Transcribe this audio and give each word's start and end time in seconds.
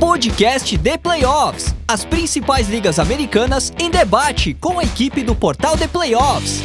Podcast 0.00 0.78
The 0.78 0.96
Playoffs. 0.96 1.74
As 1.86 2.06
principais 2.06 2.70
ligas 2.70 2.98
americanas 2.98 3.70
em 3.78 3.90
debate 3.90 4.54
com 4.54 4.78
a 4.78 4.82
equipe 4.82 5.22
do 5.22 5.34
portal 5.34 5.76
The 5.76 5.86
Playoffs. 5.86 6.62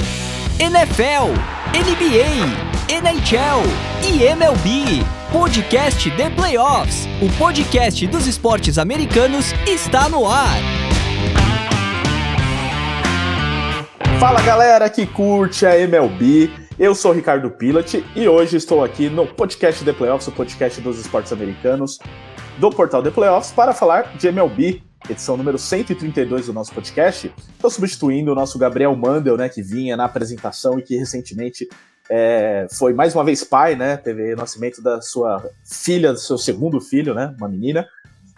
NFL, 0.57 1.33
NBA, 1.75 2.95
NHL 2.95 3.61
e 4.07 4.23
MLB. 4.23 5.03
Podcast 5.33 6.09
The 6.11 6.29
Playoffs. 6.29 7.09
O 7.21 7.29
podcast 7.37 8.07
dos 8.07 8.25
esportes 8.25 8.77
americanos 8.77 9.51
está 9.67 10.07
no 10.07 10.25
ar. 10.25 10.57
Fala 14.17 14.41
galera 14.43 14.89
que 14.89 15.05
curte 15.05 15.65
a 15.65 15.77
MLB. 15.77 16.49
Eu 16.79 16.95
sou 16.95 17.11
Ricardo 17.11 17.51
Pilat 17.51 18.01
e 18.15 18.29
hoje 18.29 18.55
estou 18.55 18.81
aqui 18.81 19.09
no 19.09 19.27
podcast 19.27 19.83
The 19.83 19.91
Playoffs, 19.91 20.29
o 20.29 20.31
podcast 20.31 20.79
dos 20.79 20.97
esportes 20.97 21.33
americanos 21.33 21.99
do 22.57 22.69
portal 22.69 23.03
The 23.03 23.11
Playoffs, 23.11 23.51
para 23.51 23.73
falar 23.73 24.15
de 24.17 24.27
MLB, 24.27 24.81
edição 25.09 25.35
número 25.35 25.57
132 25.57 26.47
do 26.47 26.53
nosso 26.53 26.73
podcast. 26.73 27.33
Estou 27.53 27.69
substituindo 27.69 28.31
o 28.31 28.35
nosso 28.35 28.57
Gabriel 28.57 28.95
Mandel, 28.95 29.35
né, 29.35 29.49
que 29.49 29.61
vinha 29.61 29.97
na 29.97 30.05
apresentação 30.05 30.79
e 30.79 30.81
que 30.81 30.95
recentemente 30.95 31.67
é, 32.09 32.67
foi 32.71 32.93
mais 32.93 33.13
uma 33.13 33.23
vez 33.23 33.43
pai, 33.43 33.75
né? 33.75 33.97
Teve 33.97 34.33
o 34.33 34.37
nascimento 34.37 34.81
da 34.81 35.01
sua 35.01 35.43
filha, 35.63 36.13
do 36.13 36.19
seu 36.19 36.37
segundo 36.37 36.79
filho, 36.79 37.13
né? 37.13 37.33
Uma 37.37 37.49
menina. 37.49 37.87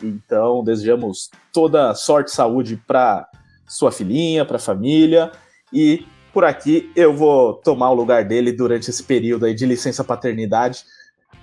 Então, 0.01 0.63
desejamos 0.63 1.29
toda 1.51 1.93
sorte 1.93 2.29
e 2.29 2.35
saúde 2.35 2.81
para 2.87 3.27
sua 3.67 3.91
filhinha, 3.91 4.45
para 4.45 4.55
a 4.55 4.59
família. 4.59 5.31
E 5.71 6.05
por 6.33 6.45
aqui 6.45 6.91
eu 6.95 7.13
vou 7.13 7.55
tomar 7.55 7.89
o 7.89 7.95
lugar 7.95 8.23
dele 8.23 8.53
durante 8.53 8.89
esse 8.89 9.03
período 9.03 9.45
aí 9.45 9.53
de 9.53 9.65
licença 9.65 10.03
paternidade, 10.03 10.85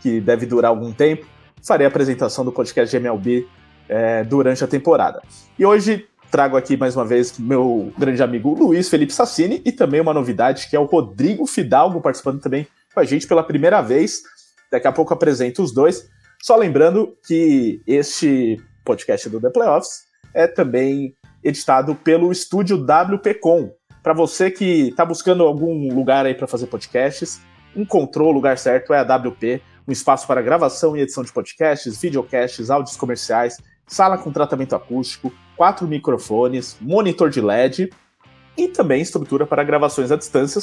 que 0.01 0.21
deve 0.21 0.47
durar 0.47 0.71
algum 0.71 0.93
tempo. 0.93 1.34
Farei 1.65 1.87
a 1.87 1.89
apresentação 1.89 2.45
do 2.45 2.53
podcast 2.53 2.91
de 2.91 2.97
MLB 2.97 3.49
é, 3.89 4.23
durante 4.23 4.63
a 4.63 4.67
temporada. 4.67 5.23
E 5.59 5.65
hoje 5.65 6.07
trago 6.31 6.57
aqui 6.57 6.77
mais 6.77 6.95
uma 6.95 7.05
vez 7.05 7.39
meu 7.39 7.93
grande 7.97 8.23
amigo 8.23 8.55
Luiz 8.55 8.89
Felipe 8.89 9.13
Sassini 9.13 9.63
e 9.65 9.73
também 9.73 10.01
uma 10.01 10.13
novidade 10.13 10.69
que 10.69 10.77
é 10.77 10.79
o 10.79 10.85
Rodrigo 10.85 11.47
Fidalgo 11.47 12.01
participando 12.01 12.41
também 12.41 12.67
com 12.93 13.01
a 13.01 13.05
gente 13.05 13.27
pela 13.27 13.43
primeira 13.43 13.81
vez. 13.81 14.23
Daqui 14.71 14.87
a 14.87 14.93
pouco 14.93 15.15
apresento 15.15 15.63
os 15.63 15.73
dois. 15.73 16.09
Só 16.43 16.57
lembrando 16.57 17.17
que 17.27 17.81
este 17.87 18.61
podcast 18.85 19.31
do 19.31 19.41
The 19.41 19.51
Playoffs 19.51 20.03
é 20.35 20.47
também 20.47 21.15
editado 21.43 21.95
pelo 21.95 22.31
estúdio 22.31 22.77
WPcom, 22.77 23.71
para 24.03 24.13
você 24.13 24.51
que 24.51 24.89
está 24.89 25.03
buscando 25.03 25.45
algum 25.45 25.95
lugar 25.95 26.27
aí 26.27 26.35
para 26.35 26.47
fazer 26.47 26.67
podcasts, 26.67 27.41
encontrou 27.75 28.29
o 28.29 28.33
lugar 28.33 28.59
certo, 28.59 28.93
é 28.93 28.99
a 28.99 29.17
WP, 29.17 29.63
um 29.87 29.93
espaço 29.93 30.27
para 30.27 30.43
gravação 30.43 30.97
e 30.97 31.01
edição 31.01 31.23
de 31.23 31.33
podcasts, 31.33 32.01
videocasts, 32.01 32.71
áudios 32.71 32.97
comerciais, 32.97 33.59
sala 33.87 34.17
com 34.17 34.33
tratamento 34.33 34.75
acústico, 34.75 35.33
quatro 35.57 35.87
microfones, 35.87 36.77
monitor 36.81 37.31
de 37.31 37.41
LED 37.41 37.91
e 38.57 38.69
também 38.69 39.03
estrutura 39.03 39.47
para 39.47 39.63
gravações 39.63 40.11
à 40.11 40.17
distância, 40.17 40.61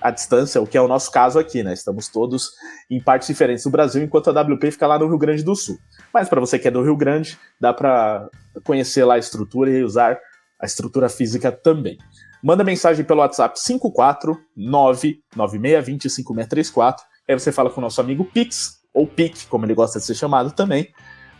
à 0.00 0.10
distância, 0.10 0.60
o 0.60 0.66
que 0.66 0.76
é 0.76 0.80
o 0.80 0.88
nosso 0.88 1.10
caso 1.10 1.38
aqui, 1.38 1.62
né? 1.62 1.72
Estamos 1.72 2.08
todos 2.08 2.52
em 2.90 3.00
partes 3.00 3.28
diferentes 3.28 3.64
do 3.64 3.70
Brasil, 3.70 4.02
enquanto 4.02 4.30
a 4.30 4.42
WP 4.42 4.70
fica 4.70 4.86
lá 4.86 4.98
no 4.98 5.06
Rio 5.06 5.18
Grande 5.18 5.42
do 5.42 5.54
Sul. 5.54 5.78
Mas 6.12 6.28
para 6.28 6.40
você 6.40 6.58
que 6.58 6.68
é 6.68 6.70
do 6.70 6.82
Rio 6.82 6.96
Grande, 6.96 7.38
dá 7.60 7.72
para 7.72 8.28
conhecer 8.64 9.04
lá 9.04 9.14
a 9.14 9.18
estrutura 9.18 9.70
e 9.70 9.82
usar 9.82 10.18
a 10.60 10.66
estrutura 10.66 11.08
física 11.08 11.52
também. 11.52 11.98
Manda 12.42 12.64
mensagem 12.64 13.04
pelo 13.04 13.20
WhatsApp 13.20 13.58
54996205634. 14.56 16.96
Aí 17.28 17.38
você 17.38 17.52
fala 17.52 17.68
com 17.68 17.80
o 17.80 17.82
nosso 17.82 18.00
amigo 18.00 18.24
Pix, 18.24 18.78
ou 18.94 19.06
Pic, 19.06 19.46
como 19.48 19.66
ele 19.66 19.74
gosta 19.74 19.98
de 19.98 20.04
ser 20.04 20.14
chamado 20.14 20.50
também. 20.50 20.88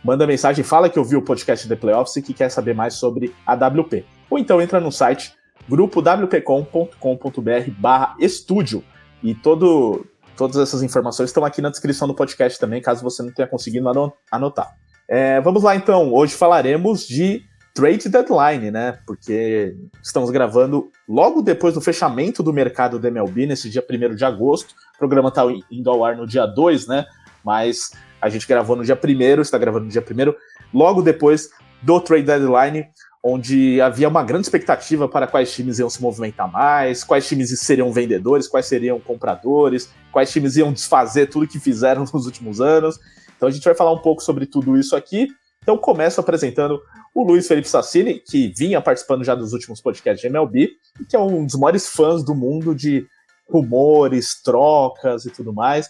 Manda 0.03 0.27
mensagem, 0.27 0.63
fala 0.63 0.89
que 0.89 0.99
ouviu 0.99 1.19
o 1.19 1.21
podcast 1.21 1.67
The 1.67 1.75
Playoffs 1.75 2.15
e 2.15 2.21
que 2.21 2.33
quer 2.33 2.49
saber 2.49 2.75
mais 2.75 2.93
sobre 2.93 3.33
a 3.45 3.53
WP. 3.53 4.05
Ou 4.29 4.37
então 4.37 4.61
entra 4.61 4.79
no 4.79 4.91
site 4.91 5.33
grupowpcom.com.br 5.67 7.71
barra 7.77 8.15
estúdio. 8.19 8.83
E 9.21 9.35
todo, 9.35 10.05
todas 10.37 10.57
essas 10.57 10.81
informações 10.83 11.29
estão 11.29 11.43
aqui 11.43 11.61
na 11.61 11.69
descrição 11.69 12.07
do 12.07 12.13
podcast 12.13 12.57
também, 12.59 12.81
caso 12.81 13.03
você 13.03 13.21
não 13.21 13.33
tenha 13.33 13.47
conseguido 13.47 13.89
anotar. 14.31 14.73
É, 15.07 15.41
vamos 15.41 15.63
lá 15.63 15.75
então, 15.75 16.13
hoje 16.13 16.35
falaremos 16.35 17.07
de 17.07 17.43
trade 17.73 18.09
deadline, 18.09 18.71
né? 18.71 18.99
Porque 19.05 19.75
estamos 20.03 20.29
gravando 20.31 20.91
logo 21.07 21.41
depois 21.41 21.73
do 21.73 21.81
fechamento 21.81 22.43
do 22.43 22.53
mercado 22.53 22.99
do 22.99 23.07
MLB, 23.07 23.45
nesse 23.45 23.69
dia 23.69 23.85
1 23.87 24.15
de 24.15 24.25
agosto. 24.25 24.73
O 24.95 24.97
programa 24.97 25.29
está 25.29 25.43
indo 25.71 25.89
ao 25.89 26.03
ar 26.03 26.15
no 26.15 26.27
dia 26.27 26.45
2, 26.45 26.87
né? 26.87 27.05
Mas 27.43 27.91
a 28.21 28.29
gente 28.29 28.47
gravou 28.47 28.75
no 28.75 28.83
dia 28.83 28.99
1, 29.01 29.41
está 29.41 29.57
gravando 29.57 29.85
no 29.85 29.91
dia 29.91 30.03
1, 30.03 30.33
logo 30.73 31.01
depois 31.01 31.49
do 31.81 31.99
trade 31.99 32.23
deadline, 32.23 32.85
onde 33.23 33.81
havia 33.81 34.07
uma 34.07 34.23
grande 34.23 34.45
expectativa 34.45 35.07
para 35.07 35.27
quais 35.27 35.53
times 35.53 35.79
iam 35.79 35.89
se 35.89 36.01
movimentar 36.01 36.49
mais, 36.51 37.03
quais 37.03 37.27
times 37.27 37.57
seriam 37.59 37.91
vendedores, 37.91 38.47
quais 38.47 38.65
seriam 38.65 38.99
compradores, 38.99 39.89
quais 40.11 40.31
times 40.31 40.55
iam 40.55 40.71
desfazer 40.71 41.27
tudo 41.27 41.47
que 41.47 41.59
fizeram 41.59 42.05
nos 42.13 42.25
últimos 42.25 42.61
anos. 42.61 42.99
Então 43.35 43.47
a 43.47 43.51
gente 43.51 43.63
vai 43.63 43.75
falar 43.75 43.91
um 43.91 43.99
pouco 43.99 44.21
sobre 44.21 44.45
tudo 44.45 44.77
isso 44.77 44.95
aqui. 44.95 45.27
Então 45.61 45.77
começo 45.77 46.19
apresentando 46.19 46.81
o 47.21 47.25
Luiz 47.25 47.47
Felipe 47.47 47.67
Sassini, 47.67 48.19
que 48.19 48.53
vinha 48.55 48.81
participando 48.81 49.23
já 49.23 49.35
dos 49.35 49.53
últimos 49.53 49.81
podcasts 49.81 50.21
de 50.21 50.27
MLB, 50.27 50.69
e 50.99 51.05
que 51.05 51.15
é 51.15 51.19
um 51.19 51.45
dos 51.45 51.55
maiores 51.55 51.87
fãs 51.87 52.23
do 52.23 52.35
mundo 52.35 52.73
de 52.73 53.05
rumores, 53.49 54.41
trocas 54.41 55.25
e 55.25 55.29
tudo 55.29 55.53
mais. 55.53 55.89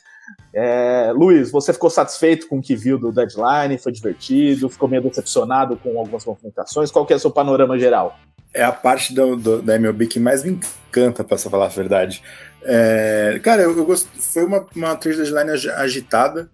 É, 0.54 1.12
Luiz, 1.14 1.52
você 1.52 1.74
ficou 1.74 1.90
satisfeito 1.90 2.48
com 2.48 2.60
o 2.60 2.62
que 2.62 2.76
viu 2.76 2.98
do 2.98 3.12
deadline? 3.12 3.78
Foi 3.78 3.92
divertido? 3.92 4.70
Ficou 4.70 4.88
meio 4.88 5.04
decepcionado 5.04 5.78
com 5.78 5.98
algumas 6.00 6.26
movimentações? 6.26 6.92
Qual 6.92 7.06
que 7.06 7.14
é 7.14 7.16
o 7.16 7.20
seu 7.20 7.32
panorama 7.32 7.78
geral? 7.78 8.18
É 8.54 8.64
a 8.64 8.72
parte 8.72 9.14
do, 9.14 9.36
do, 9.36 9.62
da 9.62 9.76
MLB 9.76 10.08
que 10.08 10.20
mais 10.20 10.44
me 10.44 10.60
encanta, 10.88 11.24
para 11.24 11.38
falar 11.38 11.66
a 11.66 11.70
verdade. 11.70 12.24
É, 12.64 13.40
cara, 13.44 13.62
eu, 13.62 13.78
eu 13.78 13.86
gost... 13.86 14.08
foi 14.18 14.44
uma, 14.44 14.66
uma 14.76 14.96
trade 14.96 15.18
deadline 15.18 15.52
agitada. 15.52 16.50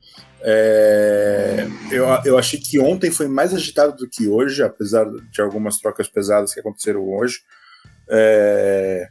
É, 0.48 1.68
eu, 1.92 2.06
eu 2.24 2.38
achei 2.38 2.60
que 2.60 2.80
ontem 2.80 3.10
foi 3.10 3.28
mais 3.28 3.52
agitado 3.52 3.96
do 3.96 4.08
que 4.08 4.28
hoje, 4.28 4.62
apesar 4.62 5.06
de 5.32 5.42
algumas 5.42 5.78
trocas 5.78 6.08
pesadas 6.08 6.54
que 6.54 6.60
aconteceram 6.60 7.02
hoje. 7.02 7.40
É, 8.08 9.10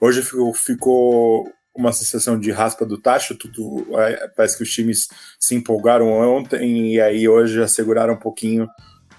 hoje 0.00 0.22
ficou, 0.22 0.54
ficou, 0.54 1.52
uma 1.74 1.92
sensação 1.92 2.38
de 2.38 2.50
raspa 2.50 2.84
do 2.84 2.98
tacho, 2.98 3.34
tudo, 3.34 3.86
é, 3.98 4.28
parece 4.28 4.56
que 4.56 4.62
os 4.62 4.70
times 4.70 5.08
se 5.38 5.54
empolgaram 5.54 6.08
ontem 6.08 6.94
e 6.94 7.00
aí 7.00 7.28
hoje 7.28 7.62
asseguraram 7.62 8.14
um 8.14 8.18
pouquinho 8.18 8.66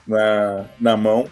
na, 0.07 0.65
na 0.79 0.97
mão. 0.97 1.29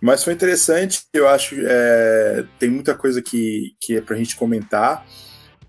Mas 0.00 0.22
foi 0.22 0.32
interessante, 0.32 1.02
eu 1.12 1.28
acho 1.28 1.56
é, 1.60 2.44
tem 2.58 2.70
muita 2.70 2.94
coisa 2.94 3.22
que, 3.22 3.74
que 3.80 3.96
é 3.96 4.00
para 4.00 4.16
a 4.16 4.18
gente 4.18 4.36
comentar. 4.36 5.04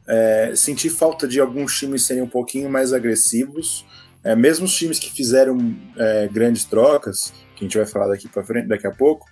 É, 0.08 0.54
senti 0.56 0.90
falta 0.90 1.28
de 1.28 1.40
alguns 1.40 1.78
times 1.78 2.04
serem 2.04 2.24
um 2.24 2.30
pouquinho 2.30 2.70
mais 2.70 2.94
agressivos. 2.94 3.86
É, 4.24 4.36
mesmo 4.36 4.66
os 4.66 4.76
times 4.76 5.00
que 5.00 5.12
fizeram 5.12 5.76
é, 5.98 6.28
grandes 6.28 6.66
trocas, 6.66 7.32
que 7.56 7.64
a 7.64 7.68
gente 7.68 7.78
vai 7.78 7.86
falar 7.86 8.08
daqui 8.08 8.28
para 8.28 8.44
frente, 8.44 8.68
daqui 8.68 8.88
a 8.88 8.92
pouco, 8.92 9.26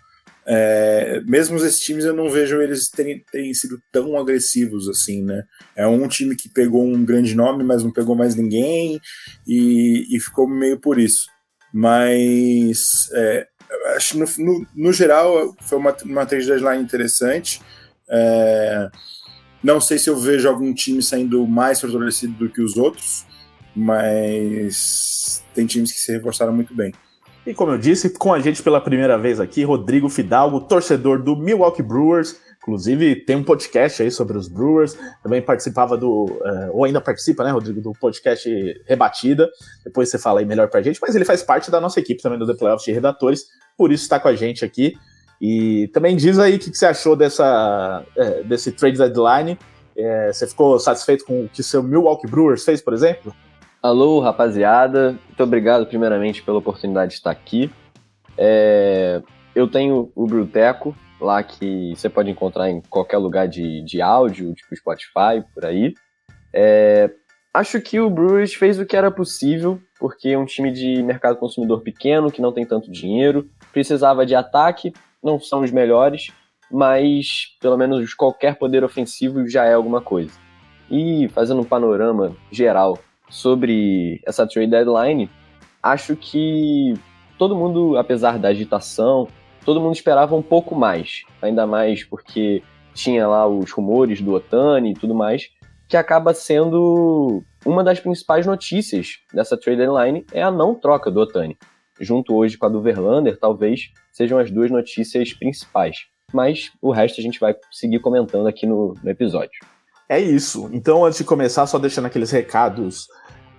é, 0.46 1.22
mesmo 1.26 1.56
esses 1.58 1.80
times 1.80 2.04
eu 2.04 2.14
não 2.14 2.30
vejo 2.30 2.62
eles 2.62 2.90
terem, 2.90 3.24
terem, 3.32 3.54
sido 3.54 3.82
tão 3.92 4.18
agressivos 4.18 4.90
assim, 4.90 5.24
né? 5.24 5.44
É 5.76 5.88
um 5.88 6.08
time 6.08 6.36
que 6.36 6.50
pegou 6.50 6.84
um 6.84 7.06
grande 7.06 7.34
nome, 7.34 7.64
mas 7.64 7.84
não 7.84 7.92
pegou 7.92 8.16
mais 8.16 8.36
ninguém 8.36 9.00
e, 9.48 10.06
e 10.10 10.20
ficou 10.20 10.48
meio 10.48 10.78
por 10.80 11.00
isso. 11.00 11.28
Mas 11.74 13.10
é, 13.14 13.48
acho 13.96 14.18
no, 14.18 14.26
no, 14.38 14.68
no, 14.76 14.94
geral 14.94 15.56
foi 15.62 15.78
uma, 15.78 15.96
uma 16.04 16.26
trade 16.26 16.46
deadline 16.46 16.84
interessante. 16.84 17.62
É, 18.10 18.90
não 19.64 19.80
sei 19.80 19.98
se 19.98 20.10
eu 20.10 20.18
vejo 20.18 20.48
algum 20.48 20.74
time 20.74 21.02
saindo 21.02 21.48
mais 21.48 21.80
fortalecido 21.80 22.34
do 22.34 22.50
que 22.50 22.62
os 22.62 22.76
outros, 22.76 23.26
mas 23.76 25.44
tem 25.54 25.66
times 25.66 25.92
que 25.92 26.00
se 26.00 26.12
reforçaram 26.12 26.54
muito 26.54 26.76
bem. 26.76 26.94
E 27.46 27.54
como 27.54 27.72
eu 27.72 27.78
disse, 27.78 28.10
com 28.10 28.34
a 28.34 28.40
gente 28.40 28.64
pela 28.64 28.80
primeira 28.80 29.18
vez 29.18 29.40
aqui, 29.40 29.64
Rodrigo 29.64 30.08
Fidalgo, 30.08 30.62
torcedor 30.62 31.22
do 31.22 31.36
Milwaukee 31.36 31.84
Brewers. 31.84 32.40
Inclusive, 32.62 33.18
tem 33.26 33.36
um 33.36 33.44
podcast 33.44 34.02
aí 34.02 34.10
sobre 34.10 34.38
os 34.38 34.48
Brewers. 34.48 34.98
Também 35.22 35.42
participava 35.42 35.98
do. 35.98 36.26
Uh, 36.26 36.70
ou 36.72 36.86
ainda 36.86 37.02
participa, 37.02 37.44
né, 37.44 37.52
Rodrigo, 37.52 37.82
do 37.82 37.92
podcast 37.92 38.50
Rebatida. 38.86 39.50
Depois 39.84 40.10
você 40.10 40.18
fala 40.18 40.40
aí 40.40 40.46
melhor 40.46 40.70
pra 40.70 40.82
gente. 40.82 41.00
Mas 41.02 41.14
ele 41.14 41.26
faz 41.26 41.44
parte 41.44 41.70
da 41.70 41.82
nossa 41.82 42.00
equipe 42.00 42.22
também 42.22 42.40
do 42.40 42.48
The 42.48 42.54
Playoffs 42.54 42.86
de 42.86 42.94
redatores. 42.94 43.44
Por 43.78 43.92
isso 43.92 44.04
está 44.04 44.18
com 44.18 44.30
a 44.30 44.36
gente 44.36 44.64
aqui. 44.64 44.94
E 45.42 45.90
também 45.90 46.16
diz 46.16 46.40
aí 46.40 46.56
o 46.56 46.60
que, 46.60 46.72
que 46.72 46.78
você 46.78 46.86
achou 46.86 47.16
dessa, 47.16 48.04
é, 48.16 48.44
desse 48.44 48.72
trade 48.72 48.98
deadline. 48.98 49.58
É, 49.96 50.32
você 50.32 50.48
ficou 50.48 50.80
satisfeito 50.80 51.26
com 51.26 51.46
o 51.46 51.50
que 51.50 51.62
seu 51.62 51.84
Milwaukee 51.84 52.28
Brewers 52.28 52.64
fez, 52.64 52.82
por 52.82 52.94
exemplo? 52.94 53.34
Alô, 53.82 54.20
rapaziada. 54.20 55.18
Muito 55.28 55.44
obrigado, 55.44 55.86
primeiramente, 55.86 56.42
pela 56.42 56.60
oportunidade 56.60 57.12
de 57.12 57.18
estar 57.18 57.32
aqui. 57.32 57.72
É, 58.38 59.22
eu 59.54 59.68
tenho 59.68 60.12
o 60.16 60.26
Bruteco, 60.26 60.96
lá 61.20 61.44
que 61.44 61.94
você 61.96 62.10
pode 62.10 62.30
encontrar 62.30 62.70
em 62.70 62.82
qualquer 62.90 63.18
lugar 63.18 63.48
de, 63.48 63.84
de 63.84 64.02
áudio, 64.02 64.54
tipo 64.54 64.76
Spotify, 64.76 65.44
por 65.54 65.66
aí. 65.66 65.94
É, 66.54 67.10
Acho 67.54 67.80
que 67.80 68.00
o 68.00 68.10
Brewers 68.10 68.56
fez 68.56 68.80
o 68.80 68.86
que 68.86 68.98
era 68.98 69.12
possível, 69.12 69.80
porque 70.00 70.30
é 70.30 70.38
um 70.38 70.46
time 70.46 70.72
de 70.72 71.04
mercado 71.04 71.38
consumidor 71.38 71.82
pequeno, 71.82 72.32
que 72.32 72.42
não 72.42 72.52
tem 72.52 72.66
tanto 72.66 72.90
dinheiro, 72.90 73.48
precisava 73.72 74.26
de 74.26 74.34
ataque, 74.34 74.92
não 75.24 75.40
são 75.40 75.62
os 75.62 75.72
melhores, 75.72 76.32
mas 76.70 77.56
pelo 77.62 77.78
menos 77.78 78.14
qualquer 78.14 78.58
poder 78.58 78.84
ofensivo 78.84 79.48
já 79.48 79.66
é 79.66 79.74
alguma 79.74 80.02
coisa. 80.02 80.34
E 80.90 81.30
fazendo 81.30 81.62
um 81.62 81.66
panorama 81.66 82.36
geral 82.52 83.00
sobre 83.30 84.22
essa 84.26 84.46
trade 84.46 84.70
deadline, 84.70 85.30
acho 85.82 86.16
que 86.16 86.94
todo 87.38 87.56
mundo, 87.56 87.98
apesar 87.98 88.38
da 88.38 88.50
agitação, 88.50 89.28
todo 89.66 89.82
mundo 89.82 89.96
esperava 89.96 90.36
um 90.36 90.42
pouco 90.42 90.76
mais, 90.76 91.24
ainda 91.42 91.66
mais 91.66 92.04
porque 92.04 92.62
tinha 92.94 93.28
lá 93.28 93.48
os 93.48 93.72
rumores 93.72 94.22
do 94.22 94.34
Otani 94.34 94.92
e 94.92 94.94
tudo 94.94 95.16
mais, 95.16 95.50
que 95.88 95.98
acaba 95.98 96.34
sendo 96.34 97.44
uma 97.66 97.84
das 97.84 98.00
principais 98.00 98.46
notícias 98.46 99.20
dessa 99.34 99.58
trade 99.58 99.78
deadline 99.78 100.26
é 100.32 100.42
a 100.42 100.52
não 100.52 100.76
troca 100.76 101.10
do 101.10 101.20
Otani. 101.20 101.58
Junto 102.04 102.36
hoje 102.36 102.58
com 102.58 102.66
a 102.66 102.70
do 102.70 102.82
Verlander, 102.82 103.38
talvez 103.40 103.92
sejam 104.12 104.38
as 104.38 104.52
duas 104.52 104.70
notícias 104.70 105.34
principais. 105.34 106.06
Mas 106.34 106.72
o 106.82 106.92
resto 106.92 107.20
a 107.20 107.24
gente 107.24 107.40
vai 107.40 107.56
seguir 107.72 108.00
comentando 108.00 108.48
aqui 108.48 108.66
no, 108.66 108.96
no 109.02 109.10
episódio. 109.10 109.60
É 110.10 110.20
isso. 110.20 110.70
Então, 110.74 111.06
antes 111.06 111.20
de 111.20 111.24
começar, 111.24 111.66
só 111.66 111.80
deixando 111.80 112.06
aqueles 112.06 112.32
recados 112.32 113.08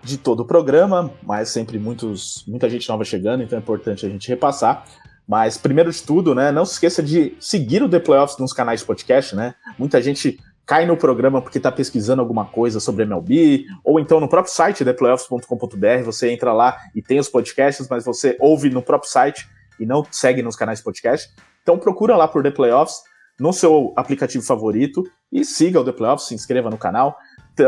de 0.02 0.18
todo 0.18 0.40
o 0.40 0.46
programa, 0.46 1.10
mas 1.22 1.48
sempre 1.48 1.78
muitos, 1.78 2.44
muita 2.46 2.68
gente 2.68 2.88
nova 2.88 3.04
chegando, 3.04 3.42
então 3.42 3.58
é 3.58 3.62
importante 3.62 4.04
a 4.04 4.08
gente 4.08 4.28
repassar. 4.28 4.84
Mas, 5.26 5.56
primeiro 5.56 5.90
de 5.90 6.02
tudo, 6.02 6.34
né, 6.34 6.52
não 6.52 6.66
se 6.66 6.74
esqueça 6.74 7.02
de 7.02 7.34
seguir 7.40 7.82
o 7.82 7.88
The 7.88 7.98
Playoffs 7.98 8.38
nos 8.38 8.52
canais 8.52 8.80
de 8.80 8.86
podcast, 8.86 9.34
né? 9.34 9.54
Muita 9.78 10.02
gente 10.02 10.38
cai 10.66 10.86
no 10.86 10.96
programa 10.96 11.42
porque 11.42 11.58
está 11.58 11.70
pesquisando 11.70 12.22
alguma 12.22 12.44
coisa 12.44 12.80
sobre 12.80 13.04
MLB, 13.04 13.66
ou 13.84 14.00
então 14.00 14.20
no 14.20 14.28
próprio 14.28 14.52
site 14.52 14.84
theplayoffs.com.br, 14.84 16.04
você 16.04 16.30
entra 16.30 16.52
lá 16.52 16.76
e 16.94 17.02
tem 17.02 17.18
os 17.18 17.28
podcasts, 17.28 17.86
mas 17.88 18.04
você 18.04 18.36
ouve 18.40 18.70
no 18.70 18.82
próprio 18.82 19.10
site 19.10 19.48
e 19.78 19.84
não 19.84 20.06
segue 20.10 20.42
nos 20.42 20.56
canais 20.56 20.80
podcast. 20.80 21.30
Então 21.62 21.78
procura 21.78 22.16
lá 22.16 22.28
por 22.28 22.42
The 22.42 22.50
Playoffs 22.50 23.02
no 23.38 23.52
seu 23.52 23.92
aplicativo 23.96 24.44
favorito 24.44 25.02
e 25.32 25.44
siga 25.44 25.80
o 25.80 25.84
The 25.84 25.92
Playoffs, 25.92 26.28
se 26.28 26.34
inscreva 26.34 26.70
no 26.70 26.78
canal. 26.78 27.16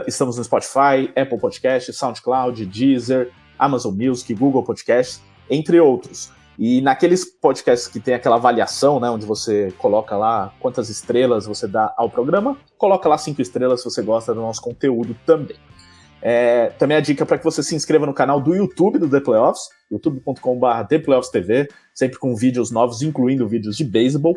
Estamos 0.07 0.37
no 0.37 0.45
Spotify, 0.45 1.11
Apple 1.17 1.39
Podcasts, 1.39 1.97
SoundCloud, 1.97 2.65
Deezer, 2.67 3.31
Amazon 3.59 3.95
Music, 3.95 4.33
Google 4.35 4.63
Podcasts, 4.63 5.23
entre 5.51 5.81
outros. 5.81 6.31
E 6.59 6.81
naqueles 6.81 7.25
podcasts 7.25 7.87
que 7.87 8.01
tem 8.01 8.15
aquela 8.15 8.37
avaliação, 8.37 8.99
né, 8.99 9.11
onde 9.11 9.27
você 9.27 9.73
coloca 9.79 10.17
lá 10.17 10.55
quantas 10.61 10.89
estrelas 10.89 11.47
você 11.47 11.67
dá 11.67 11.93
ao 11.97 12.09
programa, 12.09 12.57
coloca 12.79 13.09
lá 13.09 13.19
cinco 13.19 13.43
estrelas 13.43 13.83
se 13.83 13.91
você 13.91 14.03
gosta 14.03 14.33
do 14.33 14.41
nosso 14.41 14.63
conteúdo 14.63 15.15
também. 15.27 15.57
É, 16.23 16.71
também 16.79 16.97
a 16.97 17.01
dica 17.01 17.27
para 17.27 17.39
que 17.39 17.45
você 17.45 17.63
se 17.63 17.75
inscreva 17.75 18.07
no 18.07 18.15
canal 18.15 18.41
do 18.41 18.55
YouTube 18.55 18.99
do 18.99 19.09
The 19.09 19.21
Playoffs, 19.21 19.69
youtube.com.br 19.91 20.85
ThePlayoffsTV, 20.89 21.69
sempre 21.95 22.19
com 22.19 22.35
vídeos 22.35 22.71
novos, 22.71 23.03
incluindo 23.03 23.47
vídeos 23.47 23.77
de 23.77 23.85
beisebol. 23.85 24.37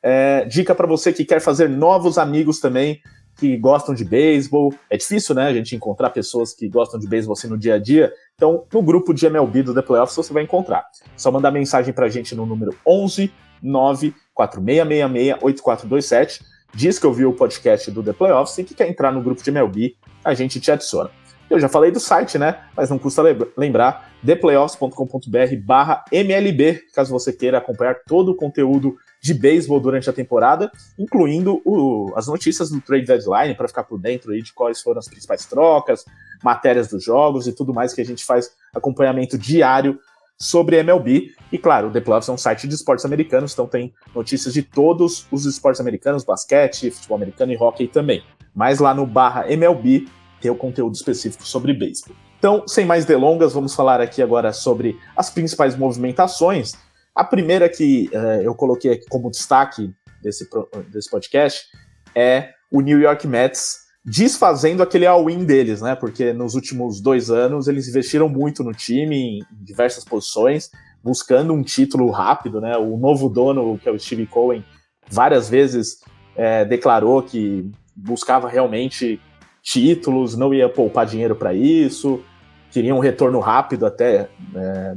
É, 0.00 0.44
dica 0.44 0.74
para 0.76 0.86
você 0.86 1.12
que 1.12 1.24
quer 1.24 1.40
fazer 1.40 1.68
novos 1.68 2.18
amigos 2.18 2.60
também, 2.60 3.00
que 3.38 3.56
gostam 3.56 3.94
de 3.94 4.04
beisebol. 4.04 4.74
É 4.90 4.96
difícil, 4.96 5.34
né, 5.34 5.46
a 5.46 5.52
gente 5.52 5.74
encontrar 5.74 6.10
pessoas 6.10 6.52
que 6.52 6.68
gostam 6.68 6.98
de 6.98 7.06
beisebol 7.06 7.34
assim 7.34 7.48
no 7.48 7.56
dia 7.56 7.74
a 7.74 7.78
dia. 7.78 8.12
Então, 8.34 8.64
no 8.72 8.82
grupo 8.82 9.14
de 9.14 9.24
MLB 9.26 9.62
do 9.62 9.74
The 9.74 9.82
Playoffs 9.82 10.16
você 10.16 10.32
vai 10.32 10.42
encontrar. 10.42 10.84
Só 11.16 11.30
mandar 11.30 11.50
mensagem 11.50 11.94
pra 11.94 12.08
gente 12.08 12.34
no 12.34 12.44
número 12.44 12.74
11 12.86 13.32
94666 13.62 15.42
8427. 15.42 16.40
Diz 16.74 16.98
que 16.98 17.06
ouviu 17.06 17.30
o 17.30 17.32
podcast 17.32 17.90
do 17.90 18.02
The 18.02 18.12
Playoffs 18.12 18.58
e 18.58 18.64
que 18.64 18.74
quer 18.74 18.88
entrar 18.88 19.10
no 19.10 19.22
grupo 19.22 19.42
de 19.42 19.50
MLB, 19.50 19.96
a 20.22 20.34
gente 20.34 20.60
te 20.60 20.70
adiciona. 20.70 21.10
Eu 21.48 21.58
já 21.58 21.68
falei 21.68 21.90
do 21.90 21.98
site, 21.98 22.36
né? 22.36 22.60
Mas 22.76 22.90
não 22.90 22.98
custa 22.98 23.22
lembrar, 23.56 24.12
theplayoffs.com.br 24.24 25.56
barra 25.64 26.04
MLB, 26.12 26.82
caso 26.94 27.10
você 27.10 27.32
queira 27.32 27.56
acompanhar 27.56 27.96
todo 28.06 28.32
o 28.32 28.34
conteúdo 28.34 28.96
de 29.20 29.34
beisebol 29.34 29.80
durante 29.80 30.08
a 30.08 30.12
temporada, 30.12 30.70
incluindo 30.98 31.60
o, 31.64 32.12
as 32.16 32.26
notícias 32.26 32.70
do 32.70 32.80
trade 32.80 33.06
deadline 33.06 33.54
para 33.54 33.68
ficar 33.68 33.84
por 33.84 33.98
dentro 33.98 34.32
aí 34.32 34.42
de 34.42 34.52
quais 34.52 34.80
foram 34.80 34.98
as 34.98 35.08
principais 35.08 35.44
trocas, 35.46 36.04
matérias 36.42 36.88
dos 36.88 37.02
jogos 37.02 37.46
e 37.46 37.52
tudo 37.52 37.74
mais 37.74 37.92
que 37.92 38.00
a 38.00 38.04
gente 38.04 38.24
faz 38.24 38.50
acompanhamento 38.74 39.36
diário 39.36 39.98
sobre 40.38 40.76
MLB. 40.76 41.32
E 41.50 41.58
claro, 41.58 41.88
o 41.88 41.90
The 41.90 42.00
Playoffs 42.00 42.28
é 42.28 42.32
um 42.32 42.38
site 42.38 42.68
de 42.68 42.74
esportes 42.74 43.04
americanos, 43.04 43.52
então 43.52 43.66
tem 43.66 43.92
notícias 44.14 44.54
de 44.54 44.62
todos 44.62 45.26
os 45.32 45.44
esportes 45.44 45.80
americanos, 45.80 46.24
basquete, 46.24 46.90
futebol 46.90 47.16
americano 47.16 47.52
e 47.52 47.56
hockey 47.56 47.88
também. 47.88 48.22
Mas 48.54 48.78
lá 48.78 48.94
no 48.94 49.06
barra 49.06 49.50
MLB 49.50 50.06
tem 50.40 50.50
o 50.50 50.54
conteúdo 50.54 50.94
específico 50.94 51.44
sobre 51.44 51.72
beisebol. 51.72 52.14
Então, 52.38 52.62
sem 52.68 52.86
mais 52.86 53.04
delongas, 53.04 53.52
vamos 53.52 53.74
falar 53.74 54.00
aqui 54.00 54.22
agora 54.22 54.52
sobre 54.52 54.96
as 55.16 55.28
principais 55.28 55.76
movimentações 55.76 56.74
a 57.18 57.24
primeira 57.24 57.68
que 57.68 58.08
uh, 58.12 58.42
eu 58.42 58.54
coloquei 58.54 58.92
aqui 58.92 59.04
como 59.08 59.28
destaque 59.28 59.92
desse, 60.22 60.48
desse 60.88 61.10
podcast 61.10 61.66
é 62.14 62.50
o 62.70 62.80
New 62.80 63.00
York 63.00 63.26
Mets 63.26 63.88
desfazendo 64.04 64.84
aquele 64.84 65.04
all-in 65.04 65.44
deles, 65.44 65.82
né? 65.82 65.96
Porque 65.96 66.32
nos 66.32 66.54
últimos 66.54 67.00
dois 67.00 67.28
anos 67.28 67.66
eles 67.66 67.88
investiram 67.88 68.28
muito 68.28 68.62
no 68.62 68.72
time, 68.72 69.40
em 69.40 69.46
diversas 69.50 70.04
posições, 70.04 70.70
buscando 71.02 71.52
um 71.52 71.64
título 71.64 72.08
rápido, 72.10 72.60
né? 72.60 72.76
O 72.76 72.96
novo 72.96 73.28
dono, 73.28 73.76
que 73.78 73.88
é 73.88 73.92
o 73.92 73.98
Steve 73.98 74.24
Cohen, 74.24 74.64
várias 75.10 75.48
vezes 75.48 75.98
é, 76.36 76.64
declarou 76.64 77.20
que 77.20 77.68
buscava 77.96 78.48
realmente 78.48 79.20
títulos, 79.60 80.36
não 80.36 80.54
ia 80.54 80.68
poupar 80.68 81.04
dinheiro 81.04 81.34
para 81.34 81.52
isso, 81.52 82.22
queria 82.70 82.94
um 82.94 83.00
retorno 83.00 83.40
rápido 83.40 83.86
até 83.86 84.28
é, 84.54 84.94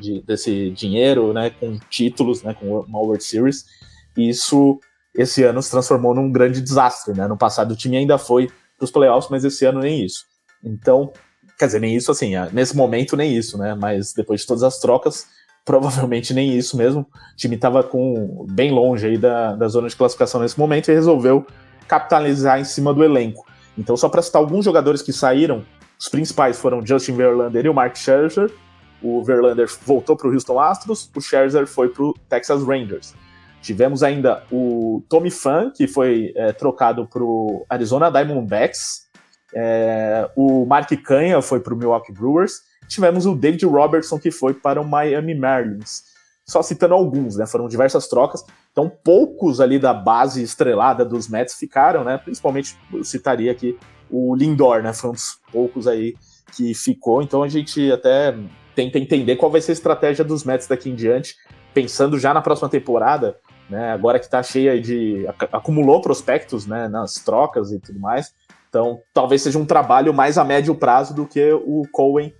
de, 0.00 0.22
desse 0.22 0.70
dinheiro, 0.70 1.32
né, 1.32 1.50
com 1.50 1.78
títulos, 1.90 2.42
né, 2.42 2.54
com 2.54 2.80
uma 2.80 2.98
World 2.98 3.22
Series. 3.22 3.64
E 4.16 4.28
isso, 4.28 4.80
esse 5.14 5.42
ano, 5.44 5.62
se 5.62 5.70
transformou 5.70 6.14
num 6.14 6.30
grande 6.30 6.60
desastre, 6.60 7.14
né? 7.14 7.26
No 7.26 7.36
passado 7.36 7.72
o 7.72 7.76
time 7.76 7.96
ainda 7.96 8.18
foi 8.18 8.48
para 8.76 8.84
os 8.84 8.90
playoffs, 8.90 9.30
mas 9.30 9.44
esse 9.44 9.64
ano 9.64 9.80
nem 9.80 10.04
isso. 10.04 10.24
Então, 10.64 11.12
quer 11.58 11.66
dizer, 11.66 11.80
nem 11.80 11.96
isso 11.96 12.10
assim, 12.10 12.32
nesse 12.52 12.76
momento 12.76 13.16
nem 13.16 13.36
isso, 13.36 13.58
né? 13.58 13.74
Mas 13.74 14.12
depois 14.12 14.40
de 14.40 14.46
todas 14.46 14.62
as 14.62 14.78
trocas, 14.78 15.26
provavelmente 15.64 16.32
nem 16.32 16.56
isso 16.56 16.76
mesmo. 16.76 17.00
O 17.02 17.36
time 17.36 17.56
estava 17.56 17.82
com 17.82 18.46
bem 18.50 18.70
longe 18.70 19.06
aí 19.06 19.18
da, 19.18 19.54
da 19.54 19.68
zona 19.68 19.88
de 19.88 19.96
classificação 19.96 20.40
nesse 20.40 20.58
momento 20.58 20.90
e 20.90 20.94
resolveu 20.94 21.46
capitalizar 21.86 22.60
em 22.60 22.64
cima 22.64 22.92
do 22.92 23.04
elenco. 23.04 23.46
Então, 23.76 23.96
só 23.96 24.08
para 24.08 24.22
citar 24.22 24.42
alguns 24.42 24.64
jogadores 24.64 25.02
que 25.02 25.12
saíram, 25.12 25.64
os 25.98 26.08
principais 26.08 26.58
foram 26.58 26.84
Justin 26.84 27.14
Verlander 27.14 27.66
e 27.66 27.68
o 27.68 27.74
Mark 27.74 27.96
Scherzer, 27.96 28.50
o 29.02 29.22
Verlander 29.22 29.68
voltou 29.84 30.16
para 30.16 30.28
o 30.28 30.32
Houston 30.32 30.58
Astros, 30.58 31.10
o 31.14 31.20
Scherzer 31.20 31.66
foi 31.66 31.88
para 31.88 32.04
o 32.04 32.14
Texas 32.28 32.62
Rangers. 32.64 33.14
Tivemos 33.60 34.02
ainda 34.02 34.44
o 34.50 35.02
Tommy 35.08 35.30
Pham, 35.30 35.70
que 35.74 35.86
foi 35.88 36.32
é, 36.36 36.52
trocado 36.52 37.06
para 37.06 37.22
o 37.22 37.64
Arizona 37.68 38.10
Diamondbacks. 38.10 39.08
É, 39.54 40.30
o 40.36 40.64
Mark 40.64 40.90
Canha 41.02 41.42
foi 41.42 41.60
para 41.60 41.74
o 41.74 41.76
Milwaukee 41.76 42.12
Brewers. 42.12 42.60
Tivemos 42.88 43.26
o 43.26 43.34
David 43.34 43.66
Robertson, 43.66 44.18
que 44.18 44.30
foi 44.30 44.54
para 44.54 44.80
o 44.80 44.86
Miami 44.86 45.34
Marlins. 45.34 46.04
Só 46.46 46.62
citando 46.62 46.94
alguns, 46.94 47.36
né? 47.36 47.46
Foram 47.46 47.68
diversas 47.68 48.08
trocas. 48.08 48.42
Então, 48.72 48.90
poucos 49.04 49.60
ali 49.60 49.78
da 49.78 49.92
base 49.92 50.42
estrelada 50.42 51.04
dos 51.04 51.28
Mets 51.28 51.54
ficaram, 51.54 52.04
né? 52.04 52.16
Principalmente, 52.16 52.78
eu 52.92 53.04
citaria 53.04 53.52
aqui 53.52 53.76
o 54.10 54.34
Lindor, 54.34 54.82
né? 54.82 54.92
Foi 54.94 55.10
um 55.10 55.12
dos 55.12 55.38
poucos 55.52 55.86
aí 55.86 56.14
que 56.52 56.72
ficou. 56.74 57.20
Então, 57.20 57.42
a 57.42 57.48
gente 57.48 57.92
até 57.92 58.34
tenta 58.78 58.96
entender 58.96 59.34
qual 59.34 59.50
vai 59.50 59.60
ser 59.60 59.72
a 59.72 59.74
estratégia 59.74 60.24
dos 60.24 60.44
Mets 60.44 60.68
daqui 60.68 60.88
em 60.88 60.94
diante, 60.94 61.34
pensando 61.74 62.16
já 62.16 62.32
na 62.32 62.40
próxima 62.40 62.68
temporada, 62.68 63.36
né? 63.68 63.90
Agora 63.90 64.20
que 64.20 64.26
está 64.26 64.40
cheia 64.40 64.80
de. 64.80 65.26
acumulou 65.52 66.00
prospectos 66.00 66.64
né, 66.64 66.86
nas 66.86 67.14
trocas 67.14 67.72
e 67.72 67.80
tudo 67.80 67.98
mais. 67.98 68.32
Então, 68.68 69.00
talvez 69.12 69.42
seja 69.42 69.58
um 69.58 69.66
trabalho 69.66 70.14
mais 70.14 70.38
a 70.38 70.44
médio 70.44 70.76
prazo 70.76 71.12
do 71.12 71.26
que 71.26 71.52
o 71.52 71.82
Cohen 71.90 72.32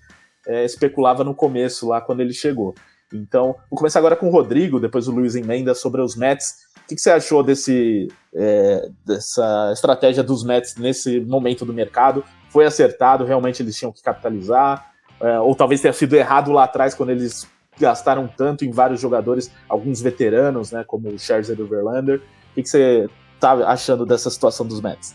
é, 0.47 0.65
especulava 0.65 1.25
no 1.25 1.35
começo, 1.35 1.89
lá 1.89 2.01
quando 2.01 2.21
ele 2.21 2.33
chegou. 2.33 2.73
Então, 3.13 3.57
vou 3.69 3.77
começar 3.77 3.99
agora 3.99 4.15
com 4.15 4.29
o 4.29 4.31
Rodrigo, 4.31 4.79
depois 4.79 5.09
o 5.09 5.11
Luiz 5.11 5.35
emenda 5.35 5.75
sobre 5.75 6.01
os 6.01 6.15
Mets. 6.15 6.69
O 6.77 6.89
que, 6.89 6.95
que 6.95 7.01
você 7.01 7.11
achou 7.11 7.43
desse, 7.43 8.07
é, 8.33 8.89
dessa 9.05 9.71
estratégia 9.73 10.23
dos 10.23 10.45
Mets 10.45 10.77
nesse 10.77 11.19
momento 11.21 11.65
do 11.65 11.73
mercado? 11.73 12.23
Foi 12.51 12.65
acertado? 12.65 13.25
Realmente 13.25 13.61
eles 13.61 13.77
tinham 13.77 13.91
que 13.91 14.03
capitalizar? 14.03 14.98
É, 15.21 15.39
ou 15.41 15.55
talvez 15.55 15.81
tenha 15.81 15.93
sido 15.93 16.15
errado 16.15 16.53
lá 16.53 16.65
atrás 16.65 16.95
quando 16.95 17.11
eles 17.11 17.49
gastaram 17.79 18.29
tanto 18.29 18.65
em 18.65 18.71
vários 18.71 19.01
jogadores, 19.01 19.53
alguns 19.69 20.01
veteranos, 20.01 20.73
né, 20.73 20.85
como 20.87 21.09
o 21.09 21.19
Scherzer 21.19 21.59
e 21.59 21.63
o 21.63 21.67
Verlander. 21.67 22.19
O 22.19 22.55
que, 22.55 22.63
que 22.63 22.69
você 22.69 23.09
tá 23.39 23.53
achando 23.69 24.05
dessa 24.05 24.31
situação 24.31 24.67
dos 24.67 24.81
Mets? 24.81 25.15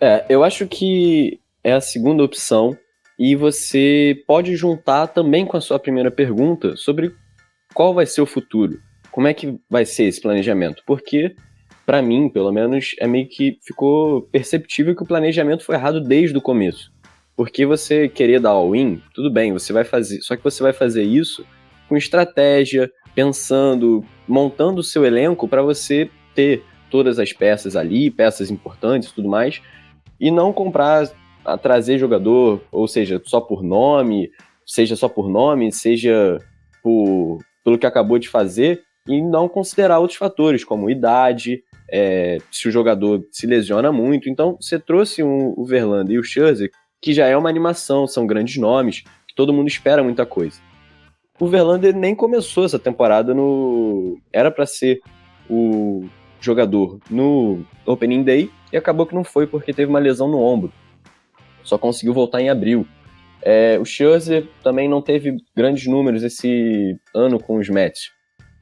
É, 0.00 0.24
eu 0.28 0.44
acho 0.44 0.66
que 0.66 1.40
é 1.64 1.72
a 1.72 1.80
segunda 1.80 2.22
opção 2.22 2.76
e 3.18 3.34
você 3.34 4.22
pode 4.26 4.54
juntar 4.56 5.08
também 5.08 5.46
com 5.46 5.56
a 5.56 5.60
sua 5.60 5.78
primeira 5.78 6.10
pergunta 6.10 6.76
sobre 6.76 7.14
qual 7.74 7.94
vai 7.94 8.06
ser 8.06 8.20
o 8.20 8.26
futuro, 8.26 8.78
como 9.10 9.26
é 9.26 9.34
que 9.34 9.58
vai 9.68 9.84
ser 9.84 10.04
esse 10.04 10.20
planejamento, 10.20 10.82
porque 10.86 11.34
para 11.86 12.02
mim, 12.02 12.28
pelo 12.28 12.52
menos, 12.52 12.96
é 12.98 13.06
meio 13.06 13.28
que 13.28 13.58
ficou 13.62 14.22
perceptível 14.22 14.94
que 14.96 15.04
o 15.04 15.06
planejamento 15.06 15.64
foi 15.64 15.76
errado 15.76 16.00
desde 16.00 16.36
o 16.36 16.42
começo. 16.42 16.92
Porque 17.36 17.66
você 17.66 18.08
querer 18.08 18.40
dar 18.40 18.50
all-in, 18.50 19.02
tudo 19.14 19.30
bem, 19.30 19.52
você 19.52 19.72
vai 19.72 19.84
fazer. 19.84 20.22
Só 20.22 20.36
que 20.36 20.42
você 20.42 20.62
vai 20.62 20.72
fazer 20.72 21.02
isso 21.02 21.44
com 21.88 21.96
estratégia, 21.96 22.90
pensando, 23.14 24.04
montando 24.26 24.80
o 24.80 24.84
seu 24.84 25.04
elenco 25.04 25.46
para 25.46 25.62
você 25.62 26.10
ter 26.34 26.64
todas 26.90 27.18
as 27.18 27.32
peças 27.32 27.76
ali, 27.76 28.10
peças 28.10 28.50
importantes 28.50 29.12
tudo 29.12 29.28
mais, 29.28 29.60
e 30.18 30.30
não 30.30 30.52
comprar, 30.52 31.10
a 31.44 31.56
trazer 31.56 31.98
jogador, 31.98 32.62
ou 32.72 32.88
seja, 32.88 33.20
só 33.24 33.40
por 33.40 33.62
nome, 33.62 34.30
seja 34.66 34.96
só 34.96 35.08
por 35.08 35.28
nome, 35.28 35.70
seja 35.70 36.38
por, 36.82 37.38
pelo 37.64 37.78
que 37.78 37.86
acabou 37.86 38.18
de 38.18 38.28
fazer, 38.28 38.82
e 39.06 39.22
não 39.22 39.48
considerar 39.48 40.00
outros 40.00 40.18
fatores, 40.18 40.64
como 40.64 40.90
idade, 40.90 41.62
é, 41.88 42.38
se 42.50 42.66
o 42.66 42.72
jogador 42.72 43.24
se 43.30 43.46
lesiona 43.46 43.92
muito. 43.92 44.28
Então, 44.28 44.56
você 44.60 44.78
trouxe 44.78 45.22
um, 45.22 45.54
o 45.56 45.64
Verlander 45.64 46.16
e 46.16 46.18
o 46.18 46.24
Scherzer, 46.24 46.70
que 47.00 47.12
já 47.12 47.26
é 47.26 47.36
uma 47.36 47.48
animação, 47.48 48.06
são 48.06 48.26
grandes 48.26 48.56
nomes, 48.56 49.04
todo 49.34 49.52
mundo 49.52 49.68
espera 49.68 50.02
muita 50.02 50.24
coisa. 50.26 50.60
O 51.38 51.46
Verlander 51.46 51.94
nem 51.94 52.14
começou 52.14 52.64
essa 52.64 52.78
temporada 52.78 53.34
no. 53.34 54.18
Era 54.32 54.50
para 54.50 54.64
ser 54.64 55.00
o 55.48 56.06
jogador 56.40 56.98
no 57.10 57.62
Opening 57.84 58.22
Day 58.22 58.50
e 58.72 58.76
acabou 58.76 59.06
que 59.06 59.14
não 59.14 59.22
foi 59.22 59.46
porque 59.46 59.72
teve 59.72 59.90
uma 59.90 59.98
lesão 59.98 60.28
no 60.28 60.40
ombro. 60.40 60.72
Só 61.62 61.76
conseguiu 61.76 62.14
voltar 62.14 62.40
em 62.40 62.48
abril. 62.48 62.86
É, 63.42 63.78
o 63.78 63.84
Scherzer 63.84 64.48
também 64.62 64.88
não 64.88 65.02
teve 65.02 65.36
grandes 65.54 65.86
números 65.86 66.22
esse 66.22 66.98
ano 67.14 67.38
com 67.38 67.58
os 67.58 67.68
Mets. 67.68 68.10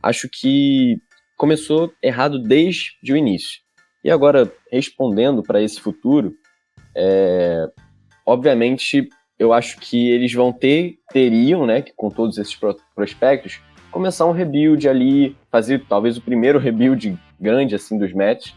Acho 0.03 0.29
que 0.29 0.97
começou 1.37 1.93
errado 2.03 2.39
desde 2.39 3.13
o 3.13 3.17
início. 3.17 3.61
E 4.03 4.11
agora, 4.11 4.53
respondendo 4.71 5.43
para 5.43 5.63
esse 5.63 5.81
futuro, 5.81 6.35
é, 6.95 7.67
obviamente, 8.25 9.09
eu 9.39 9.53
acho 9.53 9.79
que 9.79 10.11
eles 10.11 10.33
vão 10.33 10.53
ter, 10.53 10.99
teriam, 11.13 11.67
né, 11.67 11.85
com 11.97 12.11
todos 12.11 12.39
esses 12.39 12.59
prospectos, 12.95 13.61
começar 13.91 14.27
um 14.27 14.33
rebuild 14.33 14.89
ali, 14.89 15.37
fazer 15.51 15.85
talvez 15.89 16.17
o 16.17 16.23
primeiro 16.23 16.59
rebuild 16.59 17.19
grande 17.41 17.75
assim 17.75 17.99
dos 17.99 18.13
Mets, 18.13 18.55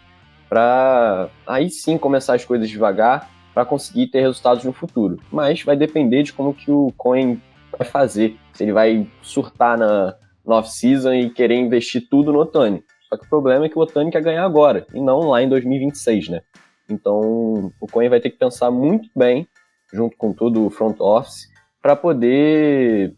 para 0.49 1.29
aí 1.45 1.69
sim 1.69 1.97
começar 1.97 2.33
as 2.33 2.45
coisas 2.45 2.69
devagar 2.69 3.29
para 3.53 3.65
conseguir 3.65 4.07
ter 4.07 4.21
resultados 4.21 4.63
no 4.63 4.71
futuro. 4.71 5.19
Mas 5.31 5.63
vai 5.63 5.75
depender 5.75 6.23
de 6.23 6.33
como 6.33 6.53
que 6.53 6.71
o 6.71 6.91
Coin 6.95 7.41
vai 7.77 7.87
fazer, 7.87 8.37
se 8.53 8.63
ele 8.63 8.71
vai 8.71 9.07
surtar 9.21 9.77
na, 9.77 10.15
na 10.45 10.55
off-season 10.55 11.13
e 11.13 11.29
querer 11.29 11.55
investir 11.55 12.07
tudo 12.09 12.31
no 12.31 12.39
Otani. 12.39 12.83
Só 13.09 13.17
que 13.17 13.25
o 13.25 13.29
problema 13.29 13.65
é 13.65 13.69
que 13.69 13.77
o 13.77 13.81
Otani 13.81 14.11
quer 14.11 14.21
ganhar 14.21 14.43
agora, 14.43 14.85
e 14.93 15.01
não 15.01 15.19
lá 15.19 15.41
em 15.41 15.49
2026, 15.49 16.29
né? 16.29 16.41
Então, 16.89 17.71
o 17.81 17.87
Cohen 17.91 18.09
vai 18.09 18.19
ter 18.19 18.29
que 18.29 18.37
pensar 18.37 18.71
muito 18.71 19.09
bem, 19.15 19.47
junto 19.93 20.15
com 20.17 20.33
todo 20.33 20.65
o 20.65 20.69
front 20.69 20.99
office, 20.99 21.47
para 21.81 21.95
poder 21.95 23.15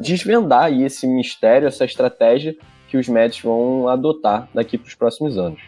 desvendar 0.00 0.64
aí 0.64 0.84
esse 0.84 1.06
mistério, 1.06 1.68
essa 1.68 1.84
estratégia 1.84 2.56
que 2.88 2.96
os 2.96 3.08
Mets 3.08 3.40
vão 3.40 3.88
adotar 3.88 4.48
daqui 4.54 4.76
para 4.76 4.88
os 4.88 4.94
próximos 4.94 5.38
anos. 5.38 5.60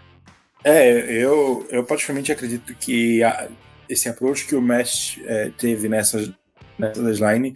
É, 0.64 0.90
eu, 1.12 1.66
eu 1.70 1.84
particularmente 1.84 2.32
acredito 2.32 2.74
que 2.74 3.22
a, 3.22 3.48
esse 3.88 4.08
approach 4.08 4.46
que 4.46 4.54
o 4.54 4.62
Mets 4.62 5.20
é, 5.24 5.50
teve 5.56 5.88
nessa, 5.88 6.34
nessa 6.78 7.02
deadline 7.02 7.54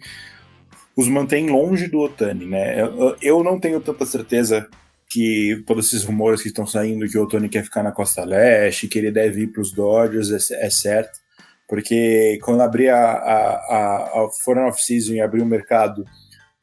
os 0.95 1.07
mantém 1.07 1.49
longe 1.49 1.87
do 1.87 1.99
Otani, 1.99 2.45
né? 2.45 2.81
Eu, 2.81 3.15
eu 3.21 3.43
não 3.43 3.59
tenho 3.59 3.79
tanta 3.79 4.05
certeza 4.05 4.67
que 5.09 5.61
todos 5.65 5.87
esses 5.87 6.03
rumores 6.03 6.41
que 6.41 6.47
estão 6.47 6.65
saindo 6.65 7.07
que 7.07 7.17
o 7.17 7.23
Otani 7.23 7.49
quer 7.49 7.63
ficar 7.63 7.83
na 7.83 7.91
Costa 7.91 8.23
Leste, 8.23 8.87
que 8.87 8.97
ele 8.97 9.11
deve 9.11 9.41
ir 9.41 9.47
para 9.47 9.61
os 9.61 9.73
Dodgers, 9.73 10.31
é, 10.31 10.65
é, 10.65 10.69
certo. 10.69 11.19
Porque 11.71 12.37
quando 12.43 12.59
abrir 12.59 12.89
a, 12.89 12.99
a, 12.99 13.95
a, 14.25 14.29
Foreign 14.43 14.67
Off-Season 14.67 15.13
e 15.13 15.21
abrir 15.21 15.41
o 15.41 15.45
mercado, 15.45 16.03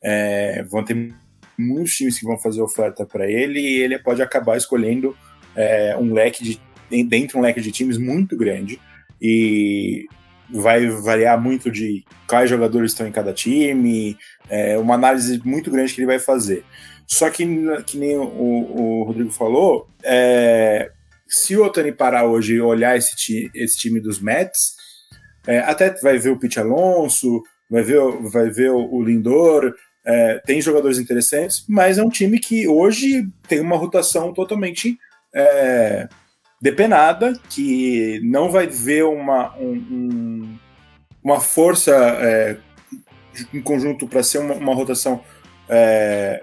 é, 0.04 0.62
vão 0.64 0.84
ter 0.84 1.14
muitos 1.56 1.94
times 1.94 2.18
que 2.18 2.26
vão 2.26 2.38
fazer 2.38 2.60
oferta 2.60 3.06
para 3.06 3.26
ele 3.26 3.58
e 3.58 3.80
ele 3.80 3.98
pode 3.98 4.20
acabar 4.20 4.58
escolhendo 4.58 5.16
é, 5.56 5.96
um 5.96 6.12
leque 6.12 6.44
de 6.44 6.60
dentro 7.06 7.28
de 7.28 7.36
um 7.38 7.40
leque 7.40 7.62
de 7.62 7.72
times 7.72 7.96
muito 7.96 8.36
grande 8.36 8.78
e 9.20 10.04
vai 10.50 10.86
variar 10.86 11.40
muito 11.40 11.70
de 11.70 12.04
quais 12.28 12.50
jogadores 12.50 12.92
estão 12.92 13.06
em 13.06 13.12
cada 13.12 13.32
time, 13.32 14.14
é 14.50 14.76
uma 14.76 14.94
análise 14.94 15.40
muito 15.42 15.70
grande 15.70 15.94
que 15.94 16.00
ele 16.00 16.06
vai 16.06 16.18
fazer. 16.18 16.64
Só 17.06 17.30
que, 17.30 17.46
que 17.86 17.96
nem 17.96 18.14
o, 18.18 18.24
o 18.24 19.04
Rodrigo 19.04 19.30
falou, 19.30 19.88
é, 20.02 20.90
se 21.26 21.56
o 21.56 21.64
Otani 21.64 21.92
parar 21.92 22.26
hoje 22.26 22.56
e 22.56 22.60
olhar 22.60 22.94
esse, 22.94 23.50
esse 23.54 23.78
time 23.78 24.00
dos 24.00 24.20
Mets, 24.20 24.76
é, 25.48 25.60
até 25.60 25.90
vai 26.02 26.18
ver 26.18 26.28
o 26.28 26.38
Pete 26.38 26.60
Alonso, 26.60 27.42
vai 27.70 27.82
ver, 27.82 27.98
vai 28.20 28.50
ver 28.50 28.70
o 28.70 29.02
Lindor, 29.02 29.74
é, 30.04 30.42
tem 30.44 30.60
jogadores 30.60 30.98
interessantes, 30.98 31.64
mas 31.66 31.96
é 31.96 32.02
um 32.02 32.10
time 32.10 32.38
que 32.38 32.68
hoje 32.68 33.26
tem 33.48 33.58
uma 33.58 33.76
rotação 33.76 34.34
totalmente 34.34 34.98
é, 35.34 36.06
depenada, 36.60 37.32
que 37.48 38.20
não 38.22 38.50
vai 38.50 38.66
ver 38.66 39.04
uma, 39.04 39.56
um, 39.56 39.72
um, 39.72 40.58
uma 41.24 41.40
força 41.40 41.94
é, 41.94 42.58
em 43.52 43.62
conjunto 43.62 44.06
para 44.06 44.22
ser 44.22 44.38
uma, 44.38 44.54
uma 44.54 44.74
rotação 44.74 45.24
é, 45.66 46.42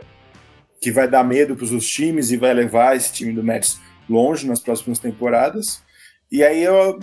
que 0.82 0.92
vai 0.92 1.08
dar 1.08 1.24
medo 1.24 1.56
para 1.56 1.66
os 1.66 1.88
times 1.88 2.32
e 2.32 2.38
vai 2.38 2.56
levar 2.56 2.96
esse 2.96 3.14
time 3.14 3.34
do 3.34 3.44
Mets 3.44 3.80
longe 4.10 4.48
nas 4.48 4.60
próximas 4.60 4.98
temporadas. 4.98 5.84
E 6.32 6.44
aí 6.44 6.64
eu 6.64 7.00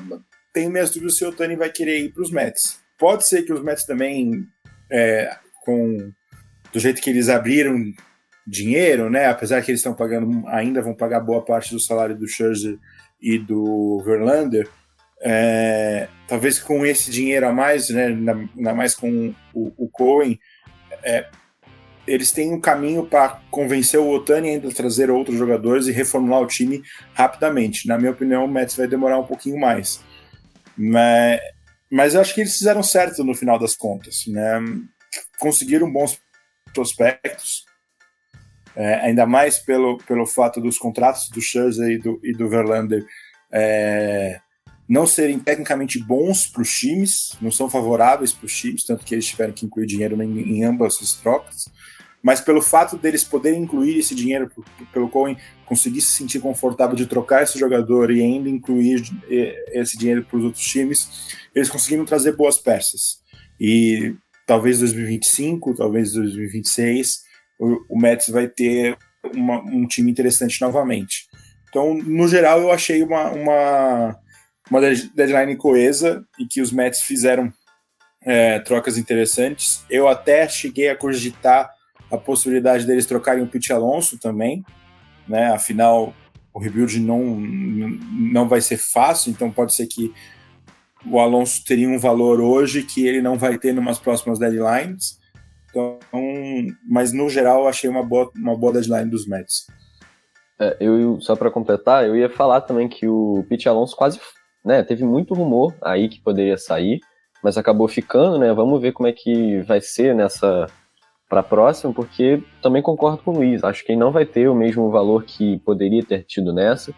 tenho 0.52 0.71
minhas 0.71 0.90
dúvidas 0.90 1.16
se 1.16 1.25
o 1.25 1.32
Tani 1.32 1.56
vai 1.56 1.71
querer 1.71 1.99
ir 2.00 2.12
para 2.12 2.23
os 2.23 2.30
Mets. 2.30 2.80
Pode 2.99 3.26
ser 3.26 3.42
que 3.42 3.52
os 3.52 3.62
Mets 3.62 3.85
também, 3.85 4.47
é, 4.90 5.37
com 5.64 6.12
do 6.73 6.80
jeito 6.80 7.02
que 7.02 7.11
eles 7.11 7.28
abriram 7.28 7.92
dinheiro, 8.47 9.11
né? 9.11 9.26
Apesar 9.26 9.62
que 9.62 9.71
eles 9.71 9.80
estão 9.80 9.94
pagando, 9.94 10.47
ainda 10.49 10.80
vão 10.80 10.94
pagar 10.94 11.21
boa 11.21 11.44
parte 11.44 11.73
do 11.73 11.80
salário 11.80 12.16
do 12.16 12.26
Scherzer 12.26 12.78
e 13.21 13.38
do 13.38 14.02
Verlander. 14.04 14.68
É, 15.25 16.09
talvez 16.26 16.59
com 16.59 16.85
esse 16.85 17.11
dinheiro 17.11 17.47
a 17.47 17.52
mais, 17.52 17.90
né? 17.90 18.06
Ainda 18.06 18.75
mais 18.75 18.94
com 18.94 19.35
o, 19.54 19.73
o 19.76 19.88
Cohen, 19.88 20.38
é, 21.02 21.26
eles 22.06 22.32
têm 22.32 22.52
um 22.52 22.61
caminho 22.61 23.06
para 23.06 23.40
convencer 23.50 24.00
o 24.00 24.09
Otani 24.09 24.50
ainda 24.50 24.68
a 24.68 24.73
trazer 24.73 25.11
outros 25.11 25.38
jogadores 25.38 25.87
e 25.87 25.92
reformular 25.92 26.40
o 26.40 26.47
time 26.47 26.82
rapidamente. 27.14 27.87
Na 27.87 27.97
minha 27.97 28.11
opinião, 28.11 28.44
o 28.44 28.49
Mets 28.49 28.76
vai 28.76 28.88
demorar 28.88 29.18
um 29.18 29.26
pouquinho 29.26 29.59
mais. 29.59 30.02
Mas, 30.76 31.41
mas 31.91 32.14
eu 32.14 32.21
acho 32.21 32.35
que 32.35 32.41
eles 32.41 32.57
fizeram 32.57 32.83
certo 32.83 33.23
no 33.25 33.35
final 33.35 33.59
das 33.59 33.75
contas. 33.76 34.26
Né? 34.26 34.61
Conseguiram 35.38 35.91
bons 35.91 36.19
prospectos, 36.73 37.64
é, 38.75 38.95
ainda 38.97 39.26
mais 39.26 39.59
pelo, 39.59 39.99
pelo 39.99 40.26
fato 40.26 40.61
dos 40.61 40.79
contratos 40.79 41.29
do 41.29 41.41
Scherzer 41.41 41.91
e 41.91 41.99
do, 41.99 42.21
e 42.23 42.33
do 42.33 42.49
Verlander 42.49 43.05
é, 43.52 44.41
não 44.88 45.07
serem 45.07 45.38
tecnicamente 45.38 45.99
bons 45.99 46.47
para 46.47 46.62
os 46.62 46.75
times, 46.75 47.37
não 47.41 47.50
são 47.50 47.69
favoráveis 47.69 48.33
para 48.33 48.47
os 48.47 48.57
times, 48.57 48.85
tanto 48.85 49.05
que 49.05 49.14
eles 49.14 49.26
tiveram 49.26 49.52
que 49.52 49.67
incluir 49.67 49.87
dinheiro 49.87 50.21
em, 50.23 50.57
em 50.57 50.64
ambas 50.64 50.99
as 51.02 51.12
trocas 51.12 51.67
mas 52.23 52.41
pelo 52.41 52.62
fato 52.62 52.97
deles 52.97 53.25
poderem 53.25 53.62
incluir 53.62 53.99
esse 53.99 54.14
dinheiro 54.14 54.50
pelo 54.93 55.09
Cohen 55.09 55.37
conseguir 55.67 56.00
se 56.00 56.17
sentir 56.17 56.38
confortável 56.41 56.95
de 56.95 57.07
trocar 57.07 57.43
esse 57.43 57.59
jogador 57.59 58.11
e 58.11 58.23
ainda 58.23 58.49
incluir 58.49 59.02
esse 59.73 59.99
dinheiro 59.99 60.25
para 60.25 60.38
os 60.38 60.45
outros 60.45 60.64
times, 60.64 61.35
eles 61.55 61.69
conseguiram 61.69 62.05
trazer 62.05 62.37
boas 62.37 62.59
peças. 62.59 63.21
E 63.59 64.14
talvez 64.47 64.79
2025, 64.79 65.75
talvez 65.75 66.12
2026, 66.12 67.23
o, 67.59 67.97
o 67.97 67.99
Mets 67.99 68.29
vai 68.29 68.47
ter 68.47 68.97
uma, 69.35 69.61
um 69.62 69.87
time 69.87 70.11
interessante 70.11 70.61
novamente. 70.61 71.26
Então, 71.69 71.95
no 71.95 72.29
geral, 72.29 72.61
eu 72.61 72.71
achei 72.71 73.02
uma, 73.02 73.31
uma, 73.31 74.19
uma 74.71 74.81
deadline 75.14 75.57
coesa 75.57 76.25
e 76.38 76.47
que 76.47 76.61
os 76.61 76.71
Mets 76.71 77.00
fizeram 77.00 77.52
é, 78.25 78.59
trocas 78.59 78.99
interessantes. 78.99 79.85
Eu 79.88 80.07
até 80.07 80.49
cheguei 80.49 80.91
a 80.91 80.97
cogitar 80.97 81.72
a 82.12 82.19
possibilidade 82.19 82.87
deles 82.87 83.07
trocarem 83.07 83.42
o 83.42 83.47
Pete 83.47 83.73
Alonso 83.73 84.19
também, 84.19 84.62
né? 85.26 85.47
Afinal, 85.52 86.14
o 86.52 86.59
rebuild 86.59 87.00
não, 87.00 87.25
não 87.25 88.47
vai 88.47 88.61
ser 88.61 88.76
fácil, 88.76 89.31
então 89.31 89.50
pode 89.50 89.75
ser 89.75 89.87
que 89.87 90.12
o 91.07 91.19
Alonso 91.19 91.64
teria 91.64 91.88
um 91.88 91.99
valor 91.99 92.38
hoje 92.38 92.83
que 92.83 93.07
ele 93.07 93.23
não 93.23 93.38
vai 93.38 93.57
ter 93.57 93.73
numas 93.73 93.99
próximas 93.99 94.38
deadlines. 94.38 95.19
Então, 95.71 95.99
mas 96.87 97.14
no 97.14 97.31
geral, 97.31 97.66
achei 97.66 97.88
uma 97.88 98.02
boa, 98.02 98.31
uma 98.37 98.57
boa 98.57 98.75
deadline 98.75 99.11
dos 99.11 99.26
Mets. 99.26 99.66
É, 100.61 100.76
eu 100.81 101.19
só 101.23 101.35
para 101.35 101.50
completar, 101.50 102.07
eu 102.07 102.14
ia 102.14 102.28
falar 102.28 102.61
também 102.61 102.88
que 102.88 103.09
o 103.09 103.42
Pete 103.49 103.71
Alonso 103.71 103.97
quase, 103.97 104.21
né, 104.62 104.83
teve 104.83 105.02
muito 105.02 105.33
rumor 105.33 105.75
aí 105.81 106.11
que 106.11 106.21
poderia 106.21 106.59
sair, 106.59 107.00
mas 107.42 107.57
acabou 107.57 107.88
ficando, 107.88 108.38
né? 108.38 108.52
Vamos 108.52 108.81
ver 108.81 108.92
como 108.92 109.09
é 109.09 109.12
que 109.12 109.62
vai 109.62 109.81
ser 109.81 110.14
nessa 110.14 110.66
para 111.33 111.41
a 111.41 111.43
próxima, 111.43 111.95
porque 111.95 112.43
também 112.61 112.83
concordo 112.83 113.23
com 113.23 113.31
o 113.31 113.37
Luiz. 113.37 113.65
Acho 113.65 113.87
que 113.87 113.97
não 113.97 114.12
vai 114.12 114.27
ter 114.27 114.51
o 114.51 114.55
mesmo 114.55 114.91
valor 114.91 115.25
que 115.25 115.59
poderia 115.61 116.05
ter 116.05 116.25
tido 116.25 116.53
nessa. 116.53 116.93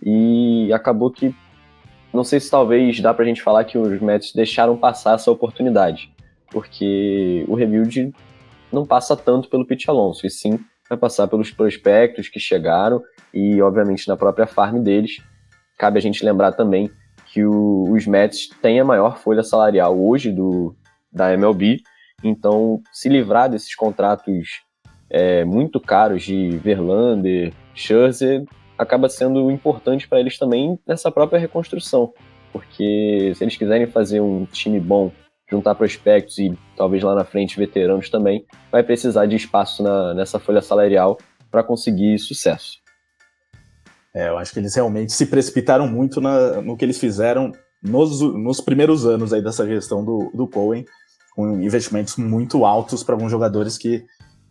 E 0.00 0.72
acabou 0.72 1.10
que 1.10 1.34
não 2.14 2.22
sei 2.22 2.38
se 2.38 2.48
talvez 2.48 3.00
dá 3.00 3.12
pra 3.12 3.24
gente 3.24 3.42
falar 3.42 3.64
que 3.64 3.76
os 3.76 4.00
Mets 4.00 4.32
deixaram 4.34 4.76
passar 4.76 5.16
essa 5.16 5.32
oportunidade, 5.32 6.14
porque 6.52 7.44
o 7.48 7.56
rebuild 7.56 8.14
não 8.72 8.86
passa 8.86 9.16
tanto 9.16 9.48
pelo 9.48 9.66
Pete 9.66 9.90
Alonso, 9.90 10.28
e 10.28 10.30
sim 10.30 10.60
vai 10.88 10.96
passar 10.96 11.26
pelos 11.26 11.50
prospectos 11.50 12.28
que 12.28 12.38
chegaram 12.38 13.02
e, 13.34 13.60
obviamente, 13.60 14.06
na 14.06 14.16
própria 14.16 14.46
farm 14.46 14.80
deles. 14.80 15.16
Cabe 15.76 15.98
a 15.98 16.02
gente 16.02 16.24
lembrar 16.24 16.52
também 16.52 16.88
que 17.32 17.44
o, 17.44 17.90
os 17.90 18.06
Mets 18.06 18.48
têm 18.62 18.78
a 18.78 18.84
maior 18.84 19.18
folha 19.18 19.42
salarial 19.42 20.00
hoje 20.00 20.30
do, 20.30 20.72
da 21.12 21.32
MLB, 21.32 21.82
então 22.22 22.80
se 22.92 23.08
livrar 23.08 23.50
desses 23.50 23.74
contratos 23.74 24.62
é, 25.10 25.44
muito 25.44 25.80
caros 25.80 26.22
de 26.22 26.56
Verlander, 26.58 27.52
Scherzer, 27.74 28.44
acaba 28.78 29.08
sendo 29.08 29.50
importante 29.50 30.08
para 30.08 30.20
eles 30.20 30.38
também 30.38 30.78
nessa 30.86 31.10
própria 31.10 31.38
reconstrução, 31.38 32.12
porque 32.52 33.32
se 33.34 33.44
eles 33.44 33.56
quiserem 33.56 33.86
fazer 33.86 34.20
um 34.20 34.44
time 34.46 34.80
bom, 34.80 35.12
juntar 35.50 35.74
prospectos 35.74 36.38
e 36.38 36.56
talvez 36.76 37.02
lá 37.02 37.14
na 37.14 37.24
frente 37.24 37.58
veteranos 37.58 38.08
também, 38.08 38.46
vai 38.70 38.82
precisar 38.82 39.26
de 39.26 39.36
espaço 39.36 39.82
na, 39.82 40.14
nessa 40.14 40.38
folha 40.38 40.62
salarial 40.62 41.18
para 41.50 41.62
conseguir 41.62 42.18
sucesso. 42.18 42.80
É, 44.14 44.28
eu 44.28 44.38
acho 44.38 44.52
que 44.52 44.58
eles 44.58 44.74
realmente 44.74 45.12
se 45.12 45.26
precipitaram 45.26 45.86
muito 45.86 46.20
na, 46.20 46.60
no 46.62 46.76
que 46.76 46.84
eles 46.84 46.98
fizeram 46.98 47.52
nos, 47.82 48.20
nos 48.20 48.60
primeiros 48.60 49.06
anos 49.06 49.32
aí 49.32 49.42
dessa 49.42 49.66
gestão 49.66 50.04
do, 50.04 50.30
do 50.34 50.46
Cohen, 50.46 50.84
com 51.34 51.60
investimentos 51.60 52.16
muito 52.16 52.64
altos 52.64 53.02
para 53.02 53.14
alguns 53.14 53.30
jogadores 53.30 53.78
que, 53.78 54.04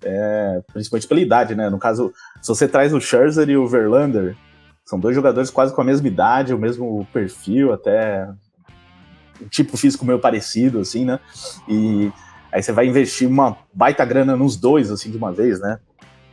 é, 0.04 0.62
principalmente 0.74 1.08
pela 1.08 1.22
idade, 1.22 1.56
né? 1.56 1.70
No 1.70 1.80
caso, 1.80 2.14
se 2.42 2.48
você 2.48 2.68
traz 2.68 2.94
o 2.94 3.00
Scherzer 3.00 3.50
e 3.50 3.58
o 3.58 3.68
Verlander, 3.68 4.36
são 4.86 5.00
dois 5.00 5.16
jogadores 5.16 5.50
quase 5.50 5.74
com 5.74 5.82
a 5.82 5.86
mesma 5.86 6.08
idade, 6.08 6.54
o 6.54 6.60
mesmo 6.60 7.08
perfil, 7.14 7.72
até 7.72 8.28
um 9.42 9.48
tipo 9.48 9.78
físico 9.78 10.06
meio 10.06 10.20
parecido, 10.20 10.80
assim, 10.80 11.06
né? 11.06 11.20
E 11.68 12.12
aí 12.52 12.62
você 12.62 12.72
vai 12.72 12.88
investir 12.88 13.28
uma 13.28 13.58
baita 13.74 14.04
grana 14.04 14.36
nos 14.36 14.58
dois, 14.58 14.92
assim, 14.92 15.12
de 15.12 15.18
uma 15.18 15.32
vez, 15.32 15.60
né? 15.60 15.80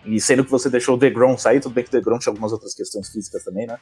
E 0.04 0.20
sendo 0.20 0.44
que 0.44 0.50
você 0.50 0.70
deixou 0.70 0.94
o 0.94 0.98
DeGrom 0.98 1.36
sair, 1.36 1.60
tudo 1.60 1.74
bem 1.74 1.84
que 1.84 1.90
o 1.90 1.92
DeGrom 1.92 2.18
tinha 2.18 2.32
algumas 2.32 2.52
outras 2.52 2.74
questões 2.74 3.08
físicas 3.10 3.44
também, 3.44 3.66
né? 3.66 3.78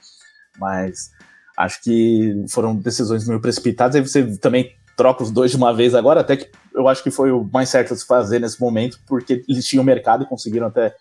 Mas 0.58 1.11
acho 1.56 1.80
que 1.82 2.44
foram 2.50 2.75
decisões 2.75 3.26
meio 3.26 3.40
precipitadas. 3.40 3.96
Aí 3.96 4.02
você 4.02 4.37
também 4.38 4.75
troca 4.96 5.22
os 5.22 5.30
dois 5.30 5.50
de 5.50 5.56
uma 5.56 5.74
vez 5.74 5.94
agora, 5.94 6.20
até 6.20 6.36
que 6.36 6.50
eu 6.74 6.88
acho 6.88 7.02
que 7.02 7.10
foi 7.10 7.30
o 7.30 7.48
mais 7.52 7.68
certo 7.68 7.92
a 7.92 7.96
se 7.96 8.06
fazer 8.06 8.40
nesse 8.40 8.60
momento, 8.60 8.98
porque 9.06 9.44
eles 9.48 9.66
tinham 9.66 9.84
mercado 9.84 10.24
e 10.24 10.26
conseguiram 10.26 10.66
até 10.66 10.94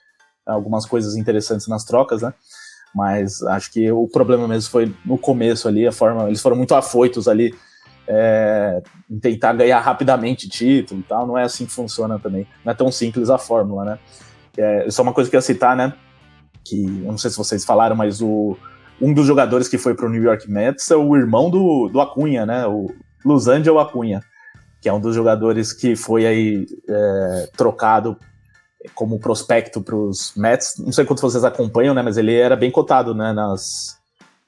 algumas 0.45 0.85
coisas 0.85 1.15
interessantes 1.15 1.67
nas 1.67 1.83
trocas, 1.83 2.21
né? 2.21 2.33
Mas 2.93 3.41
acho 3.43 3.71
que 3.71 3.91
o 3.91 4.07
problema 4.07 4.47
mesmo 4.47 4.69
foi 4.69 4.93
no 5.05 5.17
começo 5.17 5.67
ali, 5.67 5.85
a 5.85 5.91
forma. 5.91 6.27
Eles 6.27 6.41
foram 6.41 6.55
muito 6.55 6.73
afoitos 6.75 7.27
ali 7.27 7.53
é, 8.07 8.81
em 9.09 9.19
tentar 9.19 9.53
ganhar 9.53 9.79
rapidamente 9.79 10.47
título 10.47 11.01
e 11.01 11.03
tal. 11.03 11.27
Não 11.27 11.37
é 11.37 11.43
assim 11.43 11.65
que 11.65 11.73
funciona 11.73 12.17
também. 12.19 12.47
Não 12.63 12.71
é 12.71 12.75
tão 12.75 12.91
simples 12.91 13.29
a 13.29 13.37
fórmula, 13.37 13.83
né? 13.83 13.99
É, 14.57 14.89
só 14.89 15.01
uma 15.01 15.13
coisa 15.13 15.29
que 15.29 15.35
eu 15.35 15.39
ia 15.39 15.41
citar, 15.41 15.75
né? 15.75 15.93
Que 16.63 16.85
eu 16.85 17.11
não 17.11 17.17
sei 17.17 17.29
se 17.29 17.37
vocês 17.37 17.65
falaram, 17.65 17.97
mas 17.97 18.21
o, 18.21 18.57
um 19.01 19.13
dos 19.13 19.27
jogadores 19.27 19.67
que 19.67 19.77
foi 19.77 19.93
para 19.93 20.05
o 20.05 20.09
New 20.09 20.23
York 20.23 20.49
Mets 20.49 20.89
é 20.89 20.95
o 20.95 21.17
irmão 21.17 21.49
do, 21.49 21.89
do 21.89 21.99
Acunha, 21.99 22.45
né? 22.45 22.65
O 22.65 22.89
Los 23.25 23.47
Angeles 23.47 23.81
Acunha, 23.81 24.21
que 24.79 24.87
é 24.87 24.93
um 24.93 24.99
dos 24.99 25.15
jogadores 25.15 25.73
que 25.73 25.95
foi 25.95 26.27
aí 26.27 26.65
é, 26.87 27.49
trocado 27.57 28.17
como 28.93 29.19
prospecto 29.19 29.81
para 29.81 29.95
os 29.95 30.33
Mets. 30.35 30.75
Não 30.77 30.91
sei 30.91 31.05
quanto 31.05 31.21
vocês 31.21 31.43
acompanham, 31.43 31.93
né? 31.95 32.03
Mas 32.03 32.17
ele 32.17 32.35
era 32.35 32.55
bem 32.55 32.69
cotado, 32.69 33.15
né? 33.15 33.33
Nas, 33.33 33.97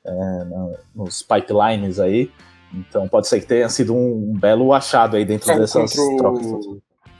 é, 0.06 0.12
na, 0.12 0.70
nos 0.96 1.24
pipelines 1.24 2.00
aí. 2.00 2.32
Então 2.74 3.08
pode 3.08 3.28
ser 3.28 3.40
que 3.40 3.48
tenha 3.48 3.68
sido 3.70 3.96
um, 3.96 4.32
um 4.32 4.40
belo 4.40 4.74
achado 4.74 5.16
aí 5.16 5.26
dentro 5.26 5.52
é, 5.52 5.58
dessas 5.58 5.94
trocas. 6.18 6.46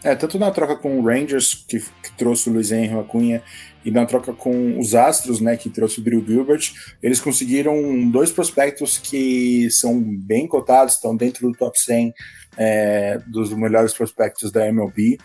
É, 0.04 0.16
tanto 0.16 0.38
na 0.38 0.52
troca 0.52 0.76
com 0.76 1.00
o 1.00 1.06
Rangers, 1.06 1.54
que, 1.54 1.80
que 1.80 2.12
trouxe 2.18 2.50
o 2.50 2.54
Luiz 2.54 2.72
Henry 2.72 3.00
Acunha, 3.00 3.42
e 3.88 3.92
na 3.92 4.06
troca 4.06 4.34
com 4.34 4.78
os 4.78 4.94
Astros, 4.94 5.40
né, 5.40 5.56
que 5.56 5.70
trouxe 5.70 6.02
o 6.02 6.04
Drew 6.04 6.22
Gilbert, 6.22 6.74
eles 7.02 7.22
conseguiram 7.22 8.10
dois 8.10 8.30
prospectos 8.30 8.98
que 8.98 9.72
são 9.72 10.04
bem 10.04 10.46
cotados, 10.46 10.96
estão 10.96 11.16
dentro 11.16 11.50
do 11.50 11.58
top 11.58 11.80
100 11.80 12.14
é, 12.58 13.18
dos 13.28 13.54
melhores 13.54 13.94
prospectos 13.94 14.52
da 14.52 14.68
MLB. 14.68 15.18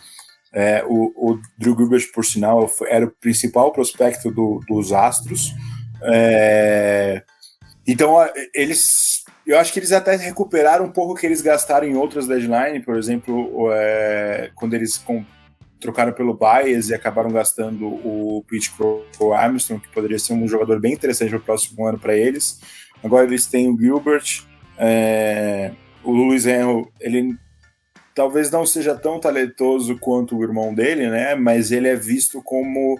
É, 0.54 0.84
o, 0.86 1.12
o, 1.16 1.40
Drew 1.58 1.76
Gilbert, 1.76 2.12
por 2.14 2.24
sinal, 2.24 2.70
era 2.86 3.04
o 3.04 3.10
principal 3.10 3.72
prospecto 3.72 4.30
do, 4.30 4.60
dos 4.68 4.92
Astros. 4.92 5.52
É, 6.04 7.20
então, 7.84 8.14
eles 8.54 9.24
eu 9.44 9.58
acho 9.58 9.72
que 9.72 9.80
eles 9.80 9.90
até 9.90 10.14
recuperaram 10.14 10.84
um 10.84 10.92
pouco 10.92 11.14
o 11.14 11.16
que 11.16 11.26
eles 11.26 11.42
gastaram 11.42 11.88
em 11.88 11.96
outras 11.96 12.28
deadlines, 12.28 12.84
por 12.84 12.96
exemplo, 12.96 13.72
é, 13.72 14.52
quando 14.54 14.74
eles 14.74 14.96
trocaram 15.82 16.12
pelo 16.12 16.32
Baez 16.32 16.88
e 16.88 16.94
acabaram 16.94 17.30
gastando 17.30 17.86
o 17.86 18.44
Pete 18.48 18.70
Crow 18.70 19.34
Armstrong, 19.34 19.82
que 19.82 19.92
poderia 19.92 20.18
ser 20.18 20.32
um 20.32 20.46
jogador 20.46 20.80
bem 20.80 20.92
interessante 20.92 21.30
para 21.30 21.38
o 21.38 21.42
próximo 21.42 21.86
ano 21.86 21.98
para 21.98 22.16
eles. 22.16 22.60
Agora 23.02 23.26
eles 23.26 23.46
têm 23.46 23.68
o 23.68 23.76
Gilbert, 23.76 24.46
é, 24.78 25.72
o 26.04 26.12
Luiz 26.12 26.46
Henry, 26.46 26.86
ele 27.00 27.36
talvez 28.14 28.50
não 28.50 28.64
seja 28.64 28.94
tão 28.94 29.18
talentoso 29.18 29.98
quanto 29.98 30.36
o 30.36 30.42
irmão 30.42 30.72
dele, 30.72 31.10
né? 31.10 31.34
Mas 31.34 31.72
ele 31.72 31.88
é 31.88 31.96
visto 31.96 32.40
como 32.42 32.98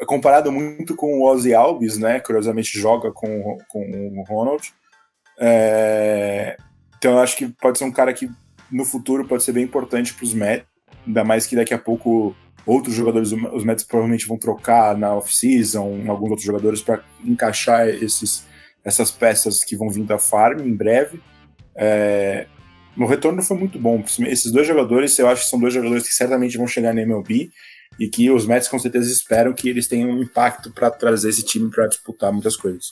é 0.00 0.04
comparado 0.04 0.52
muito 0.52 0.94
com 0.94 1.20
o 1.20 1.24
Ozzy 1.24 1.54
Alves, 1.54 1.96
né? 1.96 2.20
Curiosamente 2.20 2.78
joga 2.78 3.12
com, 3.12 3.56
com 3.68 3.80
o 4.18 4.22
Ronald. 4.24 4.74
É, 5.38 6.56
então 6.98 7.12
eu 7.12 7.18
acho 7.20 7.36
que 7.36 7.48
pode 7.48 7.78
ser 7.78 7.84
um 7.84 7.92
cara 7.92 8.12
que 8.12 8.28
no 8.70 8.84
futuro 8.84 9.26
pode 9.26 9.44
ser 9.44 9.52
bem 9.52 9.64
importante 9.64 10.12
para 10.12 10.24
os 10.24 10.34
Mets, 10.34 10.66
ainda 11.06 11.24
mais 11.24 11.46
que 11.46 11.56
daqui 11.56 11.74
a 11.74 11.78
pouco 11.78 12.34
outros 12.66 12.94
jogadores, 12.94 13.32
os 13.32 13.64
Mets 13.64 13.84
provavelmente 13.84 14.26
vão 14.26 14.36
trocar 14.36 14.96
na 14.96 15.14
off-season, 15.14 16.04
alguns 16.08 16.30
outros 16.30 16.46
jogadores 16.46 16.82
para 16.82 17.02
encaixar 17.24 17.88
esses, 17.88 18.46
essas 18.84 19.10
peças 19.10 19.64
que 19.64 19.74
vão 19.74 19.88
vir 19.88 20.04
da 20.04 20.18
farm 20.18 20.60
em 20.60 20.74
breve. 20.74 21.20
É, 21.74 22.46
no 22.96 23.06
retorno 23.06 23.42
foi 23.42 23.56
muito 23.56 23.78
bom. 23.78 24.04
Esses 24.26 24.52
dois 24.52 24.66
jogadores, 24.66 25.18
eu 25.18 25.28
acho 25.28 25.44
que 25.44 25.48
são 25.48 25.58
dois 25.58 25.72
jogadores 25.72 26.06
que 26.06 26.14
certamente 26.14 26.58
vão 26.58 26.66
chegar 26.66 26.92
na 26.92 27.00
MLB 27.00 27.50
e 27.98 28.08
que 28.08 28.30
os 28.30 28.46
Mets 28.46 28.68
com 28.68 28.78
certeza 28.78 29.10
esperam 29.10 29.52
que 29.52 29.68
eles 29.68 29.88
tenham 29.88 30.10
um 30.10 30.22
impacto 30.22 30.70
para 30.70 30.90
trazer 30.90 31.30
esse 31.30 31.44
time 31.44 31.70
para 31.70 31.86
disputar 31.86 32.32
muitas 32.32 32.56
coisas. 32.56 32.90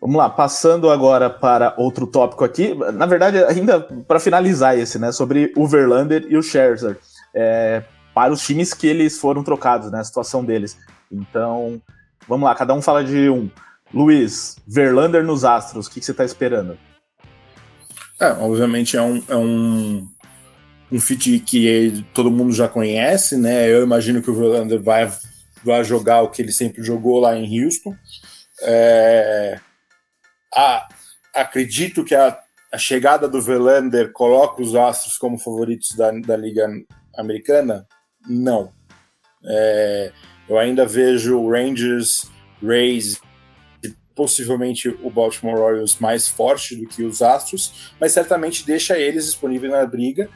Vamos 0.00 0.16
lá, 0.16 0.30
passando 0.30 0.90
agora 0.90 1.28
para 1.28 1.74
outro 1.76 2.06
tópico 2.06 2.44
aqui. 2.44 2.74
Na 2.92 3.04
verdade, 3.04 3.42
ainda 3.44 3.80
para 3.80 4.20
finalizar 4.20 4.78
esse, 4.78 4.98
né, 4.98 5.10
sobre 5.10 5.52
o 5.56 5.66
Verlander 5.66 6.24
e 6.28 6.36
o 6.36 6.42
Scherzer, 6.42 6.96
é, 7.38 7.84
para 8.12 8.32
os 8.32 8.44
times 8.44 8.74
que 8.74 8.86
eles 8.86 9.18
foram 9.18 9.44
trocados, 9.44 9.92
né, 9.92 10.00
a 10.00 10.04
situação 10.04 10.44
deles. 10.44 10.76
Então, 11.10 11.80
vamos 12.26 12.44
lá, 12.44 12.54
cada 12.54 12.74
um 12.74 12.82
fala 12.82 13.04
de 13.04 13.30
um. 13.30 13.48
Luiz, 13.94 14.56
Verlander 14.66 15.24
nos 15.24 15.44
Astros, 15.44 15.86
o 15.86 15.90
que, 15.90 16.00
que 16.00 16.04
você 16.04 16.10
está 16.10 16.24
esperando? 16.24 16.76
É, 18.20 18.32
obviamente 18.32 18.96
é 18.96 19.02
um, 19.02 19.22
é 19.28 19.36
um, 19.36 20.08
um 20.90 21.00
fit 21.00 21.38
que 21.38 22.04
todo 22.12 22.30
mundo 22.30 22.52
já 22.52 22.68
conhece, 22.68 23.36
né? 23.36 23.72
Eu 23.72 23.82
imagino 23.84 24.20
que 24.20 24.30
o 24.30 24.34
Verlander 24.34 24.82
vai, 24.82 25.10
vai 25.64 25.84
jogar 25.84 26.22
o 26.22 26.28
que 26.28 26.42
ele 26.42 26.52
sempre 26.52 26.82
jogou 26.82 27.20
lá 27.20 27.36
em 27.36 27.64
Houston. 27.64 27.96
É, 28.62 29.60
a, 30.54 30.88
acredito 31.32 32.04
que 32.04 32.14
a, 32.14 32.36
a, 32.72 32.78
chegada 32.78 33.28
do 33.28 33.40
Verlander 33.40 34.12
coloca 34.12 34.60
os 34.60 34.74
Astros 34.74 35.16
como 35.16 35.38
favoritos 35.38 35.96
da, 35.96 36.10
da 36.10 36.36
Liga 36.36 36.68
Americana? 37.16 37.86
Não. 38.28 38.72
É, 39.44 40.12
eu 40.48 40.58
ainda 40.58 40.86
vejo 40.86 41.48
Rangers, 41.48 42.30
Rays 42.62 43.20
e 43.82 43.92
possivelmente 44.14 44.88
o 44.88 45.10
Baltimore 45.10 45.58
Orioles 45.58 45.98
mais 45.98 46.26
forte 46.28 46.74
do 46.76 46.86
que 46.86 47.02
os 47.02 47.22
Astros, 47.22 47.92
mas 48.00 48.12
certamente 48.12 48.66
deixa 48.66 48.98
eles 48.98 49.26
disponíveis 49.26 49.72
na 49.72 49.86
briga 49.86 50.28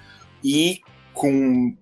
e 0.44 0.80
com 1.12 1.76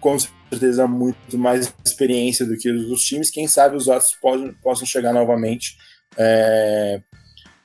com 0.00 0.18
certeza 0.18 0.88
muito 0.88 1.36
mais 1.36 1.72
experiência 1.84 2.46
do 2.46 2.56
que 2.56 2.70
os 2.70 3.02
times. 3.02 3.30
Quem 3.30 3.46
sabe 3.46 3.76
os 3.76 3.88
Astros 3.88 4.18
possam 4.62 4.86
chegar 4.86 5.12
novamente 5.12 5.76
é, 6.16 7.02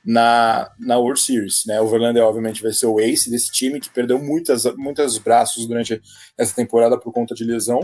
na, 0.06 0.70
na 0.78 0.96
World 0.96 1.20
Series. 1.20 1.64
Né? 1.66 1.80
O 1.80 1.88
Verlander, 1.88 2.22
obviamente, 2.22 2.62
vai 2.62 2.72
ser 2.72 2.86
o 2.86 3.00
ace 3.00 3.28
desse 3.28 3.50
time, 3.50 3.80
que 3.80 3.90
perdeu 3.90 4.20
muitas, 4.20 4.64
muitos 4.76 5.18
braços 5.18 5.66
durante 5.66 6.00
essa 6.38 6.54
temporada 6.54 6.96
por 6.96 7.12
conta 7.12 7.34
de 7.34 7.42
lesão. 7.42 7.80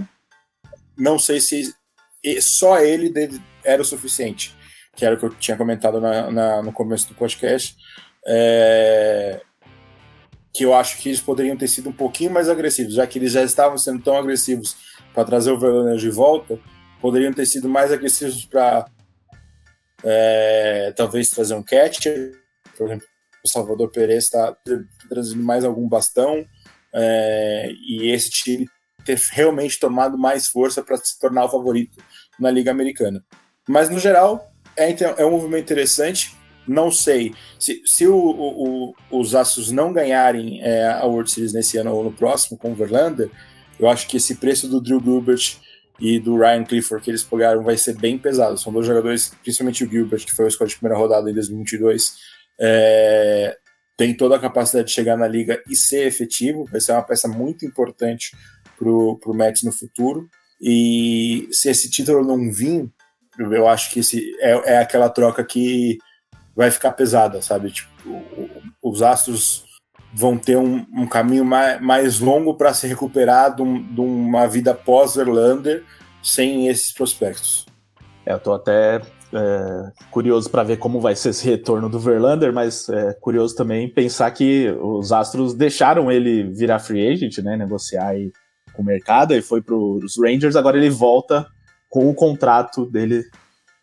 Não 0.97 1.19
sei 1.19 1.41
se 1.41 1.75
só 2.41 2.79
ele 2.79 3.13
era 3.65 3.83
o 3.83 3.85
suficiente, 3.85 4.55
que 4.95 5.05
era 5.05 5.17
o 5.17 5.19
que 5.19 5.25
eu 5.25 5.31
tinha 5.31 5.57
comentado 5.57 6.01
na, 6.01 6.31
na, 6.31 6.63
no 6.63 6.73
começo 6.73 7.09
do 7.09 7.15
podcast. 7.15 7.77
É, 8.25 9.43
que 10.55 10.65
eu 10.65 10.75
acho 10.75 10.99
que 10.99 11.09
eles 11.09 11.21
poderiam 11.21 11.57
ter 11.57 11.67
sido 11.67 11.89
um 11.89 11.93
pouquinho 11.93 12.31
mais 12.31 12.49
agressivos, 12.49 12.95
já 12.95 13.07
que 13.07 13.19
eles 13.19 13.33
já 13.33 13.43
estavam 13.43 13.77
sendo 13.79 14.01
tão 14.01 14.17
agressivos 14.17 14.77
para 15.13 15.25
trazer 15.25 15.51
o 15.51 15.59
Verlander 15.59 15.97
de 15.97 16.11
volta, 16.11 16.61
poderiam 17.01 17.33
ter 17.33 17.47
sido 17.47 17.69
mais 17.69 17.91
agressivos 17.91 18.45
para 18.45 18.87
é, 20.05 20.93
talvez 20.97 21.31
trazer 21.31 21.55
um 21.55 21.63
catcher, 21.63 22.33
por 22.77 22.87
exemplo, 22.87 23.07
Salvador 23.45 23.91
Perez 23.91 24.25
está 24.25 24.57
trazendo 25.09 25.43
mais 25.43 25.65
algum 25.65 25.89
bastão 25.89 26.47
é, 26.95 27.71
e 27.73 28.11
esse 28.11 28.31
time 28.31 28.69
ter 29.05 29.19
realmente 29.33 29.81
tomado 29.81 30.17
mais 30.17 30.47
força 30.47 30.83
para 30.83 30.97
se 30.97 31.19
tornar 31.19 31.45
o 31.45 31.49
favorito 31.49 31.99
na 32.39 32.51
Liga 32.51 32.71
Americana. 32.71 33.25
Mas 33.69 33.89
no 33.89 33.99
geral 33.99 34.53
é, 34.77 34.91
então, 34.91 35.15
é 35.19 35.25
um 35.25 35.31
movimento 35.31 35.65
interessante. 35.65 36.35
Não 36.67 36.91
sei 36.91 37.35
se, 37.59 37.83
se 37.85 38.07
o, 38.07 38.17
o, 38.17 38.95
os 39.11 39.35
Astros 39.35 39.71
não 39.71 39.93
ganharem 39.93 40.63
é, 40.63 40.89
a 40.89 41.05
World 41.05 41.31
Series 41.31 41.53
nesse 41.53 41.77
ano 41.77 41.93
ou 41.93 42.05
no 42.05 42.13
próximo 42.13 42.57
com 42.57 42.71
o 42.71 42.75
Verlander, 42.75 43.31
eu 43.79 43.89
acho 43.89 44.07
que 44.07 44.17
esse 44.17 44.37
preço 44.37 44.69
do 44.69 44.81
Drew 44.81 45.03
Gilbert 45.03 45.59
e 46.03 46.19
do 46.19 46.37
Ryan 46.37 46.65
Clifford 46.65 47.05
que 47.05 47.13
eles 47.13 47.23
pegaram 47.23 47.63
vai 47.63 47.77
ser 47.77 47.97
bem 47.97 48.19
pesado. 48.19 48.59
São 48.59 48.73
dois 48.73 48.85
jogadores, 48.85 49.33
principalmente 49.41 49.85
o 49.85 49.89
Gilbert, 49.89 50.27
que 50.27 50.35
foi 50.35 50.47
o 50.47 50.49
escolha 50.49 50.69
de 50.69 50.75
primeira 50.75 50.99
rodada 50.99 51.31
em 51.31 51.33
2022, 51.33 52.17
é, 52.61 53.57
tem 53.97 54.13
toda 54.13 54.35
a 54.35 54.41
capacidade 54.41 54.89
de 54.89 54.95
chegar 54.95 55.17
na 55.17 55.29
liga 55.29 55.63
e 55.69 55.77
ser 55.77 56.05
efetivo. 56.09 56.65
Vai 56.65 56.81
ser 56.81 56.91
uma 56.91 57.05
peça 57.05 57.29
muito 57.29 57.65
importante 57.65 58.37
para 58.77 58.89
o 58.89 59.33
Mets 59.33 59.63
no 59.63 59.71
futuro. 59.71 60.29
E 60.61 61.47
se 61.53 61.71
esse 61.71 61.89
título 61.89 62.25
não 62.25 62.51
vir, 62.51 62.91
eu 63.39 63.69
acho 63.69 63.93
que 63.93 64.01
esse 64.01 64.35
é, 64.41 64.73
é 64.73 64.79
aquela 64.79 65.09
troca 65.09 65.45
que 65.45 65.99
vai 66.57 66.73
ficar 66.73 66.91
pesada, 66.93 67.41
sabe? 67.41 67.71
Tipo, 67.71 67.89
os 68.83 69.03
Astros 69.03 69.65
vão 70.13 70.37
ter 70.37 70.57
um, 70.57 70.85
um 70.93 71.07
caminho 71.07 71.45
mais, 71.45 71.81
mais 71.81 72.21
longo 72.21 72.55
para 72.55 72.75
se 72.75 72.87
recuperar 72.87 73.55
de, 73.55 73.63
um, 73.63 73.83
de, 73.83 74.01
uma 74.01 74.47
vida 74.47 74.75
pós-Verlander 74.75 75.85
sem 76.23 76.69
esses 76.69 76.93
prospectos. 76.93 77.67
É, 78.27 78.33
eu 78.33 78.39
tô 78.39 78.53
até 78.53 79.01
é, 79.33 79.93
curioso 80.11 80.51
para 80.51 80.63
ver 80.63 80.77
como 80.77 81.01
vai 81.01 81.17
ser 81.17 81.31
esse 81.31 81.45
retorno 81.49 81.89
do 81.89 81.99
Verlander, 81.99 82.53
mas 82.53 82.89
é 82.89 83.15
curioso 83.15 83.57
também 83.57 83.89
pensar 83.89 84.31
que 84.31 84.69
os 84.81 85.13
Astros 85.13 85.55
deixaram 85.55 86.13
ele 86.13 86.45
virar 86.45 86.79
free 86.79 87.09
agent, 87.09 87.39
né, 87.39 87.57
negociar 87.57 88.09
aí 88.09 88.31
com 88.75 88.83
o 88.83 88.85
mercado, 88.85 89.35
e 89.35 89.43
foi 89.43 89.61
para 89.61 89.75
os 89.75 90.17
Rangers, 90.19 90.57
agora 90.57 90.77
ele 90.77 90.91
volta 90.91 91.47
com 91.89 92.09
o 92.09 92.15
contrato 92.15 92.87
dele 92.87 93.23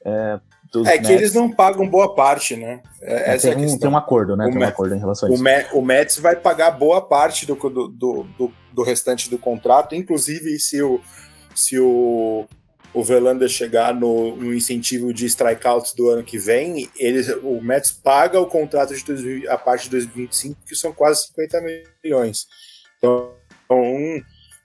é, 0.05 0.39
é 0.85 0.97
que 0.97 1.07
Mets. 1.07 1.09
eles 1.09 1.33
não 1.33 1.51
pagam 1.51 1.87
boa 1.87 2.13
parte, 2.13 2.55
né? 2.55 2.81
É, 3.01 3.37
tem, 3.37 3.51
é 3.51 3.53
a 3.53 3.57
questão. 3.57 3.79
tem 3.79 3.89
um 3.89 3.97
acordo, 3.97 4.37
né? 4.37 4.45
O 4.45 4.51
tem 4.51 4.61
um 4.61 4.63
acordo 4.63 4.95
em 4.95 4.99
relação 4.99 5.27
a 5.27 5.33
isso. 5.33 5.43
O, 5.73 5.81
Mets 5.81 6.17
vai 6.19 6.35
pagar 6.35 6.71
boa 6.71 7.01
parte 7.01 7.45
do, 7.45 7.55
do, 7.55 7.87
do, 7.87 8.51
do, 8.71 8.83
restante 8.83 9.29
do 9.29 9.37
contrato, 9.37 9.95
inclusive 9.95 10.59
se 10.59 10.81
o, 10.81 11.01
se 11.55 11.79
o, 11.79 12.45
o 12.93 13.03
Verlander 13.03 13.49
chegar 13.49 13.95
no, 13.95 14.35
no 14.35 14.53
incentivo 14.53 15.11
de 15.11 15.25
strikeouts 15.25 15.93
do 15.93 16.07
ano 16.07 16.23
que 16.23 16.37
vem, 16.37 16.87
eles, 16.97 17.29
o 17.41 17.59
Mets 17.61 17.91
paga 17.91 18.39
o 18.39 18.45
contrato 18.45 18.93
de 18.93 19.47
a 19.47 19.57
parte 19.57 19.85
de 19.85 19.91
2025, 19.91 20.61
que 20.67 20.75
são 20.75 20.93
quase 20.93 21.25
50 21.27 21.61
milhões. 22.03 22.45
Então, 22.99 23.31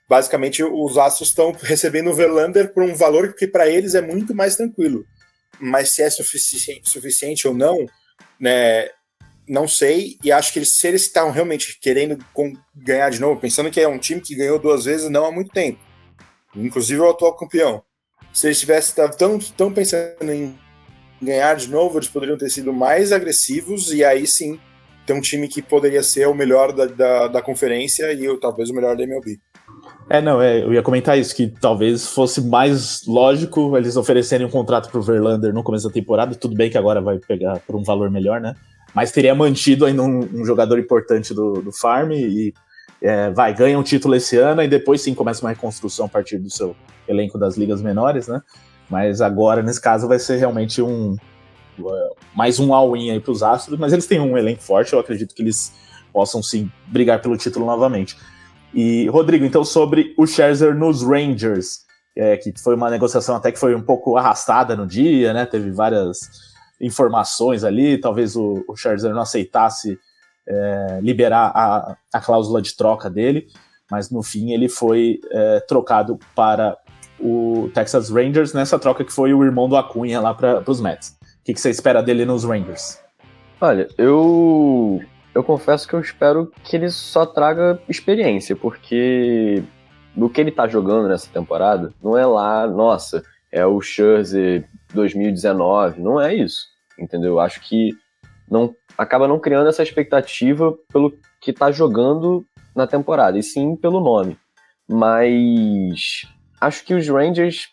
basicamente, 0.07 0.63
os 0.63 0.99
Astros 0.99 1.29
estão 1.29 1.51
recebendo 1.51 2.11
o 2.11 2.13
Verlander 2.13 2.71
por 2.73 2.83
um 2.83 2.93
valor 2.93 3.33
que 3.33 3.47
para 3.47 3.67
eles 3.67 3.95
é 3.95 4.01
muito 4.01 4.35
mais 4.35 4.55
tranquilo 4.55 5.03
mas 5.59 5.91
se 5.91 6.01
é 6.01 6.09
suficiente, 6.09 6.89
suficiente 6.89 7.47
ou 7.47 7.53
não, 7.53 7.85
né, 8.39 8.89
não 9.47 9.67
sei. 9.67 10.17
E 10.23 10.31
acho 10.31 10.51
que 10.51 10.59
eles, 10.59 10.75
se 10.75 10.87
eles 10.87 11.03
estão 11.03 11.31
realmente 11.31 11.79
querendo 11.79 12.17
ganhar 12.75 13.09
de 13.09 13.19
novo, 13.19 13.39
pensando 13.39 13.71
que 13.71 13.79
é 13.79 13.87
um 13.87 13.99
time 13.99 14.21
que 14.21 14.35
ganhou 14.35 14.59
duas 14.59 14.85
vezes 14.85 15.09
não 15.09 15.25
há 15.25 15.31
muito 15.31 15.51
tempo, 15.51 15.79
inclusive 16.55 16.99
o 16.99 17.09
atual 17.09 17.35
campeão. 17.35 17.83
Se 18.33 18.47
eles 18.47 18.59
tivessem 18.59 18.95
tão, 19.17 19.39
tão 19.39 19.73
pensando 19.73 20.31
em 20.31 20.57
ganhar 21.21 21.55
de 21.55 21.69
novo, 21.69 21.97
eles 21.97 22.09
poderiam 22.09 22.37
ter 22.37 22.49
sido 22.49 22.73
mais 22.73 23.11
agressivos 23.11 23.93
e 23.93 24.03
aí 24.03 24.27
sim 24.27 24.59
ter 25.05 25.13
um 25.13 25.21
time 25.21 25.47
que 25.47 25.61
poderia 25.61 26.01
ser 26.01 26.27
o 26.27 26.33
melhor 26.33 26.73
da, 26.73 26.85
da, 26.85 27.27
da 27.27 27.41
conferência 27.41 28.11
e 28.11 28.39
talvez 28.39 28.69
o 28.69 28.73
melhor 28.73 28.95
da 28.97 29.03
MLB. 29.03 29.39
É, 30.07 30.21
não, 30.21 30.39
é, 30.39 30.63
eu 30.63 30.71
ia 30.71 30.83
comentar 30.83 31.17
isso, 31.17 31.35
que 31.35 31.47
talvez 31.47 32.07
fosse 32.07 32.39
mais 32.39 33.05
lógico 33.07 33.75
eles 33.75 33.97
oferecerem 33.97 34.45
um 34.45 34.49
contrato 34.49 34.89
pro 34.89 35.01
Verlander 35.01 35.51
no 35.51 35.63
começo 35.63 35.87
da 35.87 35.93
temporada, 35.93 36.35
tudo 36.35 36.55
bem 36.55 36.69
que 36.69 36.77
agora 36.77 37.01
vai 37.01 37.17
pegar 37.17 37.59
por 37.61 37.75
um 37.75 37.83
valor 37.83 38.11
melhor, 38.11 38.39
né? 38.39 38.55
Mas 38.93 39.11
teria 39.11 39.33
mantido 39.33 39.83
ainda 39.83 40.03
um, 40.03 40.19
um 40.19 40.45
jogador 40.45 40.77
importante 40.77 41.33
do, 41.33 41.53
do 41.53 41.71
Farm 41.71 42.11
e 42.11 42.53
é, 43.01 43.31
vai, 43.31 43.53
ganha 43.53 43.77
um 43.77 43.83
título 43.83 44.15
esse 44.15 44.37
ano 44.37 44.61
e 44.61 44.67
depois 44.67 45.01
sim 45.01 45.13
começa 45.15 45.43
uma 45.43 45.49
reconstrução 45.49 46.05
a 46.05 46.09
partir 46.09 46.37
do 46.37 46.49
seu 46.49 46.75
elenco 47.07 47.37
das 47.37 47.57
ligas 47.57 47.81
menores, 47.81 48.27
né? 48.27 48.41
Mas 48.89 49.21
agora, 49.21 49.63
nesse 49.63 49.81
caso, 49.81 50.07
vai 50.07 50.19
ser 50.19 50.37
realmente 50.37 50.81
um 50.81 51.15
uh, 51.79 52.15
mais 52.35 52.59
um 52.59 52.73
all-in 52.73 53.09
aí 53.09 53.19
pros 53.19 53.41
Astros, 53.41 53.79
mas 53.79 53.91
eles 53.91 54.05
têm 54.05 54.19
um 54.19 54.37
elenco 54.37 54.61
forte, 54.61 54.93
eu 54.93 54.99
acredito 54.99 55.33
que 55.33 55.41
eles 55.41 55.73
possam 56.13 56.41
sim 56.41 56.71
brigar 56.87 57.21
pelo 57.21 57.35
título 57.35 57.65
novamente. 57.65 58.15
E, 58.75 59.07
Rodrigo, 59.07 59.45
então, 59.45 59.63
sobre 59.63 60.13
o 60.17 60.27
Scherzer 60.27 60.75
nos 60.75 61.01
Rangers, 61.01 61.85
é, 62.13 62.35
que 62.35 62.53
foi 62.61 62.75
uma 62.75 62.89
negociação 62.89 63.37
até 63.37 63.49
que 63.49 63.57
foi 63.57 63.73
um 63.73 63.81
pouco 63.81 64.17
arrastada 64.17 64.75
no 64.75 64.85
dia, 64.85 65.33
né? 65.33 65.45
Teve 65.45 65.71
várias 65.71 66.19
informações 66.81 67.63
ali, 67.63 67.97
talvez 67.97 68.35
o, 68.35 68.65
o 68.67 68.75
Scherzer 68.75 69.13
não 69.13 69.21
aceitasse 69.21 69.97
é, 70.45 70.99
liberar 71.01 71.53
a, 71.55 71.95
a 72.13 72.19
cláusula 72.19 72.61
de 72.61 72.75
troca 72.75 73.09
dele, 73.09 73.47
mas 73.89 74.11
no 74.11 74.21
fim 74.21 74.51
ele 74.51 74.67
foi 74.67 75.21
é, 75.31 75.61
trocado 75.61 76.19
para 76.35 76.77
o 77.17 77.71
Texas 77.73 78.09
Rangers 78.09 78.51
nessa 78.51 78.77
troca 78.77 79.05
que 79.05 79.13
foi 79.13 79.33
o 79.33 79.41
irmão 79.41 79.69
do 79.69 79.77
Acunha 79.77 80.19
lá 80.19 80.33
para 80.33 80.69
os 80.69 80.81
Mets. 80.81 81.17
O 81.21 81.45
que, 81.45 81.53
que 81.53 81.61
você 81.61 81.69
espera 81.69 82.03
dele 82.03 82.25
nos 82.25 82.43
Rangers? 82.43 82.99
Olha, 83.61 83.87
eu 83.97 85.01
eu 85.35 85.43
confesso 85.43 85.85
que 85.85 85.93
eu 85.93 85.99
espero 85.99 86.49
que 86.63 86.77
ele 86.77 86.89
só 86.89 87.25
traga 87.25 87.77
experiência, 87.89 88.55
porque 88.55 89.61
do 90.15 90.29
que 90.29 90.39
ele 90.39 90.49
tá 90.49 90.65
jogando 90.65 91.09
nessa 91.09 91.29
temporada, 91.29 91.93
não 92.01 92.17
é 92.17 92.25
lá, 92.25 92.65
nossa, 92.65 93.21
é 93.51 93.65
o 93.65 93.81
Scherzer 93.81 94.65
2019, 94.93 95.99
não 95.99 96.21
é 96.21 96.33
isso, 96.33 96.67
entendeu? 96.97 97.33
Eu 97.33 97.39
acho 97.41 97.59
que 97.59 97.91
não 98.49 98.73
acaba 98.97 99.27
não 99.27 99.37
criando 99.37 99.67
essa 99.67 99.83
expectativa 99.83 100.73
pelo 100.91 101.13
que 101.41 101.51
tá 101.51 101.69
jogando 101.69 102.45
na 102.73 102.87
temporada, 102.87 103.37
e 103.37 103.43
sim 103.43 103.75
pelo 103.75 103.99
nome. 103.99 104.37
Mas 104.87 106.21
acho 106.61 106.85
que 106.85 106.93
os 106.93 107.09
Rangers 107.09 107.67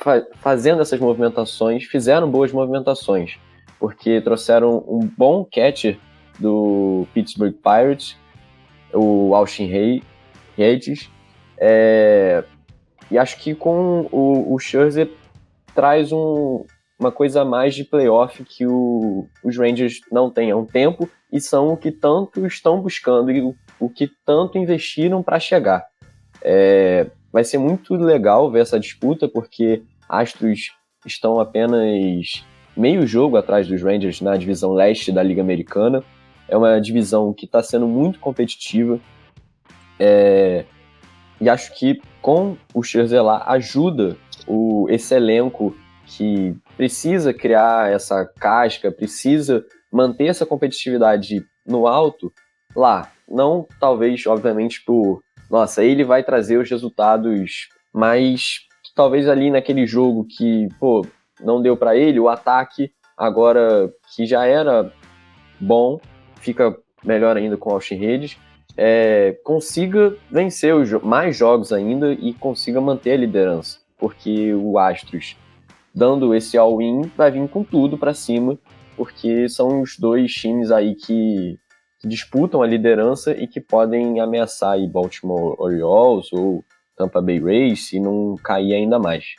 fa 0.00 0.26
fazendo 0.36 0.80
essas 0.80 0.98
movimentações 0.98 1.84
fizeram 1.84 2.30
boas 2.30 2.52
movimentações, 2.52 3.38
porque 3.78 4.18
trouxeram 4.22 4.82
um 4.88 5.00
bom 5.00 5.44
catcher 5.44 5.98
do 6.40 7.06
Pittsburgh 7.12 7.54
Pirates, 7.54 8.16
o 8.92 9.34
Austin 9.34 9.70
Hayes. 10.58 11.10
É, 11.58 12.42
e 13.10 13.18
acho 13.18 13.38
que 13.38 13.54
com 13.54 14.08
o, 14.10 14.54
o 14.54 14.58
Scherzer 14.58 15.10
traz 15.74 16.12
um, 16.12 16.64
uma 16.98 17.10
coisa 17.10 17.42
a 17.42 17.44
mais 17.44 17.74
de 17.74 17.84
playoff 17.84 18.44
que 18.44 18.66
o, 18.66 19.26
os 19.44 19.56
Rangers 19.56 20.00
não 20.10 20.30
têm 20.30 20.50
há 20.50 20.56
um 20.56 20.66
tempo 20.66 21.08
e 21.32 21.40
são 21.40 21.68
o 21.68 21.76
que 21.76 21.90
tanto 21.90 22.46
estão 22.46 22.80
buscando 22.80 23.30
e 23.30 23.40
o, 23.40 23.54
o 23.78 23.88
que 23.88 24.10
tanto 24.24 24.58
investiram 24.58 25.22
para 25.22 25.40
chegar. 25.40 25.86
É, 26.42 27.06
vai 27.32 27.44
ser 27.44 27.58
muito 27.58 27.94
legal 27.94 28.50
ver 28.50 28.60
essa 28.60 28.78
disputa, 28.78 29.28
porque 29.28 29.82
Astros 30.08 30.72
estão 31.06 31.40
apenas 31.40 32.44
meio 32.76 33.06
jogo 33.06 33.36
atrás 33.36 33.66
dos 33.66 33.82
Rangers 33.82 34.20
na 34.20 34.36
divisão 34.36 34.72
leste 34.72 35.12
da 35.12 35.22
Liga 35.22 35.40
Americana. 35.40 36.04
É 36.50 36.56
uma 36.56 36.80
divisão 36.80 37.32
que 37.32 37.46
está 37.46 37.62
sendo 37.62 37.86
muito 37.86 38.18
competitiva. 38.18 39.00
É, 39.98 40.64
e 41.40 41.48
acho 41.48 41.74
que 41.74 42.02
com 42.20 42.56
o 42.74 42.82
lá 43.22 43.44
ajuda 43.46 44.16
o, 44.46 44.86
esse 44.90 45.14
elenco 45.14 45.74
que 46.04 46.56
precisa 46.76 47.32
criar 47.32 47.90
essa 47.90 48.24
casca, 48.24 48.90
precisa 48.90 49.64
manter 49.92 50.26
essa 50.26 50.44
competitividade 50.44 51.44
no 51.66 51.86
alto 51.86 52.32
lá. 52.74 53.10
Não, 53.28 53.66
talvez, 53.78 54.26
obviamente, 54.26 54.82
por 54.84 55.22
nossa, 55.50 55.82
ele 55.82 56.04
vai 56.04 56.22
trazer 56.22 56.58
os 56.58 56.70
resultados, 56.70 57.68
mas 57.92 58.60
talvez 58.94 59.28
ali 59.28 59.50
naquele 59.50 59.84
jogo 59.86 60.24
que, 60.24 60.68
pô, 60.78 61.04
não 61.40 61.60
deu 61.60 61.76
para 61.76 61.96
ele, 61.96 62.20
o 62.20 62.28
ataque 62.28 62.92
agora 63.16 63.92
que 64.14 64.24
já 64.26 64.46
era 64.46 64.92
bom, 65.60 66.00
fica 66.40 66.76
melhor 67.04 67.36
ainda 67.36 67.56
com 67.56 67.72
o 67.72 67.78
Redes, 67.78 68.36
é, 68.76 69.38
consiga 69.44 70.16
vencer 70.30 70.74
os, 70.74 70.90
mais 71.02 71.36
jogos 71.36 71.72
ainda 71.72 72.12
e 72.12 72.32
consiga 72.34 72.80
manter 72.80 73.12
a 73.12 73.16
liderança, 73.16 73.78
porque 73.98 74.54
o 74.54 74.78
Astros, 74.78 75.36
dando 75.94 76.34
esse 76.34 76.56
all-in, 76.56 77.02
vai 77.16 77.30
vir 77.30 77.48
com 77.48 77.62
tudo 77.62 77.98
para 77.98 78.14
cima, 78.14 78.58
porque 78.96 79.48
são 79.48 79.80
os 79.82 79.98
dois 79.98 80.32
times 80.32 80.70
aí 80.70 80.94
que, 80.94 81.58
que, 82.00 82.08
disputam 82.08 82.62
a 82.62 82.66
liderança 82.66 83.32
e 83.32 83.46
que 83.46 83.60
podem 83.60 84.20
ameaçar 84.20 84.72
aí 84.72 84.86
Baltimore 84.86 85.56
Orioles 85.58 86.32
ou 86.32 86.64
Tampa 86.96 87.20
Bay 87.20 87.40
Rays 87.40 87.92
e 87.92 88.00
não 88.00 88.36
cair 88.42 88.74
ainda 88.74 88.98
mais. 88.98 89.34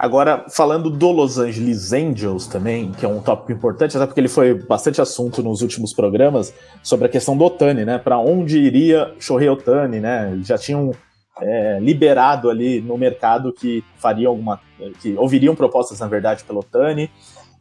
Agora, 0.00 0.46
falando 0.48 0.88
do 0.88 1.10
Los 1.10 1.36
Angeles 1.36 1.92
Angels 1.92 2.46
também, 2.46 2.90
que 2.90 3.04
é 3.04 3.08
um 3.08 3.20
tópico 3.20 3.52
importante, 3.52 3.94
até 3.98 4.06
porque 4.06 4.18
ele 4.18 4.28
foi 4.28 4.54
bastante 4.54 4.98
assunto 4.98 5.42
nos 5.42 5.60
últimos 5.60 5.92
programas, 5.92 6.54
sobre 6.82 7.04
a 7.04 7.08
questão 7.10 7.36
do 7.36 7.44
Otani, 7.44 7.84
né? 7.84 7.98
Para 7.98 8.18
onde 8.18 8.58
iria 8.58 9.14
Shohei 9.20 9.50
Otani, 9.50 10.00
né? 10.00 10.40
Já 10.42 10.56
tinham 10.56 10.92
é, 11.38 11.78
liberado 11.82 12.48
ali 12.48 12.80
no 12.80 12.96
mercado 12.96 13.52
que 13.52 13.84
fariam 13.98 14.30
alguma. 14.30 14.58
que 15.02 15.14
ouviriam 15.18 15.54
propostas, 15.54 16.00
na 16.00 16.06
verdade, 16.06 16.44
pelo 16.44 16.60
Otani 16.60 17.10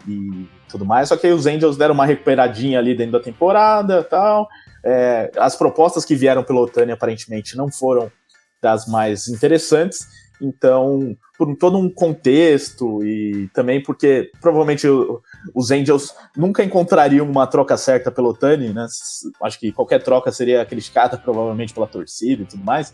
e 0.08 0.48
tudo 0.70 0.86
mais. 0.86 1.10
Só 1.10 1.18
que 1.18 1.28
aí 1.28 1.34
os 1.34 1.46
Angels 1.46 1.76
deram 1.76 1.94
uma 1.94 2.06
recuperadinha 2.06 2.80
ali 2.80 2.96
dentro 2.96 3.12
da 3.12 3.20
temporada 3.20 4.02
tal. 4.02 4.48
É, 4.82 5.30
as 5.36 5.58
propostas 5.58 6.06
que 6.06 6.16
vieram 6.16 6.42
pelo 6.42 6.62
Otani 6.62 6.94
aparentemente 6.94 7.58
não 7.58 7.70
foram 7.70 8.10
das 8.62 8.88
mais 8.88 9.28
interessantes. 9.28 10.08
Então, 10.42 11.16
por 11.38 11.56
todo 11.56 11.78
um 11.78 11.90
contexto 11.90 13.04
e 13.04 13.50
também 13.54 13.82
porque 13.82 14.32
provavelmente 14.42 14.88
os 15.54 15.72
Angels 15.72 16.14
nunca 16.36 16.64
encontrariam 16.64 17.30
uma 17.30 17.46
troca 17.48 17.78
certa 17.78 18.12
pelo 18.12 18.30
Otani, 18.30 18.74
né? 18.74 18.86
Acho 19.44 19.60
que 19.60 19.72
qualquer 19.72 20.02
troca 20.04 20.32
seria 20.32 20.66
criticada 20.66 21.18
provavelmente 21.20 21.74
pela 21.74 21.88
torcida 21.88 22.44
e 22.44 22.46
tudo 22.46 22.64
mais. 22.64 22.94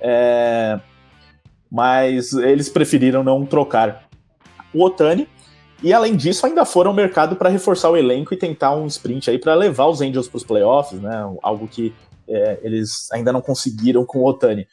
É... 0.00 0.78
Mas 1.70 2.32
eles 2.32 2.68
preferiram 2.68 3.24
não 3.24 3.44
trocar 3.44 4.08
o 4.72 4.82
Otani. 4.82 5.28
E 5.82 5.92
além 5.92 6.16
disso, 6.16 6.46
ainda 6.46 6.64
foram 6.64 6.90
ao 6.90 6.96
mercado 6.96 7.36
para 7.36 7.50
reforçar 7.50 7.90
o 7.90 7.96
elenco 7.96 8.32
e 8.32 8.36
tentar 8.38 8.74
um 8.74 8.86
sprint 8.86 9.28
aí 9.28 9.38
para 9.38 9.54
levar 9.54 9.86
os 9.86 10.00
Angels 10.00 10.28
para 10.28 10.38
os 10.38 10.44
playoffs, 10.44 11.00
né? 11.00 11.14
Algo 11.42 11.68
que 11.68 11.94
é, 12.26 12.60
eles 12.62 13.10
ainda 13.12 13.32
não 13.32 13.40
conseguiram 13.40 14.04
com 14.06 14.20
o 14.20 14.26
Otani. 14.26 14.66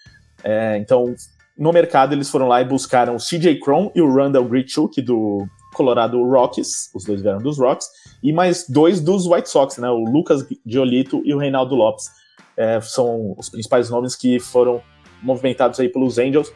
É, 0.44 0.78
então 0.78 1.14
no 1.58 1.72
mercado 1.72 2.14
eles 2.14 2.30
foram 2.30 2.48
lá 2.48 2.62
e 2.62 2.66
buscaram 2.66 3.16
o 3.16 3.20
CJ 3.20 3.60
Cron 3.60 3.92
e 3.94 4.02
o 4.02 4.14
Randall 4.14 4.46
Grichuk 4.46 5.02
do 5.02 5.46
Colorado 5.74 6.22
Rockies, 6.24 6.90
os 6.94 7.04
dois 7.04 7.22
vieram 7.22 7.40
dos 7.40 7.58
Rocks, 7.58 7.88
e 8.22 8.34
mais 8.34 8.66
dois 8.68 9.00
dos 9.00 9.26
White 9.26 9.50
Sox, 9.50 9.78
né, 9.78 9.90
o 9.90 10.04
Lucas 10.04 10.46
Giolito 10.66 11.22
e 11.24 11.34
o 11.34 11.38
Reinaldo 11.38 11.76
Lopes. 11.76 12.10
É, 12.58 12.80
são 12.82 13.34
os 13.38 13.50
principais 13.50 13.90
nomes 13.90 14.16
que 14.16 14.40
foram 14.40 14.82
movimentados 15.22 15.80
aí 15.80 15.88
pelos 15.88 16.18
Angels. 16.18 16.52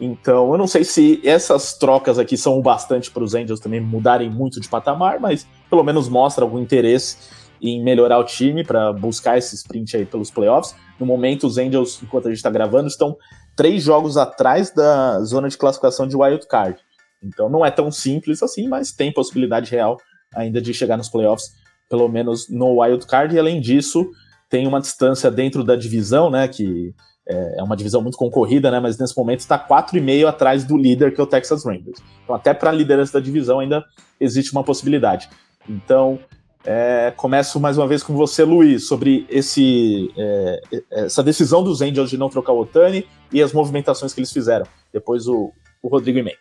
Então, 0.00 0.52
eu 0.52 0.58
não 0.58 0.66
sei 0.66 0.84
se 0.84 1.20
essas 1.24 1.76
trocas 1.76 2.18
aqui 2.18 2.36
são 2.36 2.58
o 2.58 2.62
bastante 2.62 3.10
para 3.10 3.22
os 3.22 3.34
Angels 3.34 3.60
também 3.60 3.80
mudarem 3.80 4.30
muito 4.30 4.60
de 4.60 4.68
patamar, 4.68 5.20
mas 5.20 5.46
pelo 5.68 5.82
menos 5.82 6.08
mostra 6.08 6.44
algum 6.44 6.58
interesse 6.58 7.16
em 7.60 7.82
melhorar 7.82 8.18
o 8.18 8.24
time 8.24 8.64
para 8.64 8.92
buscar 8.92 9.38
esse 9.38 9.54
sprint 9.54 9.96
aí 9.96 10.04
pelos 10.04 10.30
playoffs. 10.30 10.74
No 10.98 11.06
momento, 11.06 11.46
os 11.46 11.58
Angels, 11.58 12.02
enquanto 12.02 12.26
a 12.26 12.30
gente 12.30 12.38
está 12.38 12.50
gravando, 12.50 12.88
estão 12.88 13.16
três 13.56 13.82
jogos 13.82 14.16
atrás 14.16 14.70
da 14.70 15.22
zona 15.22 15.48
de 15.48 15.56
classificação 15.56 16.06
de 16.06 16.16
wild 16.16 16.46
card. 16.46 16.78
Então 17.22 17.48
não 17.48 17.64
é 17.64 17.70
tão 17.70 17.90
simples 17.90 18.42
assim, 18.42 18.68
mas 18.68 18.92
tem 18.92 19.12
possibilidade 19.12 19.70
real 19.70 19.96
ainda 20.34 20.60
de 20.60 20.72
chegar 20.72 20.96
nos 20.96 21.08
playoffs, 21.08 21.52
pelo 21.88 22.08
menos 22.08 22.48
no 22.48 22.80
wild 22.80 23.06
card. 23.06 23.34
E 23.34 23.38
além 23.38 23.60
disso, 23.60 24.10
tem 24.48 24.66
uma 24.66 24.80
distância 24.80 25.30
dentro 25.30 25.62
da 25.62 25.76
divisão, 25.76 26.30
né? 26.30 26.48
Que 26.48 26.94
é, 27.28 27.60
é 27.60 27.62
uma 27.62 27.76
divisão 27.76 28.02
muito 28.02 28.18
concorrida, 28.18 28.70
né? 28.70 28.80
Mas 28.80 28.98
nesse 28.98 29.16
momento 29.16 29.40
está 29.40 29.58
4,5 29.58 30.26
atrás 30.26 30.64
do 30.64 30.76
líder, 30.76 31.14
que 31.14 31.20
é 31.20 31.24
o 31.24 31.26
Texas 31.26 31.64
Rangers. 31.64 32.02
Então, 32.22 32.34
até 32.34 32.52
para 32.52 32.70
a 32.70 32.72
liderança 32.72 33.14
da 33.14 33.20
divisão 33.20 33.60
ainda 33.60 33.84
existe 34.18 34.52
uma 34.52 34.64
possibilidade. 34.64 35.28
Então, 35.68 36.18
é, 36.64 37.12
começo 37.16 37.58
mais 37.58 37.76
uma 37.76 37.86
vez 37.86 38.02
com 38.02 38.14
você, 38.14 38.44
Luiz, 38.44 38.86
sobre 38.86 39.26
esse, 39.28 40.12
é, 40.16 40.60
essa 40.90 41.22
decisão 41.22 41.62
dos 41.62 41.80
Angels 41.80 42.10
de 42.10 42.16
não 42.16 42.28
trocar 42.28 42.52
o 42.52 42.60
Otani 42.60 43.06
e 43.32 43.42
as 43.42 43.52
movimentações 43.52 44.14
que 44.14 44.20
eles 44.20 44.32
fizeram. 44.32 44.66
Depois 44.92 45.26
o, 45.26 45.52
o 45.82 45.88
Rodrigo 45.88 46.18
emenda. 46.18 46.38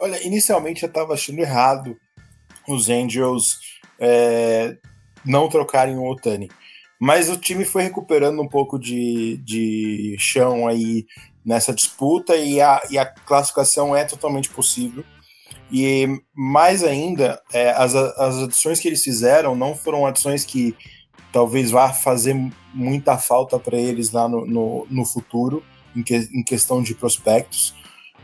Olha, 0.00 0.20
inicialmente 0.26 0.82
eu 0.82 0.88
estava 0.88 1.14
achando 1.14 1.38
errado 1.38 1.96
os 2.68 2.88
Angels 2.88 3.60
é, 3.98 4.76
não 5.24 5.48
trocarem 5.48 5.96
o 5.96 6.10
Otani. 6.10 6.50
Mas 6.98 7.28
o 7.28 7.36
time 7.36 7.64
foi 7.64 7.82
recuperando 7.82 8.40
um 8.40 8.48
pouco 8.48 8.78
de, 8.78 9.36
de 9.38 10.16
chão 10.18 10.66
aí 10.66 11.06
nessa 11.44 11.72
disputa 11.72 12.34
e 12.36 12.60
a, 12.60 12.80
e 12.90 12.98
a 12.98 13.04
classificação 13.04 13.94
é 13.94 14.04
totalmente 14.04 14.48
possível. 14.48 15.04
E 15.76 16.06
mais 16.32 16.84
ainda, 16.84 17.42
é, 17.52 17.70
as, 17.70 17.96
as 17.96 18.36
adições 18.44 18.78
que 18.78 18.86
eles 18.86 19.02
fizeram 19.02 19.56
não 19.56 19.74
foram 19.74 20.06
adições 20.06 20.44
que 20.44 20.72
talvez 21.32 21.72
vá 21.72 21.92
fazer 21.92 22.36
muita 22.72 23.18
falta 23.18 23.58
para 23.58 23.76
eles 23.76 24.12
lá 24.12 24.28
no, 24.28 24.46
no, 24.46 24.86
no 24.88 25.04
futuro, 25.04 25.64
em, 25.96 26.00
que, 26.04 26.14
em, 26.14 26.44
questão 26.44 26.80
de 26.80 26.94
prospectos. 26.94 27.74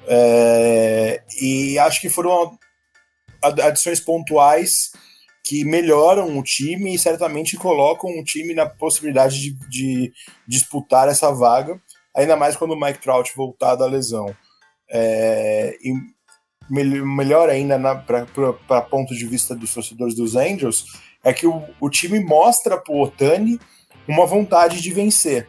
É, 0.07 1.25
e 1.43 1.77
acho 1.81 2.01
que 2.01 2.09
foram 2.09 2.57
adições 3.43 3.99
pontuais 3.99 4.93
que 5.43 5.65
melhoram 5.65 6.39
o 6.39 6.45
time 6.45 6.95
e 6.95 6.99
certamente 7.01 7.57
colocam 7.57 8.11
o 8.17 8.23
time 8.23 8.55
na 8.55 8.67
possibilidade 8.67 9.41
de, 9.41 9.69
de 9.69 10.13
disputar 10.47 11.09
essa 11.09 11.33
vaga, 11.33 11.83
ainda 12.15 12.37
mais 12.37 12.55
quando 12.55 12.75
o 12.75 12.81
Mike 12.81 13.01
Trout 13.01 13.33
voltar 13.35 13.75
da 13.75 13.87
lesão. 13.87 14.33
É, 14.89 15.77
e 15.83 15.93
melhor 16.71 17.51
ainda 17.51 17.79
para 17.97 18.83
ponto 18.83 19.15
de 19.15 19.27
vista 19.27 19.55
dos 19.55 19.75
torcedores 19.75 20.15
dos 20.15 20.37
Angels 20.37 20.87
é 21.23 21.33
que 21.33 21.47
o, 21.47 21.63
o 21.81 21.91
time 21.91 22.21
mostra 22.21 22.79
para 22.79 22.95
o 22.95 23.03
Otani 23.03 23.59
uma 24.07 24.25
vontade 24.27 24.81
de 24.81 24.91
vencer, 24.93 25.49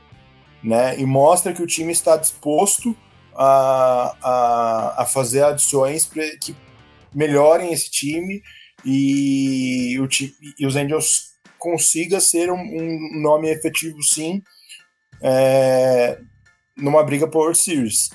né? 0.64 1.00
E 1.00 1.06
mostra 1.06 1.54
que 1.54 1.62
o 1.62 1.68
time 1.68 1.92
está 1.92 2.18
disposto 2.18 2.96
a, 3.36 4.16
a, 4.22 5.04
a 5.04 5.06
fazer 5.06 5.44
adições 5.44 6.10
que 6.42 6.56
melhorem 7.14 7.72
esse 7.72 7.90
time 7.90 8.42
e, 8.86 9.98
o, 10.00 10.08
e 10.60 10.66
os 10.66 10.76
Angels 10.76 11.32
consiga 11.58 12.20
ser 12.20 12.52
um, 12.52 12.58
um 12.58 13.22
nome 13.22 13.50
efetivo, 13.50 14.02
sim, 14.02 14.42
é, 15.22 16.20
numa 16.76 17.04
briga 17.04 17.28
por 17.28 17.56
Series. 17.56 18.10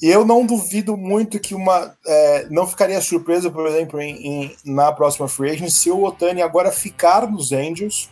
E 0.00 0.08
eu 0.08 0.24
não 0.24 0.46
duvido 0.46 0.96
muito 0.96 1.40
que 1.40 1.54
uma. 1.54 1.96
É, 2.06 2.46
não 2.50 2.66
ficaria 2.66 3.00
surpresa, 3.00 3.50
por 3.50 3.66
exemplo, 3.66 4.00
em, 4.00 4.26
em, 4.26 4.56
na 4.64 4.92
próxima 4.92 5.26
Free 5.26 5.50
Agent, 5.50 5.70
se 5.70 5.90
o 5.90 6.04
Otani 6.04 6.40
agora 6.40 6.70
ficar 6.70 7.28
nos 7.28 7.52
Angels 7.52 8.08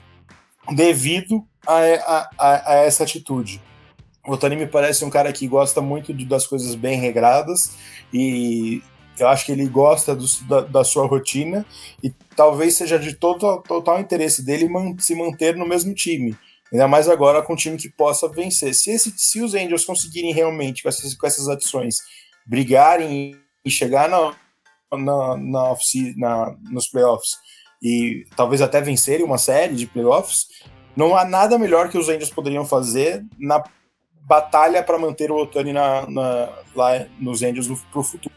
devido 0.73 1.47
a, 1.67 1.79
a, 1.79 2.31
a, 2.39 2.73
a 2.73 2.75
essa 2.77 3.05
atitude. 3.05 3.63
O 4.27 4.33
Otani 4.33 4.57
me 4.57 4.67
parece 4.67 5.05
um 5.05 5.11
cara 5.11 5.33
que 5.33 5.47
gosta 5.47 5.81
muito 5.81 6.13
de, 6.13 6.25
das 6.25 6.47
coisas 6.47 6.75
bem 6.75 6.99
regradas 6.99 7.77
e 8.13 8.83
eu 9.19 9.29
acho 9.29 9.47
que 9.47 9.53
ele 9.53 9.67
gosta 9.69 10.15
do, 10.15 10.27
da, 10.49 10.61
da, 10.63 10.85
sua 10.85 11.07
rotina 11.07 11.65
e 12.03 12.11
talvez 12.35 12.75
seja 12.75 12.99
de 12.99 13.15
total, 13.15 13.63
total 13.63 14.01
interesse 14.01 14.45
dele 14.45 14.69
man, 14.69 14.97
se 14.99 15.15
manter 15.15 15.57
no 15.57 15.67
mesmo 15.67 15.95
time. 15.95 16.37
Ainda 16.73 16.89
mais 16.89 17.09
agora 17.09 17.43
com 17.43 17.53
um 17.53 17.57
time 17.57 17.77
que 17.77 17.89
possa 17.89 18.29
vencer. 18.29 18.75
Se, 18.75 18.91
esse, 18.91 19.13
se 19.17 19.41
os 19.41 19.55
Angels 19.55 19.85
conseguirem 19.85 20.33
realmente, 20.33 20.83
com 20.83 20.89
essas, 20.89 21.15
com 21.15 21.27
essas 21.27 21.49
adições, 21.49 21.97
brigarem 22.45 23.37
e 23.65 23.71
chegar 23.71 24.09
na, 24.09 24.35
na, 24.93 25.37
na, 25.37 25.77
na, 26.17 26.57
nos 26.71 26.89
playoffs 26.89 27.37
e 27.83 28.25
talvez 28.37 28.61
até 28.61 28.81
vencerem 28.81 29.25
uma 29.25 29.39
série 29.39 29.75
de 29.75 29.87
playoffs, 29.87 30.47
não 30.97 31.17
há 31.17 31.25
nada 31.25 31.59
melhor 31.59 31.89
que 31.89 31.99
os 31.99 32.09
Angels 32.09 32.31
poderiam 32.31 32.65
fazer 32.65 33.25
na 33.39 33.63
batalha 34.23 34.83
para 34.83 34.99
manter 34.99 35.31
o 35.31 35.37
Otani 35.37 35.73
na, 35.73 36.09
na, 36.09 36.53
lá 36.75 37.07
nos 37.19 37.43
Angels 37.43 37.69
para 37.93 38.01
o 38.01 38.03
futuro. 38.03 38.35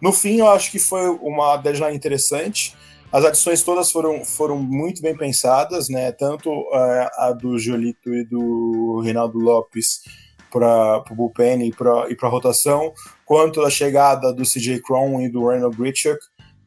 No 0.00 0.12
fim, 0.12 0.38
eu 0.38 0.48
acho 0.48 0.70
que 0.70 0.78
foi 0.78 1.08
uma 1.08 1.56
deadline 1.56 1.96
interessante. 1.96 2.74
As 3.12 3.24
adições 3.24 3.62
todas 3.62 3.90
foram, 3.90 4.24
foram 4.24 4.56
muito 4.56 5.02
bem 5.02 5.16
pensadas, 5.16 5.88
né? 5.88 6.12
Tanto 6.12 6.48
uh, 6.48 7.10
a 7.18 7.32
do 7.32 7.58
Jolito 7.58 8.14
e 8.14 8.24
do 8.24 9.00
Reinaldo 9.02 9.36
Lopes 9.38 10.00
para 10.50 11.02
o 11.10 11.14
bullpen 11.14 11.66
e 11.66 11.72
para 11.72 12.06
a 12.22 12.28
rotação, 12.28 12.92
quanto 13.24 13.62
a 13.62 13.70
chegada 13.70 14.32
do 14.32 14.42
CJ 14.42 14.80
Cron 14.80 15.20
e 15.20 15.28
do 15.28 15.46
Randall 15.46 15.70
Grichuk 15.70 16.18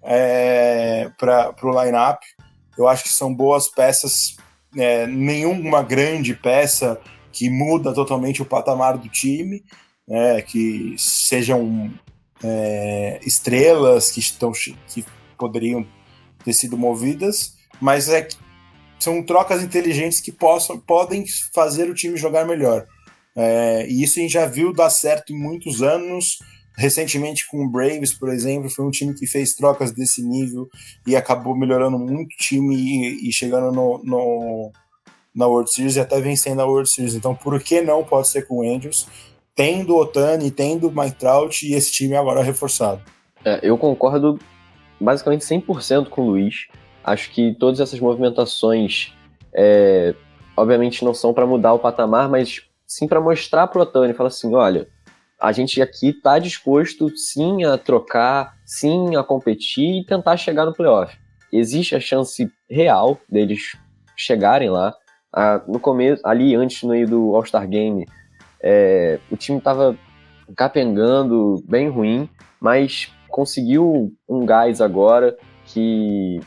é, 0.02 1.10
para 1.18 1.54
o 1.64 1.84
lineup. 1.84 2.20
Eu 2.78 2.88
acho 2.88 3.04
que 3.04 3.10
são 3.10 3.34
boas 3.34 3.70
peças, 3.70 4.36
é, 4.76 5.06
nenhuma 5.08 5.82
grande 5.82 6.34
peça 6.34 7.00
que 7.32 7.50
muda 7.50 7.94
totalmente 7.94 8.42
o 8.42 8.46
patamar 8.46 8.98
do 8.98 9.10
time, 9.10 9.64
né, 10.08 10.42
que 10.42 10.96
sejam 10.98 11.92
é, 12.44 13.20
estrelas 13.26 14.12
que 14.12 14.20
estão 14.20 14.52
que 14.88 15.06
poderiam 15.38 15.86
ter 16.44 16.54
sido 16.54 16.78
movidas, 16.78 17.54
mas 17.82 18.10
é 18.10 18.28
são 19.00 19.22
trocas 19.22 19.62
inteligentes 19.62 20.22
que 20.22 20.32
possam, 20.32 20.80
podem 20.80 21.26
fazer 21.54 21.90
o 21.90 21.94
time 21.94 22.16
jogar 22.16 22.46
melhor. 22.46 22.88
É, 23.36 23.86
e 23.90 24.02
isso 24.02 24.18
a 24.18 24.22
gente 24.22 24.32
já 24.32 24.46
viu 24.46 24.72
dar 24.72 24.90
certo 24.90 25.34
em 25.34 25.38
muitos 25.38 25.82
anos. 25.82 26.40
Recentemente 26.78 27.46
com 27.50 27.66
o 27.66 27.70
Braves, 27.70 28.14
por 28.14 28.30
exemplo, 28.30 28.70
foi 28.70 28.86
um 28.86 28.92
time 28.92 29.14
que 29.14 29.28
fez 29.28 29.54
trocas 29.54 29.92
desse 29.92 30.24
nível 30.24 30.70
e 31.06 31.16
acabou 31.16 31.56
melhorando 31.56 32.00
muito 32.00 32.34
o 32.34 32.38
time 32.38 32.76
e, 32.76 33.30
e 33.30 33.34
chegando 33.34 33.74
no, 33.74 34.02
no, 34.04 34.72
na 35.36 35.48
World 35.48 35.72
Series 35.72 35.98
e 35.98 36.00
até 36.00 36.22
vencendo 36.22 36.62
a 36.62 36.66
World 36.66 36.90
Series. 36.90 37.14
Então, 37.14 37.36
por 37.36 37.62
que 37.62 37.82
não 37.82 38.06
pode 38.06 38.30
ser 38.30 38.48
com 38.48 38.60
o 38.60 38.64
Angels? 38.64 39.06
tendo 39.56 39.96
Otani, 39.96 40.52
tendo 40.52 40.92
Mike 40.92 41.18
Trout 41.18 41.66
e 41.66 41.74
esse 41.74 41.92
time 41.92 42.16
agora 42.16 42.44
reforçado. 42.44 43.02
É, 43.46 43.60
eu 43.62 43.78
concordo 43.78 44.40
basicamente 45.00 45.42
100% 45.42 46.10
com 46.10 46.22
o 46.22 46.30
Luiz. 46.32 46.68
Acho 47.04 47.32
que 47.32 47.54
todas 47.56 47.80
essas 47.80 48.00
movimentações, 48.00 49.14
é, 49.54 50.16
obviamente, 50.56 51.04
não 51.04 51.14
são 51.14 51.34
para 51.34 51.46
mudar 51.46 51.74
o 51.74 51.80
patamar, 51.80 52.30
mas 52.30 52.62
sim 52.88 53.08
para 53.08 53.20
mostrar 53.20 53.68
para 53.68 53.80
o 53.80 53.82
Otani, 53.82 54.14
falar 54.14 54.30
assim, 54.30 54.54
olha, 54.54 54.88
a 55.40 55.52
gente 55.52 55.82
aqui 55.82 56.10
está 56.10 56.40
disposto 56.40 57.10
sim 57.18 57.66
a 57.66 57.78
trocar, 57.78 58.56
sim 58.66 59.16
a 59.16 59.24
competir 59.24 60.00
e 60.00 60.06
tentar 60.06 60.38
chegar 60.38 60.66
no 60.66 60.74
playoff. 60.74 61.18
Existe 61.52 61.96
a 61.96 62.00
chance 62.00 62.50
real 62.70 63.20
deles 63.30 63.78
chegarem 64.16 64.70
lá. 64.70 64.94
No 65.68 65.80
começo, 65.80 66.22
ali 66.26 66.56
antes 66.56 66.82
no 66.84 66.90
meio 66.90 67.08
do 67.08 67.36
All-Star 67.36 67.68
Game, 67.68 68.06
é, 68.62 69.20
o 69.30 69.36
time 69.36 69.58
estava 69.58 69.98
capengando, 70.56 71.62
bem 71.68 71.90
ruim, 71.90 72.30
mas 72.60 73.12
conseguiu 73.34 74.14
um 74.30 74.46
gás 74.46 74.80
agora 74.80 75.36
que 75.66 76.40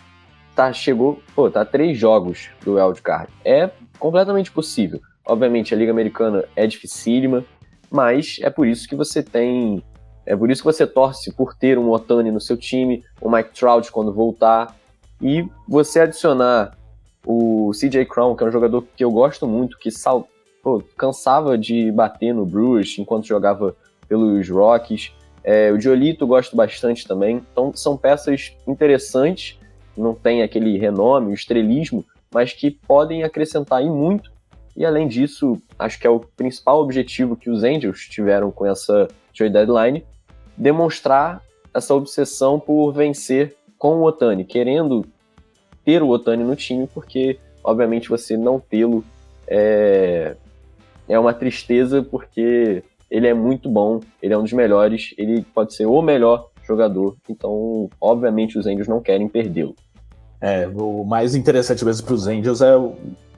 tá, 0.55 0.73
chegou, 0.73 1.21
pô, 1.35 1.51
tá 1.51 1.65
três 1.65 1.99
jogos 1.99 2.49
do 2.65 2.75
Wildcard. 2.75 3.29
É 3.45 3.69
completamente 3.99 4.53
possível. 4.53 5.01
Obviamente 5.27 5.75
a 5.75 5.77
Liga 5.77 5.91
Americana 5.91 6.45
é 6.55 6.65
dificílima, 6.65 7.45
mas 7.91 8.39
é 8.41 8.49
por 8.49 8.69
isso 8.69 8.89
que 8.89 8.95
você 8.95 9.21
tem. 9.21 9.83
É 10.25 10.37
por 10.37 10.49
isso 10.49 10.63
que 10.63 10.67
você 10.67 10.87
torce 10.87 11.35
por 11.35 11.57
ter 11.57 11.77
um 11.77 11.91
Otani 11.91 12.31
no 12.31 12.41
seu 12.41 12.57
time, 12.57 13.03
o 13.21 13.29
Mike 13.29 13.51
Trout 13.53 13.91
quando 13.91 14.13
voltar, 14.13 14.77
e 15.21 15.45
você 15.67 16.01
adicionar 16.01 16.79
o 17.27 17.73
CJ 17.73 18.05
Crown, 18.07 18.37
que 18.37 18.45
é 18.45 18.47
um 18.47 18.53
jogador 18.53 18.87
que 18.97 19.03
eu 19.03 19.11
gosto 19.11 19.45
muito, 19.45 19.77
que 19.77 19.91
sal, 19.91 20.29
pô, 20.63 20.81
cansava 20.97 21.59
de 21.59 21.91
bater 21.91 22.33
no 22.33 22.47
Brewers 22.47 22.97
enquanto 22.97 23.27
jogava 23.27 23.75
pelos 24.09 24.49
Rockies. 24.49 25.13
É, 25.47 25.73
o 25.73 25.79
Diolito 25.79 26.27
gosto 26.27 26.55
bastante 26.55 27.07
também. 27.07 27.41
Então 27.53 27.73
são 27.75 27.97
peças 27.97 28.53
interessantes, 28.67 29.59
não 29.97 30.15
tem 30.15 30.43
aquele 30.43 30.77
renome, 30.77 31.31
o 31.31 31.35
estrelismo, 31.35 32.05
mas 32.35 32.53
que 32.53 32.71
podem 32.71 33.23
acrescentar 33.23 33.83
e 33.83 33.89
muito 33.89 34.37
e 34.77 34.85
além 34.85 35.09
disso, 35.09 35.57
acho 35.79 35.99
que 35.99 36.07
é 36.07 36.11
o 36.11 36.21
principal 36.21 36.83
objetivo 36.83 37.35
que 37.35 37.49
os 37.49 37.65
Angels 37.65 38.01
tiveram 38.01 38.51
com 38.51 38.67
essa 38.67 39.09
trade 39.35 39.55
deadline, 39.55 40.05
demonstrar 40.55 41.43
essa 41.73 41.95
obsessão 41.95 42.61
por 42.61 42.93
vencer 42.93 43.57
com 43.79 43.97
o 43.97 44.05
Otani, 44.05 44.45
querendo 44.45 45.07
ter 45.83 46.03
o 46.03 46.09
Otani 46.11 46.45
no 46.45 46.55
time, 46.55 46.87
porque 46.93 47.39
obviamente 47.65 48.11
você 48.11 48.37
não 48.37 48.61
tê-lo 48.61 49.03
é, 49.47 50.37
é 51.09 51.19
uma 51.19 51.33
tristeza, 51.33 52.03
porque 52.03 52.83
ele 53.11 53.27
é 53.27 53.35
muito 53.35 53.69
bom, 53.69 54.01
ele 54.21 54.35
é 54.35 54.39
um 54.39 54.43
dos 54.43 54.53
melhores, 54.53 55.15
ele 55.17 55.45
pode 55.55 55.75
ser 55.75 55.87
o 55.87 56.03
melhor 56.03 56.51
jogador, 56.67 57.17
então 57.29 57.89
obviamente 58.01 58.59
os 58.59 58.67
Angels 58.67 58.89
não 58.89 59.01
querem 59.01 59.29
perdê-lo. 59.29 59.75
É, 60.41 60.69
o 60.69 61.05
mais 61.05 61.35
interessante 61.35 61.85
mesmo 61.85 62.07
para 62.07 62.15
os 62.15 62.27
Angels 62.27 62.61
é 62.61 62.75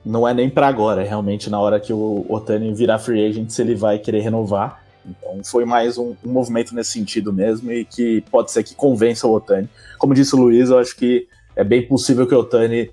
não 0.05 0.27
é 0.27 0.33
nem 0.33 0.49
para 0.49 0.67
agora, 0.67 1.03
é 1.03 1.07
realmente 1.07 1.49
na 1.49 1.59
hora 1.59 1.79
que 1.79 1.93
o 1.93 2.25
Otani 2.27 2.73
virar 2.73 2.99
free 2.99 3.25
agent, 3.25 3.49
se 3.49 3.61
ele 3.61 3.75
vai 3.75 3.99
querer 3.99 4.21
renovar. 4.21 4.83
Então 5.05 5.43
foi 5.43 5.65
mais 5.65 5.97
um, 5.97 6.15
um, 6.25 6.31
movimento 6.31 6.73
nesse 6.75 6.91
sentido 6.91 7.31
mesmo 7.31 7.71
e 7.71 7.85
que 7.85 8.21
pode 8.29 8.51
ser 8.51 8.63
que 8.63 8.75
convença 8.75 9.27
o 9.27 9.33
Otani. 9.33 9.69
Como 9.97 10.13
disse 10.13 10.35
o 10.35 10.39
Luiz, 10.39 10.69
eu 10.69 10.79
acho 10.79 10.95
que 10.95 11.27
é 11.55 11.63
bem 11.63 11.85
possível 11.85 12.27
que 12.27 12.35
o 12.35 12.39
Otani 12.39 12.89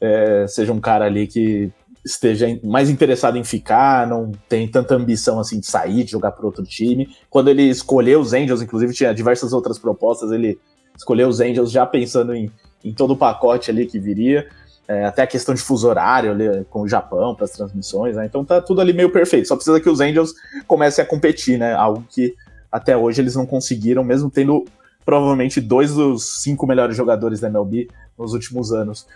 é, 0.00 0.46
seja 0.48 0.72
um 0.72 0.80
cara 0.80 1.06
ali 1.06 1.26
que 1.26 1.70
esteja 2.06 2.46
mais 2.62 2.88
interessado 2.88 3.36
em 3.36 3.44
ficar, 3.44 4.06
não 4.06 4.30
tem 4.48 4.68
tanta 4.68 4.94
ambição 4.94 5.40
assim 5.40 5.58
de 5.58 5.66
sair, 5.66 6.04
de 6.04 6.12
jogar 6.12 6.32
para 6.32 6.46
outro 6.46 6.64
time. 6.64 7.08
Quando 7.28 7.50
ele 7.50 7.64
escolheu 7.64 8.20
os 8.20 8.32
Angels, 8.32 8.62
inclusive 8.62 8.94
tinha 8.94 9.12
diversas 9.12 9.52
outras 9.52 9.78
propostas, 9.78 10.30
ele 10.30 10.58
escolheu 10.96 11.28
os 11.28 11.40
Angels 11.40 11.70
já 11.70 11.84
pensando 11.84 12.32
em, 12.34 12.50
em 12.84 12.94
todo 12.94 13.12
o 13.12 13.16
pacote 13.16 13.70
ali 13.70 13.86
que 13.86 13.98
viria 13.98 14.46
é, 14.88 15.04
até 15.04 15.22
a 15.22 15.26
questão 15.26 15.54
de 15.54 15.60
fuso 15.60 15.88
horário 15.88 16.30
ali, 16.30 16.64
com 16.70 16.82
o 16.82 16.88
Japão 16.88 17.34
para 17.34 17.44
as 17.44 17.50
transmissões, 17.50 18.16
né? 18.16 18.24
Então 18.24 18.44
tá 18.44 18.60
tudo 18.60 18.80
ali 18.80 18.92
meio 18.92 19.10
perfeito. 19.10 19.48
Só 19.48 19.56
precisa 19.56 19.80
que 19.80 19.90
os 19.90 20.00
Angels 20.00 20.32
comecem 20.66 21.04
a 21.04 21.06
competir, 21.06 21.58
né? 21.58 21.74
Algo 21.74 22.04
que 22.08 22.34
até 22.70 22.96
hoje 22.96 23.20
eles 23.20 23.34
não 23.34 23.46
conseguiram, 23.46 24.04
mesmo 24.04 24.30
tendo 24.30 24.64
provavelmente 25.04 25.60
dois 25.60 25.94
dos 25.94 26.40
cinco 26.42 26.66
melhores 26.66 26.96
jogadores 26.96 27.40
da 27.40 27.48
MLB 27.48 27.88
nos 28.16 28.32
últimos 28.32 28.72
anos. 28.72 29.06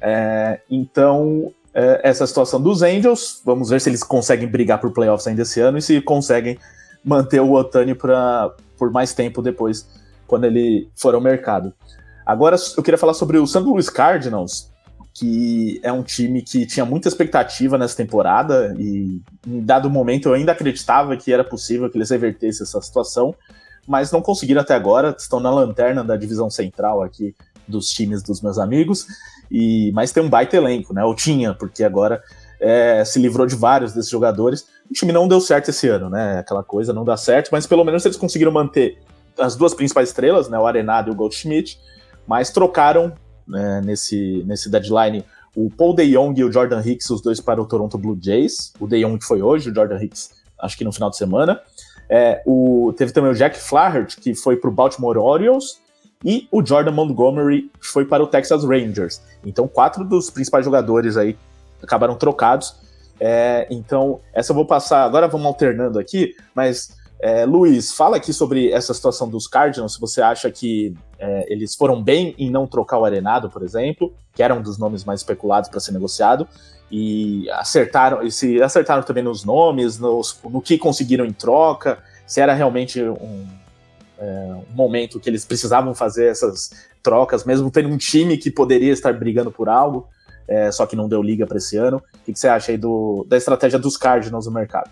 É, 0.00 0.60
então, 0.68 1.52
é, 1.74 2.00
essa 2.02 2.26
situação 2.26 2.60
dos 2.60 2.82
Angels, 2.82 3.40
vamos 3.44 3.70
ver 3.70 3.80
se 3.80 3.88
eles 3.88 4.02
conseguem 4.02 4.46
brigar 4.46 4.80
por 4.80 4.92
playoffs 4.92 5.26
ainda 5.26 5.42
esse 5.42 5.60
ano 5.60 5.78
e 5.78 5.82
se 5.82 6.00
conseguem 6.00 6.58
manter 7.04 7.40
o 7.40 7.52
Otani 7.52 7.94
pra, 7.94 8.54
por 8.78 8.90
mais 8.90 9.12
tempo 9.12 9.42
depois, 9.42 9.88
quando 10.26 10.44
ele 10.44 10.88
for 10.94 11.14
ao 11.14 11.20
mercado. 11.20 11.72
Agora, 12.24 12.56
eu 12.76 12.82
queria 12.82 12.98
falar 12.98 13.14
sobre 13.14 13.38
o 13.38 13.46
St. 13.46 13.58
Louis 13.60 13.90
Cardinals, 13.90 14.70
que 15.14 15.80
é 15.82 15.92
um 15.92 16.02
time 16.02 16.42
que 16.42 16.66
tinha 16.66 16.84
muita 16.84 17.08
expectativa 17.08 17.76
nessa 17.76 17.96
temporada 17.96 18.74
e 18.78 19.20
em 19.46 19.60
dado 19.60 19.90
momento 19.90 20.28
eu 20.28 20.34
ainda 20.34 20.52
acreditava 20.52 21.16
que 21.16 21.32
era 21.32 21.44
possível 21.44 21.90
que 21.90 21.98
eles 21.98 22.10
revertessem 22.10 22.64
essa 22.64 22.80
situação, 22.80 23.34
mas 23.86 24.10
não 24.10 24.22
conseguiram 24.22 24.62
até 24.62 24.74
agora, 24.74 25.14
estão 25.18 25.40
na 25.40 25.50
lanterna 25.50 26.02
da 26.02 26.16
divisão 26.16 26.48
central 26.48 27.02
aqui 27.02 27.34
dos 27.66 27.88
times 27.88 28.22
dos 28.22 28.40
meus 28.40 28.58
amigos, 28.58 29.06
e 29.50 29.92
mas 29.92 30.12
tem 30.12 30.22
um 30.22 30.28
baita 30.28 30.56
elenco, 30.56 30.92
né? 30.92 31.04
Ou 31.04 31.14
tinha, 31.14 31.54
porque 31.54 31.84
agora 31.84 32.22
é, 32.60 33.04
se 33.04 33.18
livrou 33.18 33.46
de 33.46 33.54
vários 33.54 33.92
desses 33.92 34.10
jogadores. 34.10 34.66
O 34.90 34.94
time 34.94 35.12
não 35.12 35.28
deu 35.28 35.40
certo 35.40 35.70
esse 35.70 35.88
ano, 35.88 36.08
né? 36.08 36.38
Aquela 36.38 36.62
coisa 36.62 36.92
não 36.92 37.04
dá 37.04 37.16
certo, 37.16 37.50
mas 37.52 37.66
pelo 37.66 37.84
menos 37.84 38.04
eles 38.04 38.16
conseguiram 38.16 38.52
manter 38.52 38.98
as 39.38 39.56
duas 39.56 39.74
principais 39.74 40.08
estrelas, 40.08 40.48
né? 40.48 40.58
O 40.58 40.66
Arenado 40.66 41.10
e 41.10 41.12
o 41.12 41.14
Goldschmidt, 41.14 41.78
mas 42.26 42.50
trocaram 42.50 43.12
né, 43.46 43.80
nesse, 43.84 44.42
nesse 44.46 44.70
deadline 44.70 45.24
o 45.54 45.70
Paul 45.70 45.94
DeYoung 45.94 46.34
e 46.38 46.44
o 46.44 46.50
Jordan 46.50 46.80
Hicks, 46.80 47.10
os 47.10 47.20
dois 47.20 47.40
para 47.40 47.60
o 47.60 47.66
Toronto 47.66 47.98
Blue 47.98 48.18
Jays. 48.20 48.72
O 48.80 48.86
DeYoung 48.86 49.18
que 49.18 49.26
foi 49.26 49.42
hoje, 49.42 49.70
o 49.70 49.74
Jordan 49.74 50.02
Hicks 50.02 50.30
acho 50.62 50.78
que 50.78 50.84
no 50.84 50.92
final 50.92 51.10
de 51.10 51.16
semana. 51.16 51.60
É, 52.08 52.42
o, 52.46 52.92
teve 52.96 53.12
também 53.12 53.30
o 53.30 53.34
Jack 53.34 53.58
Flaherty, 53.58 54.20
que 54.20 54.34
foi 54.34 54.56
para 54.56 54.70
o 54.70 54.72
Baltimore 54.72 55.18
Orioles, 55.18 55.80
e 56.24 56.48
o 56.50 56.64
Jordan 56.64 56.92
Montgomery, 56.92 57.70
foi 57.80 58.04
para 58.04 58.22
o 58.22 58.26
Texas 58.26 58.64
Rangers. 58.64 59.20
Então, 59.44 59.66
quatro 59.66 60.04
dos 60.04 60.30
principais 60.30 60.64
jogadores 60.64 61.16
aí 61.16 61.36
acabaram 61.82 62.14
trocados. 62.14 62.74
É, 63.18 63.66
então, 63.70 64.20
essa 64.32 64.52
eu 64.52 64.56
vou 64.56 64.66
passar. 64.66 65.04
Agora 65.04 65.28
vamos 65.28 65.46
alternando 65.46 65.98
aqui, 65.98 66.34
mas 66.54 66.96
é, 67.20 67.44
Luiz, 67.44 67.92
fala 67.92 68.16
aqui 68.16 68.32
sobre 68.32 68.72
essa 68.72 68.92
situação 68.92 69.28
dos 69.28 69.46
Cardinals. 69.46 69.94
Se 69.94 70.00
você 70.00 70.20
acha 70.20 70.50
que 70.50 70.94
é, 71.18 71.52
eles 71.52 71.74
foram 71.74 72.02
bem 72.02 72.34
em 72.36 72.50
não 72.50 72.66
trocar 72.66 72.98
o 72.98 73.04
Arenado, 73.04 73.48
por 73.48 73.62
exemplo, 73.62 74.12
que 74.34 74.42
era 74.42 74.52
um 74.52 74.60
dos 74.60 74.76
nomes 74.76 75.04
mais 75.04 75.20
especulados 75.20 75.70
para 75.70 75.78
ser 75.78 75.92
negociado, 75.92 76.48
e 76.90 77.48
acertaram, 77.52 78.22
e 78.22 78.30
se 78.30 78.60
acertaram 78.60 79.02
também 79.02 79.22
nos 79.22 79.44
nomes, 79.44 79.98
nos, 79.98 80.38
no 80.44 80.60
que 80.60 80.76
conseguiram 80.76 81.24
em 81.24 81.32
troca, 81.32 81.98
se 82.26 82.40
era 82.40 82.52
realmente 82.52 83.00
um, 83.00 83.46
é, 84.22 84.54
um 84.70 84.74
momento 84.74 85.18
que 85.18 85.28
eles 85.28 85.44
precisavam 85.44 85.94
fazer 85.94 86.26
essas 86.26 86.70
trocas, 87.02 87.44
mesmo 87.44 87.70
tendo 87.70 87.88
um 87.88 87.96
time 87.96 88.38
que 88.38 88.50
poderia 88.50 88.92
estar 88.92 89.12
brigando 89.12 89.50
por 89.50 89.68
algo, 89.68 90.06
é, 90.46 90.70
só 90.70 90.86
que 90.86 90.94
não 90.94 91.08
deu 91.08 91.20
liga 91.20 91.44
para 91.44 91.58
esse 91.58 91.76
ano. 91.76 91.96
O 91.96 92.18
que, 92.24 92.32
que 92.32 92.38
você 92.38 92.46
acha 92.46 92.70
aí 92.70 92.78
do, 92.78 93.26
da 93.28 93.36
estratégia 93.36 93.78
dos 93.78 93.96
Cardinals 93.96 94.46
no 94.46 94.52
mercado? 94.52 94.90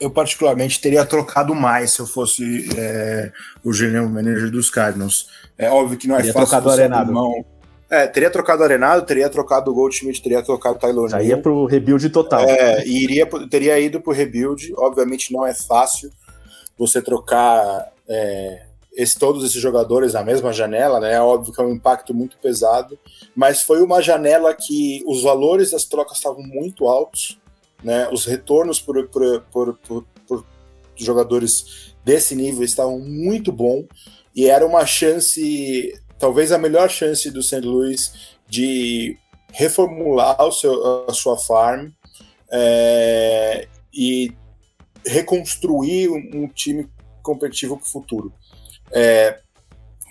eu 0.00 0.10
particularmente 0.10 0.80
teria 0.80 1.04
trocado 1.04 1.54
mais 1.54 1.92
se 1.92 2.00
eu 2.00 2.06
fosse 2.06 2.68
é, 2.76 3.30
o 3.62 3.72
general 3.72 4.08
manager 4.08 4.50
dos 4.50 4.70
Cardinals. 4.70 5.28
É 5.56 5.70
óbvio 5.70 5.96
que 5.96 6.08
não 6.08 6.16
é 6.16 6.18
teria 6.18 6.32
fácil 6.32 6.48
trocado 6.48 6.68
o 6.68 6.72
Arenado. 6.72 7.12
Mão. 7.12 7.44
É, 7.90 8.06
teria 8.06 8.30
trocado 8.30 8.62
o 8.62 8.64
Arenado, 8.64 9.06
teria 9.06 9.28
trocado 9.28 9.70
o 9.70 9.74
Goldschmidt, 9.74 10.22
teria 10.22 10.42
trocado 10.42 10.76
o 10.76 10.78
Tyler 10.78 11.08
Já 11.08 11.22
ia 11.22 11.38
pro 11.38 11.64
rebuild 11.66 12.08
total. 12.10 12.40
É, 12.40 12.84
e 12.84 13.04
iria, 13.04 13.26
teria 13.48 13.78
ido 13.78 14.00
pro 14.00 14.12
rebuild. 14.12 14.72
Obviamente 14.76 15.32
não 15.32 15.46
é 15.46 15.54
fácil 15.54 16.10
você 16.76 17.00
trocar 17.00 17.88
é, 18.08 18.66
esse, 18.94 19.18
todos 19.18 19.44
esses 19.44 19.60
jogadores 19.60 20.14
na 20.14 20.24
mesma 20.24 20.52
janela, 20.52 20.98
né? 21.00 21.14
É 21.14 21.20
óbvio 21.20 21.52
que 21.52 21.60
é 21.60 21.64
um 21.64 21.72
impacto 21.72 22.14
muito 22.14 22.36
pesado, 22.38 22.98
mas 23.34 23.62
foi 23.62 23.82
uma 23.82 24.02
janela 24.02 24.54
que 24.54 25.02
os 25.06 25.22
valores 25.22 25.70
das 25.70 25.84
trocas 25.84 26.16
estavam 26.16 26.42
muito 26.42 26.86
altos 26.86 27.38
né? 27.82 28.08
Os 28.10 28.24
retornos 28.24 28.80
por, 28.80 29.08
por, 29.08 29.42
por, 29.52 29.78
por, 29.78 30.06
por 30.26 30.44
jogadores 30.96 31.94
desse 32.04 32.34
nível 32.34 32.64
estavam 32.64 32.98
muito 32.98 33.52
bom 33.52 33.86
e 34.34 34.48
era 34.48 34.66
uma 34.66 34.84
chance, 34.86 35.92
talvez 36.18 36.52
a 36.52 36.58
melhor 36.58 36.88
chance 36.88 37.30
do 37.30 37.42
St. 37.42 37.60
Louis 37.60 38.36
de 38.48 39.16
reformular 39.52 40.40
o 40.42 40.52
seu, 40.52 41.06
a 41.08 41.14
sua 41.14 41.36
farm 41.38 41.90
é, 42.50 43.68
e 43.92 44.32
reconstruir 45.06 46.08
um, 46.08 46.44
um 46.44 46.48
time 46.48 46.88
competitivo 47.28 47.76
para 47.76 47.86
o 47.86 47.90
futuro. 47.90 48.32
É, 48.90 49.40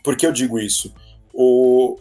por 0.03 0.15
que 0.15 0.27
eu 0.27 0.31
digo 0.31 0.59
isso? 0.59 0.93
O, 1.33 1.97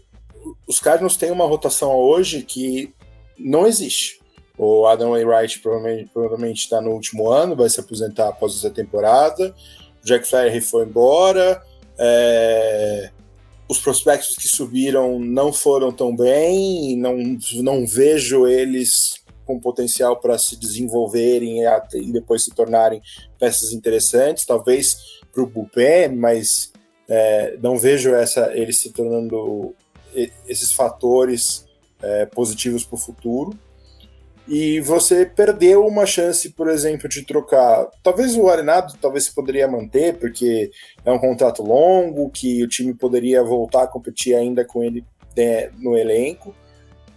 os 0.66 0.78
Cardinals 0.78 1.16
têm 1.16 1.30
uma 1.30 1.46
rotação 1.46 1.94
hoje 1.94 2.42
que 2.42 2.94
não 3.38 3.66
existe. 3.66 4.20
O 4.58 4.86
Adam 4.86 5.10
Wainwright 5.10 5.60
provavelmente 5.60 6.58
está 6.58 6.80
no 6.80 6.90
último 6.90 7.30
ano, 7.30 7.56
vai 7.56 7.68
se 7.68 7.80
aposentar 7.80 8.28
após 8.28 8.54
essa 8.54 8.70
temporada. 8.70 9.54
O 10.02 10.06
Jack 10.06 10.28
Flaherty 10.28 10.60
foi 10.60 10.84
embora. 10.84 11.62
É... 11.98 13.10
Os 13.68 13.78
prospectos 13.78 14.36
que 14.36 14.48
subiram 14.48 15.18
não 15.18 15.52
foram 15.52 15.90
tão 15.90 16.14
bem, 16.14 16.96
não, 16.96 17.16
não 17.62 17.86
vejo 17.86 18.46
eles 18.46 19.25
com 19.46 19.60
potencial 19.60 20.16
para 20.20 20.36
se 20.38 20.56
desenvolverem 20.56 21.62
e 21.94 22.12
depois 22.12 22.44
se 22.44 22.50
tornarem 22.50 23.00
peças 23.38 23.72
interessantes, 23.72 24.44
talvez 24.44 25.20
para 25.32 25.42
o 25.42 25.46
bullpen, 25.46 26.16
mas 26.16 26.72
é, 27.08 27.56
não 27.62 27.78
vejo 27.78 28.14
essa 28.14 28.52
ele 28.52 28.72
se 28.72 28.90
tornando 28.90 29.74
esses 30.48 30.72
fatores 30.72 31.66
é, 32.02 32.26
positivos 32.26 32.84
para 32.84 32.96
o 32.96 32.98
futuro. 32.98 33.56
E 34.48 34.80
você 34.80 35.26
perdeu 35.26 35.84
uma 35.84 36.06
chance, 36.06 36.50
por 36.50 36.68
exemplo, 36.68 37.08
de 37.08 37.24
trocar. 37.24 37.88
Talvez 38.02 38.36
o 38.36 38.48
Arenado 38.48 38.94
talvez 39.00 39.24
se 39.24 39.34
poderia 39.34 39.66
manter, 39.66 40.16
porque 40.18 40.70
é 41.04 41.10
um 41.10 41.18
contrato 41.18 41.64
longo, 41.64 42.30
que 42.30 42.62
o 42.62 42.68
time 42.68 42.94
poderia 42.94 43.42
voltar 43.42 43.82
a 43.82 43.88
competir 43.88 44.36
ainda 44.36 44.64
com 44.64 44.84
ele 44.84 45.04
né, 45.36 45.70
no 45.78 45.96
elenco. 45.96 46.54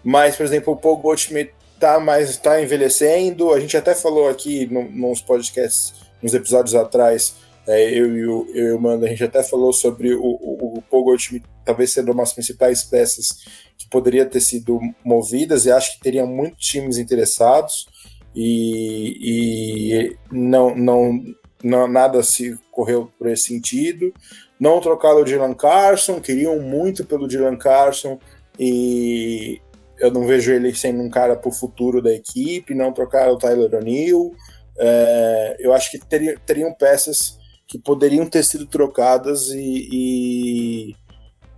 Mas, 0.03 0.35
por 0.35 0.43
exemplo, 0.43 0.73
o 0.73 0.77
Paul 0.77 0.97
Goldschmidt 0.97 1.53
tá 1.79 1.99
mais 1.99 2.37
tá 2.37 2.61
envelhecendo. 2.61 3.53
A 3.53 3.59
gente 3.59 3.75
até 3.77 3.95
falou 3.95 4.27
aqui 4.27 4.65
no, 4.67 4.89
nos 4.89 5.21
podcasts, 5.21 5.93
nos 6.21 6.33
episódios 6.33 6.75
atrás, 6.75 7.35
é, 7.67 7.89
eu, 7.91 8.17
e 8.17 8.25
o, 8.25 8.47
eu 8.53 8.67
e 8.67 8.71
o 8.73 8.81
Mando, 8.81 9.05
a 9.05 9.09
gente 9.09 9.23
até 9.23 9.43
falou 9.43 9.71
sobre 9.71 10.13
o, 10.13 10.23
o, 10.23 10.83
o 10.89 11.03
Goldschmidt 11.03 11.45
talvez 11.63 11.93
sendo 11.93 12.11
uma 12.11 12.23
das 12.23 12.33
principais 12.33 12.83
peças 12.83 13.45
que 13.77 13.87
poderia 13.87 14.25
ter 14.25 14.41
sido 14.41 14.79
movidas 15.05 15.65
e 15.65 15.71
acho 15.71 15.93
que 15.93 16.01
teriam 16.01 16.25
muitos 16.25 16.65
times 16.65 16.97
interessados 16.97 17.87
e, 18.35 19.17
e 19.21 20.17
não, 20.31 20.75
não, 20.75 21.23
não, 21.63 21.87
nada 21.87 22.23
se 22.23 22.57
correu 22.71 23.11
por 23.17 23.27
esse 23.27 23.43
sentido. 23.43 24.11
Não 24.59 24.81
trocaram 24.81 25.21
o 25.21 25.23
Dylan 25.23 25.53
Carson, 25.53 26.19
queriam 26.19 26.59
muito 26.59 27.05
pelo 27.05 27.27
Dylan 27.27 27.55
Carson 27.55 28.19
e 28.57 29.61
eu 29.99 30.11
não 30.11 30.25
vejo 30.25 30.51
ele 30.51 30.73
sendo 30.73 31.01
um 31.01 31.09
cara 31.09 31.35
para 31.35 31.49
o 31.49 31.53
futuro 31.53 32.01
da 32.01 32.13
equipe. 32.13 32.73
Não 32.73 32.93
trocaram 32.93 33.33
o 33.33 33.37
Tyler 33.37 33.73
O'Neill. 33.75 34.33
É, 34.77 35.57
eu 35.59 35.73
acho 35.73 35.91
que 35.91 35.99
teriam, 35.99 36.35
teriam 36.45 36.73
peças 36.73 37.37
que 37.67 37.77
poderiam 37.77 38.25
ter 38.25 38.43
sido 38.43 38.65
trocadas 38.65 39.49
e, 39.49 39.89
e, 39.91 40.95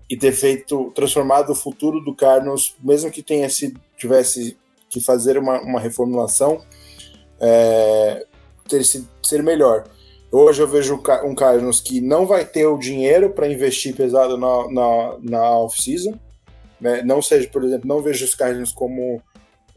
e, 0.09 0.17
ter 0.17 0.33
feito, 0.33 0.91
transformado 0.93 1.51
o 1.51 1.55
futuro 1.55 2.01
do 2.01 2.13
Carlos, 2.13 2.75
mesmo 2.83 3.09
que 3.09 3.23
tenha 3.23 3.49
sido, 3.49 3.79
tivesse 3.97 4.57
que 4.89 4.99
fazer 4.99 5.37
uma, 5.37 5.61
uma 5.61 5.79
reformulação, 5.79 6.61
é, 7.39 8.25
ter 8.67 8.83
sido, 8.83 9.07
ser 9.23 9.41
melhor. 9.41 9.85
Hoje 10.31 10.61
eu 10.61 10.67
vejo 10.67 11.01
um 11.23 11.35
Carlos 11.35 11.79
que 11.79 12.01
não 12.01 12.25
vai 12.25 12.45
ter 12.45 12.65
o 12.65 12.77
dinheiro 12.77 13.29
para 13.29 13.47
investir 13.47 13.95
pesado 13.95 14.37
na, 14.37 14.71
na, 14.71 15.17
na 15.21 15.49
off-season. 15.59 16.19
Né? 16.81 17.03
Não 17.03 17.21
seja, 17.21 17.47
por 17.47 17.63
exemplo, 17.63 17.87
não 17.87 18.01
vejo 18.01 18.25
os 18.25 18.33
Cardinals 18.33 18.73
como 18.73 19.21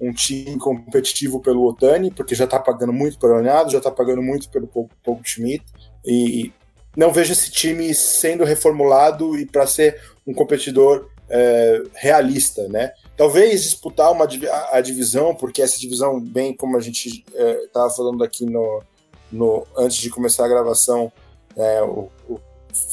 um 0.01 0.13
time 0.13 0.59
competitivo 0.59 1.41
pelo 1.41 1.65
Otani, 1.69 2.11
porque 2.11 2.35
já 2.35 2.45
está 2.45 2.59
pagando 2.59 2.93
muito 2.93 3.19
pelo 3.19 3.35
Leonardo, 3.35 3.71
já 3.71 3.79
está 3.79 3.91
pagando 3.91 4.23
muito 4.23 4.49
pelo 4.49 4.67
Paul 4.67 5.21
Schmidt. 5.23 5.65
E 6.05 6.53
não 6.97 7.13
vejo 7.13 7.33
esse 7.33 7.51
time 7.51 7.95
sendo 7.95 8.45
reformulado 8.45 9.39
e 9.39 9.47
para 9.47 9.67
ser 9.67 10.01
um 10.27 10.33
competidor 10.33 11.09
é, 11.29 11.83
realista, 11.95 12.69
né? 12.69 12.93
Talvez 13.17 13.63
disputar 13.63 14.11
uma, 14.13 14.25
a, 14.25 14.77
a, 14.77 14.81
divisão, 14.81 15.35
porque 15.35 15.63
essa 15.63 15.79
divisão, 15.79 16.21
bem 16.21 16.55
como 16.55 16.77
a 16.77 16.81
gente 16.81 17.25
estava 17.37 17.87
é, 17.87 17.97
falando 17.97 18.25
aqui 18.25 18.45
no, 18.45 18.83
no, 19.31 19.67
antes 19.77 19.97
de 19.99 20.11
começar 20.11 20.45
a 20.45 20.49
gravação, 20.49 21.13
é, 21.57 21.83
o, 21.83 22.09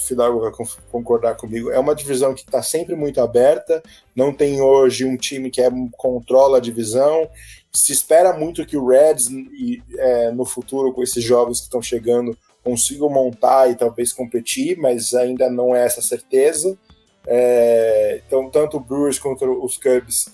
Fidalgo 0.08 0.40
vai 0.40 0.52
concordar 0.92 1.36
comigo, 1.36 1.72
é 1.72 1.80
uma 1.80 1.96
divisão 1.96 2.34
que 2.34 2.42
está 2.42 2.62
sempre 2.62 2.96
muito 2.96 3.20
aberta, 3.20 3.82
não 4.16 4.34
tem 4.34 4.62
hoje 4.62 5.06
um 5.06 5.18
time 5.18 5.50
que 5.50 5.62
é, 5.62 5.70
controla 5.98 6.58
a 6.58 6.62
divisão, 6.62 7.28
se 7.74 7.92
espera 7.92 8.34
muito 8.34 8.66
que 8.66 8.78
o 8.78 8.88
Reds, 8.88 9.28
e, 9.30 9.82
é, 9.98 10.32
no 10.32 10.46
futuro, 10.46 10.94
com 10.94 11.02
esses 11.02 11.24
jovens 11.24 11.60
que 11.60 11.66
estão 11.66 11.82
chegando, 11.82 12.38
consigam 12.64 13.10
montar 13.10 13.70
e 13.70 13.76
talvez 13.76 14.14
competir, 14.14 14.78
mas 14.78 15.14
ainda 15.14 15.50
não 15.50 15.76
é 15.76 15.86
essa 15.86 16.02
certeza. 16.02 16.78
É, 17.26 18.22
então, 18.26 18.50
tanto 18.50 18.78
o 18.78 18.80
Brewers 18.80 19.20
quanto 19.20 19.46
os 19.64 19.78
Cubs 19.78 20.32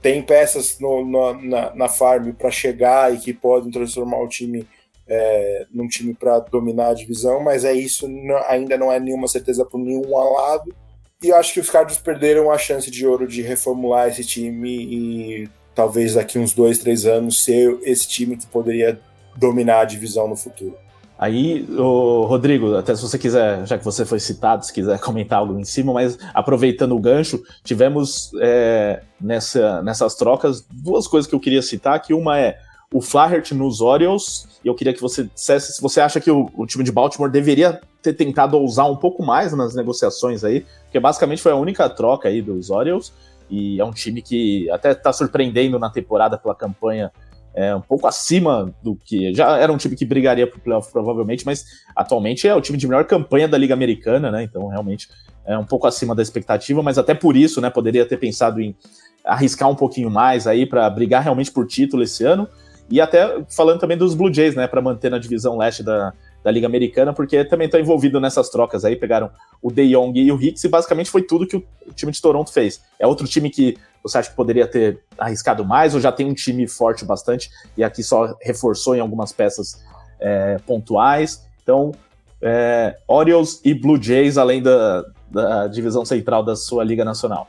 têm 0.00 0.22
peças 0.22 0.78
no, 0.78 1.04
no, 1.04 1.34
na, 1.42 1.74
na 1.74 1.88
farm 1.88 2.32
para 2.32 2.50
chegar 2.50 3.12
e 3.12 3.18
que 3.18 3.32
podem 3.32 3.70
transformar 3.70 4.18
o 4.18 4.28
time 4.28 4.66
é, 5.08 5.66
num 5.72 5.88
time 5.88 6.14
para 6.14 6.38
dominar 6.40 6.88
a 6.88 6.94
divisão, 6.94 7.42
mas 7.42 7.64
é 7.64 7.72
isso, 7.72 8.06
ainda 8.48 8.76
não 8.76 8.92
é 8.92 9.00
nenhuma 9.00 9.26
certeza 9.26 9.64
por 9.64 9.78
nenhum 9.78 10.10
lado. 10.10 10.74
E 11.22 11.28
eu 11.28 11.36
acho 11.36 11.54
que 11.54 11.60
os 11.60 11.70
Cardinals 11.70 12.00
perderam 12.00 12.50
a 12.50 12.58
chance 12.58 12.90
de 12.90 13.06
ouro 13.06 13.26
de 13.26 13.42
reformular 13.42 14.08
esse 14.08 14.24
time 14.24 14.70
e 14.70 15.48
talvez 15.74 16.14
daqui 16.14 16.38
uns 16.38 16.52
dois, 16.52 16.78
três 16.78 17.06
anos 17.06 17.42
ser 17.42 17.78
esse 17.82 18.06
time 18.06 18.36
que 18.36 18.46
poderia 18.46 19.00
dominar 19.36 19.80
a 19.80 19.84
divisão 19.84 20.28
no 20.28 20.36
futuro. 20.36 20.76
Aí, 21.18 21.66
Rodrigo, 21.76 22.76
até 22.76 22.94
se 22.94 23.02
você 23.02 23.18
quiser, 23.18 23.66
já 23.66 23.76
que 23.76 23.84
você 23.84 24.04
foi 24.04 24.20
citado, 24.20 24.64
se 24.64 24.72
quiser 24.72 25.00
comentar 25.00 25.40
algo 25.40 25.58
em 25.58 25.64
cima, 25.64 25.92
mas 25.92 26.16
aproveitando 26.32 26.94
o 26.94 27.00
gancho, 27.00 27.42
tivemos 27.64 28.30
é, 28.40 29.02
nessa, 29.20 29.82
nessas 29.82 30.14
trocas 30.14 30.64
duas 30.70 31.08
coisas 31.08 31.28
que 31.28 31.34
eu 31.34 31.40
queria 31.40 31.60
citar, 31.60 32.00
que 32.00 32.14
uma 32.14 32.38
é 32.38 32.58
o 32.92 33.00
Flaherty 33.00 33.52
nos 33.52 33.80
Orioles, 33.80 34.47
e 34.64 34.68
eu 34.68 34.74
queria 34.74 34.92
que 34.92 35.00
você 35.00 35.24
dissesse 35.24 35.72
se 35.72 35.80
você 35.80 36.00
acha 36.00 36.20
que 36.20 36.30
o, 36.30 36.50
o, 36.54 36.66
time 36.66 36.82
de 36.82 36.90
Baltimore 36.90 37.30
deveria 37.30 37.80
ter 38.02 38.12
tentado 38.12 38.56
ousar 38.56 38.90
um 38.90 38.96
pouco 38.96 39.24
mais 39.24 39.52
nas 39.52 39.74
negociações 39.74 40.44
aí, 40.44 40.66
porque 40.84 40.98
basicamente 40.98 41.42
foi 41.42 41.52
a 41.52 41.56
única 41.56 41.88
troca 41.88 42.28
aí 42.28 42.42
dos 42.42 42.70
Orioles, 42.70 43.12
e 43.50 43.80
é 43.80 43.84
um 43.84 43.92
time 43.92 44.20
que 44.20 44.70
até 44.70 44.92
está 44.92 45.12
surpreendendo 45.12 45.78
na 45.78 45.90
temporada 45.90 46.36
pela 46.36 46.54
campanha 46.54 47.10
é, 47.54 47.74
um 47.74 47.80
pouco 47.80 48.06
acima 48.06 48.72
do 48.82 48.94
que. 48.94 49.34
Já 49.34 49.56
era 49.58 49.72
um 49.72 49.76
time 49.76 49.96
que 49.96 50.04
brigaria 50.04 50.46
para 50.46 50.58
o 50.58 50.60
playoff, 50.60 50.92
provavelmente, 50.92 51.44
mas 51.44 51.64
atualmente 51.96 52.46
é 52.46 52.54
o 52.54 52.60
time 52.60 52.78
de 52.78 52.86
melhor 52.86 53.04
campanha 53.04 53.48
da 53.48 53.58
Liga 53.58 53.74
Americana, 53.74 54.30
né? 54.30 54.42
Então, 54.44 54.68
realmente 54.68 55.08
é 55.44 55.58
um 55.58 55.64
pouco 55.64 55.86
acima 55.86 56.14
da 56.14 56.22
expectativa, 56.22 56.82
mas 56.82 56.98
até 56.98 57.14
por 57.14 57.36
isso, 57.36 57.60
né? 57.60 57.70
Poderia 57.70 58.06
ter 58.06 58.16
pensado 58.16 58.60
em 58.60 58.76
arriscar 59.24 59.68
um 59.68 59.74
pouquinho 59.74 60.10
mais 60.10 60.46
aí 60.46 60.66
para 60.66 60.88
brigar 60.88 61.22
realmente 61.22 61.50
por 61.50 61.66
título 61.66 62.02
esse 62.02 62.24
ano. 62.24 62.48
E 62.90 63.00
até 63.00 63.42
falando 63.50 63.80
também 63.80 63.96
dos 63.96 64.14
Blue 64.14 64.32
Jays, 64.32 64.54
né? 64.54 64.66
Para 64.66 64.80
manter 64.80 65.10
na 65.10 65.18
divisão 65.18 65.56
leste 65.56 65.82
da, 65.82 66.12
da 66.42 66.50
Liga 66.50 66.66
Americana, 66.66 67.12
porque 67.12 67.44
também 67.44 67.66
está 67.66 67.78
envolvido 67.78 68.20
nessas 68.20 68.48
trocas 68.48 68.84
aí, 68.84 68.96
pegaram 68.96 69.30
o 69.60 69.70
De 69.70 69.88
Jong 69.90 70.18
e 70.18 70.32
o 70.32 70.40
Hicks, 70.40 70.64
e 70.64 70.68
basicamente 70.68 71.10
foi 71.10 71.22
tudo 71.22 71.46
que 71.46 71.56
o 71.56 71.64
time 71.94 72.12
de 72.12 72.20
Toronto 72.22 72.52
fez. 72.52 72.82
É 72.98 73.06
outro 73.06 73.26
time 73.26 73.50
que 73.50 73.76
você 74.02 74.18
acha 74.18 74.30
que 74.30 74.36
poderia 74.36 74.66
ter 74.66 75.00
arriscado 75.18 75.64
mais, 75.64 75.94
ou 75.94 76.00
já 76.00 76.10
tem 76.10 76.26
um 76.26 76.34
time 76.34 76.66
forte 76.66 77.04
bastante, 77.04 77.50
e 77.76 77.84
aqui 77.84 78.02
só 78.02 78.34
reforçou 78.40 78.96
em 78.96 79.00
algumas 79.00 79.32
peças 79.32 79.84
é, 80.20 80.56
pontuais. 80.66 81.46
Então, 81.62 81.92
é, 82.40 82.96
Orioles 83.06 83.60
e 83.64 83.74
Blue 83.74 84.00
Jays, 84.00 84.38
além 84.38 84.62
da, 84.62 85.04
da 85.30 85.66
divisão 85.66 86.04
central 86.04 86.42
da 86.42 86.56
sua 86.56 86.84
Liga 86.84 87.04
Nacional. 87.04 87.48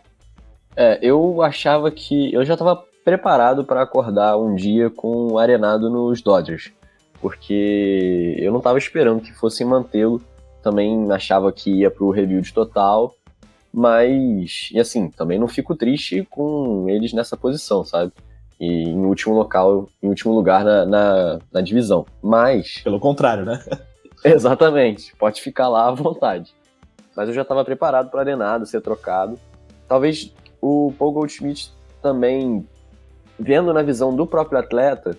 É, 0.76 1.00
eu 1.02 1.42
achava 1.42 1.92
que. 1.92 2.34
Eu 2.34 2.44
já 2.46 2.54
estava 2.54 2.84
preparado 3.04 3.64
para 3.64 3.82
acordar 3.82 4.38
um 4.38 4.56
dia 4.56 4.90
com 4.90 5.34
o 5.34 5.40
Arenado 5.40 5.90
nos 5.90 6.22
Dodgers 6.22 6.72
porque 7.22 8.36
eu 8.38 8.52
não 8.52 8.60
estava 8.60 8.78
esperando 8.78 9.22
que 9.22 9.34
fossem 9.34 9.66
mantê-lo. 9.66 10.22
Também 10.62 11.10
achava 11.12 11.52
que 11.52 11.72
ia 11.72 11.92
para 11.92 12.04
o 12.04 12.12
rebuild 12.12 12.54
total, 12.54 13.16
mas, 13.74 14.70
e 14.74 14.80
assim, 14.80 15.10
também 15.10 15.40
não 15.40 15.48
fico 15.48 15.76
triste 15.76 16.28
com 16.30 16.86
eles 16.90 17.14
nessa 17.14 17.38
posição, 17.38 17.86
sabe? 17.86 18.12
E 18.60 18.90
em 18.90 19.06
último 19.06 19.36
local, 19.36 19.88
em 20.04 20.10
último 20.10 20.34
lugar 20.34 20.66
na, 20.66 20.86
na, 20.86 21.40
na 21.52 21.62
divisão. 21.62 22.06
Mas. 22.22 22.80
Pelo 22.84 23.00
contrário, 23.00 23.46
né? 23.46 23.64
Exatamente, 24.24 25.16
pode 25.16 25.42
ficar 25.42 25.70
lá 25.70 25.88
à 25.88 25.92
vontade. 25.92 26.54
Mas 27.16 27.30
eu 27.30 27.34
já 27.34 27.44
estava 27.44 27.64
preparado 27.64 28.10
para 28.10 28.20
Arenado 28.20 28.66
ser 28.66 28.82
trocado. 28.82 29.40
Talvez 29.88 30.34
o 30.62 30.94
Paul 31.00 31.14
Goldschmidt 31.14 31.72
também, 32.02 32.68
vendo 33.40 33.74
na 33.74 33.82
visão 33.82 34.16
do 34.16 34.28
próprio 34.28 34.60
atleta, 34.60 35.18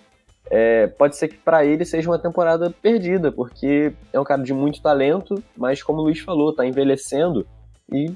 é, 0.49 0.87
pode 0.87 1.15
ser 1.15 1.29
que 1.29 1.37
para 1.37 1.65
ele 1.65 1.85
seja 1.85 2.09
uma 2.09 2.19
temporada 2.19 2.69
perdida, 2.69 3.31
porque 3.31 3.93
é 4.11 4.19
um 4.19 4.23
cara 4.23 4.43
de 4.43 4.53
muito 4.53 4.81
talento, 4.81 5.41
mas 5.55 5.81
como 5.81 5.99
o 5.99 6.03
Luiz 6.03 6.19
falou, 6.19 6.53
tá 6.53 6.65
envelhecendo 6.65 7.47
e, 7.91 8.11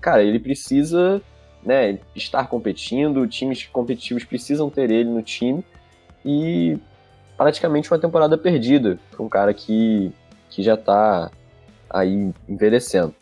cara, 0.00 0.22
ele 0.22 0.38
precisa 0.38 1.20
né, 1.64 1.98
estar 2.14 2.46
competindo, 2.48 3.26
times 3.26 3.66
competitivos 3.66 4.24
precisam 4.24 4.70
ter 4.70 4.90
ele 4.90 5.10
no 5.10 5.22
time 5.22 5.64
e 6.24 6.78
praticamente 7.36 7.90
uma 7.90 7.98
temporada 7.98 8.38
perdida 8.38 8.98
para 9.10 9.22
um 9.22 9.28
cara 9.28 9.52
que, 9.52 10.12
que 10.48 10.62
já 10.62 10.76
tá 10.76 11.30
aí 11.88 12.32
envelhecendo. 12.48 13.14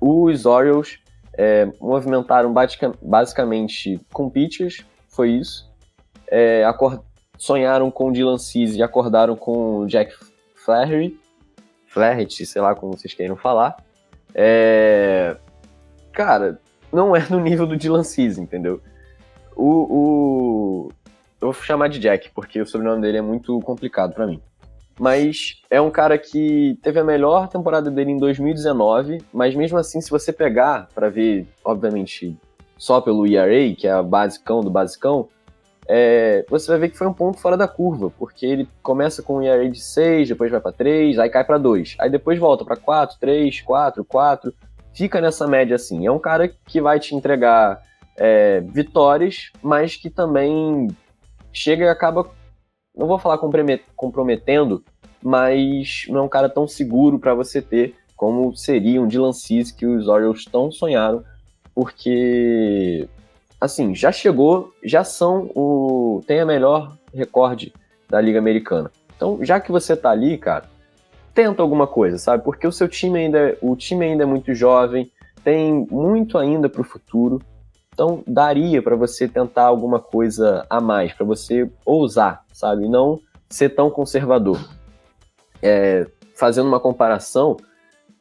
Os 0.00 0.46
Orioles 0.46 0.98
é, 1.36 1.66
movimentaram 1.80 2.54
basicamente 3.02 4.00
com 4.12 4.30
pitchers, 4.30 4.84
foi 5.08 5.30
isso. 5.30 5.73
É, 6.28 6.64
sonharam 7.38 7.90
com 7.90 8.08
o 8.08 8.12
Dylan 8.12 8.38
Cease 8.38 8.78
e 8.78 8.82
acordaram 8.82 9.36
com 9.36 9.78
o 9.78 9.86
Jack 9.86 10.14
Flaherty, 10.54 11.18
Flaherty, 11.86 12.46
sei 12.46 12.60
lá 12.60 12.74
como 12.74 12.96
vocês 12.96 13.14
queiram 13.14 13.36
falar. 13.36 13.76
É... 14.34 15.36
Cara, 16.12 16.60
não 16.92 17.14
é 17.14 17.26
no 17.28 17.38
nível 17.40 17.66
do 17.66 17.76
Dylan 17.76 18.02
Cease, 18.02 18.40
entendeu? 18.40 18.80
O, 19.56 19.68
o... 19.68 20.88
Eu 21.40 21.52
vou 21.52 21.62
chamar 21.62 21.88
de 21.88 21.98
Jack, 21.98 22.30
porque 22.34 22.60
o 22.60 22.66
sobrenome 22.66 23.02
dele 23.02 23.18
é 23.18 23.22
muito 23.22 23.60
complicado 23.60 24.14
para 24.14 24.26
mim. 24.26 24.40
Mas 24.98 25.60
é 25.70 25.80
um 25.80 25.90
cara 25.90 26.16
que 26.16 26.78
teve 26.82 27.00
a 27.00 27.04
melhor 27.04 27.48
temporada 27.48 27.90
dele 27.90 28.12
em 28.12 28.18
2019, 28.18 29.22
mas 29.32 29.54
mesmo 29.54 29.76
assim, 29.76 30.00
se 30.00 30.08
você 30.08 30.32
pegar 30.32 30.88
para 30.94 31.10
ver, 31.10 31.46
obviamente, 31.64 32.36
só 32.78 33.00
pelo 33.00 33.26
ERA, 33.26 33.74
que 33.74 33.86
é 33.86 33.92
a 33.92 34.02
basicão 34.02 34.60
do 34.60 34.70
basicão, 34.70 35.28
é, 35.86 36.44
você 36.48 36.70
vai 36.70 36.80
ver 36.80 36.88
que 36.90 36.96
foi 36.96 37.06
um 37.06 37.12
ponto 37.12 37.38
fora 37.38 37.56
da 37.56 37.68
curva, 37.68 38.10
porque 38.18 38.46
ele 38.46 38.68
começa 38.82 39.22
com 39.22 39.36
um 39.38 39.42
ERA 39.42 39.68
de 39.68 39.80
6, 39.80 40.28
depois 40.28 40.50
vai 40.50 40.60
para 40.60 40.72
3, 40.72 41.18
aí 41.18 41.28
cai 41.28 41.44
para 41.44 41.58
2, 41.58 41.96
aí 41.98 42.10
depois 42.10 42.38
volta 42.38 42.64
para 42.64 42.76
4, 42.76 43.18
3, 43.20 43.60
4, 43.60 44.04
4, 44.04 44.54
fica 44.94 45.20
nessa 45.20 45.46
média 45.46 45.76
assim. 45.76 46.06
É 46.06 46.10
um 46.10 46.18
cara 46.18 46.48
que 46.48 46.80
vai 46.80 46.98
te 46.98 47.14
entregar 47.14 47.82
é, 48.16 48.60
vitórias, 48.60 49.50
mas 49.62 49.96
que 49.96 50.08
também 50.08 50.88
chega 51.52 51.84
e 51.84 51.88
acaba, 51.88 52.30
não 52.96 53.06
vou 53.06 53.18
falar 53.18 53.38
comprometendo, 53.96 54.82
mas 55.22 56.06
não 56.08 56.20
é 56.20 56.22
um 56.22 56.28
cara 56.28 56.48
tão 56.48 56.66
seguro 56.66 57.18
para 57.18 57.34
você 57.34 57.60
ter 57.60 57.94
como 58.16 58.54
seria 58.56 59.02
um 59.02 59.08
Dylan 59.08 59.32
Cease 59.32 59.74
que 59.74 59.84
os 59.84 60.08
Orioles 60.08 60.44
tão 60.44 60.70
sonharam, 60.70 61.24
porque 61.74 63.08
assim, 63.64 63.94
já 63.94 64.12
chegou, 64.12 64.72
já 64.82 65.02
são 65.02 65.50
o. 65.54 66.20
tem 66.26 66.40
a 66.40 66.46
melhor 66.46 66.96
recorde 67.14 67.72
da 68.08 68.20
Liga 68.20 68.38
Americana. 68.38 68.90
Então, 69.16 69.38
já 69.42 69.58
que 69.58 69.72
você 69.72 69.96
tá 69.96 70.10
ali, 70.10 70.36
cara, 70.36 70.64
tenta 71.32 71.62
alguma 71.62 71.86
coisa, 71.86 72.18
sabe? 72.18 72.44
Porque 72.44 72.66
o 72.66 72.72
seu 72.72 72.86
time 72.86 73.18
ainda, 73.20 73.38
é, 73.38 73.58
o 73.62 73.74
time 73.74 74.04
ainda 74.04 74.24
é 74.24 74.26
muito 74.26 74.54
jovem, 74.54 75.10
tem 75.42 75.86
muito 75.90 76.36
ainda 76.36 76.68
para 76.68 76.82
o 76.82 76.84
futuro. 76.84 77.40
Então, 77.92 78.22
daria 78.26 78.82
para 78.82 78.96
você 78.96 79.26
tentar 79.26 79.62
alguma 79.62 79.98
coisa 79.98 80.66
a 80.68 80.80
mais, 80.80 81.12
para 81.12 81.24
você 81.24 81.70
ousar, 81.86 82.44
sabe? 82.52 82.88
Não 82.88 83.18
ser 83.48 83.70
tão 83.70 83.88
conservador. 83.88 84.58
É, 85.62 86.06
fazendo 86.34 86.66
uma 86.66 86.80
comparação, 86.80 87.56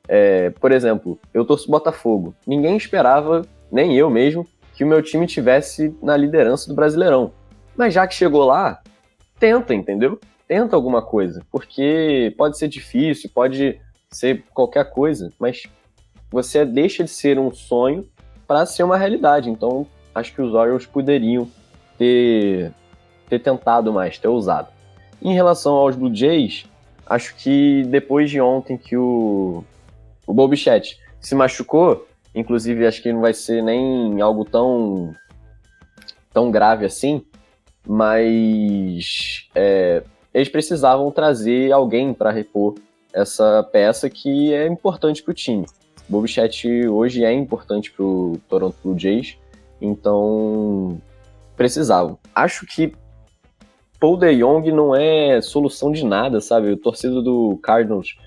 é, 0.07 0.51
por 0.51 0.71
exemplo, 0.71 1.19
eu 1.33 1.43
torço 1.43 1.69
Botafogo. 1.69 2.33
Ninguém 2.47 2.77
esperava, 2.77 3.41
nem 3.71 3.97
eu 3.97 4.09
mesmo, 4.09 4.47
que 4.73 4.83
o 4.83 4.87
meu 4.87 5.01
time 5.01 5.27
tivesse 5.27 5.95
na 6.01 6.17
liderança 6.17 6.67
do 6.67 6.75
Brasileirão. 6.75 7.31
Mas 7.75 7.93
já 7.93 8.07
que 8.07 8.13
chegou 8.13 8.45
lá, 8.45 8.81
tenta, 9.39 9.73
entendeu? 9.73 10.19
Tenta 10.47 10.75
alguma 10.75 11.01
coisa, 11.01 11.43
porque 11.51 12.33
pode 12.37 12.57
ser 12.57 12.67
difícil, 12.67 13.29
pode 13.33 13.79
ser 14.11 14.43
qualquer 14.53 14.89
coisa, 14.89 15.31
mas 15.39 15.63
você 16.29 16.65
deixa 16.65 17.03
de 17.03 17.09
ser 17.09 17.39
um 17.39 17.51
sonho 17.51 18.07
para 18.47 18.65
ser 18.65 18.83
uma 18.83 18.97
realidade. 18.97 19.49
Então, 19.49 19.87
acho 20.13 20.33
que 20.33 20.41
os 20.41 20.53
Orioles 20.53 20.85
poderiam 20.85 21.47
ter, 21.97 22.71
ter 23.29 23.39
tentado 23.39 23.91
mais, 23.91 24.17
ter 24.17 24.27
ousado. 24.27 24.69
Em 25.21 25.33
relação 25.33 25.73
aos 25.73 25.95
Blue 25.95 26.13
Jays, 26.13 26.65
acho 27.05 27.35
que 27.35 27.83
depois 27.87 28.29
de 28.29 28.41
ontem 28.41 28.77
que 28.77 28.97
o, 28.97 29.63
o 30.27 30.33
Bobichette 30.33 30.99
se 31.19 31.33
machucou, 31.33 32.07
Inclusive, 32.35 32.87
acho 32.87 33.01
que 33.01 33.13
não 33.13 33.21
vai 33.21 33.33
ser 33.33 33.61
nem 33.61 34.19
algo 34.21 34.43
tão, 34.43 35.13
tão 36.33 36.49
grave 36.49 36.85
assim, 36.85 37.23
mas 37.87 39.47
é, 39.53 40.03
eles 40.33 40.49
precisavam 40.49 41.11
trazer 41.11 41.71
alguém 41.71 42.13
para 42.13 42.31
repor 42.31 42.75
essa 43.13 43.63
peça 43.71 44.09
que 44.09 44.51
é 44.53 44.65
importante 44.67 45.21
para 45.21 45.31
o 45.31 45.35
time. 45.35 45.65
Bobichet 46.09 46.87
hoje 46.87 47.23
é 47.23 47.31
importante 47.31 47.91
para 47.91 48.03
o 48.03 48.39
Toronto 48.49 48.75
Blue 48.83 48.97
Jays, 48.97 49.37
então 49.79 50.99
precisavam. 51.55 52.17
Acho 52.33 52.65
que 52.65 52.93
Paul 53.99 54.17
DeYoung 54.17 54.71
não 54.71 54.95
é 54.95 55.39
solução 55.41 55.91
de 55.91 56.03
nada, 56.03 56.41
sabe? 56.41 56.71
O 56.71 56.77
torcedor 56.77 57.21
do 57.21 57.57
Cardinals 57.61 58.17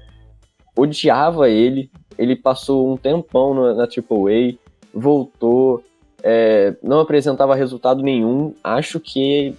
odiava 0.74 1.50
ele, 1.50 1.90
ele 2.18 2.36
passou 2.36 2.92
um 2.92 2.96
tempão 2.96 3.54
na, 3.54 3.74
na 3.74 3.82
AAA, 3.84 4.56
voltou, 4.92 5.82
é, 6.22 6.74
não 6.82 7.00
apresentava 7.00 7.54
resultado 7.54 8.02
nenhum. 8.02 8.54
Acho 8.62 8.98
que. 8.98 9.54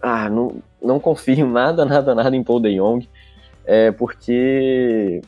Ah, 0.00 0.28
não, 0.28 0.56
não 0.82 1.00
confio 1.00 1.46
nada, 1.46 1.84
nada, 1.86 2.14
nada 2.14 2.36
em 2.36 2.42
Paul 2.42 2.60
DeYoung, 2.60 3.06
é, 3.64 3.90
porque. 3.90 5.20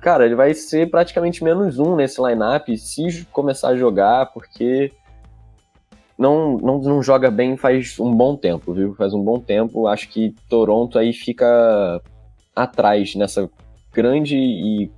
Cara, 0.00 0.26
ele 0.26 0.34
vai 0.34 0.52
ser 0.52 0.90
praticamente 0.90 1.44
menos 1.44 1.78
um 1.78 1.94
nesse 1.94 2.20
lineup 2.20 2.68
se 2.76 3.24
começar 3.30 3.68
a 3.68 3.76
jogar, 3.76 4.32
porque 4.32 4.90
não, 6.18 6.56
não, 6.56 6.78
não 6.78 7.02
joga 7.02 7.30
bem 7.30 7.56
faz 7.56 8.00
um 8.00 8.12
bom 8.12 8.36
tempo, 8.36 8.74
viu? 8.74 8.94
Faz 8.94 9.14
um 9.14 9.22
bom 9.22 9.38
tempo. 9.38 9.86
Acho 9.86 10.08
que 10.08 10.34
Toronto 10.48 10.98
aí 10.98 11.12
fica 11.12 12.02
atrás 12.54 13.14
nessa 13.14 13.48
grande 13.92 14.36
e 14.36 14.90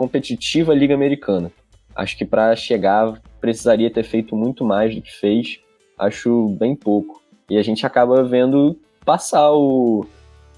competitiva 0.00 0.74
Liga 0.74 0.94
Americana. 0.94 1.52
Acho 1.94 2.16
que 2.16 2.24
para 2.24 2.56
chegar 2.56 3.20
precisaria 3.38 3.90
ter 3.90 4.02
feito 4.02 4.34
muito 4.34 4.64
mais 4.64 4.94
do 4.94 5.02
que 5.02 5.12
fez. 5.12 5.60
Acho 5.98 6.48
bem 6.58 6.74
pouco. 6.74 7.22
E 7.50 7.58
a 7.58 7.62
gente 7.62 7.84
acaba 7.84 8.22
vendo 8.22 8.78
passar 9.04 9.52
o, 9.52 10.06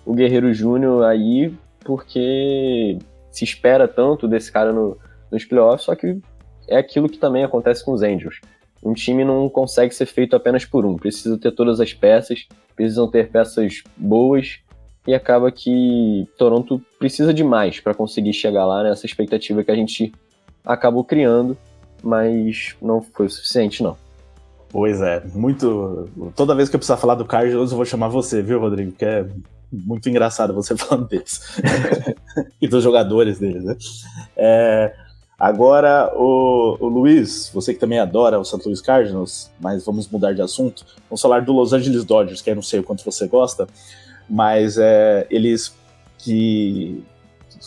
o 0.06 0.14
Guerreiro 0.14 0.54
Júnior 0.54 1.02
aí 1.02 1.52
porque 1.80 2.96
se 3.32 3.42
espera 3.42 3.88
tanto 3.88 4.28
desse 4.28 4.52
cara 4.52 4.72
no, 4.72 4.96
nos 5.28 5.44
playoffs, 5.44 5.86
só 5.86 5.96
que 5.96 6.20
é 6.68 6.76
aquilo 6.76 7.08
que 7.08 7.18
também 7.18 7.42
acontece 7.42 7.84
com 7.84 7.90
os 7.90 8.02
Angels. 8.02 8.40
Um 8.80 8.94
time 8.94 9.24
não 9.24 9.48
consegue 9.48 9.92
ser 9.92 10.06
feito 10.06 10.36
apenas 10.36 10.64
por 10.64 10.86
um, 10.86 10.94
precisa 10.94 11.36
ter 11.36 11.50
todas 11.50 11.80
as 11.80 11.92
peças, 11.92 12.46
precisam 12.76 13.10
ter 13.10 13.28
peças 13.28 13.82
boas 13.96 14.60
e 15.06 15.14
acaba 15.14 15.50
que 15.50 16.28
Toronto 16.38 16.80
precisa 16.98 17.34
de 17.34 17.42
mais 17.42 17.80
para 17.80 17.94
conseguir 17.94 18.32
chegar 18.32 18.64
lá 18.64 18.82
nessa 18.82 19.06
expectativa 19.06 19.64
que 19.64 19.70
a 19.70 19.74
gente 19.74 20.12
acabou 20.64 21.04
criando, 21.04 21.56
mas 22.02 22.76
não 22.80 23.02
foi 23.02 23.26
o 23.26 23.30
suficiente, 23.30 23.82
não. 23.82 23.96
Pois 24.70 25.00
é, 25.02 25.22
muito. 25.34 26.08
Toda 26.34 26.54
vez 26.54 26.68
que 26.68 26.76
eu 26.76 26.78
precisar 26.78 26.96
falar 26.96 27.14
do 27.14 27.26
Cardinals, 27.26 27.70
eu 27.70 27.76
vou 27.76 27.84
chamar 27.84 28.08
você, 28.08 28.40
viu, 28.40 28.58
Rodrigo? 28.58 28.92
Que 28.92 29.04
é 29.04 29.26
muito 29.70 30.08
engraçado 30.08 30.54
você 30.54 30.74
falando 30.78 31.08
deles. 31.08 31.40
e 32.60 32.68
dos 32.68 32.82
jogadores 32.82 33.38
deles, 33.38 33.64
né? 33.64 33.76
É, 34.34 34.94
agora, 35.38 36.10
o, 36.16 36.78
o, 36.80 36.88
Luiz, 36.88 37.50
você 37.52 37.74
que 37.74 37.80
também 37.80 37.98
adora 37.98 38.38
o 38.38 38.44
St. 38.44 38.62
Louis 38.64 38.80
Cardinals, 38.80 39.50
mas 39.60 39.84
vamos 39.84 40.08
mudar 40.08 40.32
de 40.32 40.40
assunto. 40.40 40.86
Vamos 41.10 41.20
falar 41.20 41.42
do 41.42 41.52
Los 41.52 41.74
Angeles 41.74 42.04
Dodgers, 42.04 42.40
que 42.40 42.50
eu 42.50 42.54
não 42.54 42.62
sei 42.62 42.80
o 42.80 42.84
quanto 42.84 43.04
você 43.04 43.26
gosta 43.26 43.66
mas 44.28 44.78
é, 44.78 45.26
eles 45.30 45.74
que 46.18 47.04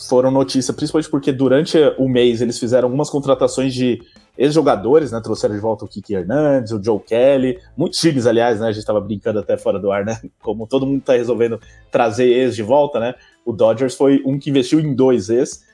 foram 0.08 0.30
notícia, 0.30 0.74
principalmente 0.74 1.10
porque 1.10 1.32
durante 1.32 1.78
o 1.98 2.08
mês 2.08 2.40
eles 2.40 2.58
fizeram 2.58 2.86
algumas 2.86 3.08
contratações 3.08 3.72
de 3.72 4.00
ex-jogadores, 4.36 5.12
né? 5.12 5.20
Trouxeram 5.22 5.54
de 5.54 5.60
volta 5.60 5.84
o 5.84 5.88
Kiki 5.88 6.14
Hernandes, 6.14 6.72
o 6.72 6.82
Joe 6.82 7.00
Kelly, 7.00 7.58
muitos 7.76 7.98
times, 7.98 8.26
aliás, 8.26 8.60
né? 8.60 8.68
A 8.68 8.72
gente 8.72 8.80
estava 8.80 9.00
brincando 9.00 9.38
até 9.38 9.56
fora 9.56 9.78
do 9.78 9.90
ar, 9.90 10.04
né? 10.04 10.20
Como 10.42 10.66
todo 10.66 10.86
mundo 10.86 10.98
está 10.98 11.14
resolvendo 11.14 11.60
trazer 11.90 12.26
ex 12.26 12.54
de 12.54 12.62
volta, 12.62 13.00
né? 13.00 13.14
O 13.44 13.52
Dodgers 13.52 13.94
foi 13.94 14.22
um 14.26 14.38
que 14.38 14.50
investiu 14.50 14.80
em 14.80 14.94
dois 14.94 15.30
ex, 15.30 15.64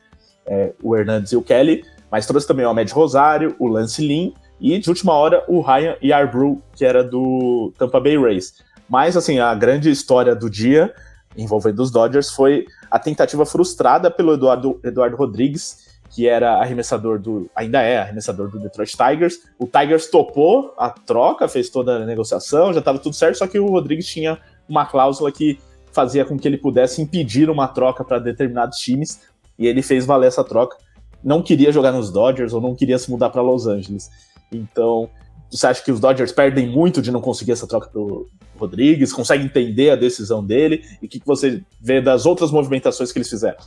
é, 0.47 0.73
o 0.83 0.97
Hernandes 0.97 1.33
e 1.33 1.37
o 1.37 1.43
Kelly, 1.43 1.85
mas 2.11 2.27
trouxe 2.27 2.47
também 2.47 2.65
o 2.65 2.69
Ahmed 2.69 2.93
Rosário, 2.93 3.57
o 3.59 3.67
Lance 3.67 4.07
Lynn 4.07 4.33
e 4.61 4.79
de 4.79 4.89
última 4.89 5.15
hora 5.15 5.45
o 5.49 5.61
Ryan 5.61 5.97
Yarbrough, 6.03 6.63
que 6.77 6.85
era 6.85 7.03
do 7.03 7.73
Tampa 7.77 7.99
Bay 7.99 8.17
Rays. 8.17 8.55
Mas, 8.89 9.17
assim, 9.17 9.39
a 9.39 9.55
grande 9.55 9.91
história 9.91 10.35
do 10.35 10.51
dia 10.51 10.93
envolvendo 11.37 11.81
os 11.81 11.91
Dodgers 11.91 12.31
foi 12.31 12.67
a 12.91 12.99
tentativa 12.99 13.45
frustrada 13.47 14.11
pelo 14.11 14.35
Eduardo, 14.35 14.81
Eduardo 14.85 15.17
Rodrigues, 15.17 15.93
que 16.11 16.29
era 16.29 16.61
arremessador 16.61 17.19
do. 17.19 17.51
ainda 17.57 17.81
é 17.81 17.99
arremessador 17.99 18.51
do 18.51 18.59
Detroit 18.59 18.95
Tigers. 18.97 19.41
O 19.59 19.67
Tigers 19.67 20.09
topou 20.09 20.75
a 20.77 20.91
troca, 20.91 21.49
fez 21.49 21.71
toda 21.71 21.97
a 21.97 22.07
negociação, 22.07 22.73
já 22.73 22.81
estava 22.81 22.99
tudo 22.99 23.15
certo, 23.15 23.39
só 23.39 23.47
que 23.47 23.59
o 23.59 23.67
Rodrigues 23.67 24.07
tinha 24.07 24.39
uma 24.69 24.85
cláusula 24.85 25.33
que 25.33 25.59
fazia 25.91 26.25
com 26.25 26.39
que 26.39 26.47
ele 26.47 26.59
pudesse 26.59 27.01
impedir 27.01 27.49
uma 27.49 27.69
troca 27.69 28.05
para 28.05 28.19
determinados 28.19 28.79
times, 28.79 29.21
e 29.59 29.67
ele 29.67 29.83
fez 29.83 30.05
valer 30.05 30.29
essa 30.29 30.45
troca. 30.45 30.77
Não 31.25 31.43
queria 31.43 31.73
jogar 31.73 31.93
nos 31.93 32.11
Dodgers 32.11 32.53
ou 32.53 32.61
não 32.61 32.75
queria 32.75 32.99
se 32.99 33.11
mudar 33.11 33.31
para 33.31 33.41
Los 33.41 33.67
Angeles. 33.67 34.11
Então, 34.51 35.09
você 35.53 35.67
acha 35.67 35.83
que 35.83 35.93
os 35.93 36.01
Dodgers 36.01 36.33
perdem 36.33 36.67
muito 36.67 37.03
de 37.03 37.11
não 37.11 37.21
conseguir 37.21 37.53
essa 37.53 37.67
troca 37.67 37.89
pro 37.89 38.29
Rodrigues? 38.59 39.13
Consegue 39.13 39.45
entender 39.45 39.91
a 39.91 39.97
decisão 39.97 40.45
dele? 40.45 40.83
E 41.01 41.07
o 41.07 41.09
que, 41.09 41.21
que 41.21 41.27
você 41.27 41.63
vê 41.81 42.01
das 42.01 42.25
outras 42.25 42.51
movimentações 42.51 43.13
que 43.13 43.19
eles 43.19 43.29
fizeram? 43.29 43.59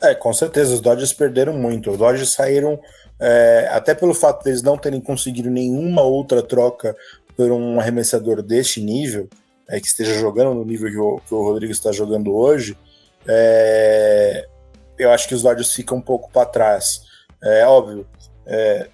É, 0.00 0.14
com 0.14 0.32
certeza, 0.32 0.74
os 0.74 0.80
Dodgers 0.80 1.12
perderam 1.12 1.54
muito. 1.54 1.90
Os 1.90 1.98
Dodgers 1.98 2.32
saíram, 2.32 2.78
é, 3.18 3.68
até 3.72 3.94
pelo 3.94 4.14
fato 4.14 4.44
deles 4.44 4.60
de 4.60 4.66
não 4.66 4.78
terem 4.78 5.00
conseguido 5.00 5.50
nenhuma 5.50 6.02
outra 6.02 6.42
troca 6.42 6.94
por 7.36 7.50
um 7.50 7.80
arremessador 7.80 8.42
deste 8.42 8.80
nível, 8.80 9.28
é, 9.68 9.80
que 9.80 9.86
esteja 9.86 10.14
jogando 10.14 10.54
no 10.54 10.64
nível 10.64 10.90
que 10.90 10.98
o, 10.98 11.20
que 11.26 11.34
o 11.34 11.42
Rodrigues 11.42 11.78
está 11.78 11.90
jogando 11.90 12.34
hoje, 12.34 12.78
é, 13.26 14.46
eu 14.98 15.10
acho 15.10 15.26
que 15.26 15.34
os 15.34 15.42
Dodgers 15.42 15.72
ficam 15.72 15.98
um 15.98 16.02
pouco 16.02 16.30
para 16.30 16.46
trás. 16.46 17.02
É 17.42 17.66
óbvio, 17.66 18.06
é, 18.46 18.88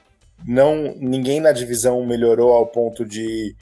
não 0.47 0.95
ninguém 0.97 1.41
na 1.41 1.53
divisão 1.53 2.05
melhorou 2.05 2.53
ao 2.55 2.67
ponto 2.67 3.05
de 3.05 3.55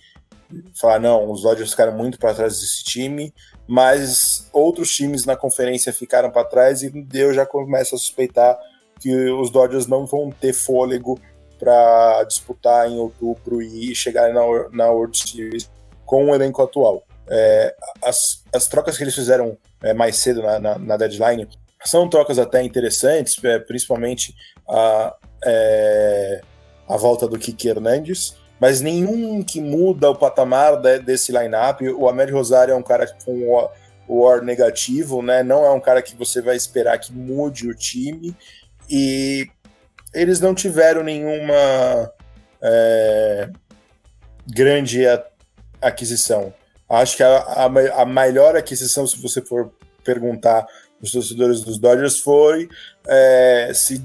falar 0.75 0.99
não, 0.99 1.31
os 1.31 1.43
Dodgers 1.43 1.71
ficaram 1.71 1.97
muito 1.97 2.19
para 2.19 2.35
trás 2.35 2.59
desse 2.59 2.83
time, 2.83 3.33
mas 3.67 4.49
outros 4.53 4.95
times 4.95 5.25
na 5.25 5.37
conferência 5.37 5.93
ficaram 5.93 6.31
para 6.31 6.45
trás 6.45 6.83
e 6.83 6.93
eu 7.15 7.33
já 7.33 7.47
começo 7.47 7.95
a 7.95 7.99
suspeitar 7.99 8.59
que 8.99 9.31
os 9.31 9.51
Dodgers 9.51 9.87
não 9.87 10.07
vão 10.07 10.31
ter 10.31 10.53
fôlego 10.53 11.19
para 11.59 12.25
disputar 12.25 12.91
em 12.91 12.99
outubro 12.99 13.63
e 13.63 13.95
chegar 13.95 14.33
na, 14.33 14.41
na 14.71 14.91
World 14.91 15.17
Series 15.17 15.71
com 16.05 16.31
o 16.31 16.35
elenco 16.35 16.63
atual. 16.63 17.05
É, 17.29 17.77
as, 18.03 18.43
as 18.53 18.67
trocas 18.67 18.97
que 18.97 19.05
eles 19.05 19.15
fizeram 19.15 19.57
é, 19.83 19.95
mais 19.95 20.17
cedo 20.17 20.43
na, 20.43 20.59
na, 20.59 20.79
na, 20.79 20.97
deadline 20.97 21.47
são 21.85 22.09
trocas 22.09 22.39
até 22.39 22.63
interessantes, 22.63 23.43
é, 23.45 23.59
principalmente 23.59 24.35
a, 24.69 25.15
é, 25.45 26.41
a 26.91 26.97
volta 26.97 27.29
do 27.29 27.39
Kiki 27.39 27.69
Hernandes, 27.69 28.37
mas 28.61 28.81
nenhum 28.81 29.43
que 29.43 29.61
muda 29.61 30.11
o 30.11 30.17
patamar 30.17 30.77
de, 30.77 30.99
desse 30.99 31.33
lineup. 31.33 31.81
O 31.97 32.09
Américo 32.09 32.37
Rosário 32.37 32.73
é 32.73 32.77
um 32.77 32.83
cara 32.83 33.07
com 33.25 33.49
o, 33.49 33.71
OR 34.11 34.43
negativo, 34.43 35.23
né? 35.23 35.43
Não 35.43 35.65
é 35.65 35.71
um 35.71 35.81
cara 35.81 36.03
que 36.03 36.17
você 36.17 36.43
vai 36.43 36.57
esperar 36.57 36.99
que 36.99 37.13
mude 37.13 37.69
o 37.69 37.75
time. 37.75 38.37
E 38.91 39.49
eles 40.13 40.41
não 40.41 40.53
tiveram 40.53 41.05
nenhuma 41.05 42.13
é, 42.61 43.49
grande 44.47 45.03
aquisição. 45.81 46.53
Acho 46.89 47.17
que 47.17 47.23
a, 47.23 47.37
a, 47.37 47.65
a, 48.03 48.05
melhor 48.05 48.57
aquisição, 48.57 49.07
se 49.07 49.17
você 49.23 49.41
for 49.41 49.73
perguntar 50.03 50.67
os 51.01 51.13
torcedores 51.13 51.61
dos 51.61 51.79
Dodgers, 51.79 52.19
foi 52.19 52.69
é, 53.07 53.71
se 53.73 54.03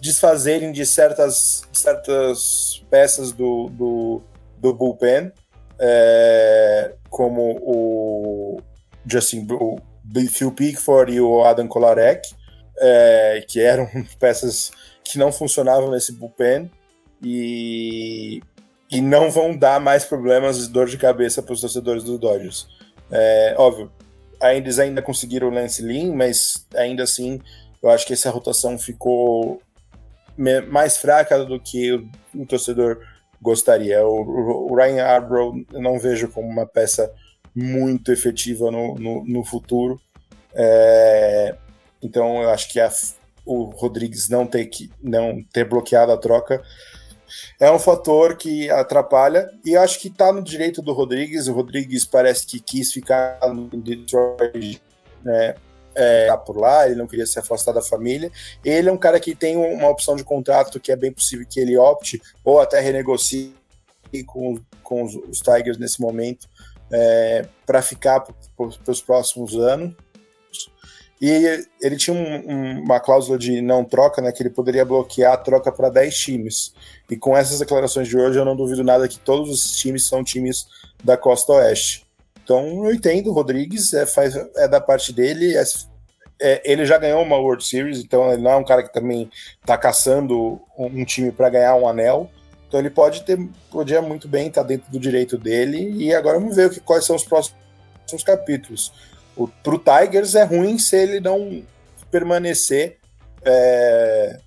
desfazerem 0.00 0.72
de 0.72 0.84
certas, 0.84 1.62
certas 1.72 2.84
peças 2.90 3.32
do, 3.32 3.68
do, 3.70 4.22
do 4.58 4.74
bullpen, 4.74 5.32
é, 5.78 6.94
como 7.10 7.58
o 7.62 8.60
Justin 9.06 9.46
o 9.50 9.78
Phil 10.30 10.52
Pickford 10.52 11.12
e 11.12 11.20
o 11.20 11.44
Adam 11.44 11.66
Kolarek, 11.66 12.34
é, 12.78 13.44
que 13.48 13.60
eram 13.60 13.88
peças 14.18 14.72
que 15.02 15.18
não 15.18 15.30
funcionavam 15.32 15.90
nesse 15.90 16.12
bullpen 16.12 16.70
e, 17.22 18.40
e 18.90 19.00
não 19.00 19.30
vão 19.30 19.56
dar 19.56 19.80
mais 19.80 20.04
problemas 20.04 20.58
de 20.58 20.68
dor 20.68 20.86
de 20.86 20.96
cabeça 20.96 21.42
para 21.42 21.52
os 21.52 21.60
torcedores 21.60 22.02
dos 22.02 22.18
Dodgers. 22.18 22.66
É, 23.10 23.54
óbvio, 23.58 23.90
ainda, 24.40 24.66
eles 24.66 24.78
ainda 24.78 25.02
conseguiram 25.02 25.48
o 25.48 25.50
Lance 25.50 25.82
Lynn, 25.82 26.14
mas 26.14 26.66
ainda 26.74 27.02
assim 27.02 27.40
eu 27.82 27.90
acho 27.90 28.06
que 28.06 28.14
essa 28.14 28.30
rotação 28.30 28.78
ficou 28.78 29.60
mais 30.36 30.96
fraca 30.96 31.44
do 31.44 31.60
que 31.60 31.92
o, 31.92 32.08
o 32.34 32.46
torcedor 32.46 33.00
gostaria. 33.40 34.04
O, 34.06 34.72
o, 34.72 34.74
Ryan 34.74 35.04
eu 35.72 35.80
não 35.80 35.98
vejo 35.98 36.28
como 36.28 36.48
uma 36.48 36.66
peça 36.66 37.12
muito 37.54 38.10
efetiva 38.10 38.70
no, 38.70 38.94
no, 38.94 39.24
no 39.24 39.44
futuro. 39.44 40.00
É, 40.54 41.56
então 42.02 42.42
eu 42.42 42.50
acho 42.50 42.70
que 42.72 42.80
a, 42.80 42.90
o 43.44 43.64
Rodrigues 43.64 44.28
não 44.28 44.46
ter, 44.46 44.66
que, 44.66 44.90
não 45.02 45.42
ter 45.52 45.64
bloqueado 45.64 46.12
a 46.12 46.16
troca 46.16 46.62
é 47.60 47.70
um 47.70 47.78
fator 47.78 48.36
que 48.36 48.70
atrapalha 48.70 49.50
e 49.64 49.76
acho 49.76 49.98
que 49.98 50.08
está 50.08 50.32
no 50.32 50.42
direito 50.42 50.82
do 50.82 50.92
Rodrigues. 50.92 51.48
O 51.48 51.52
Rodrigues 51.52 52.04
parece 52.04 52.46
que 52.46 52.60
quis 52.60 52.92
ficar 52.92 53.38
no 53.52 53.68
Detroit 53.68 54.80
né, 55.22 55.54
é, 55.94 56.36
por 56.44 56.56
lá, 56.56 56.86
ele 56.86 56.96
não 56.96 57.06
queria 57.06 57.26
se 57.26 57.38
afastar 57.38 57.72
da 57.72 57.82
família. 57.82 58.30
Ele 58.64 58.88
é 58.88 58.92
um 58.92 58.98
cara 58.98 59.18
que 59.20 59.34
tem 59.34 59.56
uma 59.56 59.88
opção 59.88 60.16
de 60.16 60.24
contrato 60.24 60.80
que 60.80 60.92
é 60.92 60.96
bem 60.96 61.12
possível 61.12 61.46
que 61.48 61.60
ele 61.60 61.76
opte 61.76 62.20
ou 62.44 62.60
até 62.60 62.80
renegocie 62.80 63.54
com, 64.26 64.58
com 64.82 65.02
os, 65.02 65.14
os 65.14 65.40
Tigers 65.40 65.78
nesse 65.78 66.00
momento 66.00 66.48
é, 66.92 67.46
para 67.66 67.82
ficar 67.82 68.20
para 68.20 68.90
os 68.90 69.02
próximos 69.02 69.56
anos. 69.56 69.94
E 71.20 71.64
ele 71.80 71.96
tinha 71.96 72.14
um, 72.14 72.52
um, 72.52 72.80
uma 72.82 73.00
cláusula 73.00 73.38
de 73.38 73.62
não 73.62 73.84
troca, 73.84 74.20
né, 74.20 74.30
que 74.30 74.42
ele 74.42 74.50
poderia 74.50 74.84
bloquear 74.84 75.32
a 75.32 75.36
troca 75.36 75.72
para 75.72 75.88
10 75.88 76.14
times. 76.14 76.74
E 77.08 77.16
com 77.16 77.36
essas 77.36 77.60
declarações 77.60 78.08
de 78.08 78.16
hoje, 78.16 78.38
eu 78.38 78.44
não 78.44 78.56
duvido 78.56 78.84
nada 78.84 79.08
que 79.08 79.18
todos 79.18 79.48
os 79.48 79.76
times 79.76 80.04
são 80.04 80.22
times 80.22 80.66
da 81.02 81.16
Costa 81.16 81.52
Oeste. 81.54 82.03
Então 82.44 82.84
eu 82.84 82.94
entendo, 82.94 83.30
o 83.30 83.32
Rodrigues 83.32 83.94
é, 83.94 84.04
faz, 84.04 84.36
é 84.36 84.68
da 84.68 84.80
parte 84.80 85.12
dele, 85.12 85.56
é, 85.56 85.64
é, 86.40 86.62
ele 86.70 86.84
já 86.84 86.98
ganhou 86.98 87.22
uma 87.22 87.38
World 87.38 87.64
Series, 87.66 88.00
então 88.00 88.30
ele 88.30 88.42
não 88.42 88.50
é 88.50 88.56
um 88.56 88.64
cara 88.64 88.82
que 88.82 88.92
também 88.92 89.30
está 89.60 89.78
caçando 89.78 90.60
um, 90.76 91.04
time 91.04 91.32
para 91.32 91.48
ganhar 91.48 91.74
um 91.74 91.88
anel. 91.88 92.30
Então 92.68 92.78
ele 92.78 92.90
pode 92.90 93.22
ter, 93.22 93.38
podia 93.70 94.02
muito 94.02 94.28
bem 94.28 94.48
estar 94.48 94.62
tá 94.62 94.68
dentro 94.68 94.92
do 94.92 95.00
direito 95.00 95.38
dele. 95.38 95.90
E 95.96 96.14
agora 96.14 96.38
vamos 96.38 96.54
ver 96.54 96.66
o 96.66 96.70
que, 96.70 96.80
quais 96.80 97.04
são 97.04 97.16
os 97.16 97.24
próximos 97.24 97.54
capítulos. 98.24 98.92
Para 99.62 99.74
o 99.74 99.78
Tigers 99.78 100.34
é 100.34 100.44
ruim 100.44 100.78
se 100.78 100.96
ele 100.96 101.20
não 101.20 101.62
permanecer 102.10 102.98
é, 103.42 104.38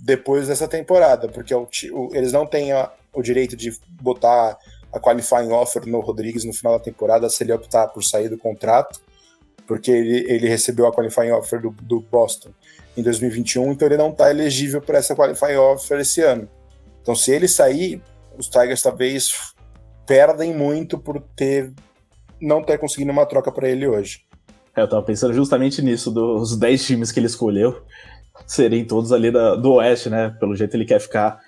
depois 0.00 0.48
dessa 0.48 0.66
temporada, 0.66 1.28
porque 1.28 1.54
o, 1.54 1.68
o, 1.92 2.10
eles 2.14 2.32
não 2.32 2.46
têm 2.46 2.72
a, 2.72 2.90
o 3.12 3.22
direito 3.22 3.56
de 3.56 3.76
botar 4.00 4.56
a 4.92 5.00
qualifying 5.00 5.50
offer 5.50 5.86
no 5.86 6.00
Rodrigues 6.00 6.44
no 6.44 6.52
final 6.52 6.78
da 6.78 6.84
temporada 6.84 7.28
se 7.28 7.42
ele 7.42 7.52
optar 7.52 7.88
por 7.88 8.04
sair 8.04 8.28
do 8.28 8.36
contrato, 8.36 9.00
porque 9.66 9.90
ele, 9.90 10.30
ele 10.30 10.48
recebeu 10.48 10.86
a 10.86 10.92
qualifying 10.92 11.30
offer 11.30 11.60
do, 11.60 11.70
do 11.82 12.00
Boston 12.00 12.50
em 12.96 13.02
2021, 13.02 13.72
então 13.72 13.88
ele 13.88 13.96
não 13.96 14.10
está 14.10 14.30
elegível 14.30 14.82
para 14.82 14.98
essa 14.98 15.14
qualifying 15.14 15.56
offer 15.56 16.00
esse 16.00 16.20
ano. 16.20 16.48
Então, 17.00 17.14
se 17.14 17.32
ele 17.32 17.48
sair, 17.48 18.02
os 18.38 18.48
Tigers 18.48 18.82
talvez 18.82 19.54
perdem 20.06 20.54
muito 20.54 20.98
por 20.98 21.20
ter 21.34 21.72
não 22.40 22.62
ter 22.62 22.76
conseguido 22.76 23.12
uma 23.12 23.24
troca 23.24 23.52
para 23.52 23.68
ele 23.68 23.86
hoje. 23.86 24.24
É, 24.76 24.82
eu 24.82 24.88
tava 24.88 25.02
pensando 25.02 25.32
justamente 25.32 25.80
nisso, 25.80 26.10
dos 26.10 26.56
10 26.56 26.84
times 26.84 27.12
que 27.12 27.20
ele 27.20 27.26
escolheu 27.26 27.82
serem 28.46 28.84
todos 28.84 29.12
ali 29.12 29.30
da, 29.30 29.54
do 29.54 29.74
Oeste, 29.74 30.10
né? 30.10 30.34
Pelo 30.40 30.56
jeito 30.56 30.74
ele 30.74 30.84
quer 30.84 31.00
ficar 31.00 31.40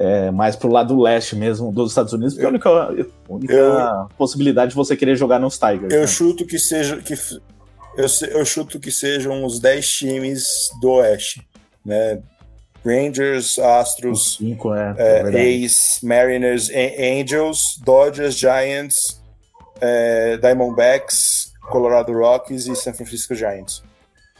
é, 0.00 0.30
mais 0.30 0.56
pro 0.56 0.72
lado 0.72 0.98
leste 0.98 1.36
mesmo 1.36 1.70
dos 1.70 1.90
Estados 1.90 2.14
Unidos, 2.14 2.32
porque 2.32 2.46
é 2.46 2.48
a 2.48 2.50
única, 2.50 2.70
a 2.70 3.32
única 3.32 3.52
eu, 3.52 4.08
possibilidade 4.16 4.70
de 4.70 4.74
você 4.74 4.96
querer 4.96 5.14
jogar 5.14 5.38
nos 5.38 5.58
Tigers. 5.58 5.92
Eu 5.92 6.00
né? 6.00 6.06
chuto 6.06 6.46
que 6.46 6.58
seja. 6.58 6.96
Que, 6.96 7.12
eu, 7.12 8.06
eu 8.30 8.44
chuto 8.46 8.80
que 8.80 8.90
sejam 8.90 9.44
os 9.44 9.60
10 9.60 9.88
times 9.90 10.44
do 10.80 10.92
Oeste, 10.92 11.46
né? 11.84 12.22
Rangers, 12.82 13.58
Astros, 13.58 14.36
cinco, 14.38 14.74
é, 14.74 14.94
é, 14.96 15.48
Ace, 15.48 16.02
Mariners, 16.02 16.70
Angels, 16.70 17.78
Dodgers, 17.84 18.38
Giants, 18.38 19.20
é, 19.82 20.38
Diamondbacks, 20.38 21.52
Colorado 21.68 22.10
Rockies 22.14 22.66
e 22.66 22.74
San 22.74 22.94
Francisco 22.94 23.34
Giants 23.34 23.82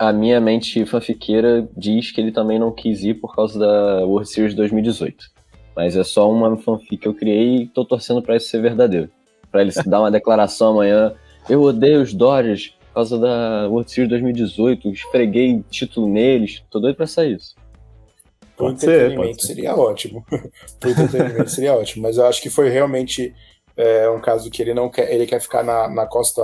a 0.00 0.14
minha 0.14 0.40
mente 0.40 0.86
fanfiqueira 0.86 1.68
diz 1.76 2.10
que 2.10 2.18
ele 2.18 2.32
também 2.32 2.58
não 2.58 2.72
quis 2.72 3.02
ir 3.04 3.20
por 3.20 3.36
causa 3.36 3.58
da 3.58 4.06
World 4.06 4.30
Series 4.30 4.54
2018. 4.54 5.29
Mas 5.74 5.96
é 5.96 6.04
só 6.04 6.30
uma 6.30 6.56
fanfic 6.56 6.96
que 6.96 7.08
eu 7.08 7.14
criei 7.14 7.62
e 7.62 7.66
tô 7.66 7.84
torcendo 7.84 8.22
para 8.22 8.36
isso 8.36 8.48
ser 8.48 8.60
verdadeiro. 8.60 9.10
Para 9.50 9.62
ele 9.62 9.72
dar 9.86 10.00
uma 10.00 10.10
declaração 10.12 10.70
amanhã. 10.70 11.14
Eu 11.48 11.62
odeio 11.62 12.02
os 12.02 12.12
Dodgers 12.12 12.74
por 12.88 12.94
causa 12.94 13.18
da 13.18 13.68
World 13.68 13.90
Series 13.90 14.10
2018, 14.10 14.88
esfreguei 14.90 15.64
título 15.70 16.08
neles. 16.08 16.62
Tô 16.70 16.80
doido 16.80 16.96
pra 16.96 17.06
sair 17.06 17.36
isso. 17.36 17.54
Pro 18.56 18.70
entretenimento 18.70 19.46
seria 19.46 19.74
ótimo. 19.74 20.24
Pro 20.78 20.90
entretenimento 20.90 21.50
seria 21.50 21.74
ótimo. 21.74 22.02
Mas 22.02 22.18
eu 22.18 22.26
acho 22.26 22.42
que 22.42 22.50
foi 22.50 22.68
realmente 22.68 23.34
é, 23.76 24.10
um 24.10 24.20
caso 24.20 24.50
que 24.50 24.60
ele 24.60 24.74
não 24.74 24.90
quer. 24.90 25.12
Ele 25.12 25.26
quer 25.26 25.40
ficar 25.40 25.62
na, 25.62 25.88
na 25.88 26.06
costa 26.06 26.42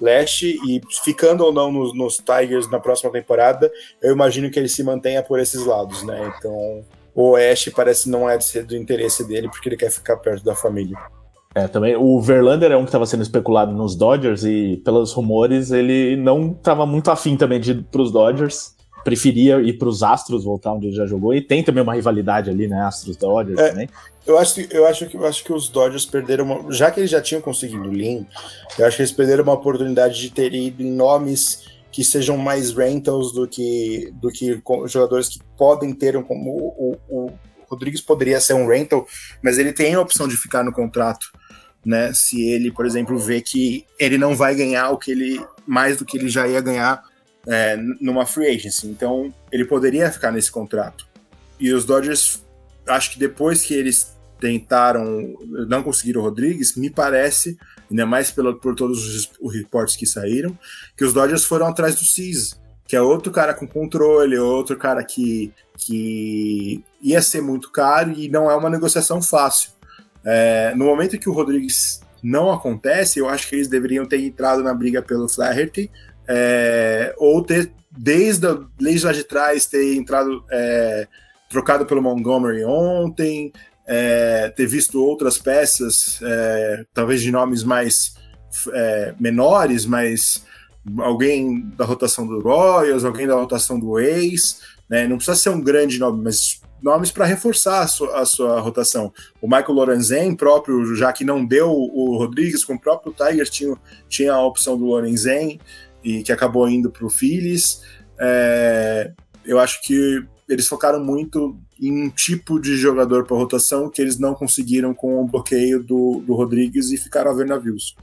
leste 0.00 0.58
e 0.66 0.80
ficando 1.04 1.44
ou 1.44 1.52
não 1.52 1.70
nos, 1.70 1.94
nos, 1.94 2.16
Tigers 2.16 2.68
na 2.68 2.80
próxima 2.80 3.10
temporada, 3.12 3.70
eu 4.02 4.12
imagino 4.12 4.50
que 4.50 4.58
ele 4.58 4.68
se 4.68 4.82
mantenha 4.82 5.22
por 5.22 5.38
esses 5.38 5.64
lados, 5.64 6.02
né? 6.02 6.32
Então, 6.36 6.84
o 7.14 7.30
Oeste 7.30 7.70
parece 7.70 8.08
não 8.08 8.28
é 8.28 8.38
do 8.66 8.76
interesse 8.76 9.26
dele 9.26 9.48
porque 9.48 9.68
ele 9.68 9.76
quer 9.76 9.90
ficar 9.90 10.16
perto 10.16 10.44
da 10.44 10.54
família. 10.54 10.96
É, 11.54 11.68
também 11.68 11.94
o 11.96 12.18
Verlander 12.20 12.72
é 12.72 12.76
um 12.76 12.82
que 12.82 12.88
estava 12.88 13.04
sendo 13.04 13.22
especulado 13.22 13.72
nos 13.72 13.94
Dodgers 13.94 14.42
e 14.42 14.80
pelos 14.82 15.12
rumores 15.12 15.70
ele 15.70 16.16
não 16.16 16.52
estava 16.52 16.86
muito 16.86 17.10
afim 17.10 17.36
também 17.36 17.60
de 17.60 17.72
ir 17.72 17.82
para 17.84 18.00
os 18.00 18.10
Dodgers, 18.10 18.74
preferia 19.04 19.60
ir 19.60 19.74
para 19.74 19.88
os 19.88 20.02
Astros 20.02 20.44
voltar 20.44 20.72
onde 20.72 20.86
ele 20.86 20.96
já 20.96 21.04
jogou 21.04 21.34
e 21.34 21.42
tem 21.42 21.62
também 21.62 21.82
uma 21.82 21.94
rivalidade 21.94 22.48
ali, 22.48 22.66
né, 22.66 22.80
Astros 22.80 23.18
Dodgers 23.18 23.58
é, 23.58 23.68
também. 23.68 23.88
Eu 24.26 24.38
acho, 24.38 24.60
eu, 24.70 24.86
acho 24.86 25.06
que, 25.06 25.16
eu 25.16 25.26
acho 25.26 25.44
que 25.44 25.52
os 25.52 25.68
Dodgers 25.68 26.06
perderam 26.06 26.44
uma. 26.44 26.72
Já 26.72 26.90
que 26.90 27.00
eles 27.00 27.10
já 27.10 27.20
tinham 27.20 27.42
conseguido 27.42 27.88
o 27.88 27.92
Lean, 27.92 28.24
eu 28.78 28.86
acho 28.86 28.96
que 28.96 29.02
eles 29.02 29.12
perderam 29.12 29.42
uma 29.42 29.52
oportunidade 29.52 30.18
de 30.18 30.30
ter 30.30 30.54
ido 30.54 30.82
em 30.82 30.90
nomes 30.90 31.64
que 31.92 32.02
sejam 32.02 32.36
mais 32.36 32.72
rentals 32.72 33.32
do 33.32 33.46
que, 33.46 34.10
do 34.14 34.30
que 34.30 34.60
jogadores 34.86 35.28
que 35.28 35.40
podem 35.56 35.92
ter 35.92 36.16
um. 36.16 36.22
Como 36.22 36.50
o, 36.50 36.96
o, 37.08 37.32
Rodrigues 37.68 38.00
poderia 38.02 38.40
ser 38.40 38.52
um 38.52 38.66
rental, 38.66 39.06
mas 39.42 39.58
ele 39.58 39.72
tem 39.72 39.94
a 39.94 40.00
opção 40.00 40.28
de 40.28 40.36
ficar 40.36 40.62
no 40.62 40.72
contrato 40.72 41.30
né? 41.84 42.12
Se 42.12 42.40
ele, 42.48 42.70
por 42.70 42.86
exemplo, 42.86 43.18
vê 43.18 43.40
que 43.40 43.84
ele 43.98 44.16
não 44.16 44.34
vai 44.34 44.54
ganhar 44.54 44.90
o 44.90 44.98
que 44.98 45.10
ele 45.10 45.44
mais 45.66 45.96
do 45.96 46.04
que 46.04 46.16
ele 46.16 46.28
já 46.28 46.46
ia 46.46 46.60
ganhar 46.60 47.02
é, 47.46 47.76
numa 48.00 48.24
free 48.24 48.46
agency. 48.46 48.86
Então, 48.86 49.32
ele 49.50 49.64
poderia 49.64 50.10
ficar 50.10 50.30
nesse 50.30 50.50
contrato. 50.50 51.06
E 51.58 51.72
os 51.72 51.84
Dodgers, 51.84 52.42
acho 52.86 53.12
que 53.12 53.18
depois 53.18 53.62
que 53.62 53.74
eles 53.74 54.16
tentaram, 54.40 55.34
não 55.68 55.82
conseguiram 55.82 56.20
o 56.20 56.24
Rodrigues, 56.24 56.76
me 56.76 56.90
parece, 56.90 57.56
ainda 57.92 58.06
mais 58.06 58.30
pelo, 58.30 58.56
por 58.56 58.74
todos 58.74 59.06
os, 59.06 59.30
os 59.40 59.54
reportes 59.54 59.94
que 59.94 60.06
saíram, 60.06 60.58
que 60.96 61.04
os 61.04 61.12
Dodgers 61.12 61.44
foram 61.44 61.66
atrás 61.66 61.94
do 61.94 62.04
Cease, 62.04 62.54
que 62.86 62.96
é 62.96 63.00
outro 63.00 63.30
cara 63.30 63.54
com 63.54 63.66
controle, 63.66 64.36
outro 64.38 64.76
cara 64.76 65.04
que, 65.04 65.52
que 65.76 66.82
ia 67.00 67.22
ser 67.22 67.42
muito 67.42 67.70
caro 67.70 68.12
e 68.12 68.28
não 68.28 68.50
é 68.50 68.56
uma 68.56 68.70
negociação 68.70 69.22
fácil. 69.22 69.70
É, 70.24 70.72
no 70.74 70.86
momento 70.86 71.18
que 71.18 71.28
o 71.28 71.32
Rodrigues 71.32 72.00
não 72.22 72.50
acontece, 72.50 73.18
eu 73.18 73.28
acho 73.28 73.48
que 73.48 73.56
eles 73.56 73.68
deveriam 73.68 74.06
ter 74.06 74.20
entrado 74.20 74.62
na 74.62 74.72
briga 74.72 75.02
pelo 75.02 75.28
Flaherty, 75.28 75.90
é, 76.26 77.14
ou 77.18 77.42
ter, 77.42 77.72
desde, 77.90 78.46
a, 78.46 78.58
desde 78.78 79.06
lá 79.06 79.12
de 79.12 79.24
trás, 79.24 79.66
ter 79.66 79.96
entrado, 79.96 80.44
é, 80.50 81.06
trocado 81.50 81.84
pelo 81.84 82.00
Montgomery 82.00 82.64
ontem, 82.64 83.52
é, 83.94 84.48
ter 84.48 84.66
visto 84.66 85.04
outras 85.04 85.36
peças, 85.36 86.18
é, 86.22 86.86
talvez 86.94 87.20
de 87.20 87.30
nomes 87.30 87.62
mais 87.62 88.14
é, 88.72 89.14
menores, 89.20 89.84
mas 89.84 90.42
alguém 90.98 91.60
da 91.76 91.84
rotação 91.84 92.26
do 92.26 92.40
Royals, 92.40 93.04
alguém 93.04 93.26
da 93.26 93.34
rotação 93.34 93.78
do 93.78 93.98
Ace, 93.98 94.56
né? 94.88 95.06
não 95.06 95.16
precisa 95.16 95.36
ser 95.36 95.50
um 95.50 95.60
grande 95.60 95.98
nome, 95.98 96.24
mas 96.24 96.62
nomes 96.82 97.10
para 97.10 97.26
reforçar 97.26 97.82
a 97.82 97.86
sua, 97.86 98.18
a 98.18 98.24
sua, 98.24 98.60
rotação. 98.60 99.12
O 99.42 99.46
Michael 99.46 99.74
Lorenzen 99.74 100.34
próprio, 100.34 100.96
já 100.96 101.12
que 101.12 101.22
não 101.22 101.44
deu 101.44 101.70
o 101.70 102.16
Rodrigues, 102.16 102.64
com 102.64 102.74
o 102.74 102.80
próprio 102.80 103.12
Tiger 103.12 103.48
tinha, 103.50 103.76
tinha 104.08 104.32
a 104.32 104.42
opção 104.42 104.78
do 104.78 104.86
Lorenzen, 104.86 105.60
e 106.02 106.22
que 106.22 106.32
acabou 106.32 106.66
indo 106.66 106.90
para 106.90 107.04
o 107.04 107.10
Phillies. 107.10 107.82
É, 108.18 109.12
eu 109.44 109.60
acho 109.60 109.82
que 109.82 110.24
eles 110.48 110.66
focaram 110.66 111.02
muito 111.02 111.56
em 111.80 112.06
um 112.06 112.10
tipo 112.10 112.60
de 112.60 112.76
jogador 112.76 113.24
para 113.24 113.36
rotação 113.36 113.88
que 113.88 114.00
eles 114.02 114.18
não 114.18 114.34
conseguiram 114.34 114.94
com 114.94 115.20
o 115.20 115.26
bloqueio 115.26 115.82
do, 115.82 116.22
do 116.26 116.34
Rodrigues 116.34 116.90
e 116.90 116.96
ficaram 116.96 117.30
a 117.30 117.34
ver 117.34 117.46
navios. 117.46 117.94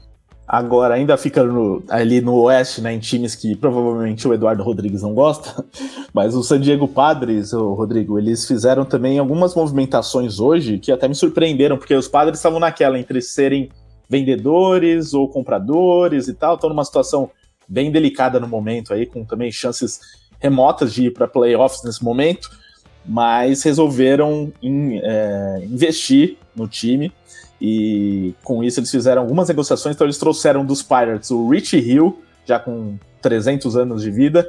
Agora, 0.52 0.94
ainda 0.94 1.16
fica 1.16 1.44
no, 1.44 1.80
ali 1.88 2.20
no 2.20 2.34
Oeste, 2.34 2.80
né, 2.80 2.92
em 2.92 2.98
times 2.98 3.36
que 3.36 3.54
provavelmente 3.54 4.26
o 4.26 4.34
Eduardo 4.34 4.64
Rodrigues 4.64 5.00
não 5.00 5.14
gosta, 5.14 5.64
mas 6.12 6.34
o 6.34 6.42
San 6.42 6.60
Diego 6.60 6.88
Padres, 6.88 7.52
o 7.52 7.72
Rodrigo, 7.72 8.18
eles 8.18 8.44
fizeram 8.44 8.84
também 8.84 9.20
algumas 9.20 9.54
movimentações 9.54 10.40
hoje 10.40 10.80
que 10.80 10.90
até 10.90 11.06
me 11.06 11.14
surpreenderam, 11.14 11.78
porque 11.78 11.94
os 11.94 12.08
Padres 12.08 12.38
estavam 12.38 12.58
naquela 12.58 12.98
entre 12.98 13.22
serem 13.22 13.70
vendedores 14.08 15.14
ou 15.14 15.28
compradores 15.28 16.26
e 16.26 16.34
tal, 16.34 16.56
estão 16.56 16.68
numa 16.68 16.84
situação 16.84 17.30
bem 17.68 17.92
delicada 17.92 18.40
no 18.40 18.48
momento 18.48 18.92
aí, 18.92 19.06
com 19.06 19.24
também 19.24 19.52
chances 19.52 20.00
remotas 20.40 20.92
de 20.92 21.06
ir 21.06 21.12
para 21.12 21.28
playoffs 21.28 21.82
nesse 21.84 22.02
momento, 22.02 22.50
mas 23.04 23.62
resolveram 23.62 24.52
é, 24.62 25.62
investir 25.64 26.36
no 26.54 26.66
time 26.66 27.12
e 27.60 28.34
com 28.42 28.64
isso 28.64 28.80
eles 28.80 28.90
fizeram 28.90 29.22
algumas 29.22 29.48
negociações. 29.48 29.94
Então 29.94 30.06
eles 30.06 30.18
trouxeram 30.18 30.64
dos 30.64 30.82
Pirates 30.82 31.30
o 31.30 31.48
Rich 31.48 31.76
Hill, 31.76 32.18
já 32.46 32.58
com 32.58 32.96
300 33.20 33.76
anos 33.76 34.02
de 34.02 34.10
vida, 34.10 34.48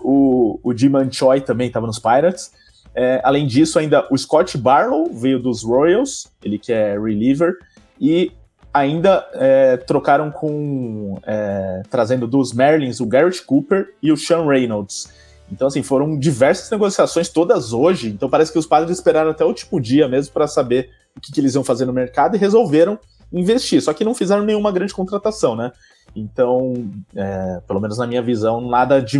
o, 0.00 0.60
o 0.62 0.76
Jiman 0.76 1.10
Choi 1.10 1.40
também 1.40 1.68
estava 1.68 1.86
nos 1.86 1.98
Pirates. 1.98 2.52
É, 2.94 3.20
além 3.24 3.46
disso, 3.46 3.78
ainda 3.78 4.06
o 4.10 4.18
Scott 4.18 4.58
Barlow 4.58 5.10
veio 5.12 5.38
dos 5.38 5.62
Royals, 5.62 6.30
ele 6.44 6.58
que 6.58 6.72
é 6.72 6.98
reliever, 6.98 7.56
e 7.98 8.32
ainda 8.72 9.26
é, 9.34 9.76
trocaram 9.78 10.30
com. 10.30 11.18
É, 11.26 11.82
trazendo 11.90 12.26
dos 12.26 12.52
Merlins 12.52 13.00
o 13.00 13.06
Garrett 13.06 13.42
Cooper 13.44 13.94
e 14.02 14.12
o 14.12 14.16
Sean 14.16 14.46
Reynolds. 14.46 15.08
Então, 15.52 15.68
assim, 15.68 15.82
foram 15.82 16.18
diversas 16.18 16.70
negociações, 16.70 17.28
todas 17.28 17.74
hoje. 17.74 18.08
Então, 18.08 18.28
parece 18.28 18.50
que 18.50 18.58
os 18.58 18.66
padres 18.66 18.96
esperaram 18.96 19.30
até 19.30 19.44
o 19.44 19.48
último 19.48 19.78
dia 19.78 20.08
mesmo 20.08 20.32
para 20.32 20.46
saber 20.46 20.88
o 21.14 21.20
que, 21.20 21.30
que, 21.30 21.40
eles 21.40 21.54
iam 21.54 21.62
fazer 21.62 21.84
no 21.84 21.92
mercado 21.92 22.34
e 22.34 22.38
resolveram 22.38 22.98
investir. 23.30 23.82
Só 23.82 23.92
que 23.92 24.02
não 24.02 24.14
fizeram 24.14 24.44
nenhuma 24.44 24.72
grande 24.72 24.94
contratação, 24.94 25.54
né? 25.54 25.70
Então, 26.16 26.72
é, 27.14 27.60
pelo 27.66 27.80
menos 27.80 27.98
na 27.98 28.06
minha 28.06 28.22
visão, 28.22 28.60
nada 28.62 29.00
de 29.00 29.18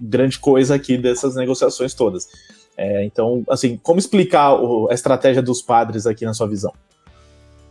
grande 0.00 0.38
coisa 0.38 0.74
aqui 0.74 0.96
dessas 0.96 1.36
negociações 1.36 1.92
todas. 1.92 2.28
É, 2.76 3.04
então, 3.04 3.44
assim, 3.48 3.78
como 3.82 3.98
explicar 3.98 4.54
o, 4.54 4.88
a 4.90 4.94
estratégia 4.94 5.42
dos 5.42 5.60
padres 5.60 6.06
aqui 6.06 6.24
na 6.24 6.32
sua 6.32 6.48
visão? 6.48 6.72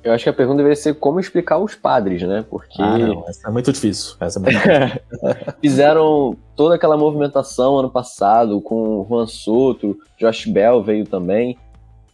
Eu 0.04 0.12
acho 0.12 0.26
que 0.26 0.30
a 0.30 0.34
pergunta 0.34 0.58
deveria 0.58 0.76
ser 0.76 0.96
como 0.96 1.20
explicar 1.20 1.58
os 1.60 1.76
padres, 1.76 2.22
né? 2.24 2.44
Porque. 2.50 2.82
Ah, 2.82 2.98
não, 2.98 3.24
essa 3.28 3.48
é 3.48 3.52
muito 3.52 3.72
difícil. 3.72 4.16
Essa 4.20 4.38
é 4.38 4.42
muito 4.42 4.58
difícil. 4.60 5.54
Fizeram 5.62 6.36
toda 6.56 6.76
aquela 6.76 6.98
movimentação 6.98 7.78
ano 7.78 7.90
passado 7.90 8.60
com 8.60 9.00
o 9.00 9.06
Juan 9.08 9.26
Soto, 9.26 9.98
Josh 10.20 10.46
Bell 10.46 10.84
veio 10.84 11.06
também. 11.06 11.58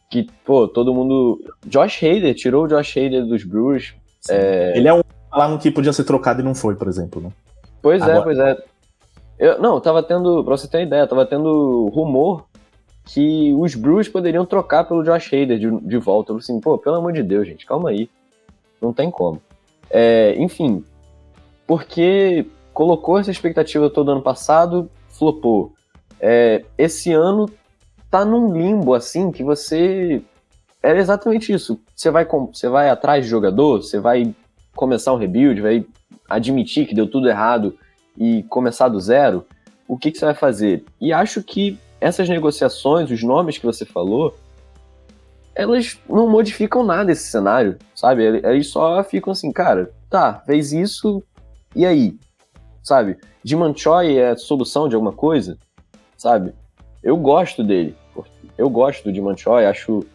Que, 0.10 0.28
pô, 0.46 0.68
todo 0.68 0.94
mundo. 0.94 1.40
Josh 1.66 2.04
Hader, 2.04 2.36
tirou 2.36 2.66
o 2.66 2.68
Josh 2.68 2.98
Hader 2.98 3.26
dos 3.26 3.44
Brewers. 3.44 3.96
É... 4.30 4.78
Ele 4.78 4.88
é 4.88 4.94
um 4.94 5.02
lá 5.32 5.58
que 5.58 5.72
podia 5.72 5.94
ser 5.94 6.04
trocado 6.04 6.42
e 6.42 6.44
não 6.44 6.54
foi, 6.54 6.76
por 6.76 6.88
exemplo, 6.88 7.22
né? 7.22 7.30
Pois 7.82 8.02
é, 8.02 8.06
Agora... 8.06 8.20
é, 8.20 8.24
pois 8.24 8.40
é. 8.40 8.58
Eu, 9.40 9.62
não, 9.62 9.80
tava 9.80 10.04
tendo, 10.04 10.44
pra 10.44 10.58
você 10.58 10.68
ter 10.68 10.78
uma 10.78 10.84
ideia, 10.84 11.08
tava 11.08 11.26
tendo 11.26 11.90
rumor 11.94 12.46
que 13.12 13.52
os 13.56 13.74
Brewers 13.74 14.08
poderiam 14.08 14.46
trocar 14.46 14.84
pelo 14.84 15.04
Josh 15.04 15.34
Hader 15.34 15.58
de, 15.58 15.72
de 15.82 15.98
volta. 15.98 16.32
Eu 16.32 16.36
falei 16.36 16.44
assim, 16.44 16.60
pô, 16.60 16.78
pelo 16.78 16.98
amor 16.98 17.12
de 17.12 17.24
Deus, 17.24 17.48
gente, 17.48 17.66
calma 17.66 17.90
aí. 17.90 18.08
Não 18.80 18.94
tem 18.94 19.10
como. 19.10 19.42
É, 19.90 20.36
enfim, 20.38 20.84
porque 21.66 22.46
colocou 22.72 23.18
essa 23.18 23.32
expectativa 23.32 23.90
todo 23.90 24.12
ano 24.12 24.22
passado, 24.22 24.92
flopou. 25.08 25.74
É, 26.20 26.64
esse 26.78 27.12
ano 27.12 27.50
tá 28.12 28.24
num 28.24 28.54
limbo 28.54 28.94
assim 28.94 29.32
que 29.32 29.44
você. 29.44 30.22
É 30.84 30.96
exatamente 30.96 31.52
isso. 31.52 31.82
Você 31.96 32.12
vai, 32.12 32.26
você 32.26 32.70
vai 32.70 32.92
atrás 32.92 33.24
de 33.24 33.30
jogador, 33.30 33.82
você 33.82 34.00
vai 34.00 34.36
começar 34.76 35.14
um 35.14 35.18
rebuild, 35.18 35.60
vai 35.60 35.84
admitir 36.30 36.86
que 36.86 36.94
deu 36.94 37.10
tudo 37.10 37.28
errado 37.28 37.76
e 38.16 38.44
começar 38.44 38.88
do 38.88 39.00
zero. 39.00 39.48
O 39.88 39.98
que, 39.98 40.12
que 40.12 40.20
você 40.20 40.26
vai 40.26 40.36
fazer? 40.36 40.86
E 41.02 41.12
acho 41.12 41.42
que 41.42 41.80
essas 42.00 42.30
negociações, 42.30 43.12
os 43.12 43.24
nomes 43.24 43.58
que 43.58 43.66
você 43.66 43.86
falou, 43.86 44.36
elas 45.54 46.00
não 46.08 46.30
modificam 46.30 46.84
nada 46.84 47.12
esse 47.12 47.30
cenário, 47.30 47.78
sabe? 47.94 48.24
Eles 48.24 48.68
só 48.68 49.04
ficam 49.04 49.32
assim, 49.32 49.52
cara, 49.52 49.92
tá, 50.10 50.42
fez 50.46 50.72
isso, 50.72 51.22
e 51.76 51.86
aí? 51.86 52.18
Sabe? 52.82 53.18
Diman 53.44 53.76
Choi 53.76 54.18
é 54.18 54.30
a 54.30 54.38
solução 54.38 54.88
de 54.88 54.96
alguma 54.96 55.12
coisa, 55.12 55.58
sabe? 56.18 56.54
Eu 57.04 57.18
gosto 57.18 57.64
dele. 57.64 57.96
Eu 58.58 58.70
gosto 58.70 59.04
do 59.04 59.12
Diman 59.12 59.36
Choi, 59.36 59.66
acho 59.66 60.06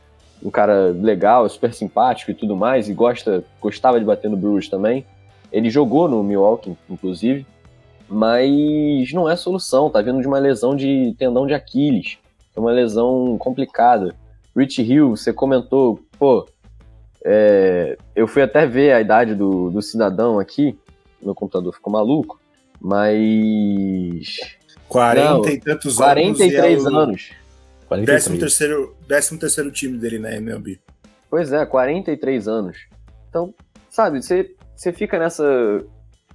um 0.43 0.51
cara 0.51 0.91
legal, 0.91 1.49
super 1.49 1.73
simpático 1.73 2.31
e 2.31 2.35
tudo 2.35 2.57
mais, 2.57 2.89
e 2.89 2.95
gosta, 2.95 3.45
gostava 3.61 3.99
de 3.99 4.05
bater 4.05 4.31
no 4.31 4.37
Brewers 4.37 4.69
também. 4.69 5.07
Ele 5.53 5.71
jogou 5.71 6.09
no 6.09 6.23
Milwaukee, 6.23 6.77
inclusive 6.89 7.47
mas 8.09 9.13
não 9.13 9.29
é 9.29 9.37
solução, 9.37 9.91
tá 9.91 10.01
vindo 10.03 10.21
de 10.21 10.27
uma 10.27 10.39
lesão 10.39 10.77
de 10.77 11.15
tendão 11.19 11.47
de 11.47 11.55
Aquiles, 11.55 12.19
é 12.55 12.61
uma 12.61 12.71
lesão 12.71 13.37
complicada. 13.39 14.15
Rich 14.57 14.83
Hill, 14.83 15.17
você 15.17 15.33
comentou, 15.33 16.01
pô, 16.19 16.47
é, 17.25 17.97
eu 18.15 18.29
fui 18.29 18.43
até 18.43 18.67
ver 18.67 18.93
a 18.93 19.01
idade 19.01 19.35
do, 19.35 19.71
do 19.71 19.83
cidadão 19.83 20.39
aqui, 20.39 20.79
meu 21.23 21.35
computador 21.35 21.73
ficou 21.73 21.93
maluco, 21.93 22.39
mas. 22.81 24.37
40 24.89 25.25
não, 25.25 25.47
e 25.49 25.59
tantos 25.59 25.97
43 25.97 26.87
anos. 26.87 27.33
43 27.89 28.27
anos. 28.27 28.39
13 28.39 28.39
terceiro, 28.39 28.97
décimo 29.09 29.41
terceiro 29.41 29.71
time 29.71 29.97
dele 29.99 30.19
na 30.19 30.35
MLB. 30.35 30.79
Pois 31.31 31.53
é, 31.53 31.65
43 31.65 32.47
anos. 32.47 32.77
Então, 33.29 33.53
sabe, 33.91 34.23
você, 34.23 34.55
você 34.77 34.93
fica 34.93 35.19
nessa 35.19 35.45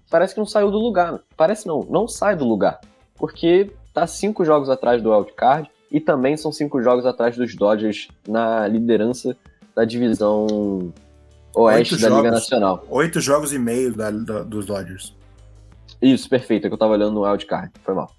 parece 0.09 0.33
que 0.33 0.39
não 0.39 0.45
saiu 0.45 0.71
do 0.71 0.77
lugar. 0.77 1.19
Parece 1.37 1.67
não, 1.67 1.85
não 1.89 2.07
sai 2.07 2.35
do 2.35 2.45
lugar. 2.45 2.79
Porque 3.15 3.71
tá 3.93 4.07
cinco 4.07 4.43
jogos 4.45 4.69
atrás 4.69 5.01
do 5.01 5.11
wildcard 5.11 5.69
e 5.91 5.99
também 5.99 6.37
são 6.37 6.51
cinco 6.51 6.81
jogos 6.81 7.05
atrás 7.05 7.35
dos 7.35 7.55
Dodgers 7.55 8.07
na 8.27 8.67
liderança 8.67 9.35
da 9.75 9.85
divisão 9.85 10.93
oeste 11.55 11.93
oito 11.93 12.01
da 12.01 12.09
jogos, 12.09 12.23
Liga 12.23 12.31
Nacional. 12.35 12.85
Oito 12.89 13.19
jogos 13.19 13.53
e 13.53 13.59
meio 13.59 13.95
da, 13.95 14.11
da, 14.11 14.43
dos 14.43 14.65
Dodgers. 14.65 15.15
Isso, 16.01 16.29
perfeito, 16.29 16.65
é 16.65 16.69
que 16.69 16.73
eu 16.73 16.77
tava 16.77 16.93
olhando 16.93 17.13
no 17.13 17.23
wildcard, 17.23 17.71
foi 17.83 17.93
mal. 17.93 18.09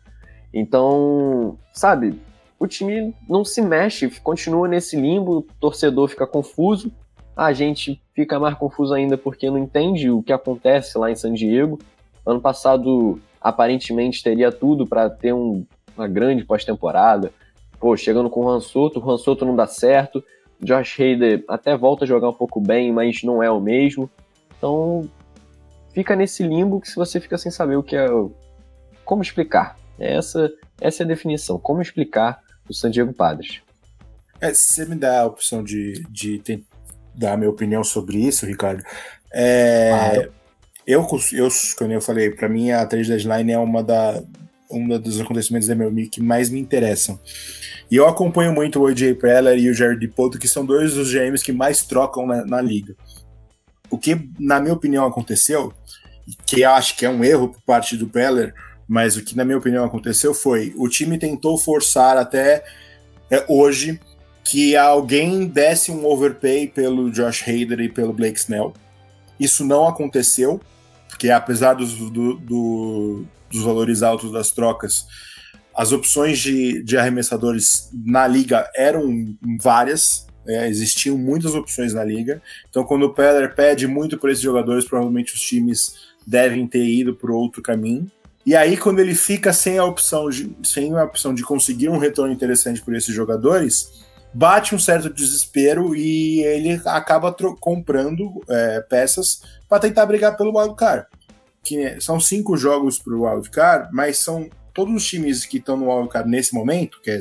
Então, 0.53 1.59
sabe, 1.73 2.21
o 2.59 2.67
time 2.67 3.15
não 3.29 3.45
se 3.45 3.63
mexe, 3.63 4.11
continua 4.21 4.69
nesse 4.69 5.01
limbo, 5.01 5.39
o 5.39 5.43
torcedor 5.59 6.09
fica 6.09 6.27
confuso, 6.27 6.93
a 7.41 7.55
gente 7.55 7.99
fica 8.15 8.39
mais 8.39 8.55
confuso 8.55 8.93
ainda 8.93 9.17
porque 9.17 9.49
não 9.49 9.57
entende 9.57 10.11
o 10.11 10.23
que 10.23 10.31
acontece 10.31 10.99
lá 10.99 11.11
em 11.11 11.15
San 11.15 11.33
Diego. 11.33 11.79
Ano 12.27 12.39
passado, 12.39 13.19
aparentemente, 13.41 14.23
teria 14.23 14.53
tudo 14.53 14.87
para 14.87 15.09
ter 15.09 15.33
um, 15.33 15.65
uma 15.97 16.07
grande 16.07 16.45
pós-temporada. 16.45 17.33
Pô, 17.79 17.97
chegando 17.97 18.29
com 18.29 18.45
o 18.45 18.51
Han 18.51 18.61
Soto, 18.61 19.01
o 19.01 19.11
Han 19.11 19.17
Soto 19.17 19.47
não 19.47 19.57
dá 19.57 19.67
certo. 19.67 20.23
Josh 20.61 21.01
Hader 21.01 21.43
até 21.49 21.75
volta 21.75 22.05
a 22.05 22.07
jogar 22.07 22.29
um 22.29 22.35
pouco 22.35 22.61
bem, 22.61 22.93
mas 22.93 23.23
não 23.23 23.43
é 23.43 23.51
o 23.51 23.59
mesmo. 23.59 24.11
Então, 24.59 25.09
fica 25.95 26.15
nesse 26.15 26.43
limbo 26.43 26.79
que 26.79 26.91
se 26.91 26.97
você 26.97 27.19
fica 27.19 27.39
sem 27.39 27.51
saber 27.51 27.77
o 27.77 27.83
que 27.83 27.97
é. 27.97 28.07
Como 29.03 29.23
explicar? 29.23 29.79
Essa, 29.99 30.53
essa 30.79 31.03
é 31.03 31.05
a 31.05 31.09
definição. 31.09 31.59
Como 31.59 31.81
explicar 31.81 32.43
o 32.69 32.75
San 32.75 32.91
Diego 32.91 33.15
Padres? 33.15 33.63
É, 34.43 34.53
se 34.53 34.75
você 34.75 34.85
me 34.85 34.95
dá 34.95 35.23
a 35.23 35.27
opção 35.27 35.65
de, 35.65 36.05
de 36.11 36.39
dar 37.15 37.37
minha 37.37 37.51
opinião 37.51 37.83
sobre 37.85 38.19
isso, 38.19 38.47
Ricardo, 38.47 38.83
é, 39.33 39.91
claro. 39.91 40.33
eu, 40.87 41.07
eu, 41.33 41.49
como 41.79 41.93
eu 41.93 42.01
falei, 42.01 42.31
para 42.31 42.49
mim 42.49 42.71
a 42.71 42.85
trade 42.87 43.09
deadline 43.09 43.53
é 43.53 43.59
uma 43.59 43.83
da, 43.83 44.23
um 44.71 44.87
dos 44.99 45.21
acontecimentos 45.21 45.69
da 45.69 45.75
MLB 45.75 46.07
que 46.07 46.23
mais 46.23 46.49
me 46.51 46.61
interessam. 46.61 47.19
E 47.91 47.97
eu 47.97 48.07
acompanho 48.07 48.53
muito 48.53 48.81
o 48.81 48.87
AJ 48.87 49.15
Preller 49.19 49.59
e 49.59 49.69
o 49.69 49.75
Jared 49.75 50.07
Poto, 50.09 50.39
que 50.39 50.47
são 50.47 50.65
dois 50.65 50.95
dos 50.95 51.13
GMs 51.13 51.45
que 51.45 51.53
mais 51.53 51.83
trocam 51.83 52.27
na, 52.27 52.45
na 52.45 52.61
liga. 52.61 52.95
O 53.91 53.99
que, 53.99 54.31
na 54.39 54.61
minha 54.61 54.73
opinião, 54.73 55.05
aconteceu, 55.05 55.73
que 56.47 56.61
eu 56.61 56.71
acho 56.71 56.97
que 56.97 57.05
é 57.05 57.11
um 57.11 57.25
erro 57.25 57.49
por 57.49 57.61
parte 57.63 57.97
do 57.97 58.07
Preller, 58.07 58.55
mas 58.87 59.17
o 59.17 59.25
que, 59.25 59.37
na 59.37 59.45
minha 59.45 59.59
opinião, 59.59 59.85
aconteceu 59.85 60.33
foi 60.33 60.73
o 60.77 60.89
time 60.89 61.19
tentou 61.19 61.59
forçar 61.59 62.17
até 62.17 62.63
é, 63.29 63.45
hoje 63.49 64.01
que 64.45 64.77
alguém 64.77 65.47
desse 65.47 65.91
um 65.91 66.05
overpay 66.07 66.67
pelo 66.67 67.11
Josh 67.11 67.43
Hader 67.43 67.81
e 67.81 67.89
pelo 67.89 68.13
Blake 68.13 68.39
Snell. 68.39 68.73
Isso 69.39 69.65
não 69.65 69.87
aconteceu, 69.87 70.61
porque 71.09 71.31
apesar 71.31 71.75
dos, 71.75 71.95
do, 71.95 72.35
do, 72.35 73.25
dos 73.51 73.63
valores 73.63 74.03
altos 74.03 74.33
das 74.33 74.51
trocas, 74.51 75.07
as 75.75 75.93
opções 75.93 76.39
de, 76.39 76.83
de 76.83 76.97
arremessadores 76.97 77.89
na 77.93 78.27
liga 78.27 78.69
eram 78.75 79.35
várias, 79.61 80.27
é, 80.47 80.69
existiam 80.69 81.17
muitas 81.17 81.55
opções 81.55 81.95
na 81.95 82.05
liga. 82.05 82.43
Então, 82.69 82.85
quando 82.85 83.05
o 83.05 83.15
Peller 83.15 83.55
pede 83.55 83.87
muito 83.87 84.19
por 84.19 84.31
esses 84.31 84.43
jogadores, 84.43 84.85
provavelmente 84.85 85.35
os 85.35 85.41
times 85.41 85.95
devem 86.27 86.67
ter 86.67 86.85
ido 86.85 87.15
por 87.15 87.31
outro 87.31 87.63
caminho. 87.63 88.11
E 88.45 88.57
aí, 88.57 88.77
quando 88.77 89.01
ele 89.01 89.15
fica 89.15 89.53
sem 89.53 89.79
a 89.79 89.85
opção 89.85 90.29
de, 90.29 90.51
sem 90.63 90.95
a 90.97 91.05
opção 91.05 91.35
de 91.35 91.43
conseguir 91.43 91.89
um 91.89 91.99
retorno 91.99 92.33
interessante 92.33 92.81
por 92.81 92.95
esses 92.95 93.15
jogadores, 93.15 94.00
bate 94.33 94.75
um 94.75 94.79
certo 94.79 95.11
desespero 95.11 95.95
e 95.95 96.41
ele 96.43 96.81
acaba 96.87 97.35
comprando 97.59 98.43
é, 98.49 98.81
peças 98.83 99.43
para 99.69 99.81
tentar 99.81 100.07
brigar 100.07 100.37
pelo 100.37 100.57
wildcard 100.57 101.07
que 101.63 102.01
são 102.01 102.19
cinco 102.19 102.57
jogos 102.57 102.99
para 102.99 103.15
o 103.15 103.29
wildcard, 103.29 103.89
mas 103.93 104.19
são 104.19 104.49
todos 104.73 104.95
os 104.95 105.07
times 105.07 105.45
que 105.45 105.59
estão 105.59 105.77
no 105.77 105.91
wildcard 105.91 106.29
nesse 106.29 106.55
momento, 106.55 107.01
que 107.03 107.11
é 107.11 107.21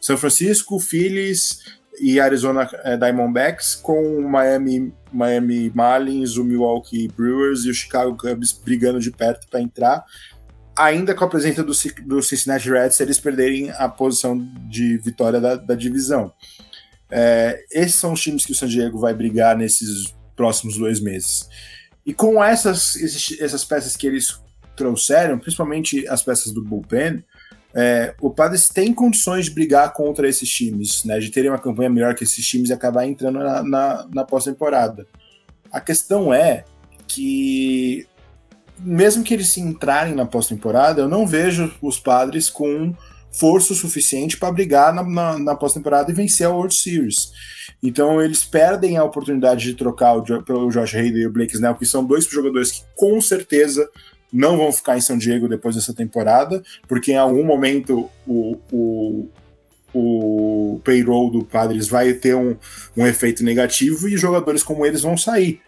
São 0.00 0.16
Francisco, 0.16 0.78
Phillies 0.78 1.58
e 2.00 2.18
Arizona 2.18 2.68
é, 2.82 2.96
Diamondbacks, 2.96 3.74
com 3.74 4.18
o 4.18 4.28
Miami, 4.28 4.92
Miami 5.12 5.70
Marlins, 5.74 6.36
o 6.36 6.44
Milwaukee 6.44 7.08
Brewers 7.08 7.64
e 7.64 7.70
o 7.70 7.74
Chicago 7.74 8.16
Cubs 8.16 8.52
brigando 8.52 8.98
de 8.98 9.10
perto 9.10 9.46
para 9.48 9.60
entrar. 9.60 10.04
Ainda 10.76 11.14
com 11.14 11.24
a 11.24 11.28
presença 11.28 11.62
do, 11.62 11.72
do 12.04 12.22
Cincinnati 12.22 12.68
Reds, 12.68 12.98
eles 13.00 13.18
perderem 13.18 13.70
a 13.70 13.88
posição 13.88 14.38
de 14.68 14.98
vitória 14.98 15.40
da, 15.40 15.54
da 15.54 15.74
divisão. 15.74 16.32
É, 17.10 17.64
esses 17.70 17.94
são 17.94 18.12
os 18.12 18.20
times 18.20 18.44
que 18.44 18.52
o 18.52 18.54
San 18.54 18.66
Diego 18.66 18.98
vai 18.98 19.14
brigar 19.14 19.56
nesses 19.56 20.14
próximos 20.34 20.76
dois 20.76 21.00
meses. 21.00 21.48
E 22.04 22.12
com 22.12 22.42
essas, 22.42 22.96
essas 23.40 23.64
peças 23.64 23.96
que 23.96 24.06
eles 24.06 24.40
trouxeram, 24.76 25.38
principalmente 25.38 26.06
as 26.08 26.22
peças 26.22 26.52
do 26.52 26.62
bullpen, 26.62 27.22
é, 27.74 28.14
o 28.20 28.30
Padres 28.30 28.68
tem 28.68 28.92
condições 28.94 29.46
de 29.46 29.50
brigar 29.50 29.92
contra 29.92 30.28
esses 30.28 30.48
times, 30.48 31.04
né, 31.04 31.18
de 31.18 31.30
terem 31.30 31.50
uma 31.50 31.58
campanha 31.58 31.90
melhor 31.90 32.14
que 32.14 32.22
esses 32.22 32.46
times 32.46 32.70
e 32.70 32.72
acabar 32.72 33.04
entrando 33.04 33.40
na, 33.40 33.62
na, 33.62 34.08
na 34.12 34.24
pós-temporada. 34.24 35.06
A 35.72 35.80
questão 35.80 36.32
é 36.32 36.64
que, 37.08 38.06
mesmo 38.78 39.24
que 39.24 39.34
eles 39.34 39.56
entrarem 39.56 40.14
na 40.14 40.26
pós-temporada, 40.26 41.00
eu 41.00 41.08
não 41.08 41.26
vejo 41.26 41.72
os 41.80 41.98
Padres 41.98 42.50
com 42.50 42.94
força 43.30 43.74
suficiente 43.74 44.36
para 44.36 44.52
brigar 44.52 44.94
na, 44.94 45.02
na, 45.02 45.38
na 45.38 45.54
pós-temporada 45.56 46.10
e 46.10 46.14
vencer 46.14 46.46
a 46.46 46.50
World 46.50 46.74
Series. 46.74 47.32
Então 47.82 48.22
eles 48.22 48.44
perdem 48.44 48.96
a 48.96 49.04
oportunidade 49.04 49.64
de 49.64 49.74
trocar 49.74 50.16
o, 50.16 50.42
pelo 50.42 50.70
Josh 50.70 50.94
Hader 50.94 51.16
e 51.16 51.26
o 51.26 51.32
Blake 51.32 51.54
Snell, 51.54 51.74
que 51.74 51.84
são 51.84 52.04
dois 52.04 52.24
jogadores 52.24 52.70
que 52.70 52.82
com 52.96 53.20
certeza 53.20 53.88
não 54.32 54.56
vão 54.56 54.72
ficar 54.72 54.96
em 54.96 55.00
São 55.00 55.18
Diego 55.18 55.48
depois 55.48 55.74
dessa 55.74 55.92
temporada, 55.92 56.62
porque 56.88 57.12
em 57.12 57.16
algum 57.16 57.44
momento 57.44 58.10
o, 58.26 58.58
o, 58.72 59.28
o 59.92 60.80
payroll 60.82 61.30
do 61.30 61.44
Padres 61.44 61.86
vai 61.86 62.12
ter 62.14 62.34
um, 62.34 62.56
um 62.96 63.06
efeito 63.06 63.44
negativo 63.44 64.08
e 64.08 64.16
jogadores 64.16 64.62
como 64.62 64.84
eles 64.86 65.02
vão 65.02 65.16
sair. 65.16 65.60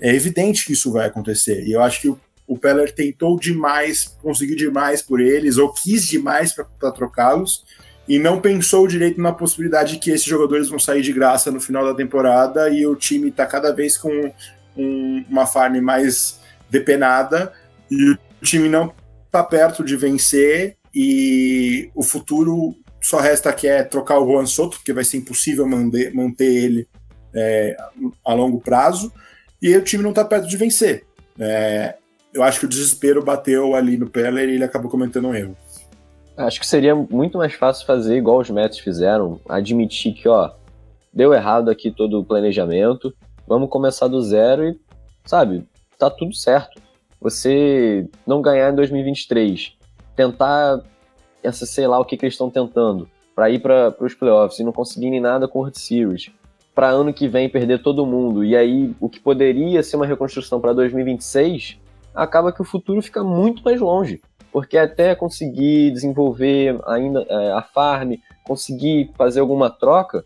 É 0.00 0.14
evidente 0.14 0.64
que 0.64 0.72
isso 0.72 0.92
vai 0.92 1.06
acontecer. 1.06 1.64
E 1.64 1.72
eu 1.72 1.82
acho 1.82 2.00
que 2.00 2.08
o, 2.08 2.20
o 2.48 2.58
Peller 2.58 2.92
tentou 2.92 3.38
demais, 3.38 4.16
conseguiu 4.22 4.56
demais 4.56 5.02
por 5.02 5.20
eles, 5.20 5.58
ou 5.58 5.72
quis 5.72 6.06
demais 6.06 6.52
para 6.52 6.90
trocá-los, 6.90 7.62
e 8.08 8.18
não 8.18 8.40
pensou 8.40 8.88
direito 8.88 9.20
na 9.20 9.32
possibilidade 9.32 9.92
de 9.92 9.98
que 9.98 10.10
esses 10.10 10.26
jogadores 10.26 10.68
vão 10.68 10.78
sair 10.78 11.02
de 11.02 11.12
graça 11.12 11.50
no 11.50 11.60
final 11.60 11.84
da 11.84 11.94
temporada 11.94 12.70
e 12.70 12.86
o 12.86 12.96
time 12.96 13.28
está 13.28 13.44
cada 13.44 13.70
vez 13.70 13.98
com 13.98 14.32
um, 14.74 15.24
uma 15.28 15.46
farm 15.46 15.78
mais 15.82 16.40
depenada 16.70 17.52
e 17.90 18.12
o 18.12 18.18
time 18.42 18.66
não 18.66 18.94
está 19.26 19.44
perto 19.44 19.84
de 19.84 19.94
vencer 19.94 20.76
e 20.94 21.90
o 21.94 22.02
futuro 22.02 22.74
só 22.98 23.18
resta 23.18 23.52
que 23.52 23.68
é 23.68 23.82
trocar 23.82 24.18
o 24.18 24.26
Juan 24.26 24.46
Soto, 24.46 24.78
porque 24.78 24.92
vai 24.92 25.04
ser 25.04 25.18
impossível 25.18 25.66
manter, 25.66 26.14
manter 26.14 26.46
ele 26.46 26.88
é, 27.34 27.76
a 28.24 28.32
longo 28.32 28.58
prazo, 28.58 29.12
e 29.60 29.76
o 29.76 29.82
time 29.82 30.02
não 30.02 30.10
está 30.10 30.24
perto 30.24 30.48
de 30.48 30.56
vencer. 30.56 31.04
É, 31.38 31.94
eu 32.32 32.42
acho 32.42 32.60
que 32.60 32.66
o 32.66 32.68
desespero 32.68 33.24
bateu 33.24 33.74
ali 33.74 33.96
no 33.96 34.08
Peller 34.08 34.48
e 34.48 34.54
ele 34.54 34.64
acabou 34.64 34.90
cometendo 34.90 35.28
um 35.28 35.34
erro. 35.34 35.56
Acho 36.36 36.60
que 36.60 36.66
seria 36.66 36.94
muito 36.94 37.38
mais 37.38 37.54
fácil 37.54 37.84
fazer 37.84 38.16
igual 38.16 38.38
os 38.38 38.48
Mets 38.48 38.78
fizeram, 38.78 39.40
admitir 39.48 40.14
que, 40.14 40.28
ó, 40.28 40.52
deu 41.12 41.34
errado 41.34 41.68
aqui 41.68 41.90
todo 41.90 42.20
o 42.20 42.24
planejamento, 42.24 43.12
vamos 43.46 43.68
começar 43.68 44.06
do 44.06 44.22
zero 44.22 44.68
e, 44.68 44.78
sabe, 45.24 45.66
tá 45.98 46.08
tudo 46.08 46.34
certo. 46.34 46.80
Você 47.20 48.08
não 48.24 48.40
ganhar 48.40 48.70
em 48.70 48.76
2023, 48.76 49.76
tentar 50.14 50.80
essa, 51.42 51.66
sei 51.66 51.88
lá 51.88 51.98
o 51.98 52.04
que, 52.04 52.16
que 52.16 52.24
eles 52.24 52.34
estão 52.34 52.48
tentando, 52.48 53.08
para 53.34 53.50
ir 53.50 53.60
para 53.60 53.96
os 54.00 54.14
playoffs 54.14 54.60
e 54.60 54.64
não 54.64 54.72
conseguirem 54.72 55.20
nada 55.20 55.48
com 55.48 55.58
o 55.58 55.62
World 55.62 55.78
Series, 55.78 56.30
para 56.72 56.90
ano 56.90 57.12
que 57.12 57.26
vem 57.26 57.48
perder 57.48 57.82
todo 57.82 58.06
mundo, 58.06 58.44
e 58.44 58.56
aí 58.56 58.94
o 59.00 59.08
que 59.08 59.18
poderia 59.18 59.82
ser 59.82 59.96
uma 59.96 60.06
reconstrução 60.06 60.60
para 60.60 60.72
2026, 60.72 61.78
acaba 62.22 62.52
que 62.52 62.62
o 62.62 62.64
futuro 62.64 63.00
fica 63.00 63.22
muito 63.22 63.62
mais 63.62 63.80
longe 63.80 64.20
porque 64.52 64.78
até 64.78 65.14
conseguir 65.14 65.90
desenvolver 65.92 66.78
ainda 66.86 67.24
é, 67.28 67.52
a 67.52 67.62
farm, 67.62 68.14
conseguir 68.44 69.10
fazer 69.16 69.40
alguma 69.40 69.70
troca, 69.70 70.24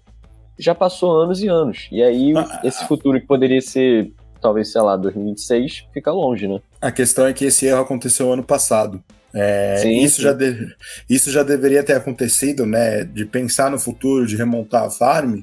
já 0.58 0.74
passou 0.74 1.20
anos 1.20 1.42
e 1.42 1.48
anos. 1.48 1.88
E 1.90 2.02
aí 2.02 2.32
ah, 2.36 2.60
esse 2.62 2.86
futuro 2.86 3.20
que 3.20 3.26
poderia 3.26 3.60
ser 3.60 4.12
talvez, 4.40 4.72
sei 4.72 4.80
lá, 4.80 4.96
2026, 4.96 5.86
fica 5.92 6.10
longe, 6.10 6.48
né? 6.48 6.60
A 6.80 6.90
questão 6.90 7.26
é 7.26 7.32
que 7.32 7.44
esse 7.44 7.66
erro 7.66 7.82
aconteceu 7.82 8.32
ano 8.32 8.42
passado. 8.42 9.02
É, 9.32 9.76
sim, 9.80 10.00
isso, 10.00 10.16
sim. 10.16 10.22
Já 10.22 10.32
de, 10.32 10.74
isso 11.08 11.30
já 11.30 11.42
deveria 11.42 11.82
ter 11.82 11.94
acontecido, 11.94 12.66
né? 12.66 13.04
De 13.04 13.24
pensar 13.24 13.70
no 13.70 13.78
futuro, 13.78 14.26
de 14.26 14.36
remontar 14.36 14.84
a 14.84 14.90
farm, 14.90 15.40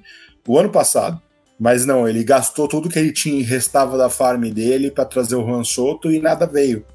o 0.48 0.60
ano 0.60 0.70
passado. 0.70 1.22
Mas 1.60 1.86
não, 1.86 2.08
ele 2.08 2.24
gastou 2.24 2.68
tudo 2.68 2.88
que 2.88 2.98
ele 2.98 3.12
tinha 3.12 3.46
restava 3.46 3.98
da 3.98 4.10
farm 4.10 4.50
dele 4.50 4.90
para 4.90 5.04
trazer 5.04 5.36
o 5.36 5.46
Juan 5.46 5.64
Soto 5.64 6.10
e 6.10 6.20
nada 6.20 6.46
veio. 6.46 6.86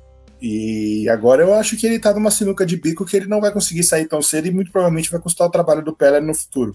E 0.40 1.08
agora 1.08 1.42
eu 1.42 1.54
acho 1.54 1.76
que 1.76 1.86
ele 1.86 1.98
tá 1.98 2.12
numa 2.14 2.30
sinuca 2.30 2.64
de 2.64 2.76
bico 2.76 3.04
que 3.04 3.16
ele 3.16 3.26
não 3.26 3.40
vai 3.40 3.52
conseguir 3.52 3.82
sair 3.82 4.06
tão 4.06 4.22
cedo 4.22 4.46
e 4.46 4.50
muito 4.50 4.72
provavelmente 4.72 5.10
vai 5.10 5.20
custar 5.20 5.46
o 5.46 5.50
trabalho 5.50 5.82
do 5.82 5.94
Peller 5.94 6.22
no 6.22 6.34
futuro. 6.34 6.74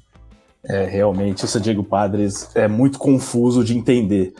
É, 0.63 0.85
realmente, 0.85 1.45
o 1.45 1.59
Diego 1.59 1.83
Padres 1.83 2.49
é 2.53 2.67
muito 2.67 2.99
confuso 2.99 3.63
de 3.63 3.77
entender. 3.77 4.33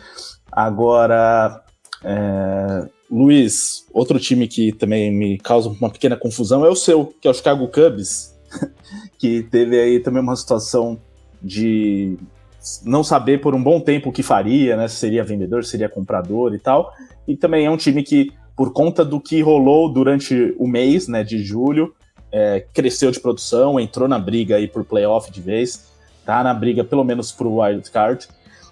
Agora, 0.51 1.63
é, 2.03 2.87
Luiz, 3.09 3.85
outro 3.91 4.19
time 4.19 4.47
que 4.47 4.71
também 4.71 5.11
me 5.11 5.37
causa 5.37 5.69
uma 5.69 5.89
pequena 5.89 6.15
confusão 6.15 6.65
é 6.65 6.69
o 6.69 6.75
seu, 6.75 7.13
que 7.19 7.27
é 7.27 7.31
o 7.31 7.33
Chicago 7.33 7.67
Cubs, 7.67 8.35
que 9.17 9.43
teve 9.43 9.79
aí 9.79 9.99
também 9.99 10.21
uma 10.21 10.35
situação 10.35 10.99
de 11.41 12.17
não 12.83 13.03
saber 13.03 13.41
por 13.41 13.55
um 13.55 13.61
bom 13.61 13.79
tempo 13.79 14.09
o 14.09 14.11
que 14.11 14.23
faria, 14.23 14.75
né? 14.75 14.87
Se 14.87 14.95
seria 14.95 15.23
vendedor, 15.23 15.63
se 15.63 15.71
seria 15.71 15.89
comprador 15.89 16.53
e 16.53 16.59
tal. 16.59 16.93
E 17.27 17.35
também 17.35 17.65
é 17.65 17.71
um 17.71 17.77
time 17.77 18.03
que 18.03 18.31
por 18.55 18.73
conta 18.73 19.05
do 19.05 19.21
que 19.21 19.41
rolou 19.41 19.87
durante 19.89 20.53
o 20.59 20.67
mês 20.67 21.07
né, 21.07 21.23
de 21.23 21.41
julho, 21.41 21.95
é, 22.29 22.65
cresceu 22.73 23.09
de 23.09 23.17
produção, 23.17 23.79
entrou 23.79 24.05
na 24.05 24.19
briga 24.19 24.57
aí 24.57 24.67
por 24.67 24.83
playoff 24.83 25.31
de 25.31 25.39
vez, 25.39 25.87
tá 26.25 26.43
na 26.43 26.53
briga 26.53 26.83
pelo 26.83 27.05
menos 27.05 27.33
o 27.39 27.61
wild 27.61 27.89
card, 27.89 28.27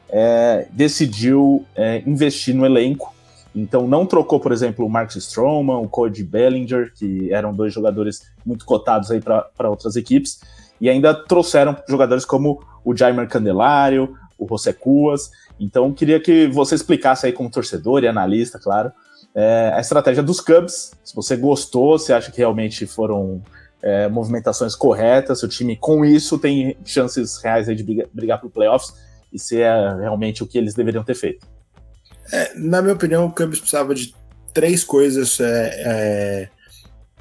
é, 0.09 0.67
decidiu 0.71 1.65
é, 1.73 2.03
investir 2.05 2.53
no 2.53 2.65
elenco. 2.65 3.15
Então 3.55 3.87
não 3.87 4.05
trocou, 4.05 4.41
por 4.41 4.51
exemplo, 4.51 4.85
o 4.85 4.89
Marcus 4.89 5.15
Stroman, 5.15 5.77
o 5.77 5.87
Cody 5.87 6.21
Bellinger, 6.21 6.91
que 6.93 7.31
eram 7.33 7.53
dois 7.53 7.73
jogadores 7.73 8.23
muito 8.45 8.65
cotados 8.65 9.09
aí 9.09 9.21
para 9.21 9.69
outras 9.69 9.95
equipes, 9.95 10.41
e 10.79 10.89
ainda 10.89 11.13
trouxeram 11.13 11.75
jogadores 11.87 12.25
como 12.25 12.63
o 12.83 12.95
Jaimer 12.95 13.27
Candelario, 13.27 14.15
o 14.37 14.47
José 14.47 14.73
Cuas, 14.73 15.31
Então, 15.59 15.91
queria 15.91 16.19
que 16.19 16.47
você 16.47 16.75
explicasse 16.75 17.25
aí 17.25 17.33
como 17.33 17.49
torcedor 17.49 18.03
e 18.03 18.07
analista, 18.07 18.59
claro, 18.59 18.91
é, 19.33 19.71
a 19.73 19.79
estratégia 19.79 20.21
dos 20.21 20.39
Cubs. 20.39 20.91
Se 21.03 21.15
você 21.15 21.35
gostou, 21.35 21.97
se 21.97 22.13
acha 22.13 22.31
que 22.31 22.37
realmente 22.37 22.85
foram 22.85 23.41
é, 23.81 24.07
movimentações 24.07 24.75
corretas, 24.75 25.39
se 25.39 25.45
o 25.45 25.47
time 25.47 25.75
com 25.75 26.05
isso 26.05 26.37
tem 26.37 26.77
chances 26.85 27.37
reais 27.37 27.65
de 27.65 27.83
brigar, 27.83 28.07
brigar 28.13 28.39
para 28.39 28.47
o 28.47 28.51
playoffs 28.51 28.93
e 29.31 29.39
se 29.39 29.61
é 29.61 29.95
realmente 29.99 30.43
o 30.43 30.47
que 30.47 30.57
eles 30.57 30.73
deveriam 30.73 31.03
ter 31.03 31.15
feito. 31.15 31.45
É, 32.31 32.53
na 32.55 32.81
minha 32.81 32.93
opinião, 32.93 33.25
o 33.25 33.31
Cubs 33.31 33.59
precisava 33.59 33.95
de 33.95 34.13
três 34.53 34.83
coisas 34.83 35.39
é, 35.39 35.71
é, 35.75 36.49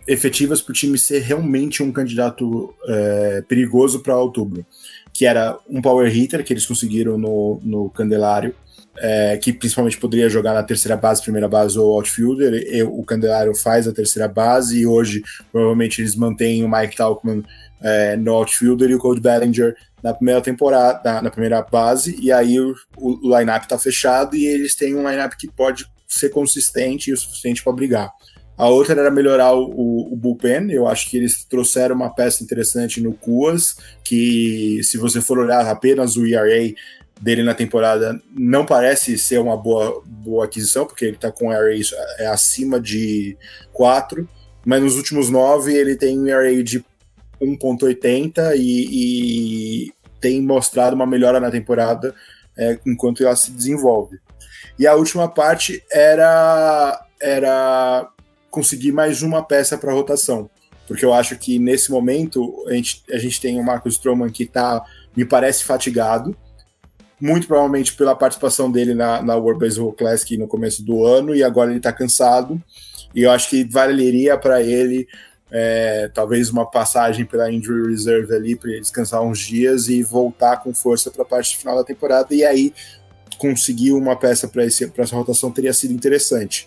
efetivas 0.07 0.61
para 0.61 0.70
o 0.70 0.74
time 0.74 0.96
ser 0.98 1.20
realmente 1.20 1.82
um 1.82 1.90
candidato 1.90 2.74
é, 2.86 3.42
perigoso 3.48 4.00
para 4.00 4.16
outubro, 4.16 4.64
que 5.12 5.26
era 5.26 5.59
um 5.68 5.82
power 5.82 6.11
hitter 6.11 6.44
que 6.44 6.52
eles 6.52 6.66
conseguiram 6.66 7.18
no, 7.18 7.61
no 7.62 7.90
Candelário, 7.90 8.54
é, 8.98 9.36
que 9.36 9.52
principalmente 9.52 9.98
poderia 9.98 10.28
jogar 10.28 10.54
na 10.54 10.62
terceira 10.62 10.96
base, 10.96 11.22
primeira 11.22 11.48
base 11.48 11.78
ou 11.78 11.92
outfielder. 11.92 12.54
E, 12.54 12.82
o 12.82 13.02
Candelário 13.02 13.54
faz 13.54 13.86
a 13.86 13.92
terceira 13.92 14.28
base 14.28 14.80
e 14.80 14.86
hoje 14.86 15.22
provavelmente 15.50 16.00
eles 16.00 16.14
mantêm 16.14 16.64
o 16.64 16.70
Mike 16.70 16.96
Talkman 16.96 17.42
é, 17.80 18.16
no 18.16 18.32
outfielder 18.32 18.90
e 18.90 18.94
o 18.94 18.98
Cody 18.98 19.20
Bellinger 19.20 19.76
na 20.02 20.14
primeira 20.14 20.40
temporada, 20.40 21.00
na, 21.04 21.22
na 21.22 21.30
primeira 21.30 21.62
base, 21.62 22.16
e 22.20 22.30
aí 22.30 22.61
o, 22.61 22.74
o, 22.96 23.36
lineup 23.36 23.62
está 23.62 23.76
fechado 23.76 24.36
e 24.36 24.46
eles 24.46 24.74
têm 24.74 24.94
um 24.94 25.09
lineup 25.09 25.32
que 25.32 25.48
pode 25.48 25.84
ser 26.07 26.28
consistente 26.30 27.11
e 27.11 27.12
o 27.12 27.16
suficiente 27.16 27.62
para 27.62 27.72
brigar. 27.72 28.12
A 28.57 28.68
outra 28.68 28.98
era 28.98 29.11
melhorar 29.11 29.52
o, 29.54 30.12
o, 30.12 30.16
bullpen. 30.16 30.70
Eu 30.70 30.86
acho 30.88 31.11
que 31.11 31.16
eles 31.16 31.44
trouxeram 31.44 31.94
uma 31.94 32.09
peça 32.09 32.42
interessante 32.42 33.02
no 33.02 33.12
Cuas, 33.12 33.76
que 34.02 34.80
se 34.82 34.96
você 34.96 35.20
for 35.20 35.38
olhar 35.38 35.66
apenas 35.66 36.16
o 36.16 36.26
ERA 36.26 36.72
dele 37.20 37.42
na 37.42 37.54
temporada, 37.54 38.20
não 38.34 38.64
parece 38.64 39.18
ser 39.18 39.38
uma 39.38 39.57
boa, 39.57 40.02
boa 40.07 40.44
aquisição, 40.44 40.86
porque 40.86 41.04
ele 41.04 41.16
está 41.16 41.30
com 41.30 41.52
ERA 41.52 41.74
é 42.18 42.26
acima 42.26 42.80
de 42.80 43.36
4, 43.72 44.26
mas 44.64 44.82
nos 44.82 44.96
últimos 44.96 45.28
9 45.30 45.74
ele 45.74 45.96
tem 45.96 46.18
um 46.18 46.26
ERA 46.26 46.62
de 46.62 46.84
1.80 47.40 48.54
e, 48.57 49.86
e, 49.88 49.92
tem 50.20 50.40
mostrado 50.40 50.96
uma 50.96 51.07
melhora 51.07 51.38
na 51.38 51.50
temporada 51.50 52.14
é, 52.57 52.78
enquanto 52.86 53.22
ela 53.22 53.36
se 53.36 53.50
desenvolve. 53.50 54.18
E 54.78 54.86
a 54.86 54.94
última 54.94 55.28
parte 55.28 55.82
era, 55.90 57.07
era 57.20 58.09
conseguir 58.57 58.90
mais 58.90 59.20
uma 59.20 59.42
peça 59.42 59.76
para 59.76 59.92
rotação. 59.92 60.48
Porque 60.88 61.04
eu 61.04 61.12
acho 61.12 61.36
que 61.36 61.59
nesse 61.59 61.90
momento 61.90 62.64
a 62.66 62.72
gente, 62.72 63.02
a 63.11 63.18
gente 63.18 63.38
tem 63.38 63.61
o 63.61 63.62
Marcos 63.62 63.96
Stroman 63.96 64.30
que 64.30 64.46
tá, 64.46 64.82
me 65.14 65.26
parece 65.26 65.62
fatigado, 65.62 66.34
muito 67.20 67.46
provavelmente 67.46 67.92
pela 67.92 68.16
participação 68.16 68.72
dele 68.72 68.94
na, 68.94 69.20
na 69.20 69.36
World 69.36 69.61
Baseball 69.61 69.92
Classic 69.92 70.38
no 70.38 70.48
começo 70.48 70.82
do 70.82 71.04
ano, 71.04 71.34
e 71.34 71.44
agora 71.44 71.68
ele 71.68 71.78
está 71.78 71.92
cansado. 71.92 72.59
E 73.14 73.24
eu 73.24 73.30
acho 73.30 73.50
que 73.50 73.62
valeria 73.62 74.38
para 74.38 74.62
ele 74.62 75.07
é, 75.50 76.11
talvez 76.14 76.48
uma 76.48 76.64
passagem 76.64 77.26
pela 77.26 77.52
injury 77.52 77.90
reserve 77.90 78.34
ali 78.34 78.57
para 78.57 78.70
descansar 78.70 79.20
uns 79.22 79.40
dias 79.40 79.88
e 79.88 80.02
voltar 80.02 80.62
com 80.62 80.72
força 80.72 81.11
para 81.11 81.22
a 81.22 81.26
parte 81.26 81.59
final 81.59 81.76
da 81.76 81.84
temporada. 81.84 82.34
E 82.34 82.42
aí 82.42 82.72
conseguir 83.36 83.92
uma 83.92 84.16
peça 84.16 84.48
para 84.48 84.64
essa 84.64 85.14
rotação 85.14 85.50
teria 85.50 85.74
sido 85.74 85.92
interessante. 85.92 86.66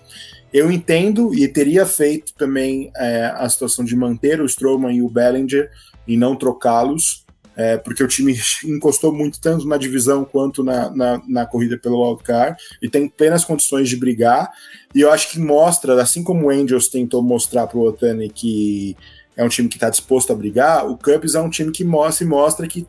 Eu 0.51 0.71
entendo 0.71 1.33
e 1.33 1.47
teria 1.47 1.85
feito 1.85 2.33
também 2.33 2.91
é, 2.95 3.25
a 3.35 3.47
situação 3.47 3.85
de 3.85 3.95
manter 3.95 4.41
o 4.41 4.45
Stroman 4.45 4.93
e 4.93 5.01
o 5.01 5.09
Bellinger 5.09 5.69
e 6.07 6.17
não 6.17 6.35
trocá-los, 6.35 7.25
é, 7.55 7.77
porque 7.77 8.03
o 8.03 8.07
time 8.07 8.35
encostou 8.65 9.13
muito 9.13 9.39
tanto 9.39 9.67
na 9.67 9.77
divisão 9.77 10.25
quanto 10.25 10.63
na, 10.63 10.89
na, 10.89 11.21
na 11.27 11.45
corrida 11.45 11.77
pelo 11.77 12.01
wildcard 12.03 12.57
e 12.81 12.89
tem 12.89 13.07
plenas 13.07 13.45
condições 13.45 13.87
de 13.89 13.95
brigar. 13.95 14.49
E 14.95 15.01
eu 15.01 15.11
acho 15.11 15.31
que 15.31 15.39
mostra, 15.39 16.01
assim 16.01 16.23
como 16.23 16.47
o 16.47 16.49
Angels 16.49 16.87
tentou 16.87 17.21
mostrar 17.21 17.67
para 17.67 17.77
o 17.77 17.87
Otani 17.87 18.29
que 18.29 18.97
é 19.39 19.43
um 19.43 19.49
time 19.49 19.69
que 19.69 19.77
está 19.77 19.89
disposto 19.89 20.33
a 20.33 20.35
brigar, 20.35 20.85
o 20.85 20.97
Cubs 20.97 21.33
é 21.33 21.39
um 21.39 21.49
time 21.49 21.71
que 21.71 21.85
mostra 21.85 22.25
e 22.25 22.27
mostra 22.27 22.67
que 22.67 22.85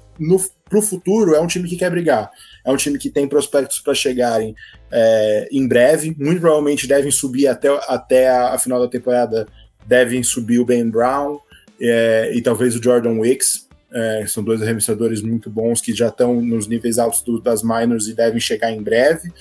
para 0.69 0.79
o 0.79 0.83
futuro 0.83 1.35
é 1.35 1.41
um 1.41 1.47
time 1.47 1.69
que 1.69 1.77
quer 1.77 1.91
brigar. 1.91 2.29
É 2.65 2.73
um 2.73 2.77
time 2.77 2.99
que 2.99 3.09
tem 3.09 3.29
prospectos 3.29 3.79
para 3.79 3.95
chegarem 3.95 4.55
é, 4.91 5.49
em 5.51 5.67
breve. 5.67 6.15
Muito 6.19 6.41
provavelmente 6.41 6.87
devem 6.87 7.11
subir 7.11 7.47
até, 7.47 7.69
até 7.89 8.29
a, 8.29 8.55
a 8.55 8.59
final 8.59 8.81
da 8.81 8.89
temporada. 8.89 9.47
Devem 9.87 10.23
subir 10.23 10.59
o 10.59 10.65
Ben 10.65 10.89
Brown 10.89 11.39
é, 11.81 12.33
e 12.35 12.43
talvez 12.43 12.77
o 12.77 12.83
Jordan 12.83 13.19
Wicks. 13.19 13.69
É, 13.93 14.25
são 14.29 14.45
dois 14.45 14.63
arremessadores 14.63 15.21
muito 15.21 15.51
bons 15.51 15.81
que 15.81 15.93
já 15.93 16.09
estão 16.09 16.41
nos 16.41 16.69
níveis 16.69 16.97
altos 16.99 17.23
do, 17.23 17.41
das 17.41 17.63
minors 17.63 18.07
e 18.07 18.15
devem 18.15 18.41
chegar 18.41 18.71
em 18.71 18.83
breve. 18.83 19.33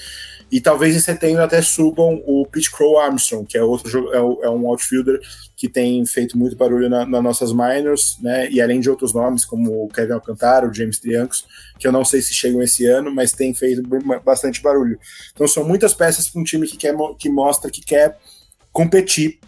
E 0.52 0.60
talvez 0.60 0.96
em 0.96 1.00
setembro 1.00 1.44
até 1.44 1.62
subam 1.62 2.24
o 2.26 2.46
Pete 2.48 2.72
Crow 2.72 3.00
Armstrong, 3.00 3.46
que 3.46 3.58
é 3.58 3.64
outro 3.64 4.12
é, 4.14 4.46
é 4.46 4.50
um 4.50 4.68
outfielder 4.68 5.20
que 5.56 5.70
tem 5.70 6.04
feito 6.06 6.38
muito 6.38 6.56
barulho 6.56 6.90
nas 6.90 7.08
na 7.08 7.22
nossas 7.22 7.52
minors, 7.52 8.18
né? 8.22 8.50
E 8.50 8.62
além 8.62 8.80
de 8.80 8.90
outros 8.90 9.14
nomes, 9.14 9.46
como 9.46 9.86
o 9.86 9.88
Kevin 9.90 10.14
Alcantara, 10.14 10.68
o 10.68 10.74
James 10.74 11.00
Triancos, 11.00 11.46
que 11.78 11.88
eu 11.88 11.92
não 11.92 12.04
sei 12.04 12.22
se 12.22 12.34
chegam 12.34 12.62
esse 12.62 12.86
ano, 12.86 13.14
mas 13.14 13.32
tem 13.32 13.54
feito 13.54 13.84
bastante 14.24 14.62
barulho. 14.62 15.00
Então 15.34 15.48
são 15.48 15.64
muitas 15.64 15.94
peças 15.94 16.28
para 16.28 16.42
um 16.42 16.44
time 16.44 16.66
que 16.68 16.78
quer 16.78 16.96
que 17.18 17.30
mostra 17.30 17.70
que 17.70 17.82
quer 17.82 18.18
competir 18.72 19.40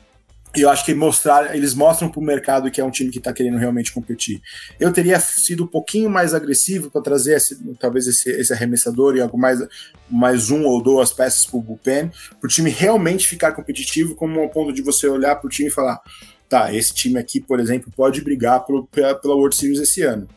eu 0.55 0.69
acho 0.69 0.85
que 0.85 0.93
mostrar, 0.93 1.55
eles 1.55 1.73
mostram 1.73 2.09
para 2.09 2.19
o 2.19 2.23
mercado 2.23 2.69
que 2.69 2.81
é 2.81 2.83
um 2.83 2.91
time 2.91 3.09
que 3.09 3.19
está 3.19 3.31
querendo 3.31 3.57
realmente 3.57 3.93
competir. 3.93 4.41
Eu 4.79 4.91
teria 4.91 5.19
sido 5.19 5.63
um 5.63 5.67
pouquinho 5.67 6.09
mais 6.09 6.33
agressivo 6.33 6.91
para 6.91 7.01
trazer 7.01 7.37
esse, 7.37 7.55
talvez 7.79 8.05
esse, 8.05 8.29
esse, 8.29 8.51
arremessador 8.51 9.15
e 9.15 9.21
algo 9.21 9.37
mais, 9.37 9.59
mais 10.09 10.51
um 10.51 10.65
ou 10.65 10.81
duas 10.81 11.13
peças 11.13 11.45
para 11.45 11.57
o 11.57 11.61
bullpen, 11.61 12.11
para 12.39 12.45
o 12.45 12.49
time 12.49 12.69
realmente 12.69 13.27
ficar 13.27 13.53
competitivo, 13.53 14.13
como 14.15 14.43
um 14.43 14.49
ponto 14.49 14.73
de 14.73 14.81
você 14.81 15.07
olhar 15.07 15.35
para 15.37 15.47
o 15.47 15.49
time 15.49 15.69
e 15.69 15.71
falar: 15.71 16.01
tá, 16.49 16.73
esse 16.73 16.93
time 16.93 17.17
aqui, 17.17 17.39
por 17.39 17.59
exemplo, 17.59 17.91
pode 17.95 18.21
brigar 18.21 18.65
pro, 18.65 18.85
pela, 18.87 19.15
pela 19.15 19.35
World 19.35 19.55
Series 19.55 19.79
esse 19.79 20.01
ano. 20.01 20.27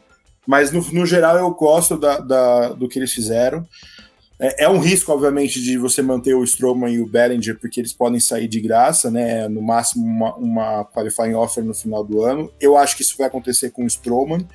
Mas 0.46 0.70
no, 0.70 0.80
no 0.92 1.06
geral 1.06 1.38
eu 1.38 1.50
gosto 1.50 1.98
da, 1.98 2.18
da, 2.18 2.68
do 2.68 2.88
que 2.88 2.98
eles 2.98 3.12
fizeram. 3.12 3.66
É, 4.44 4.64
é, 4.64 4.68
um 4.68 4.78
risco, 4.78 5.10
obviamente, 5.10 5.62
de 5.62 5.78
você 5.78 6.02
manter 6.02 6.34
o 6.34 6.44
Stroman 6.44 6.90
e 6.90 7.00
o 7.00 7.06
Bellinger, 7.06 7.58
porque 7.58 7.80
eles 7.80 7.94
podem 7.94 8.20
sair 8.20 8.46
de 8.46 8.60
graça, 8.60 9.10
né? 9.10 9.48
No 9.48 9.62
máximo 9.62 10.04
uma, 10.04 10.36
uma 10.36 10.84
qualifying 10.84 11.32
offer 11.32 11.64
no 11.64 11.72
final 11.72 12.04
do 12.04 12.22
ano. 12.22 12.52
Eu 12.60 12.76
acho 12.76 12.94
que 12.94 13.00
isso 13.00 13.16
vai 13.16 13.26
acontecer 13.26 13.70
com 13.70 13.84
o 13.84 13.86
Stroman, 13.86 14.46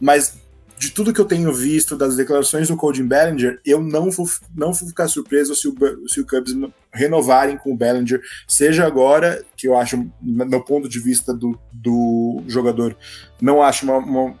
mas 0.00 0.38
de 0.78 0.90
tudo 0.90 1.12
que 1.12 1.20
eu 1.20 1.26
tenho 1.26 1.52
visto 1.52 1.94
das 1.94 2.16
declarações 2.16 2.68
do 2.68 2.76
Cody 2.76 3.02
Bellinger, 3.02 3.60
eu 3.66 3.82
não 3.82 4.10
vou, 4.10 4.26
não 4.56 4.72
vou 4.72 4.88
ficar 4.88 5.08
surpreso 5.08 5.54
se 5.54 5.68
o, 5.68 5.74
se 6.08 6.20
o 6.22 6.26
Cubs 6.26 6.56
renovarem 6.90 7.58
com 7.58 7.74
o 7.74 7.76
Bellinger, 7.76 8.22
seja 8.48 8.86
agora, 8.86 9.44
que 9.58 9.68
eu 9.68 9.76
acho, 9.76 10.10
no 10.22 10.64
ponto 10.64 10.88
de 10.88 10.98
vista 10.98 11.34
do, 11.34 11.58
do 11.70 12.42
jogador, 12.48 12.96
não 13.42 13.62
acho 13.62 13.84
uma, 13.84 13.98
uma 13.98 14.34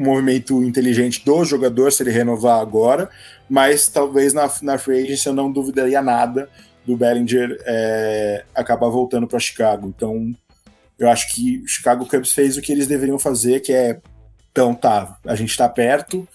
um 0.00 0.04
movimento 0.04 0.62
inteligente 0.62 1.22
do 1.22 1.44
jogador 1.44 1.92
se 1.92 2.02
ele 2.02 2.10
renovar 2.10 2.58
agora, 2.58 3.10
mas 3.50 3.88
talvez 3.88 4.32
na, 4.32 4.48
na 4.62 4.78
free 4.78 5.02
agency 5.02 5.26
eu 5.26 5.34
não 5.34 5.50
duvidaria 5.50 6.00
nada 6.00 6.48
do 6.86 6.96
Bellinger 6.96 7.60
é, 7.66 8.44
acabar 8.54 8.88
voltando 8.88 9.26
para 9.26 9.40
Chicago. 9.40 9.88
Então, 9.88 10.32
eu 10.96 11.10
acho 11.10 11.34
que 11.34 11.58
o 11.58 11.66
Chicago 11.66 12.06
Cubs 12.06 12.32
fez 12.32 12.56
o 12.56 12.62
que 12.62 12.70
eles 12.70 12.86
deveriam 12.86 13.18
fazer, 13.18 13.60
que 13.60 13.72
é, 13.72 14.00
então 14.52 14.72
tá, 14.72 15.18
a 15.26 15.34
gente 15.34 15.50
está 15.50 15.68
perto, 15.68 16.26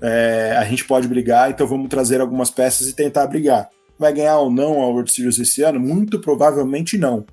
é, 0.00 0.56
a 0.56 0.64
gente 0.64 0.84
pode 0.86 1.06
brigar, 1.06 1.50
então 1.50 1.66
vamos 1.66 1.88
trazer 1.88 2.20
algumas 2.20 2.50
peças 2.50 2.88
e 2.88 2.94
tentar 2.94 3.26
brigar. 3.26 3.68
Vai 3.98 4.12
ganhar 4.12 4.38
ou 4.38 4.50
não 4.50 4.80
a 4.80 4.86
World 4.86 5.12
Series 5.12 5.38
esse 5.38 5.62
ano? 5.62 5.78
Muito 5.78 6.18
provavelmente 6.18 6.96
não 6.96 7.24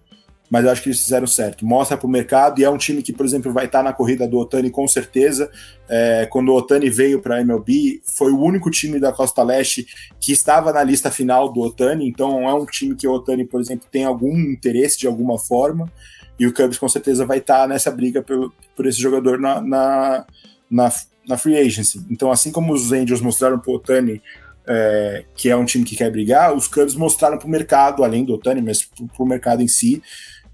mas 0.50 0.66
eu 0.66 0.72
acho 0.72 0.82
que 0.82 0.90
eles 0.90 1.00
fizeram 1.00 1.28
certo. 1.28 1.66
Mostra 1.66 1.96
para 1.96 2.08
o 2.08 2.10
mercado 2.10 2.60
e 2.60 2.64
é 2.64 2.70
um 2.70 2.78
time 2.78 3.04
que, 3.04 3.14
por 3.14 3.26
exemplo, 3.26 3.54
vai 3.54 3.66
estar 3.66 3.80
tá 3.80 3.84
na 3.84 3.94
corrida 3.94 4.28
do 4.28 4.40
Otani 4.40 4.70
com 4.70 4.88
certeza. 4.88 5.50
É, 5.88 6.28
quando 6.30 6.50
o 6.50 6.56
Otani 6.56 6.90
veio 6.90 7.22
para 7.22 7.36
a 7.36 7.42
MLB, 7.42 8.02
foi 8.04 8.32
o 8.32 8.40
único 8.40 8.72
time 8.72 9.00
da 9.00 9.12
Costa 9.12 9.44
Leste 9.44 9.86
que 10.20 10.32
estava 10.32 10.74
na 10.74 10.84
lista 10.84 11.12
final 11.12 11.52
do 11.52 11.62
Otani, 11.62 12.08
então 12.08 12.50
é 12.50 12.54
um 12.54 12.66
time 12.66 12.96
que 12.96 13.08
o 13.08 13.12
Otani, 13.12 13.46
por 13.46 13.62
exemplo, 13.62 13.88
tem 13.92 14.06
algum 14.06 14.36
interesse 14.38 14.98
de 14.98 15.08
alguma 15.08 15.38
forma. 15.38 15.92
E 16.40 16.48
o 16.48 16.54
Cubs 16.54 16.78
com 16.78 16.88
certeza 16.88 17.26
vai 17.26 17.40
estar 17.40 17.62
tá 17.62 17.68
nessa 17.68 17.92
briga 17.92 18.22
por, 18.24 18.52
por 18.76 18.88
esse 18.88 19.00
jogador 19.00 19.38
na, 19.38 19.62
na, 19.62 20.26
na, 20.72 20.92
na 21.28 21.38
free 21.38 21.58
agency. 21.58 22.02
Então, 22.10 22.32
assim 22.32 22.52
como 22.52 22.74
os 22.74 22.92
Angels 22.92 23.22
mostraram 23.22 23.60
para 23.60 23.72
o 23.72 23.76
Otani 23.76 24.22
é, 24.70 25.26
que 25.36 25.50
é 25.50 25.56
um 25.56 25.66
time 25.66 25.84
que 25.84 25.96
quer 25.96 26.12
brigar, 26.12 26.54
os 26.54 26.68
Cubs 26.68 26.94
mostraram 26.94 27.40
para 27.40 27.48
o 27.48 27.50
mercado, 27.50 28.04
além 28.04 28.24
do 28.24 28.36
Otani, 28.36 28.62
mas 28.62 28.84
para 28.84 29.24
o 29.24 29.26
mercado 29.26 29.64
em 29.64 29.68
si, 29.68 30.02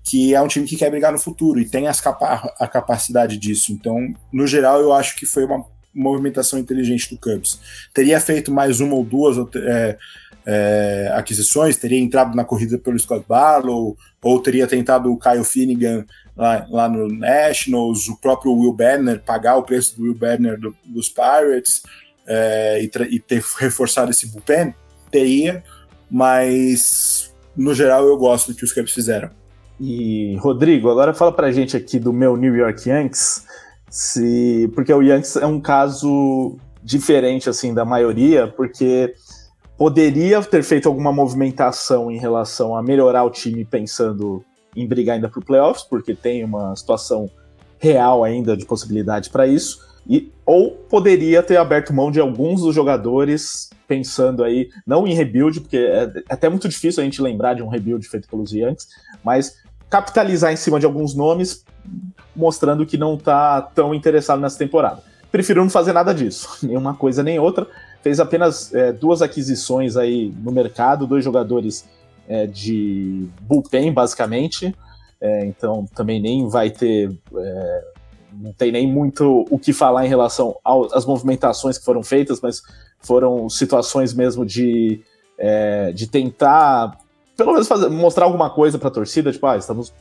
que 0.05 0.35
é 0.35 0.41
um 0.41 0.47
time 0.47 0.67
que 0.67 0.77
quer 0.77 0.91
brigar 0.91 1.11
no 1.11 1.17
futuro 1.17 1.59
e 1.59 1.67
tem 1.67 1.87
as 1.87 1.99
capa 1.99 2.53
a 2.59 2.67
capacidade 2.67 3.37
disso. 3.37 3.73
Então, 3.73 4.13
no 4.31 4.45
geral, 4.45 4.79
eu 4.79 4.93
acho 4.93 5.15
que 5.15 5.25
foi 5.25 5.43
uma 5.43 5.65
movimentação 5.93 6.59
inteligente 6.59 7.09
do 7.09 7.19
Cubs. 7.19 7.59
Teria 7.91 8.19
feito 8.19 8.51
mais 8.51 8.79
uma 8.79 8.93
ou 8.93 9.03
duas 9.03 9.35
é, 9.55 9.97
é, 10.45 11.11
aquisições, 11.15 11.77
teria 11.77 11.99
entrado 11.99 12.35
na 12.35 12.45
corrida 12.45 12.77
pelo 12.77 12.99
Scott 12.99 13.25
Barlow, 13.27 13.97
ou 14.21 14.39
teria 14.41 14.67
tentado 14.67 15.11
o 15.11 15.17
Kyle 15.17 15.43
Finnegan 15.43 16.05
lá, 16.37 16.67
lá 16.69 16.87
no 16.87 17.07
Nationals, 17.07 18.07
o 18.07 18.17
próprio 18.17 18.53
Will 18.53 18.73
Banner, 18.73 19.19
pagar 19.23 19.55
o 19.55 19.63
preço 19.63 19.95
do 19.95 20.03
Will 20.03 20.15
Banner 20.15 20.59
do, 20.59 20.75
dos 20.85 21.09
Pirates 21.09 21.81
é, 22.27 22.79
e, 22.83 23.15
e 23.15 23.19
ter 23.19 23.43
reforçado 23.57 24.11
esse 24.11 24.27
bullpen 24.27 24.75
teria, 25.09 25.63
mas 26.11 27.33
no 27.55 27.73
geral 27.73 28.05
eu 28.05 28.17
gosto 28.17 28.51
do 28.51 28.55
que 28.55 28.63
os 28.63 28.71
Cubs 28.71 28.93
fizeram. 28.93 29.31
E 29.79 30.35
Rodrigo, 30.37 30.89
agora 30.89 31.13
fala 31.13 31.31
pra 31.31 31.51
gente 31.51 31.75
aqui 31.75 31.99
do 31.99 32.13
meu 32.13 32.37
New 32.37 32.55
York 32.55 32.89
Yankees, 32.89 33.45
se 33.89 34.71
porque 34.73 34.93
o 34.93 35.01
Yankees 35.01 35.35
é 35.35 35.45
um 35.45 35.59
caso 35.59 36.57
diferente 36.81 37.49
assim 37.49 37.73
da 37.73 37.83
maioria, 37.83 38.47
porque 38.47 39.13
poderia 39.77 40.41
ter 40.41 40.63
feito 40.63 40.87
alguma 40.87 41.11
movimentação 41.11 42.09
em 42.09 42.17
relação 42.17 42.75
a 42.75 42.81
melhorar 42.81 43.23
o 43.23 43.29
time 43.29 43.65
pensando 43.65 44.43
em 44.75 44.87
brigar 44.87 45.15
ainda 45.15 45.29
para 45.29 45.39
o 45.39 45.45
playoffs, 45.45 45.83
porque 45.83 46.13
tem 46.13 46.43
uma 46.43 46.75
situação 46.75 47.29
real 47.79 48.23
ainda 48.23 48.55
de 48.55 48.65
possibilidade 48.65 49.29
para 49.29 49.45
isso, 49.45 49.79
e 50.07 50.31
ou 50.45 50.71
poderia 50.71 51.41
ter 51.41 51.57
aberto 51.57 51.93
mão 51.93 52.11
de 52.11 52.19
alguns 52.19 52.61
dos 52.61 52.75
jogadores 52.75 53.69
pensando 53.87 54.43
aí 54.43 54.69
não 54.85 55.07
em 55.07 55.13
rebuild, 55.13 55.61
porque 55.61 55.77
é, 55.77 56.03
é 56.03 56.23
até 56.29 56.49
muito 56.49 56.67
difícil 56.67 57.01
a 57.01 57.03
gente 57.03 57.21
lembrar 57.21 57.55
de 57.55 57.63
um 57.63 57.67
rebuild 57.67 58.07
feito 58.07 58.27
pelos 58.27 58.51
Yankees, 58.51 58.87
mas 59.23 59.57
capitalizar 59.95 60.51
em 60.51 60.57
cima 60.57 60.77
de 60.77 60.85
alguns 60.85 61.15
nomes, 61.15 61.63
mostrando 62.35 62.85
que 62.85 62.97
não 62.97 63.13
está 63.15 63.61
tão 63.61 63.95
interessado 63.95 64.41
nessa 64.41 64.57
temporada. 64.57 65.01
Prefiro 65.31 65.61
não 65.63 65.69
fazer 65.69 65.93
nada 65.93 66.13
disso, 66.13 66.49
nenhuma 66.67 66.93
coisa 66.93 67.23
nem 67.23 67.39
outra. 67.39 67.65
Fez 68.03 68.19
apenas 68.19 68.73
é, 68.75 68.91
duas 68.91 69.21
aquisições 69.21 69.95
aí 69.95 70.33
no 70.43 70.51
mercado, 70.51 71.07
dois 71.07 71.23
jogadores 71.23 71.87
é, 72.27 72.45
de 72.45 73.29
bullpen, 73.39 73.93
basicamente. 73.93 74.75
É, 75.21 75.45
então 75.45 75.85
também 75.95 76.21
nem 76.21 76.45
vai 76.49 76.69
ter. 76.69 77.09
É, 77.33 77.83
não 78.33 78.51
tem 78.51 78.73
nem 78.73 78.85
muito 78.85 79.45
o 79.49 79.57
que 79.57 79.71
falar 79.71 80.05
em 80.05 80.09
relação 80.09 80.57
às 80.93 81.05
movimentações 81.05 81.77
que 81.77 81.85
foram 81.85 82.03
feitas, 82.03 82.41
mas 82.41 82.61
foram 82.99 83.47
situações 83.49 84.13
mesmo 84.13 84.45
de, 84.45 84.99
é, 85.37 85.93
de 85.93 86.05
tentar, 86.05 86.97
pelo 87.35 87.53
menos, 87.53 87.67
fazer, 87.67 87.89
mostrar 87.89 88.25
alguma 88.25 88.49
coisa 88.49 88.77
para 88.77 88.87
a 88.87 88.91
torcida, 88.91 89.31
tipo, 89.31 89.45
ah, 89.45 89.57
estamos 89.57 89.93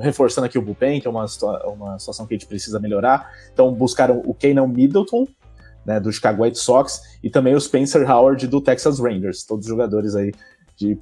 reforçando 0.00 0.46
aqui 0.46 0.58
o 0.58 0.62
bullpen, 0.62 1.00
que 1.00 1.06
é 1.06 1.10
uma, 1.10 1.26
uma 1.66 1.98
situação 1.98 2.26
que 2.26 2.34
a 2.34 2.38
gente 2.38 2.46
precisa 2.46 2.78
melhorar. 2.78 3.30
Então 3.52 3.72
buscaram 3.72 4.22
o 4.24 4.34
Kenan 4.34 4.68
Middleton, 4.68 5.26
né, 5.84 5.98
do 5.98 6.12
Chicago 6.12 6.44
White 6.44 6.58
Sox, 6.58 7.02
e 7.22 7.30
também 7.30 7.54
o 7.54 7.60
Spencer 7.60 8.08
Howard 8.08 8.46
do 8.46 8.60
Texas 8.60 9.00
Rangers, 9.00 9.44
todos 9.44 9.66
jogadores 9.66 10.14
aí 10.14 10.32
de 10.76 10.98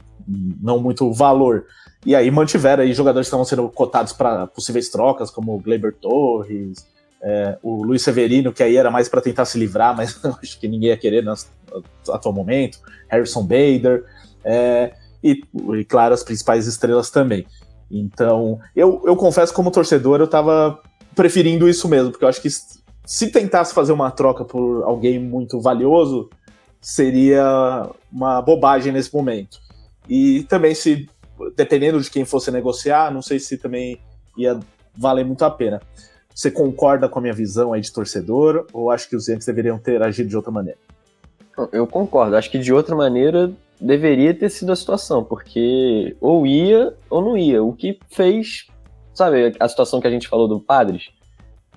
não 0.60 0.78
muito 0.78 1.12
valor. 1.12 1.66
E 2.04 2.14
aí 2.14 2.30
mantiveram 2.30 2.82
aí 2.82 2.92
jogadores 2.94 3.26
que 3.26 3.28
estavam 3.28 3.44
sendo 3.44 3.68
cotados 3.68 4.12
para 4.12 4.46
possíveis 4.46 4.88
trocas, 4.88 5.30
como 5.30 5.54
o 5.54 5.58
Gleiber 5.58 5.94
Torres, 5.94 6.86
é, 7.22 7.58
o 7.62 7.82
Luiz 7.82 8.02
Severino, 8.02 8.52
que 8.52 8.62
aí 8.62 8.76
era 8.76 8.90
mais 8.90 9.08
para 9.08 9.20
tentar 9.20 9.44
se 9.44 9.58
livrar, 9.58 9.94
mas 9.94 10.18
acho 10.42 10.58
que 10.58 10.68
ninguém 10.68 10.90
ia 10.90 10.96
querer 10.96 11.22
no 11.22 11.34
atual 12.08 12.34
momento, 12.34 12.78
Harrison 13.08 13.42
Bader, 13.42 14.04
é, 14.42 14.94
e, 15.22 15.42
e, 15.74 15.84
claro, 15.84 16.14
as 16.14 16.22
principais 16.22 16.66
estrelas 16.66 17.10
também. 17.10 17.46
Então, 17.90 18.58
eu, 18.74 19.02
eu 19.04 19.16
confesso, 19.16 19.52
como 19.52 19.70
torcedor, 19.70 20.20
eu 20.20 20.24
estava 20.24 20.80
preferindo 21.14 21.68
isso 21.68 21.88
mesmo, 21.88 22.10
porque 22.10 22.24
eu 22.24 22.28
acho 22.28 22.40
que 22.40 22.48
se 22.50 23.30
tentasse 23.30 23.74
fazer 23.74 23.92
uma 23.92 24.10
troca 24.10 24.44
por 24.44 24.84
alguém 24.84 25.18
muito 25.18 25.60
valioso, 25.60 26.30
seria 26.80 27.90
uma 28.10 28.40
bobagem 28.40 28.92
nesse 28.92 29.12
momento. 29.12 29.58
E 30.08 30.44
também 30.44 30.74
se, 30.74 31.08
dependendo 31.56 32.00
de 32.00 32.10
quem 32.10 32.24
fosse 32.24 32.50
negociar, 32.50 33.12
não 33.12 33.22
sei 33.22 33.38
se 33.38 33.58
também 33.58 34.00
ia 34.36 34.58
valer 34.96 35.24
muito 35.24 35.44
a 35.44 35.50
pena. 35.50 35.80
Você 36.34 36.50
concorda 36.50 37.08
com 37.08 37.18
a 37.18 37.22
minha 37.22 37.34
visão 37.34 37.72
aí 37.72 37.80
de 37.80 37.92
torcedor 37.92 38.66
ou 38.72 38.90
acho 38.90 39.08
que 39.08 39.16
os 39.16 39.28
Yankees 39.28 39.46
deveriam 39.46 39.78
ter 39.78 40.02
agido 40.02 40.28
de 40.28 40.36
outra 40.36 40.50
maneira? 40.50 40.78
Eu 41.72 41.86
concordo. 41.86 42.36
Acho 42.36 42.50
que 42.50 42.58
de 42.58 42.72
outra 42.72 42.94
maneira 42.94 43.52
deveria 43.80 44.34
ter 44.34 44.50
sido 44.50 44.72
a 44.72 44.76
situação, 44.76 45.24
porque 45.24 46.16
ou 46.20 46.46
ia 46.46 46.94
ou 47.08 47.22
não 47.22 47.36
ia. 47.36 47.62
O 47.62 47.72
que 47.72 47.98
fez, 48.10 48.66
sabe, 49.14 49.54
a 49.58 49.68
situação 49.68 50.00
que 50.00 50.06
a 50.06 50.10
gente 50.10 50.28
falou 50.28 50.46
do 50.46 50.60
Padres, 50.60 51.10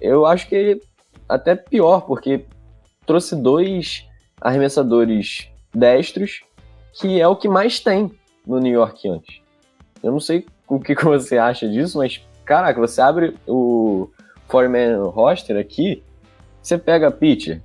eu 0.01 0.25
acho 0.25 0.47
que 0.47 0.79
até 1.27 1.55
pior, 1.55 2.01
porque 2.01 2.45
trouxe 3.05 3.35
dois 3.35 4.05
arremessadores 4.41 5.47
destros, 5.73 6.43
que 6.93 7.21
é 7.21 7.27
o 7.27 7.35
que 7.35 7.47
mais 7.47 7.79
tem 7.79 8.11
no 8.45 8.59
New 8.59 8.73
York 8.73 9.07
antes. 9.07 9.41
Eu 10.01 10.11
não 10.11 10.19
sei 10.19 10.45
o 10.67 10.79
que 10.79 10.93
você 11.01 11.37
acha 11.37 11.67
disso, 11.67 11.97
mas 11.97 12.21
caraca, 12.43 12.79
você 12.79 13.01
abre 13.01 13.35
o 13.47 14.09
Foreman 14.49 15.03
roster 15.05 15.57
aqui, 15.57 16.03
você 16.61 16.77
pega 16.77 17.07
a 17.07 17.11
pitcher, 17.11 17.61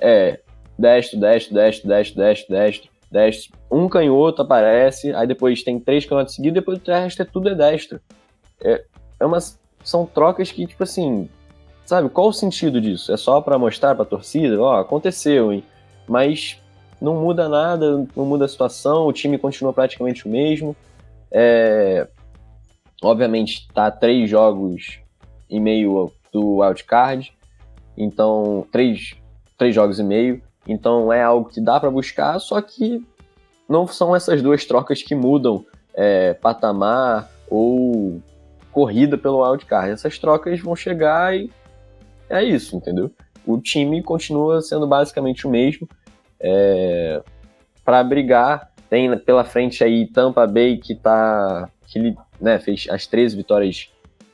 é 0.00 0.40
destro, 0.78 1.20
destro, 1.20 1.54
destro, 1.54 1.88
destro, 1.88 2.16
destro, 2.16 2.54
destro, 2.54 2.90
destro, 3.10 3.59
um 3.70 3.88
canhoto 3.88 4.42
aparece, 4.42 5.14
aí 5.14 5.26
depois 5.26 5.62
tem 5.62 5.78
três 5.78 6.04
canhotos 6.04 6.34
seguidos, 6.34 6.54
depois 6.54 6.78
o 6.78 6.90
resto 6.90 7.22
é 7.22 7.24
tudo 7.24 7.48
é 7.48 7.54
destro. 7.54 8.00
É, 8.60 8.84
é 9.20 9.24
uma, 9.24 9.38
são 9.84 10.04
trocas 10.04 10.50
que, 10.50 10.66
tipo 10.66 10.82
assim, 10.82 11.28
sabe, 11.84 12.08
qual 12.08 12.28
o 12.28 12.32
sentido 12.32 12.80
disso? 12.80 13.12
É 13.12 13.16
só 13.16 13.40
para 13.40 13.58
mostrar 13.58 13.94
pra 13.94 14.04
torcida, 14.04 14.60
ó, 14.60 14.80
aconteceu, 14.80 15.52
hein? 15.52 15.62
Mas 16.08 16.58
não 17.00 17.14
muda 17.14 17.48
nada, 17.48 18.06
não 18.14 18.24
muda 18.24 18.44
a 18.44 18.48
situação, 18.48 19.06
o 19.06 19.12
time 19.12 19.38
continua 19.38 19.72
praticamente 19.72 20.26
o 20.26 20.30
mesmo. 20.30 20.76
É, 21.30 22.08
obviamente, 23.02 23.68
tá 23.72 23.90
três 23.90 24.28
jogos 24.28 24.98
e 25.48 25.60
meio 25.60 26.12
do 26.32 26.58
wildcard, 26.58 27.32
então 27.96 28.66
três, 28.70 29.14
três 29.56 29.74
jogos 29.74 29.98
e 29.98 30.04
meio, 30.04 30.42
então 30.66 31.12
é 31.12 31.22
algo 31.22 31.48
que 31.48 31.60
dá 31.60 31.78
para 31.80 31.90
buscar, 31.90 32.38
só 32.38 32.60
que 32.60 33.04
não 33.70 33.86
são 33.86 34.16
essas 34.16 34.42
duas 34.42 34.64
trocas 34.64 35.00
que 35.00 35.14
mudam 35.14 35.64
é, 35.94 36.34
patamar 36.34 37.30
ou 37.48 38.20
corrida 38.72 39.16
pelo 39.16 39.42
wildcard. 39.42 39.92
Essas 39.92 40.18
trocas 40.18 40.60
vão 40.60 40.74
chegar 40.74 41.36
e 41.36 41.48
é 42.28 42.42
isso, 42.42 42.76
entendeu? 42.76 43.12
O 43.46 43.58
time 43.58 44.02
continua 44.02 44.60
sendo 44.60 44.88
basicamente 44.88 45.46
o 45.46 45.50
mesmo 45.50 45.88
é, 46.40 47.22
para 47.84 48.02
brigar. 48.02 48.72
Tem 48.88 49.16
pela 49.18 49.44
frente 49.44 49.84
aí 49.84 50.04
Tampa 50.08 50.48
Bay 50.48 50.76
que 50.76 50.96
tá 50.96 51.68
que 51.86 52.16
né, 52.40 52.58
fez 52.58 52.86
as 52.90 53.06
13 53.06 53.36
vitórias 53.36 53.88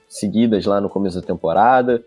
seguidas 0.09 0.64
lá 0.64 0.80
no 0.80 0.89
começo 0.89 1.20
da 1.20 1.26
temporada. 1.26 2.03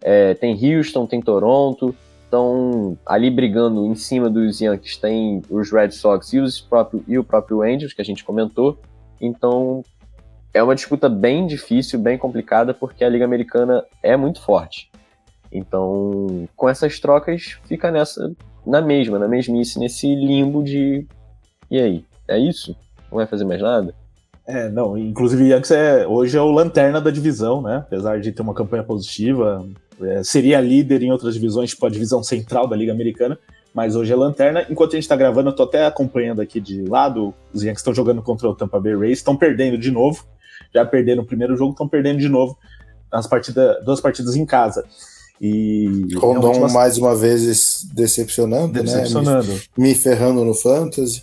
É, 0.00 0.32
tem 0.32 0.54
Houston, 0.54 1.06
tem 1.06 1.20
Toronto, 1.20 1.94
estão 2.30 2.96
ali 3.04 3.28
brigando 3.28 3.84
em 3.84 3.96
cima 3.96 4.30
dos 4.30 4.60
Yankees. 4.60 4.96
Tem 4.96 5.42
os 5.50 5.72
Red 5.72 5.90
Sox 5.90 6.32
e, 6.32 6.38
os 6.38 6.60
próprio, 6.60 7.04
e 7.08 7.18
o 7.18 7.24
próprio 7.24 7.62
Angels, 7.62 7.92
que 7.92 8.00
a 8.00 8.04
gente 8.04 8.24
comentou. 8.24 8.78
Então 9.20 9.84
é 10.54 10.62
uma 10.62 10.74
disputa 10.74 11.08
bem 11.08 11.46
difícil, 11.46 11.98
bem 11.98 12.16
complicada, 12.16 12.72
porque 12.72 13.04
a 13.04 13.08
Liga 13.08 13.24
Americana 13.24 13.84
é 14.02 14.16
muito 14.16 14.40
forte. 14.40 14.90
Então, 15.52 16.48
com 16.56 16.68
essas 16.68 17.00
trocas, 17.00 17.58
fica 17.64 17.90
nessa 17.90 18.32
na 18.64 18.80
mesma, 18.80 19.18
na 19.18 19.26
mesmice, 19.26 19.78
nesse 19.78 20.14
limbo 20.14 20.62
de. 20.62 21.06
E 21.68 21.80
aí? 21.80 22.04
É 22.28 22.38
isso? 22.38 22.76
Não 23.10 23.16
vai 23.16 23.26
fazer 23.26 23.44
mais 23.44 23.60
nada? 23.60 23.92
É, 24.46 24.68
não, 24.68 24.96
inclusive 24.96 25.42
o 25.42 25.46
Yankees 25.46 25.70
é, 25.70 26.06
hoje 26.06 26.36
é 26.36 26.40
o 26.40 26.50
lanterna 26.50 27.00
da 27.00 27.10
divisão, 27.10 27.60
né? 27.62 27.78
Apesar 27.78 28.20
de 28.20 28.32
ter 28.32 28.42
uma 28.42 28.54
campanha 28.54 28.82
positiva, 28.82 29.66
é, 30.02 30.22
seria 30.24 30.60
líder 30.60 31.02
em 31.02 31.10
outras 31.10 31.34
divisões, 31.34 31.70
tipo 31.70 31.86
a 31.86 31.90
divisão 31.90 32.22
central 32.22 32.66
da 32.66 32.76
Liga 32.76 32.92
Americana, 32.92 33.38
mas 33.74 33.96
hoje 33.96 34.12
é 34.12 34.16
lanterna. 34.16 34.66
Enquanto 34.68 34.92
a 34.92 34.96
gente 34.96 35.08
tá 35.08 35.16
gravando, 35.16 35.50
eu 35.50 35.54
tô 35.54 35.62
até 35.62 35.86
acompanhando 35.86 36.40
aqui 36.40 36.60
de 36.60 36.82
lado, 36.82 37.34
os 37.52 37.62
Yankees 37.62 37.80
estão 37.80 37.94
jogando 37.94 38.22
contra 38.22 38.48
o 38.48 38.54
Tampa 38.54 38.80
Bay 38.80 38.96
Rays, 38.96 39.18
estão 39.18 39.36
perdendo 39.36 39.78
de 39.78 39.90
novo, 39.90 40.24
já 40.74 40.84
perderam 40.84 41.22
o 41.22 41.26
primeiro 41.26 41.56
jogo, 41.56 41.72
estão 41.72 41.88
perdendo 41.88 42.18
de 42.18 42.28
novo 42.28 42.56
nas 43.12 43.26
partidas, 43.26 43.84
duas 43.84 44.00
partidas 44.00 44.36
em 44.36 44.46
casa. 44.46 44.84
E 45.40 46.14
Rondon 46.16 46.48
última... 46.48 46.68
mais 46.68 46.98
uma 46.98 47.16
vez 47.16 47.84
decepcionando, 47.94 48.74
decepcionando. 48.74 49.48
né? 49.48 49.60
Me, 49.76 49.88
me 49.88 49.94
ferrando 49.94 50.44
no 50.44 50.54
fantasy. 50.54 51.22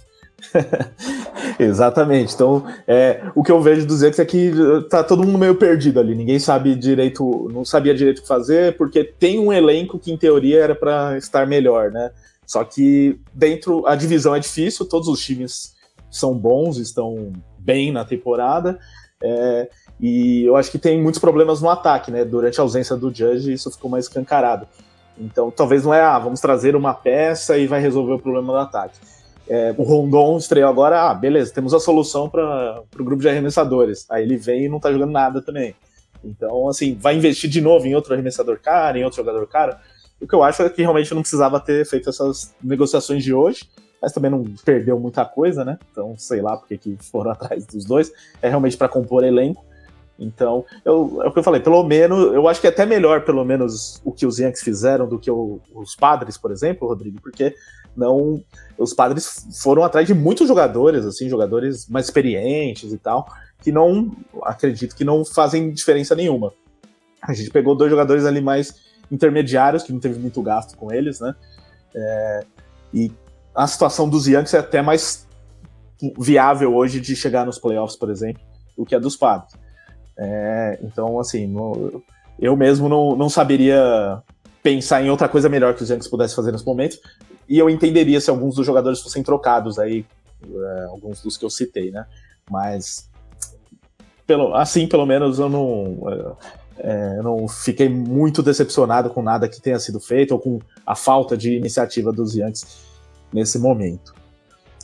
Exatamente. 1.60 2.34
Então, 2.34 2.66
é, 2.88 3.24
o 3.36 3.44
que 3.44 3.52
eu 3.52 3.62
vejo 3.62 3.86
dos 3.86 4.02
Yankees 4.02 4.20
é 4.20 4.26
que 4.26 4.52
tá 4.90 5.04
todo 5.04 5.24
mundo 5.24 5.38
meio 5.38 5.56
perdido 5.56 6.00
ali. 6.00 6.16
Ninguém 6.16 6.40
sabe 6.40 6.76
direito, 6.76 7.50
não 7.52 7.66
sabia 7.66 7.94
direito 7.94 8.20
o 8.20 8.22
que 8.22 8.28
fazer, 8.28 8.78
porque 8.78 9.04
tem 9.04 9.40
um 9.40 9.52
elenco 9.52 10.00
que 10.00 10.12
em 10.12 10.18
teoria 10.18 10.64
era 10.64 10.76
para 10.76 11.18
estar 11.18 11.48
melhor, 11.48 11.92
né? 11.92 12.12
Só 12.46 12.64
que 12.64 13.20
dentro 13.34 13.86
a 13.86 13.96
divisão 13.96 14.34
é 14.36 14.40
difícil, 14.40 14.86
todos 14.86 15.08
os 15.08 15.20
times 15.20 15.76
são 16.10 16.34
bons, 16.38 16.78
estão 16.78 17.34
bem 17.60 17.92
na 17.92 18.06
temporada. 18.06 18.80
É, 19.22 19.70
e 20.00 20.46
eu 20.46 20.56
acho 20.56 20.72
que 20.72 20.78
tem 20.78 21.02
muitos 21.02 21.20
problemas 21.20 21.62
no 21.62 21.70
ataque, 21.70 22.12
né? 22.12 22.24
Durante 22.24 22.60
a 22.60 22.64
ausência 22.64 22.96
do 22.96 23.14
Judge, 23.14 23.52
isso 23.52 23.72
ficou 23.72 23.90
mais 23.90 24.06
escancarado. 24.06 24.68
Então, 25.20 25.50
talvez 25.50 25.84
não 25.84 25.94
é, 25.94 26.02
ah, 26.02 26.20
vamos 26.20 26.40
trazer 26.40 26.76
uma 26.76 26.94
peça 26.94 27.58
e 27.58 27.66
vai 27.66 27.82
resolver 27.82 28.14
o 28.14 28.20
problema 28.20 28.54
do 28.54 28.60
ataque. 28.60 29.00
É, 29.50 29.74
o 29.78 29.84
Rondon 29.84 30.38
estreou 30.38 30.70
agora, 30.70 31.10
ah, 31.10 31.14
beleza, 31.14 31.54
temos 31.54 31.74
a 31.74 31.80
solução 31.80 32.30
para 32.30 32.84
o 33.00 33.04
grupo 33.04 33.22
de 33.22 33.30
arremessadores. 33.30 34.06
Aí 34.10 34.24
ele 34.24 34.38
vem 34.38 34.66
e 34.66 34.70
não 34.70 34.80
tá 34.80 34.92
jogando 34.92 35.12
nada 35.12 35.42
também. 35.42 35.74
Então, 36.24 36.68
assim, 36.68 36.96
vai 36.96 37.16
investir 37.16 37.50
de 37.50 37.62
novo 37.62 37.86
em 37.86 37.96
outro 37.96 38.14
arremessador 38.14 38.60
cara, 38.60 39.00
em 39.00 39.04
outro 39.04 39.18
jogador 39.18 39.48
cara. 39.48 39.80
O 40.20 40.28
que 40.28 40.34
eu 40.34 40.44
acho 40.44 40.64
é 40.64 40.70
que 40.70 40.82
realmente 40.82 41.14
não 41.14 41.22
precisava 41.22 41.60
ter 41.60 41.86
feito 41.86 42.10
essas 42.10 42.56
negociações 42.62 43.24
de 43.24 43.34
hoje, 43.34 43.70
mas 44.02 44.12
também 44.12 44.32
não 44.32 44.44
perdeu 44.66 45.00
muita 45.00 45.24
coisa, 45.24 45.64
né? 45.64 45.78
Então, 45.92 46.16
sei 46.18 46.42
lá 46.42 46.58
porque 46.58 46.78
que 46.78 46.98
foram 47.00 47.32
atrás 47.32 47.66
dos 47.66 47.86
dois. 47.86 48.12
É 48.42 48.50
realmente 48.50 48.76
para 48.76 48.90
compor 48.90 49.24
elenco. 49.24 49.66
Então, 50.20 50.66
eu, 50.84 51.22
é 51.24 51.28
o 51.28 51.32
que 51.32 51.38
eu 51.38 51.44
falei, 51.44 51.62
pelo 51.62 51.84
menos, 51.84 52.34
eu 52.34 52.48
acho 52.48 52.60
que 52.60 52.66
é 52.66 52.72
até 52.72 52.86
melhor, 52.86 53.24
pelo 53.24 53.46
menos, 53.46 54.02
o 54.04 54.12
que 54.12 54.26
os 54.26 54.40
Yankees 54.40 54.64
fizeram 54.64 55.08
do 55.08 55.20
que 55.20 55.30
o, 55.30 55.60
os 55.76 55.96
padres, 55.96 56.38
por 56.38 56.52
exemplo, 56.52 56.88
Rodrigo, 56.88 57.22
porque 57.22 57.54
não. 57.98 58.42
Os 58.78 58.94
padres 58.94 59.48
foram 59.62 59.84
atrás 59.84 60.06
de 60.08 60.14
muitos 60.14 60.48
jogadores, 60.48 61.06
assim, 61.06 61.30
jogadores 61.30 61.88
mais 61.88 62.06
experientes 62.06 62.94
e 62.94 62.98
tal, 62.98 63.28
que 63.62 63.72
não, 63.72 64.16
acredito 64.44 64.96
que 64.96 65.04
não 65.04 65.26
fazem 65.26 65.72
diferença 65.72 66.16
nenhuma. 66.16 66.54
A 67.22 67.34
gente 67.34 67.50
pegou 67.50 67.76
dois 67.76 67.90
jogadores 67.90 68.26
ali 68.26 68.40
mais 68.40 68.76
intermediários, 69.12 69.84
que 69.84 69.92
não 69.92 70.00
teve 70.00 70.20
muito 70.20 70.42
gasto 70.42 70.78
com 70.78 70.92
eles, 70.92 71.20
né? 71.20 71.36
É, 71.96 72.46
e 72.94 73.12
a 73.56 73.66
situação 73.66 74.08
dos 74.08 74.28
Yankees 74.28 74.54
é 74.54 74.60
até 74.60 74.82
mais 74.82 75.28
viável 76.20 76.76
hoje 76.76 77.00
de 77.00 77.16
chegar 77.16 77.46
nos 77.46 77.58
playoffs, 77.58 77.98
por 77.98 78.10
exemplo, 78.10 78.42
do 78.78 78.86
que 78.86 78.94
a 78.94 79.00
dos 79.00 79.16
padres. 79.16 79.54
É, 80.18 80.80
então, 80.84 81.20
assim, 81.20 81.48
no, 81.48 82.04
eu 82.40 82.56
mesmo 82.56 82.88
não, 82.88 83.16
não 83.16 83.30
saberia 83.30 84.22
pensar 84.62 85.02
em 85.02 85.10
outra 85.10 85.28
coisa 85.30 85.48
melhor 85.48 85.74
que 85.74 85.84
os 85.84 85.90
Yankees 85.90 86.08
pudessem 86.08 86.36
fazer 86.36 86.52
nesse 86.52 86.66
momento. 86.66 86.98
E 87.48 87.58
eu 87.58 87.70
entenderia 87.70 88.20
se 88.20 88.30
alguns 88.30 88.56
dos 88.56 88.66
jogadores 88.66 89.00
fossem 89.00 89.24
trocados 89.24 89.80
aí, 89.80 90.06
é, 90.44 90.84
alguns 90.86 91.22
dos 91.22 91.38
que 91.38 91.46
eu 91.46 91.50
citei, 91.50 91.92
né? 91.92 92.06
Mas 92.50 93.10
pelo, 94.28 94.54
assim, 94.54 94.86
pelo 94.86 95.06
menos, 95.06 95.40
eu 95.40 95.48
não, 95.48 95.98
é, 96.78 97.16
eu 97.18 97.24
não 97.24 97.48
fiquei 97.48 97.88
muito 97.88 98.44
decepcionado 98.44 99.10
com 99.10 99.22
nada 99.22 99.48
que 99.48 99.62
tenha 99.62 99.80
sido 99.80 100.02
feito 100.02 100.34
ou 100.34 100.40
com 100.40 100.60
a 100.86 100.96
falta 100.96 101.38
de 101.38 101.56
iniciativa 101.56 102.12
dos 102.12 102.36
Yankees 102.36 102.66
nesse 103.32 103.58
momento. 103.58 104.14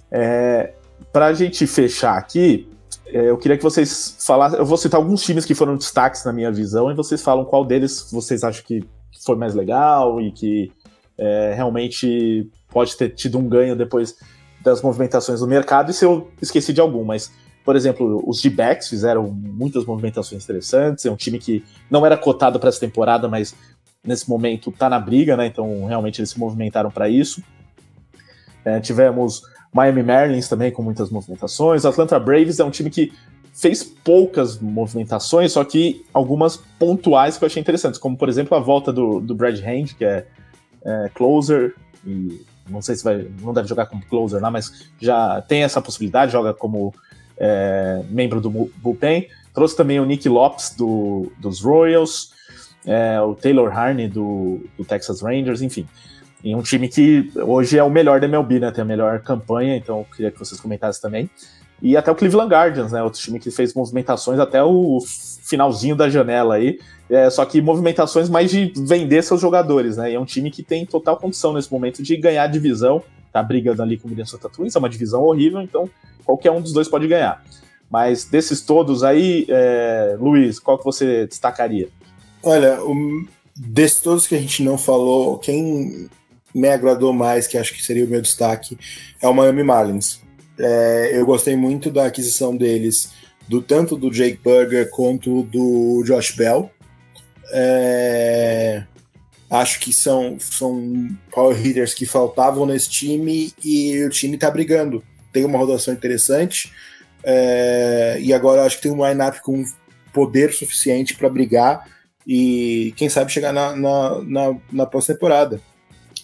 É, 0.10 0.74
Para 1.12 1.28
a 1.28 1.34
gente 1.34 1.68
fechar 1.68 2.18
aqui, 2.18 2.70
é, 3.08 3.30
eu 3.30 3.38
queria 3.38 3.58
que 3.58 3.64
vocês 3.64 4.16
falassem. 4.26 4.58
Eu 4.58 4.66
vou 4.66 4.78
citar 4.78 5.00
alguns 5.00 5.22
times 5.22 5.46
que 5.46 5.54
foram 5.54 5.76
destaques 5.76 6.24
na 6.24 6.32
minha 6.32 6.52
visão 6.52 6.90
e 6.90 6.96
vocês 6.96 7.22
falam 7.22 7.44
qual 7.44 7.66
deles 7.66 8.10
vocês 8.12 8.44
acham 8.44 8.64
que 8.66 8.84
foi 9.26 9.36
mais 9.36 9.54
legal 9.54 10.22
e 10.22 10.32
que 10.32 10.72
é, 11.24 11.54
realmente 11.54 12.50
pode 12.70 12.98
ter 12.98 13.10
tido 13.10 13.38
um 13.38 13.48
ganho 13.48 13.76
depois 13.76 14.16
das 14.62 14.82
movimentações 14.82 15.40
do 15.40 15.48
mercado. 15.48 15.92
E 15.92 15.94
se 15.94 16.04
eu 16.04 16.30
esqueci 16.42 16.74
de 16.74 16.82
algum, 16.82 17.04
mas, 17.04 17.32
por 17.64 17.76
exemplo, 17.76 18.22
os 18.28 18.42
D-backs 18.42 18.90
fizeram 18.90 19.28
muitas 19.32 19.86
movimentações 19.86 20.44
interessantes. 20.44 21.06
É 21.06 21.12
um 21.12 21.16
time 21.16 21.40
que 21.40 21.64
não 21.90 22.06
era 22.06 22.18
cotado 22.18 22.60
para 22.60 22.70
essa 22.70 22.80
temporada, 22.80 23.28
mas 23.28 23.56
nesse 24.04 24.30
momento 24.30 24.70
está 24.70 24.90
na 24.90 25.00
briga, 25.00 25.38
né? 25.38 25.46
Então 25.46 25.86
realmente 25.86 26.20
eles 26.20 26.32
se 26.32 26.40
movimentaram 26.40 26.92
para 26.92 27.08
isso. 27.08 27.42
É, 28.66 28.80
tivemos 28.80 29.42
Miami 29.74 30.04
Marlins 30.04 30.50
também 30.50 30.72
com 30.72 30.84
muitas 30.84 31.10
movimentações. 31.10 31.86
Atlanta 31.86 32.20
Braves 32.20 32.60
é 32.60 32.64
um 32.66 32.70
time 32.70 32.90
que 32.90 33.14
fez 33.54 33.84
poucas 33.84 34.60
movimentações, 34.60 35.52
só 35.52 35.64
que 35.64 36.04
algumas 36.14 36.58
pontuais 36.58 37.38
que 37.38 37.44
eu 37.44 37.48
achei 37.48 37.62
interessantes, 37.62 38.00
como 38.00 38.18
por 38.18 38.28
exemplo 38.28 38.58
a 38.58 38.60
volta 38.60 38.92
do, 38.92 39.20
do 39.20 39.36
Brad 39.36 39.60
Hand, 39.60 39.96
que 39.98 40.04
é, 40.04 40.26
é, 40.86 41.10
closer, 41.14 41.76
e 42.06 42.42
não 42.70 42.82
sei 42.82 42.96
se 42.96 43.04
vai, 43.04 43.28
não 43.42 43.54
deve 43.54 43.68
jogar 43.68 43.86
como 43.86 44.06
closer 44.06 44.42
lá, 44.42 44.50
mas 44.50 44.88
já 45.00 45.42
tem 45.42 45.64
essa 45.64 45.82
possibilidade, 45.82 46.32
joga 46.32 46.54
como 46.54 46.94
é, 47.38 48.02
membro 48.10 48.40
do 48.40 48.50
bullpen. 48.50 49.28
Trouxe 49.54 49.76
também 49.76 50.00
o 50.00 50.06
Nick 50.06 50.28
Lopes 50.28 50.76
do, 50.76 51.32
dos 51.38 51.62
Royals, 51.62 52.32
é, 52.86 53.22
o 53.22 53.36
Taylor 53.36 53.78
Harney 53.78 54.08
do, 54.08 54.62
do 54.78 54.84
Texas 54.84 55.22
Rangers, 55.22 55.62
enfim. 55.62 55.88
E 56.44 56.54
um 56.56 56.62
time 56.62 56.90
que 56.90 57.32
hoje 57.36 57.78
é 57.78 57.84
o 57.84 57.90
melhor 57.90 58.20
da 58.20 58.28
MLB, 58.28 58.60
né? 58.60 58.72
Tem 58.72 58.82
a 58.82 58.86
melhor 58.86 59.20
campanha, 59.22 59.78
então 59.78 60.00
eu 60.00 60.08
queria 60.16 60.32
que 60.32 60.38
vocês 60.38 60.60
comentassem 60.60 61.02
também. 61.02 61.30
E 61.82 61.96
até 61.96 62.12
o 62.12 62.16
Cleveland 62.16 62.54
Guardians, 62.54 62.92
né? 62.92 63.02
Outro 63.02 63.20
time 63.20 63.40
que 63.40 63.50
fez 63.50 63.74
movimentações 63.74 64.40
até 64.40 64.62
o 64.64 65.00
finalzinho 65.44 65.96
da 65.96 66.10
janela 66.10 66.56
aí. 66.56 66.80
É, 67.14 67.30
só 67.30 67.46
que 67.46 67.62
movimentações 67.62 68.28
mais 68.28 68.50
de 68.50 68.74
vender 68.76 69.22
seus 69.24 69.40
jogadores, 69.40 69.98
né? 69.98 70.12
E 70.12 70.16
é 70.16 70.20
um 70.20 70.26
time 70.26 70.50
que 70.50 70.64
tem 70.64 70.84
total 70.84 71.18
condição 71.18 71.54
nesse 71.54 71.72
momento 71.72 72.02
de 72.02 72.18
ganhar 72.18 72.44
a 72.46 72.48
divisão. 72.48 73.04
Tá 73.32 73.44
brigando 73.44 73.84
ali 73.84 73.98
com 73.98 74.08
o 74.08 74.12
Minnesota 74.12 74.50
Twins, 74.50 74.76
é 74.76 74.80
uma 74.80 74.90
divisão 74.90 75.22
horrível, 75.22 75.62
então 75.62 75.88
qualquer 76.26 76.50
um 76.50 76.60
dos 76.60 76.74
dois 76.74 76.88
pode 76.88 77.08
ganhar. 77.08 77.44
Mas 77.90 78.26
desses 78.26 78.62
todos 78.62 79.04
aí, 79.04 79.46
é, 79.48 80.18
Luiz, 80.20 80.60
qual 80.60 80.80
que 80.80 80.84
você 80.84 81.28
destacaria? 81.28 81.90
Olha, 82.42 82.80
desses 83.56 84.02
todos 84.02 84.26
que 84.26 84.34
a 84.34 84.40
gente 84.40 84.64
não 84.64 84.78
falou, 84.78 85.38
quem 85.38 86.10
me 86.54 86.68
agradou 86.68 87.14
mais, 87.14 87.46
que 87.46 87.58
acho 87.58 87.76
que 87.76 87.84
seria 87.84 88.06
o 88.06 88.08
meu 88.08 88.22
destaque, 88.22 88.76
é 89.22 89.28
o 89.28 89.34
Miami 89.34 89.64
Marlins. 89.64 90.20
É, 90.58 91.12
eu 91.14 91.26
gostei 91.26 91.56
muito 91.56 91.92
da 91.92 92.06
aquisição 92.08 92.56
deles, 92.58 93.12
do 93.48 93.62
tanto 93.62 93.96
do 93.96 94.10
Jake 94.10 94.40
Burger 94.44 94.90
quanto 94.90 95.44
do 95.44 96.04
Josh 96.06 96.36
Bell. 96.36 96.72
É, 97.54 98.84
acho 99.50 99.80
que 99.80 99.94
são, 99.94 100.38
são 100.40 101.16
power 101.32 101.56
hitters 101.56 101.94
que 101.94 102.06
faltavam 102.06 102.66
nesse 102.66 102.90
time 102.90 103.54
e 103.64 104.04
o 104.04 104.10
time 104.10 104.36
está 104.36 104.50
brigando. 104.50 105.04
Tem 105.32 105.46
uma 105.46 105.60
rotação 105.60 105.94
interessante 105.94 106.74
é, 107.24 108.18
e 108.20 108.34
agora 108.34 108.64
acho 108.64 108.78
que 108.78 108.84
tem 108.84 108.92
um 108.92 109.08
line-up 109.08 109.42
com 109.42 109.64
poder 110.12 110.52
suficiente 110.52 111.16
para 111.16 111.30
brigar 111.30 111.88
e 112.26 112.94
quem 112.96 113.10
sabe 113.10 113.32
chegar 113.32 113.54
na, 113.54 113.76
na, 113.76 114.22
na, 114.22 114.56
na 114.72 114.86
pós-temporada 114.86 115.62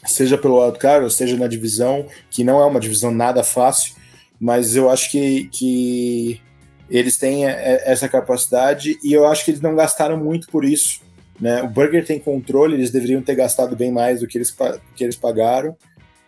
seja 0.06 0.38
pelo 0.38 0.62
wildcard, 0.64 1.12
seja 1.14 1.36
na 1.38 1.48
divisão, 1.48 2.06
que 2.30 2.44
não 2.44 2.62
é 2.62 2.66
uma 2.66 2.80
divisão 2.80 3.12
nada 3.12 3.44
fácil, 3.44 3.96
mas 4.40 4.76
eu 4.76 4.90
acho 4.90 5.12
que, 5.12 5.50
que 5.52 6.42
eles 6.90 7.18
têm 7.18 7.46
essa 7.46 8.08
capacidade 8.08 8.98
e 9.04 9.14
eu 9.14 9.28
acho 9.28 9.44
que 9.44 9.52
eles 9.52 9.62
não 9.62 9.76
gastaram 9.76 10.18
muito 10.18 10.48
por 10.48 10.64
isso. 10.64 11.02
Né? 11.40 11.62
O 11.64 11.68
Burger 11.68 12.06
tem 12.06 12.20
controle, 12.20 12.76
eles 12.76 12.92
deveriam 12.92 13.22
ter 13.22 13.36
gastado 13.36 13.76
bem 13.76 13.92
mais 13.92 14.20
do 14.20 14.28
que 14.28 14.38
eles, 14.38 14.56
que 14.96 15.04
eles 15.04 15.16
pagaram. 15.16 15.76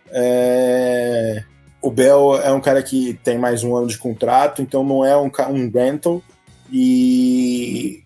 É... 0.09 1.43
O 1.81 1.89
Bell 1.89 2.39
é 2.43 2.51
um 2.51 2.61
cara 2.61 2.83
que 2.83 3.19
tem 3.23 3.39
mais 3.39 3.63
um 3.63 3.75
ano 3.75 3.87
de 3.87 3.97
contrato, 3.97 4.61
então 4.61 4.83
não 4.83 5.03
é 5.03 5.17
um, 5.17 5.31
um 5.49 5.69
rental. 5.69 6.21
E 6.71 8.03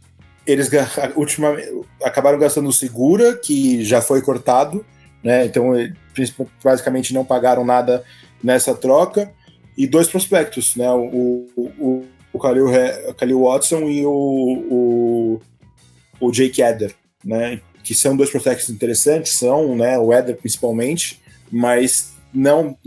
eles 0.47 0.69
ultimamente, 1.15 1.69
acabaram 2.01 2.39
gastando 2.39 2.69
o 2.69 2.73
Segura, 2.73 3.35
que 3.35 3.83
já 3.83 4.01
foi 4.01 4.21
cortado, 4.21 4.85
né? 5.21 5.45
Então, 5.45 5.73
basicamente 6.63 7.13
não 7.13 7.25
pagaram 7.25 7.65
nada 7.65 8.03
nessa 8.41 8.73
troca. 8.73 9.31
E 9.77 9.85
dois 9.85 10.07
prospectos, 10.07 10.75
né? 10.77 10.89
O, 10.91 11.47
o, 11.57 12.05
o 12.31 12.37
Khalil, 12.37 12.67
Khalil 13.17 13.41
Watson 13.41 13.89
e 13.89 14.05
o, 14.05 14.11
o, 14.11 15.41
o 16.25 16.31
Jake 16.31 16.61
Eder, 16.61 16.93
né? 17.23 17.61
Que 17.83 17.93
são 17.93 18.15
dois 18.15 18.29
prospectos 18.29 18.69
interessantes, 18.69 19.33
são, 19.33 19.75
né? 19.75 19.97
O 19.97 20.13
Eder 20.13 20.35
principalmente, 20.37 21.21
mas 21.51 22.13
não, 22.33 22.77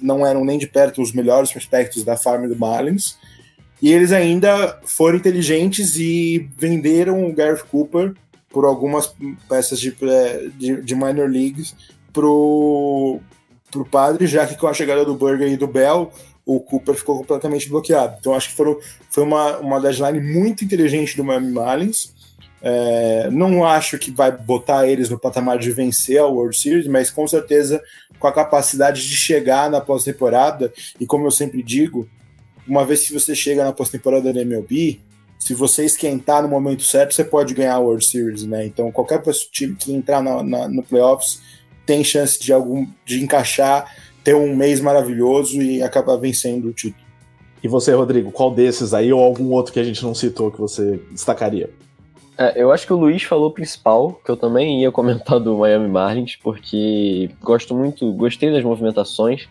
não 0.00 0.26
eram 0.26 0.44
nem 0.44 0.58
de 0.58 0.66
perto 0.66 1.02
os 1.02 1.12
melhores 1.12 1.50
prospectos 1.52 2.04
da 2.04 2.16
farm 2.16 2.48
do 2.48 2.56
Marlins. 2.56 3.16
E 3.80 3.92
eles 3.92 4.10
ainda 4.10 4.80
foram 4.84 5.18
inteligentes 5.18 5.96
e 5.96 6.48
venderam 6.56 7.26
o 7.26 7.32
Gareth 7.32 7.64
Cooper 7.70 8.14
por 8.48 8.64
algumas 8.64 9.14
peças 9.48 9.78
de, 9.78 9.94
de, 10.56 10.80
de 10.80 10.94
minor 10.94 11.28
leagues 11.28 11.74
pro, 12.10 13.20
pro 13.70 13.84
padre, 13.84 14.26
já 14.26 14.46
que 14.46 14.56
com 14.56 14.66
a 14.66 14.72
chegada 14.72 15.04
do 15.04 15.14
Burger 15.14 15.52
e 15.52 15.58
do 15.58 15.66
Bell, 15.66 16.10
o 16.46 16.60
Cooper 16.60 16.94
ficou 16.94 17.18
completamente 17.18 17.68
bloqueado. 17.68 18.16
Então 18.18 18.34
acho 18.34 18.50
que 18.50 18.54
foram, 18.54 18.78
foi 19.10 19.24
uma, 19.24 19.58
uma 19.58 19.80
deadline 19.80 20.20
muito 20.20 20.64
inteligente 20.64 21.16
do 21.16 21.24
Miami 21.24 21.52
Marlins. 21.52 22.14
É, 22.62 23.28
não 23.30 23.64
acho 23.64 23.98
que 23.98 24.10
vai 24.10 24.32
botar 24.32 24.88
eles 24.88 25.08
no 25.08 25.18
patamar 25.18 25.58
de 25.58 25.70
vencer 25.70 26.18
a 26.18 26.26
World 26.26 26.56
Series, 26.56 26.86
mas 26.86 27.10
com 27.10 27.26
certeza 27.26 27.82
com 28.18 28.26
a 28.26 28.32
capacidade 28.32 29.06
de 29.06 29.16
chegar 29.16 29.70
na 29.70 29.80
pós-temporada. 29.80 30.72
E 30.98 31.06
como 31.06 31.26
eu 31.26 31.30
sempre 31.30 31.62
digo, 31.62 32.08
uma 32.66 32.84
vez 32.84 33.06
que 33.06 33.12
você 33.12 33.34
chega 33.34 33.64
na 33.64 33.72
pós-temporada 33.72 34.32
da 34.32 34.40
MLB, 34.40 35.00
se 35.38 35.54
você 35.54 35.84
esquentar 35.84 36.42
no 36.42 36.48
momento 36.48 36.82
certo, 36.82 37.14
você 37.14 37.24
pode 37.24 37.54
ganhar 37.54 37.74
a 37.74 37.78
World 37.78 38.04
Series, 38.04 38.44
né? 38.44 38.66
Então 38.66 38.90
qualquer 38.90 39.22
time 39.52 39.76
que 39.76 39.92
entrar 39.92 40.22
na, 40.22 40.42
na, 40.42 40.68
no 40.68 40.82
playoffs 40.82 41.40
tem 41.84 42.02
chance 42.02 42.40
de 42.40 42.52
algum 42.52 42.86
de 43.04 43.22
encaixar, 43.22 43.94
ter 44.24 44.34
um 44.34 44.56
mês 44.56 44.80
maravilhoso 44.80 45.62
e 45.62 45.82
acabar 45.82 46.16
vencendo 46.16 46.68
o 46.68 46.72
título. 46.72 47.06
E 47.62 47.68
você, 47.68 47.92
Rodrigo, 47.92 48.32
qual 48.32 48.54
desses 48.54 48.92
aí 48.92 49.12
ou 49.12 49.22
algum 49.22 49.50
outro 49.50 49.72
que 49.72 49.80
a 49.80 49.84
gente 49.84 50.02
não 50.02 50.14
citou 50.14 50.50
que 50.50 50.58
você 50.58 51.00
destacaria? 51.10 51.70
É, 52.38 52.62
eu 52.62 52.70
acho 52.70 52.86
que 52.86 52.92
o 52.92 52.96
Luiz 52.96 53.22
falou 53.22 53.48
o 53.48 53.52
principal, 53.52 54.20
que 54.24 54.30
eu 54.30 54.36
também 54.36 54.82
ia 54.82 54.92
comentar 54.92 55.40
do 55.40 55.58
Miami 55.58 55.88
Marlins, 55.88 56.36
porque 56.36 57.30
gosto 57.42 57.74
muito, 57.74 58.12
gostei 58.12 58.50
das 58.52 58.62
movimentações, 58.62 59.48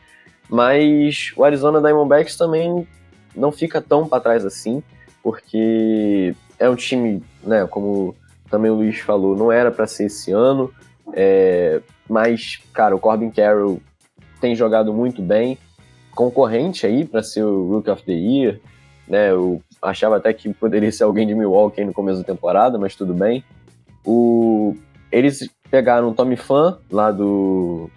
mas 0.50 1.34
o 1.36 1.44
Arizona 1.44 1.82
Diamondbacks 1.82 2.38
também 2.38 2.88
não 3.36 3.52
fica 3.52 3.82
tão 3.82 4.08
para 4.08 4.22
trás 4.22 4.46
assim 4.46 4.84
porque 5.26 6.36
é 6.60 6.70
um 6.70 6.76
time, 6.76 7.20
né, 7.42 7.66
como 7.66 8.16
também 8.48 8.70
o 8.70 8.76
Luiz 8.76 9.00
falou, 9.00 9.36
não 9.36 9.52
era 9.52 9.72
para 9.72 9.88
ser 9.88 10.06
esse 10.06 10.32
ano, 10.32 10.72
é, 11.14 11.82
mas, 12.08 12.62
cara, 12.72 12.96
o 12.96 13.00
Corbin 13.00 13.32
Carroll 13.32 13.82
tem 14.40 14.56
jogado 14.56 14.94
muito 14.94 15.24
bem, 15.24 15.58
concorrente 16.12 16.86
aí 16.86 17.04
para 17.06 17.24
ser 17.24 17.44
o 17.44 17.68
Rook 17.68 17.90
of 17.90 18.04
the 18.04 18.14
Year, 18.14 18.60
né? 19.08 19.32
Eu 19.32 19.64
achava 19.82 20.18
até 20.18 20.34
que 20.34 20.54
poderia 20.54 20.92
ser 20.92 21.04
alguém 21.04 21.28
de 21.28 21.36
Milwaukee 21.36 21.84
no 21.84 21.94
começo 21.94 22.20
da 22.20 22.26
temporada, 22.26 22.78
mas 22.78 22.96
tudo 22.96 23.14
bem. 23.14 23.44
O, 24.06 24.76
eles 25.12 25.50
pegaram 25.70 26.10
o 26.10 26.14
Tommy 26.14 26.36
Fan 26.36 26.78
lá 26.92 27.12
do, 27.12 27.90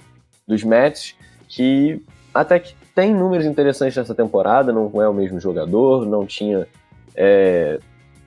dos 0.47 0.65
Mets, 0.65 1.15
que 1.49 2.03
até 2.33 2.59
que 2.59 2.75
tem 2.95 3.15
números 3.15 3.47
interessantes 3.47 3.97
nessa 3.97 4.15
temporada, 4.15 4.73
não 4.73 4.91
é 5.01 5.09
o 5.09 5.15
mesmo 5.15 5.39
jogador, 5.41 6.07
não 6.07 6.27
tinha 6.27 6.67
é, 7.15 7.79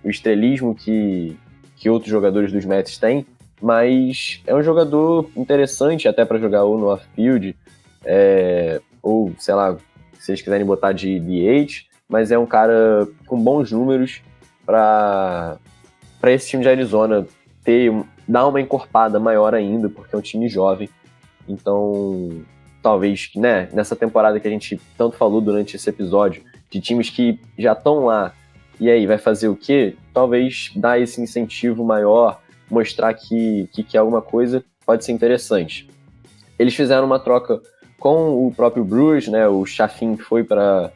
o 0.03 0.09
estrelismo 0.09 0.73
que, 0.73 1.37
que 1.75 1.89
outros 1.89 2.11
jogadores 2.11 2.51
dos 2.51 2.65
Mets 2.65 2.97
têm, 2.97 3.25
mas 3.61 4.41
é 4.47 4.55
um 4.55 4.63
jogador 4.63 5.29
interessante 5.35 6.07
até 6.07 6.25
para 6.25 6.39
jogar 6.39 6.63
ou 6.63 6.77
no 6.77 6.87
off-field, 6.87 7.55
é, 8.03 8.81
ou 9.01 9.33
sei 9.37 9.53
lá, 9.53 9.77
se 10.13 10.25
vocês 10.25 10.41
quiserem 10.41 10.65
botar 10.65 10.91
de 10.91 11.19
DH, 11.19 11.90
mas 12.11 12.29
é 12.29 12.37
um 12.37 12.45
cara 12.45 13.07
com 13.25 13.41
bons 13.41 13.71
números 13.71 14.21
para 14.65 15.57
esse 16.25 16.49
time 16.49 16.61
de 16.61 16.69
Arizona 16.69 17.25
ter 17.63 17.91
dar 18.27 18.45
uma 18.47 18.59
encorpada 18.59 19.17
maior 19.17 19.55
ainda, 19.55 19.89
porque 19.89 20.13
é 20.13 20.17
um 20.17 20.21
time 20.21 20.49
jovem. 20.49 20.89
Então, 21.47 22.43
talvez, 22.83 23.31
né, 23.35 23.69
nessa 23.71 23.95
temporada 23.95 24.39
que 24.39 24.47
a 24.47 24.51
gente 24.51 24.79
tanto 24.97 25.15
falou 25.15 25.39
durante 25.39 25.77
esse 25.77 25.89
episódio, 25.89 26.43
de 26.69 26.81
times 26.81 27.09
que 27.09 27.39
já 27.57 27.71
estão 27.71 28.05
lá, 28.05 28.33
e 28.77 28.89
aí 28.89 29.07
vai 29.07 29.17
fazer 29.17 29.47
o 29.47 29.55
quê? 29.55 29.95
Talvez 30.13 30.71
dar 30.75 30.99
esse 30.99 31.21
incentivo 31.21 31.85
maior, 31.85 32.41
mostrar 32.69 33.13
que, 33.13 33.69
que, 33.73 33.97
alguma 33.97 34.21
coisa 34.21 34.63
pode 34.85 35.05
ser 35.05 35.13
interessante. 35.13 35.89
Eles 36.59 36.75
fizeram 36.75 37.05
uma 37.05 37.19
troca 37.19 37.61
com 37.99 38.47
o 38.47 38.53
próprio 38.53 38.83
Bruce, 38.83 39.29
né? 39.29 39.47
O 39.47 39.65
Chafin 39.65 40.17
foi 40.17 40.43
para 40.43 40.91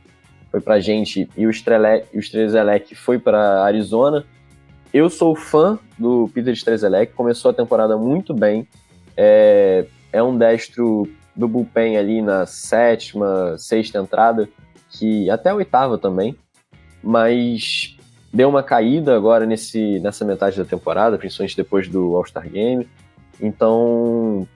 foi 0.55 0.61
para 0.61 0.79
gente 0.79 1.29
e 1.35 1.45
o 1.45 1.49
Strelec 1.49 2.95
foi 2.95 3.19
para 3.19 3.61
Arizona. 3.63 4.23
Eu 4.93 5.09
sou 5.09 5.35
fã 5.35 5.77
do 5.99 6.29
Peter 6.33 6.53
Strelec, 6.53 7.11
começou 7.13 7.51
a 7.51 7.53
temporada 7.53 7.97
muito 7.97 8.33
bem. 8.33 8.65
É, 9.17 9.85
é 10.13 10.23
um 10.23 10.37
destro 10.37 11.09
do 11.35 11.45
bullpen 11.45 11.97
ali 11.97 12.21
na 12.21 12.45
sétima, 12.45 13.57
sexta 13.57 13.99
entrada, 13.99 14.47
que 14.91 15.29
até 15.29 15.49
a 15.49 15.55
oitava 15.55 15.97
também, 15.97 16.37
mas 17.03 17.97
deu 18.33 18.47
uma 18.47 18.63
caída 18.63 19.13
agora 19.13 19.45
nesse, 19.45 19.99
nessa 19.99 20.23
metade 20.23 20.57
da 20.57 20.63
temporada, 20.63 21.17
principalmente 21.17 21.57
depois 21.57 21.89
do 21.89 22.15
All-Star 22.15 22.49
Game. 22.49 22.87
Então, 23.41 24.47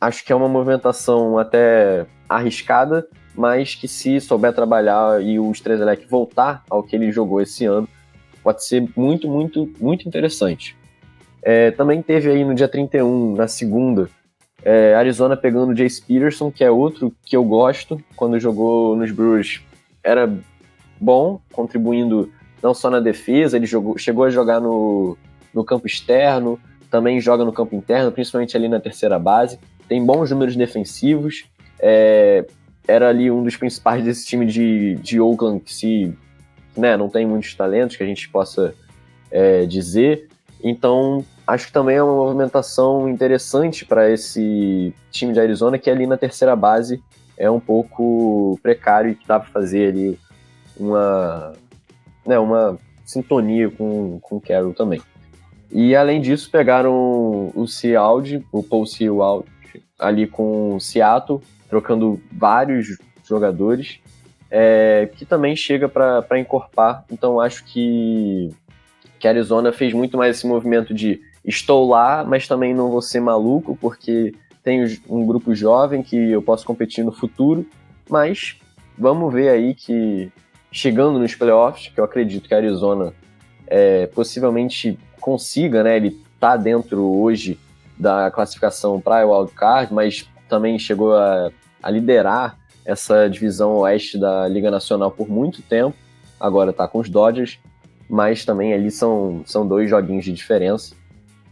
acho 0.00 0.24
que 0.24 0.32
é 0.32 0.36
uma 0.36 0.48
movimentação 0.48 1.36
até 1.36 2.06
arriscada, 2.26 3.06
mas 3.34 3.74
que 3.74 3.88
se 3.88 4.20
souber 4.20 4.52
trabalhar 4.52 5.22
e 5.22 5.38
o 5.38 5.50
Strzelec 5.52 6.06
voltar 6.06 6.62
ao 6.68 6.82
que 6.82 6.96
ele 6.96 7.10
jogou 7.10 7.40
esse 7.40 7.64
ano, 7.64 7.88
pode 8.42 8.64
ser 8.64 8.86
muito, 8.96 9.28
muito, 9.28 9.70
muito 9.80 10.06
interessante. 10.06 10.76
É, 11.42 11.70
também 11.70 12.02
teve 12.02 12.30
aí 12.30 12.44
no 12.44 12.54
dia 12.54 12.68
31, 12.68 13.34
na 13.34 13.48
segunda, 13.48 14.08
é, 14.64 14.94
Arizona 14.94 15.36
pegando 15.36 15.70
o 15.70 15.74
Jace 15.74 16.00
Peterson, 16.00 16.50
que 16.50 16.62
é 16.62 16.70
outro 16.70 17.12
que 17.24 17.36
eu 17.36 17.44
gosto. 17.44 18.02
Quando 18.14 18.38
jogou 18.38 18.96
nos 18.96 19.10
Brewers, 19.10 19.60
era 20.04 20.32
bom, 21.00 21.40
contribuindo 21.52 22.30
não 22.62 22.72
só 22.72 22.88
na 22.88 23.00
defesa, 23.00 23.56
ele 23.56 23.66
jogou, 23.66 23.98
chegou 23.98 24.24
a 24.24 24.30
jogar 24.30 24.60
no, 24.60 25.18
no 25.52 25.64
campo 25.64 25.86
externo, 25.86 26.60
também 26.88 27.20
joga 27.20 27.44
no 27.44 27.52
campo 27.52 27.74
interno, 27.74 28.12
principalmente 28.12 28.56
ali 28.56 28.68
na 28.68 28.78
terceira 28.78 29.18
base. 29.18 29.58
Tem 29.88 30.04
bons 30.04 30.30
números 30.30 30.54
defensivos. 30.54 31.44
É, 31.80 32.46
era 32.86 33.08
ali 33.08 33.30
um 33.30 33.42
dos 33.42 33.56
principais 33.56 34.04
desse 34.04 34.26
time 34.26 34.46
de, 34.46 34.96
de 34.96 35.20
Oakland, 35.20 35.60
que 35.60 35.72
se 35.72 36.14
né, 36.76 36.96
não 36.96 37.08
tem 37.08 37.26
muitos 37.26 37.54
talentos 37.54 37.96
que 37.96 38.02
a 38.02 38.06
gente 38.06 38.28
possa 38.28 38.74
é, 39.30 39.66
dizer. 39.66 40.28
Então, 40.62 41.24
acho 41.46 41.66
que 41.66 41.72
também 41.72 41.96
é 41.96 42.02
uma 42.02 42.14
movimentação 42.14 43.08
interessante 43.08 43.84
para 43.84 44.10
esse 44.10 44.94
time 45.10 45.32
de 45.32 45.40
Arizona, 45.40 45.78
que 45.78 45.90
ali 45.90 46.06
na 46.06 46.16
terceira 46.16 46.54
base 46.54 47.02
é 47.36 47.50
um 47.50 47.60
pouco 47.60 48.58
precário 48.62 49.10
e 49.10 49.14
que 49.14 49.26
dá 49.26 49.40
para 49.40 49.50
fazer 49.50 49.88
ali 49.88 50.18
uma, 50.76 51.52
né, 52.26 52.38
uma 52.38 52.78
sintonia 53.04 53.70
com, 53.70 54.18
com 54.20 54.36
o 54.36 54.40
Carroll 54.40 54.74
também. 54.74 55.00
E 55.70 55.96
além 55.96 56.20
disso, 56.20 56.50
pegaram 56.50 57.50
o 57.54 57.66
Sealdi, 57.66 58.44
o 58.52 58.62
Paul 58.62 58.86
Sealdi, 58.86 59.48
ali 59.98 60.26
com 60.26 60.76
o 60.76 60.80
Seattle, 60.80 61.40
trocando 61.72 62.20
vários 62.30 62.98
jogadores, 63.24 63.98
é, 64.50 65.08
que 65.16 65.24
também 65.24 65.56
chega 65.56 65.88
para 65.88 66.38
encorpar. 66.38 67.02
Então 67.10 67.40
acho 67.40 67.64
que, 67.64 68.50
que 69.18 69.26
a 69.26 69.30
Arizona 69.30 69.72
fez 69.72 69.94
muito 69.94 70.18
mais 70.18 70.36
esse 70.36 70.46
movimento 70.46 70.92
de 70.92 71.22
estou 71.42 71.88
lá, 71.88 72.24
mas 72.24 72.46
também 72.46 72.74
não 72.74 72.90
vou 72.90 73.00
ser 73.00 73.20
maluco, 73.20 73.74
porque 73.80 74.34
tenho 74.62 74.86
um 75.08 75.24
grupo 75.24 75.54
jovem 75.54 76.02
que 76.02 76.14
eu 76.14 76.42
posso 76.42 76.66
competir 76.66 77.02
no 77.02 77.10
futuro, 77.10 77.66
mas 78.06 78.60
vamos 78.98 79.32
ver 79.32 79.48
aí 79.48 79.74
que 79.74 80.30
chegando 80.70 81.18
nos 81.18 81.34
playoffs, 81.34 81.88
que 81.88 81.98
eu 81.98 82.04
acredito 82.04 82.48
que 82.48 82.54
a 82.54 82.58
Arizona 82.58 83.14
é, 83.66 84.08
possivelmente 84.08 84.98
consiga, 85.18 85.82
né? 85.82 85.96
Ele 85.96 86.20
está 86.34 86.54
dentro 86.54 87.02
hoje 87.02 87.58
da 87.98 88.30
classificação 88.30 89.00
para 89.00 89.26
o 89.26 89.34
wild 89.34 89.54
card, 89.54 89.94
mas 89.94 90.28
também 90.52 90.78
chegou 90.78 91.14
a, 91.14 91.50
a, 91.82 91.90
liderar 91.90 92.58
essa 92.84 93.26
divisão 93.26 93.78
oeste 93.78 94.18
da 94.18 94.46
Liga 94.46 94.70
Nacional 94.70 95.10
por 95.10 95.26
muito 95.26 95.62
tempo. 95.62 95.96
Agora 96.38 96.72
está 96.72 96.86
com 96.86 96.98
os 96.98 97.08
Dodgers, 97.08 97.58
mas 98.06 98.44
também 98.44 98.74
ali 98.74 98.90
são, 98.90 99.42
são 99.46 99.66
dois 99.66 99.88
joguinhos 99.88 100.26
de 100.26 100.32
diferença. 100.32 100.94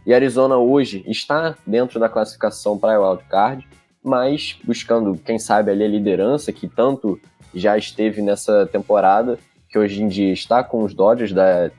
E 0.05 0.13
Arizona 0.13 0.55
hoje 0.55 1.03
está 1.07 1.55
dentro 1.65 1.99
da 1.99 2.07
classificação 2.07 2.77
para 2.77 3.01
o 3.01 3.09
wild 3.09 3.23
card, 3.27 3.67
mas 4.03 4.59
buscando, 4.63 5.17
quem 5.25 5.39
sabe, 5.39 5.71
ali 5.71 5.83
a 5.83 5.87
liderança 5.87 6.51
que 6.51 6.67
tanto 6.67 7.19
já 7.55 7.75
esteve 7.75 8.21
nessa 8.21 8.67
temporada, 8.67 9.39
que 9.67 9.79
hoje 9.79 10.03
em 10.03 10.07
dia 10.07 10.31
está 10.31 10.63
com 10.63 10.83
os 10.83 10.93
Dodgers 10.93 11.33
da 11.33 11.71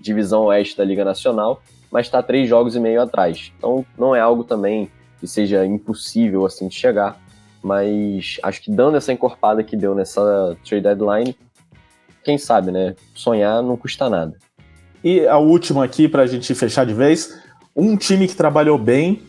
divisão 0.00 0.46
oeste 0.46 0.76
da 0.76 0.84
Liga 0.84 1.04
Nacional, 1.04 1.62
mas 1.92 2.06
está 2.06 2.20
três 2.24 2.48
jogos 2.48 2.74
e 2.74 2.80
meio 2.80 3.00
atrás. 3.00 3.52
Então 3.56 3.86
não 3.96 4.16
é 4.16 4.20
algo 4.20 4.42
também 4.42 4.90
que 5.26 5.30
seja 5.32 5.66
impossível 5.66 6.46
assim 6.46 6.68
de 6.68 6.74
chegar, 6.74 7.20
mas 7.62 8.38
acho 8.42 8.62
que 8.62 8.70
dando 8.70 8.96
essa 8.96 9.12
encorpada 9.12 9.62
que 9.64 9.76
deu 9.76 9.94
nessa 9.94 10.56
trade 10.64 10.84
deadline, 10.84 11.36
quem 12.24 12.38
sabe, 12.38 12.70
né? 12.70 12.94
Sonhar 13.14 13.62
não 13.62 13.76
custa 13.76 14.08
nada. 14.08 14.36
E 15.02 15.26
a 15.26 15.36
última 15.36 15.84
aqui 15.84 16.08
para 16.08 16.22
a 16.22 16.26
gente 16.26 16.54
fechar 16.54 16.86
de 16.86 16.94
vez, 16.94 17.38
um 17.74 17.96
time 17.96 18.26
que 18.28 18.34
trabalhou 18.34 18.78
bem, 18.78 19.22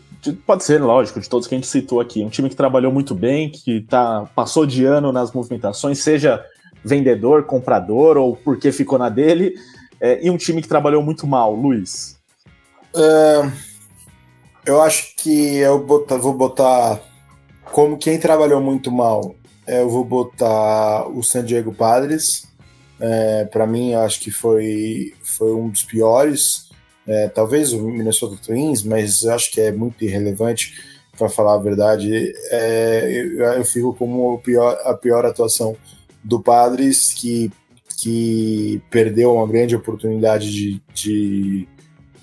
pode 0.46 0.64
ser, 0.64 0.80
lógico, 0.80 1.20
de 1.20 1.28
todos 1.28 1.46
que 1.46 1.54
a 1.54 1.58
gente 1.58 1.66
citou 1.66 2.00
aqui, 2.00 2.24
um 2.24 2.28
time 2.28 2.48
que 2.48 2.56
trabalhou 2.56 2.92
muito 2.92 3.14
bem, 3.14 3.50
que 3.50 3.82
tá, 3.82 4.28
passou 4.34 4.64
de 4.64 4.84
ano 4.84 5.12
nas 5.12 5.32
movimentações, 5.32 5.98
seja 5.98 6.44
vendedor, 6.84 7.44
comprador 7.44 8.16
ou 8.16 8.36
porque 8.36 8.70
ficou 8.70 8.98
na 8.98 9.08
dele, 9.08 9.54
é, 10.00 10.24
e 10.24 10.30
um 10.30 10.36
time 10.36 10.62
que 10.62 10.68
trabalhou 10.68 11.02
muito 11.02 11.26
mal, 11.26 11.54
Luiz. 11.54 12.18
É, 12.94 13.67
eu 14.68 14.80
acho 14.82 15.14
que 15.16 15.56
eu 15.56 15.78
botar, 15.84 16.16
vou 16.16 16.34
botar 16.34 17.00
como 17.64 17.98
quem 17.98 18.18
trabalhou 18.18 18.60
muito 18.60 18.90
mal, 18.90 19.34
eu 19.66 19.88
vou 19.88 20.04
botar 20.04 21.08
o 21.08 21.22
San 21.22 21.44
Diego 21.44 21.74
Padres. 21.74 22.46
É, 23.00 23.44
Para 23.44 23.66
mim, 23.66 23.94
acho 23.94 24.20
que 24.20 24.30
foi, 24.30 25.14
foi 25.22 25.52
um 25.54 25.68
dos 25.68 25.84
piores 25.84 26.68
é, 27.08 27.26
talvez 27.26 27.72
o 27.72 27.88
Minnesota 27.88 28.36
Twins, 28.44 28.82
mas 28.82 29.24
acho 29.24 29.50
que 29.50 29.62
é 29.62 29.72
muito 29.72 30.04
irrelevante 30.04 30.74
para 31.16 31.30
falar 31.30 31.54
a 31.54 31.58
verdade. 31.58 32.34
É, 32.50 33.10
eu, 33.10 33.38
eu, 33.40 33.64
fico 33.64 33.94
como 33.94 34.34
a 34.34 34.38
pior, 34.38 34.78
a 34.84 34.92
pior 34.92 35.24
atuação 35.24 35.74
do 36.22 36.38
Padres, 36.38 37.14
que, 37.14 37.50
que 37.96 38.82
perdeu 38.90 39.34
uma 39.34 39.48
grande 39.48 39.74
oportunidade 39.74 40.52
de, 40.52 40.82
de, 40.92 41.68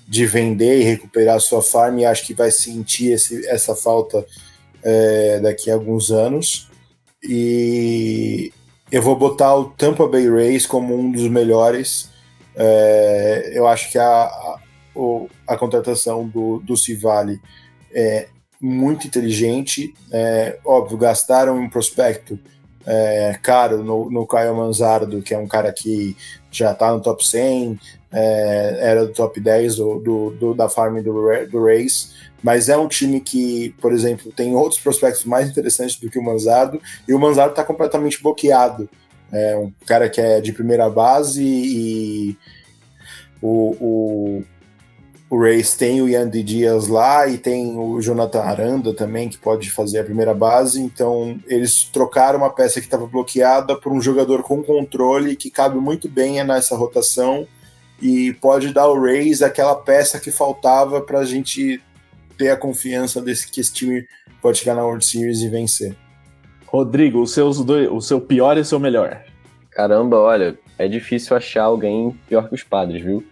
de 0.06 0.26
vender 0.26 0.80
e 0.80 0.84
recuperar 0.84 1.40
sua 1.40 1.62
farm, 1.62 1.98
e 1.98 2.06
acho 2.06 2.24
que 2.26 2.34
vai 2.34 2.50
sentir 2.50 3.12
esse, 3.12 3.46
essa 3.48 3.74
falta 3.74 4.24
é, 4.82 5.40
daqui 5.40 5.70
a 5.70 5.74
alguns 5.74 6.10
anos. 6.10 6.68
E 7.22 8.52
eu 8.90 9.02
vou 9.02 9.16
botar 9.16 9.54
o 9.56 9.70
Tampa 9.70 10.06
Bay 10.06 10.28
Rays 10.28 10.66
como 10.66 10.96
um 10.96 11.10
dos 11.10 11.28
melhores. 11.28 12.10
É, 12.54 13.50
eu 13.52 13.66
acho 13.66 13.90
que 13.90 13.98
a, 13.98 14.58
o, 14.94 15.28
a 15.46 15.56
contratação 15.56 16.26
do, 16.28 16.60
do 16.60 16.76
Civale 16.76 17.40
é 17.92 18.28
muito 18.60 19.06
inteligente. 19.06 19.92
É, 20.12 20.58
óbvio, 20.64 20.96
gastaram 20.96 21.58
um 21.58 21.68
prospecto 21.68 22.38
é, 22.86 23.36
caro 23.42 23.82
no, 23.82 24.08
no 24.08 24.26
Caio 24.26 24.54
Manzardo, 24.54 25.20
que 25.20 25.34
é 25.34 25.38
um 25.38 25.48
cara 25.48 25.72
que 25.72 26.16
já 26.58 26.72
está 26.72 26.92
no 26.92 27.00
top 27.00 27.26
100, 27.26 27.78
é, 28.12 28.78
era 28.80 29.06
do 29.06 29.12
top 29.12 29.40
10 29.40 29.76
do, 29.76 29.98
do, 29.98 30.30
do, 30.30 30.54
da 30.54 30.68
farm 30.68 31.02
do, 31.02 31.12
do 31.50 31.64
Race, 31.64 32.10
mas 32.42 32.68
é 32.68 32.76
um 32.76 32.88
time 32.88 33.20
que, 33.20 33.74
por 33.80 33.92
exemplo, 33.92 34.32
tem 34.32 34.54
outros 34.54 34.80
prospectos 34.80 35.24
mais 35.24 35.48
interessantes 35.48 35.96
do 35.96 36.10
que 36.10 36.18
o 36.18 36.22
Manzardo, 36.22 36.80
e 37.06 37.12
o 37.12 37.18
Manzardo 37.18 37.50
está 37.50 37.64
completamente 37.64 38.22
bloqueado. 38.22 38.88
É 39.32 39.56
um 39.56 39.72
cara 39.84 40.08
que 40.08 40.20
é 40.20 40.40
de 40.40 40.52
primeira 40.52 40.88
base 40.88 41.42
e 41.42 42.38
o, 43.42 43.76
o, 43.80 44.44
o 45.28 45.42
Reis 45.42 45.74
tem 45.74 46.00
o 46.00 46.08
Yandy 46.08 46.42
Dias 46.42 46.86
lá 46.86 47.26
e 47.26 47.36
tem 47.36 47.76
o 47.76 48.00
Jonathan 48.00 48.42
Aranda 48.42 48.94
também, 48.94 49.28
que 49.28 49.36
pode 49.36 49.70
fazer 49.70 49.98
a 49.98 50.04
primeira 50.04 50.32
base. 50.32 50.80
Então, 50.80 51.38
eles 51.46 51.82
trocaram 51.84 52.38
uma 52.38 52.50
peça 52.50 52.80
que 52.80 52.86
estava 52.86 53.06
bloqueada 53.06 53.74
por 53.76 53.92
um 53.92 54.00
jogador 54.00 54.42
com 54.44 54.62
controle 54.62 55.34
que 55.34 55.50
cabe 55.50 55.78
muito 55.78 56.08
bem 56.08 56.42
nessa 56.44 56.76
rotação 56.76 57.46
e 58.00 58.34
pode 58.34 58.72
dar 58.72 58.82
ao 58.82 59.00
Reis 59.00 59.42
aquela 59.42 59.74
peça 59.74 60.20
que 60.20 60.30
faltava 60.30 61.00
para 61.00 61.18
a 61.18 61.24
gente 61.24 61.82
ter 62.38 62.50
a 62.50 62.56
confiança 62.56 63.20
desse 63.20 63.50
que 63.50 63.60
esse 63.60 63.72
time 63.72 64.06
pode 64.40 64.58
chegar 64.58 64.74
na 64.74 64.84
World 64.84 65.04
Series 65.04 65.40
e 65.40 65.48
vencer. 65.48 65.96
Rodrigo, 66.66 67.20
os 67.20 67.32
seus 67.32 67.64
dois, 67.64 67.90
o 67.90 68.00
seu 68.00 68.20
pior 68.20 68.56
e 68.58 68.60
o 68.60 68.64
seu 68.64 68.78
melhor. 68.78 69.24
Caramba, 69.70 70.18
olha, 70.18 70.56
é 70.78 70.86
difícil 70.86 71.36
achar 71.36 71.64
alguém 71.64 72.16
pior 72.28 72.48
que 72.48 72.54
os 72.54 72.62
padres, 72.62 73.02
viu? 73.02 73.24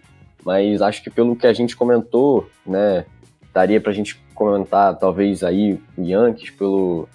Mas 0.45 0.81
acho 0.81 1.03
que 1.03 1.09
pelo 1.09 1.35
que 1.35 1.47
a 1.47 1.53
gente 1.53 1.75
comentou, 1.75 2.47
né, 2.65 3.05
daria 3.51 3.81
pra 3.81 3.91
gente 3.91 4.15
comentar 4.35 4.95
talvez 4.97 5.43
aí 5.43 5.79
o 5.97 6.01
Yankees 6.01 6.51
pelo, 6.51 7.09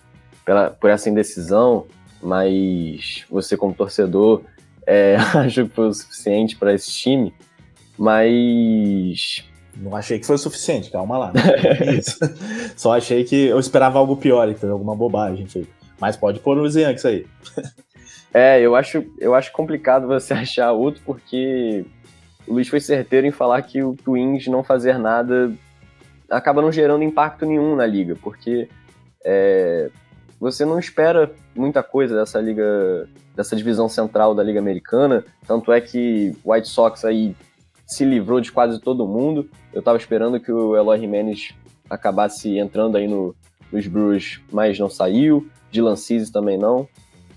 pela, 0.45 0.71
por 0.71 0.91
essa 0.91 1.09
indecisão, 1.09 1.87
mas 2.21 3.25
você 3.31 3.57
como 3.57 3.73
torcedor 3.73 4.43
é, 4.87 5.17
acho 5.35 5.67
que 5.67 5.75
foi 5.75 5.89
o 5.89 5.95
suficiente 5.95 6.57
para 6.57 6.75
esse 6.75 6.91
time, 6.91 7.33
mas 7.97 9.45
não 9.77 9.95
achei 9.95 10.19
que 10.19 10.27
foi 10.27 10.35
o 10.35 10.39
suficiente, 10.39 10.91
calma 10.91 11.17
lá. 11.17 11.33
Só 12.77 12.97
achei 12.97 13.23
que 13.23 13.47
eu 13.47 13.61
esperava 13.61 13.99
algo 13.99 14.17
pior, 14.17 14.49
então 14.49 14.73
alguma 14.73 14.97
bobagem. 14.97 15.47
Mas 16.01 16.17
pode 16.17 16.41
pôr 16.41 16.59
os 16.59 16.75
Yankees 16.75 17.05
aí. 17.05 17.27
É, 18.33 18.61
eu 18.61 18.75
acho, 18.75 19.05
eu 19.19 19.35
acho 19.35 19.53
complicado 19.53 20.07
você 20.07 20.33
achar 20.35 20.73
outro, 20.73 21.01
porque 21.05 21.85
o 22.51 22.55
Luiz 22.55 22.67
foi 22.67 22.81
certeiro 22.81 23.29
em 23.29 23.31
falar 23.31 23.63
que 23.63 23.81
o 23.81 23.95
Twins 23.95 24.49
não 24.49 24.65
fazer 24.65 24.99
nada 24.99 25.53
acaba 26.29 26.61
não 26.61 26.73
gerando 26.73 27.05
impacto 27.05 27.47
nenhum 27.47 27.77
na 27.77 27.87
liga, 27.87 28.17
porque 28.21 28.69
é, 29.25 29.89
você 30.41 30.65
não 30.65 30.77
espera 30.77 31.33
muita 31.55 31.81
coisa 31.81 32.17
dessa 32.17 32.41
liga, 32.41 33.09
dessa 33.37 33.55
divisão 33.55 33.89
central 33.89 34.35
da 34.35 34.43
liga 34.43 34.59
americana, 34.59 35.25
tanto 35.47 35.73
é 35.73 35.81
que 35.81 36.37
o 36.43 36.53
White 36.53 36.69
Sox 36.69 37.05
aí 37.05 37.37
se 37.87 38.05
livrou 38.05 38.41
de 38.41 38.51
quase 38.51 38.81
todo 38.81 39.07
mundo. 39.07 39.49
Eu 39.73 39.79
estava 39.79 39.97
esperando 39.97 40.41
que 40.41 40.51
o 40.51 40.77
Eloy 40.77 40.99
Jimenez 40.99 41.55
acabasse 41.89 42.59
entrando 42.59 42.97
aí 42.97 43.07
no, 43.07 43.35
nos 43.71 43.87
Brewers, 43.87 44.41
mas 44.51 44.77
não 44.77 44.91
saiu. 44.91 45.49
Dylan 45.71 45.97
Cease 45.97 46.33
também 46.33 46.59
não. 46.59 46.89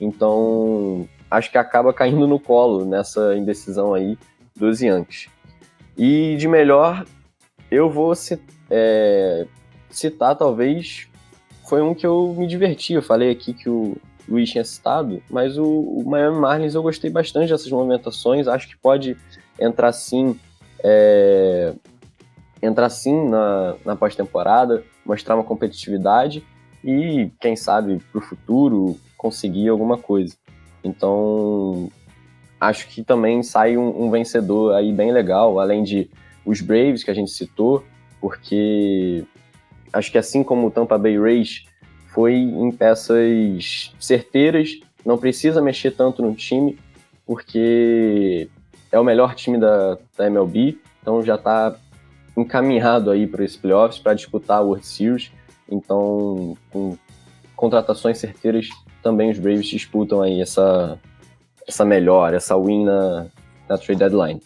Então, 0.01 1.07
acho 1.29 1.51
que 1.51 1.57
acaba 1.57 1.93
caindo 1.93 2.27
no 2.27 2.39
colo 2.39 2.83
nessa 2.83 3.35
indecisão 3.35 3.93
aí 3.93 4.17
dos 4.55 4.81
Yankees. 4.81 5.27
E 5.97 6.35
de 6.37 6.47
melhor, 6.47 7.05
eu 7.69 7.89
vou 7.89 8.13
é, 8.69 9.45
citar, 9.89 10.35
talvez, 10.35 11.07
foi 11.67 11.81
um 11.81 11.93
que 11.93 12.05
eu 12.05 12.35
me 12.37 12.47
diverti. 12.47 12.93
Eu 12.93 13.01
falei 13.01 13.31
aqui 13.31 13.53
que 13.53 13.69
o 13.69 13.95
Luiz 14.27 14.49
tinha 14.49 14.63
citado, 14.63 15.21
mas 15.29 15.57
o, 15.57 15.65
o 15.65 16.03
Miami 16.09 16.39
Marlins 16.39 16.75
eu 16.75 16.83
gostei 16.83 17.09
bastante 17.09 17.49
dessas 17.49 17.69
movimentações. 17.69 18.47
Acho 18.47 18.67
que 18.67 18.77
pode 18.77 19.17
entrar 19.59 19.91
sim, 19.91 20.39
é, 20.83 21.73
entrar 22.61 22.89
sim 22.89 23.29
na, 23.29 23.75
na 23.85 23.95
pós-temporada, 23.95 24.83
mostrar 25.05 25.35
uma 25.35 25.43
competitividade 25.43 26.43
e, 26.83 27.31
quem 27.39 27.55
sabe, 27.55 28.01
para 28.11 28.19
o 28.19 28.21
futuro 28.21 28.99
conseguir 29.17 29.69
alguma 29.69 29.97
coisa. 29.97 30.35
Então, 30.83 31.89
acho 32.67 32.87
que 32.87 33.03
também 33.03 33.43
sai 33.43 33.77
um, 33.77 34.05
um, 34.05 34.11
vencedor 34.11 34.73
aí 34.73 34.91
bem 34.91 35.11
legal, 35.11 35.59
além 35.59 35.83
de 35.83 36.09
os 36.45 36.61
Braves 36.61 37.03
que 37.03 37.11
a 37.11 37.13
gente 37.13 37.31
citou, 37.31 37.83
porque 38.19 39.23
acho 39.91 40.11
que 40.11 40.17
assim 40.17 40.43
como 40.43 40.67
o 40.67 40.71
Tampa 40.71 40.97
Bay 40.97 41.17
Rays 41.19 41.65
foi 42.07 42.33
em 42.33 42.71
peças 42.71 43.93
certeiras, 43.99 44.79
não 45.05 45.17
precisa 45.17 45.61
mexer 45.61 45.91
tanto 45.91 46.21
no 46.21 46.33
time, 46.33 46.77
porque 47.25 48.47
é 48.91 48.99
o 48.99 49.03
melhor 49.03 49.35
time 49.35 49.57
da, 49.57 49.97
da 50.17 50.27
MLB, 50.27 50.77
então 51.01 51.21
já 51.23 51.35
está 51.35 51.75
encaminhado 52.35 53.11
aí 53.11 53.27
para 53.27 53.43
esse 53.43 53.57
playoffs 53.57 53.99
para 53.99 54.13
disputar 54.13 54.57
a 54.57 54.61
World 54.61 54.85
Series. 54.85 55.31
Então, 55.69 56.57
com 56.71 56.97
contratações 57.55 58.17
certeiras, 58.17 58.67
também 59.01 59.31
os 59.31 59.39
Braves 59.39 59.67
disputam 59.67 60.21
aí 60.21 60.41
essa, 60.41 60.99
essa 61.67 61.85
melhor, 61.85 62.33
essa 62.33 62.57
win 62.57 62.85
na, 62.85 63.27
na 63.67 63.77
trade 63.77 63.99
deadline. 63.99 64.41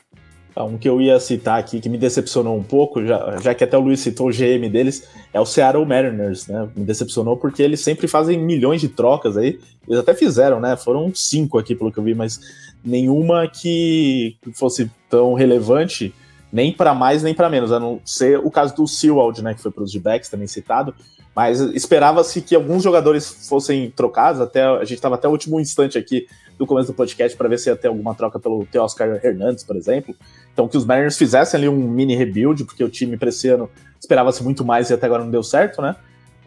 Ah, 0.57 0.63
um 0.63 0.75
que 0.75 0.89
eu 0.89 0.99
ia 0.99 1.19
citar 1.19 1.59
aqui, 1.59 1.79
que 1.79 1.87
me 1.87 1.99
decepcionou 1.99 2.57
um 2.57 2.63
pouco, 2.63 3.05
já, 3.05 3.37
já 3.39 3.53
que 3.53 3.63
até 3.63 3.77
o 3.77 3.81
Luiz 3.81 3.99
citou 3.99 4.27
o 4.27 4.31
GM 4.31 4.67
deles, 4.71 5.07
é 5.31 5.39
o 5.39 5.45
Seattle 5.45 5.85
Mariners, 5.85 6.47
né? 6.47 6.67
Me 6.75 6.83
decepcionou 6.83 7.37
porque 7.37 7.61
eles 7.61 7.79
sempre 7.81 8.07
fazem 8.07 8.39
milhões 8.39 8.81
de 8.81 8.89
trocas 8.89 9.37
aí. 9.37 9.59
Eles 9.87 9.99
até 9.99 10.15
fizeram, 10.15 10.59
né? 10.59 10.75
Foram 10.75 11.13
cinco 11.13 11.59
aqui, 11.59 11.75
pelo 11.75 11.91
que 11.91 11.99
eu 11.99 12.03
vi, 12.03 12.15
mas 12.15 12.39
nenhuma 12.83 13.47
que 13.47 14.35
fosse 14.53 14.89
tão 15.07 15.35
relevante, 15.35 16.11
nem 16.51 16.73
para 16.73 16.95
mais 16.95 17.21
nem 17.21 17.35
para 17.35 17.51
menos, 17.51 17.71
a 17.71 17.79
não 17.79 17.99
ser 18.03 18.39
o 18.39 18.49
caso 18.49 18.75
do 18.75 18.87
Sewald, 18.87 19.43
né? 19.43 19.53
Que 19.53 19.61
foi 19.61 19.69
para 19.69 19.83
os 19.83 19.91
D-backs, 19.91 20.27
também 20.27 20.47
citado. 20.47 20.95
Mas 21.35 21.59
esperava-se 21.59 22.41
que 22.41 22.55
alguns 22.55 22.81
jogadores 22.81 23.47
fossem 23.47 23.91
trocados, 23.91 24.41
até 24.41 24.63
a 24.63 24.79
gente 24.79 24.95
estava 24.95 25.13
até 25.13 25.27
o 25.27 25.31
último 25.31 25.59
instante 25.59 25.99
aqui 25.99 26.25
do 26.57 26.65
começo 26.65 26.87
do 26.87 26.95
podcast 26.95 27.37
para 27.37 27.47
ver 27.47 27.59
se 27.59 27.69
ia 27.69 27.75
ter 27.75 27.87
alguma 27.87 28.15
troca 28.15 28.39
pelo 28.39 28.65
Teoscar 28.65 29.19
Hernandes, 29.23 29.63
por 29.63 29.75
exemplo. 29.75 30.15
Então, 30.51 30.67
que 30.67 30.77
os 30.77 30.85
Mariners 30.85 31.17
fizessem 31.17 31.57
ali 31.57 31.69
um 31.69 31.87
mini 31.87 32.15
rebuild, 32.15 32.63
porque 32.65 32.83
o 32.83 32.89
time 32.89 33.17
para 33.17 33.29
esse 33.29 33.47
ano 33.49 33.69
esperava-se 33.99 34.43
muito 34.43 34.65
mais 34.65 34.89
e 34.89 34.93
até 34.93 35.05
agora 35.05 35.23
não 35.23 35.31
deu 35.31 35.43
certo, 35.43 35.81
né? 35.81 35.95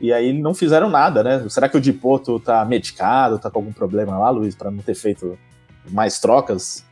E 0.01 0.12
aí 0.12 0.32
não 0.32 0.55
fizeram 0.55 0.89
nada, 0.89 1.23
né? 1.23 1.47
Será 1.49 1.69
que 1.69 1.77
o 1.77 1.81
Dipoto 1.81 2.41
tá 2.41 2.65
medicado, 2.65 3.39
tá 3.39 3.51
com 3.51 3.59
algum 3.59 3.73
problema 3.73 4.19
lá, 4.19 4.31
Luiz, 4.31 4.55
para 4.55 4.70
não 4.70 4.82
ter 4.82 4.95
feito 4.95 5.39
mais 5.91 6.19
trocas? 6.19 6.85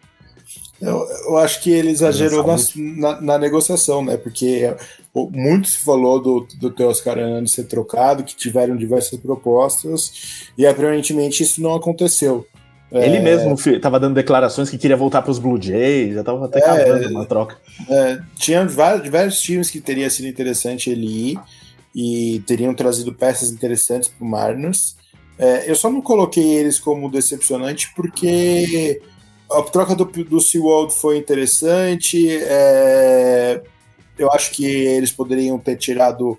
Eu, 0.80 1.04
eu 1.26 1.38
acho 1.38 1.60
que 1.62 1.70
ele 1.70 1.90
exagerou 1.90 2.46
na, 2.46 2.56
na, 2.76 3.20
na, 3.20 3.38
negociação, 3.38 4.04
né? 4.04 4.16
Porque 4.16 4.72
muito 5.14 5.68
se 5.68 5.78
falou 5.78 6.22
do, 6.22 6.46
do 6.60 6.70
Teoscar 6.70 7.18
Hernandes 7.18 7.52
ser 7.52 7.64
trocado, 7.64 8.22
que 8.22 8.36
tiveram 8.36 8.76
diversas 8.76 9.18
propostas, 9.18 10.50
e 10.56 10.64
aparentemente 10.66 11.42
isso 11.42 11.60
não 11.60 11.74
aconteceu. 11.74 12.46
Ele 12.90 13.16
é... 13.16 13.20
mesmo 13.20 13.54
estava 13.54 14.00
dando 14.00 14.14
declarações 14.14 14.70
que 14.70 14.78
queria 14.78 14.96
voltar 14.96 15.20
para 15.20 15.30
os 15.30 15.38
Blue 15.38 15.60
Jays, 15.60 16.14
já 16.14 16.20
estava 16.20 16.46
até 16.46 16.58
é, 16.58 16.62
cavando 16.62 17.08
uma 17.10 17.26
troca. 17.26 17.58
É, 17.88 18.18
tinha 18.36 18.66
vários, 18.66 19.08
vários 19.08 19.40
times 19.40 19.70
que 19.70 19.80
teria 19.80 20.08
sido 20.08 20.26
interessante 20.26 20.88
ele 20.88 21.32
ir 21.32 21.40
e 21.94 22.42
teriam 22.46 22.74
trazido 22.74 23.12
peças 23.12 23.50
interessantes 23.50 24.08
para 24.08 24.24
o 24.24 24.28
Mariners. 24.28 24.96
É, 25.38 25.70
eu 25.70 25.76
só 25.76 25.90
não 25.90 26.00
coloquei 26.00 26.54
eles 26.54 26.78
como 26.78 27.10
decepcionante 27.10 27.92
porque 27.94 29.00
a 29.50 29.62
troca 29.62 29.94
do, 29.94 30.04
do 30.04 30.40
SeaWorld 30.40 30.94
foi 30.94 31.18
interessante. 31.18 32.28
É, 32.42 33.62
eu 34.18 34.32
acho 34.32 34.50
que 34.50 34.64
eles 34.64 35.12
poderiam 35.12 35.58
ter 35.58 35.76
tirado 35.76 36.36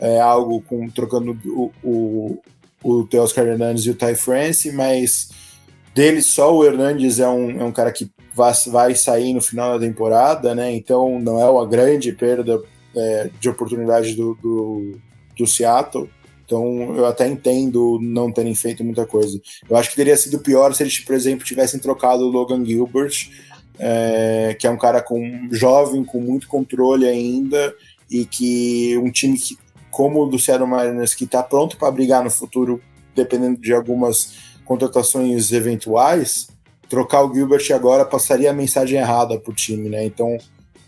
é, 0.00 0.18
algo 0.18 0.62
com 0.62 0.88
trocando 0.88 1.38
o, 1.44 1.70
o, 1.82 2.38
o 2.82 3.04
Teoscar 3.04 3.46
Hernandes 3.46 3.84
e 3.84 3.90
o 3.90 3.94
Ty 3.94 4.14
France, 4.14 4.72
mas 4.72 5.28
dele 5.94 6.22
só 6.22 6.54
o 6.54 6.64
Hernandes 6.64 7.18
é 7.18 7.28
um, 7.28 7.60
é 7.60 7.64
um 7.64 7.72
cara 7.72 7.92
que 7.92 8.10
vai, 8.34 8.52
vai 8.68 8.94
sair 8.94 9.32
no 9.32 9.40
final 9.40 9.78
da 9.78 9.86
temporada, 9.86 10.54
né? 10.54 10.72
Então 10.72 11.18
não 11.18 11.40
é 11.40 11.48
uma 11.48 11.66
grande 11.66 12.12
perda 12.12 12.62
é, 12.94 13.30
de 13.38 13.48
oportunidade 13.48 14.14
do, 14.14 14.34
do, 14.34 14.98
do, 15.36 15.46
Seattle. 15.46 16.08
Então 16.44 16.96
eu 16.96 17.06
até 17.06 17.28
entendo 17.28 17.98
não 18.00 18.32
terem 18.32 18.54
feito 18.54 18.84
muita 18.84 19.06
coisa. 19.06 19.40
Eu 19.68 19.76
acho 19.76 19.90
que 19.90 19.96
teria 19.96 20.16
sido 20.16 20.40
pior 20.40 20.74
se 20.74 20.82
eles, 20.82 20.98
por 20.98 21.14
exemplo, 21.14 21.44
tivessem 21.44 21.80
trocado 21.80 22.24
o 22.24 22.30
Logan 22.30 22.64
Gilbert, 22.64 23.30
é, 23.78 24.56
que 24.58 24.66
é 24.66 24.70
um 24.70 24.78
cara 24.78 25.00
com 25.00 25.48
jovem, 25.50 26.04
com 26.04 26.20
muito 26.20 26.48
controle 26.48 27.06
ainda, 27.06 27.74
e 28.10 28.24
que 28.24 28.98
um 28.98 29.10
time 29.10 29.38
que, 29.38 29.56
como 29.90 30.22
o 30.22 30.26
do 30.26 30.38
Seattle 30.38 30.68
Mariners, 30.68 31.14
que 31.14 31.24
está 31.24 31.42
pronto 31.42 31.76
para 31.76 31.90
brigar 31.90 32.24
no 32.24 32.30
futuro, 32.30 32.80
dependendo 33.14 33.60
de 33.60 33.72
algumas 33.72 34.49
contratações 34.70 35.50
eventuais, 35.50 36.46
trocar 36.88 37.24
o 37.24 37.34
Gilbert 37.34 37.66
agora 37.74 38.04
passaria 38.04 38.52
a 38.52 38.54
mensagem 38.54 39.00
errada 39.00 39.36
para 39.36 39.50
o 39.50 39.52
time, 39.54 39.88
né? 39.88 40.04
Então, 40.04 40.38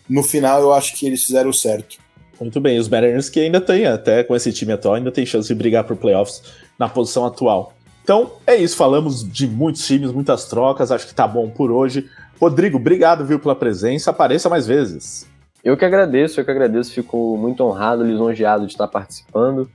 no 0.08 0.22
final, 0.22 0.62
eu 0.62 0.72
acho 0.72 0.94
que 0.94 1.04
eles 1.04 1.24
fizeram 1.24 1.52
certo. 1.52 1.96
Muito 2.40 2.60
bem, 2.60 2.78
os 2.78 2.88
Mariners 2.88 3.28
que 3.28 3.40
ainda 3.40 3.60
tem, 3.60 3.84
até 3.84 4.22
com 4.22 4.36
esse 4.36 4.52
time 4.52 4.72
atual, 4.72 4.94
ainda 4.94 5.10
tem 5.10 5.26
chance 5.26 5.48
de 5.48 5.54
brigar 5.56 5.82
por 5.82 5.96
playoffs 5.96 6.44
na 6.78 6.88
posição 6.88 7.26
atual. 7.26 7.72
Então, 8.04 8.34
é 8.46 8.54
isso, 8.54 8.76
falamos 8.76 9.28
de 9.28 9.48
muitos 9.48 9.84
times, 9.84 10.12
muitas 10.12 10.44
trocas, 10.44 10.92
acho 10.92 11.08
que 11.08 11.14
tá 11.14 11.26
bom 11.26 11.50
por 11.50 11.72
hoje. 11.72 12.08
Rodrigo, 12.40 12.78
obrigado, 12.78 13.26
viu, 13.26 13.40
pela 13.40 13.56
presença, 13.56 14.12
apareça 14.12 14.48
mais 14.48 14.64
vezes. 14.64 15.26
Eu 15.64 15.76
que 15.76 15.84
agradeço, 15.84 16.38
eu 16.38 16.44
que 16.44 16.50
agradeço, 16.52 16.92
fico 16.92 17.36
muito 17.36 17.64
honrado, 17.64 18.04
lisonjeado 18.04 18.64
de 18.64 18.74
estar 18.74 18.86
participando. 18.86 19.68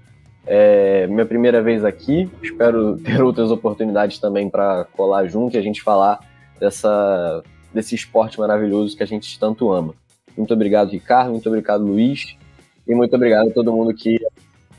É 0.50 1.06
minha 1.08 1.26
primeira 1.26 1.62
vez 1.62 1.84
aqui, 1.84 2.30
espero 2.42 2.98
ter 2.98 3.22
outras 3.22 3.52
oportunidades 3.52 4.18
também 4.18 4.50
para 4.50 4.86
colar 4.94 5.28
junto 5.28 5.56
e 5.56 5.58
a 5.58 5.62
gente 5.62 5.84
falar 5.84 6.20
dessa, 6.58 7.44
desse 7.74 7.96
esporte 7.96 8.40
maravilhoso 8.40 8.96
que 8.96 9.04
a 9.04 9.08
gente 9.08 9.38
tanto 9.38 9.72
ama. 9.72 9.94
Muito 10.38 10.54
obrigado, 10.54 10.90
Ricardo, 10.90 11.32
muito 11.32 11.48
obrigado, 11.50 11.84
Luiz, 11.84 12.38
e 12.88 12.96
muito 12.96 13.14
obrigado 13.14 13.50
a 13.50 13.54
todo 13.54 13.74
mundo 13.74 13.94
que 13.94 14.18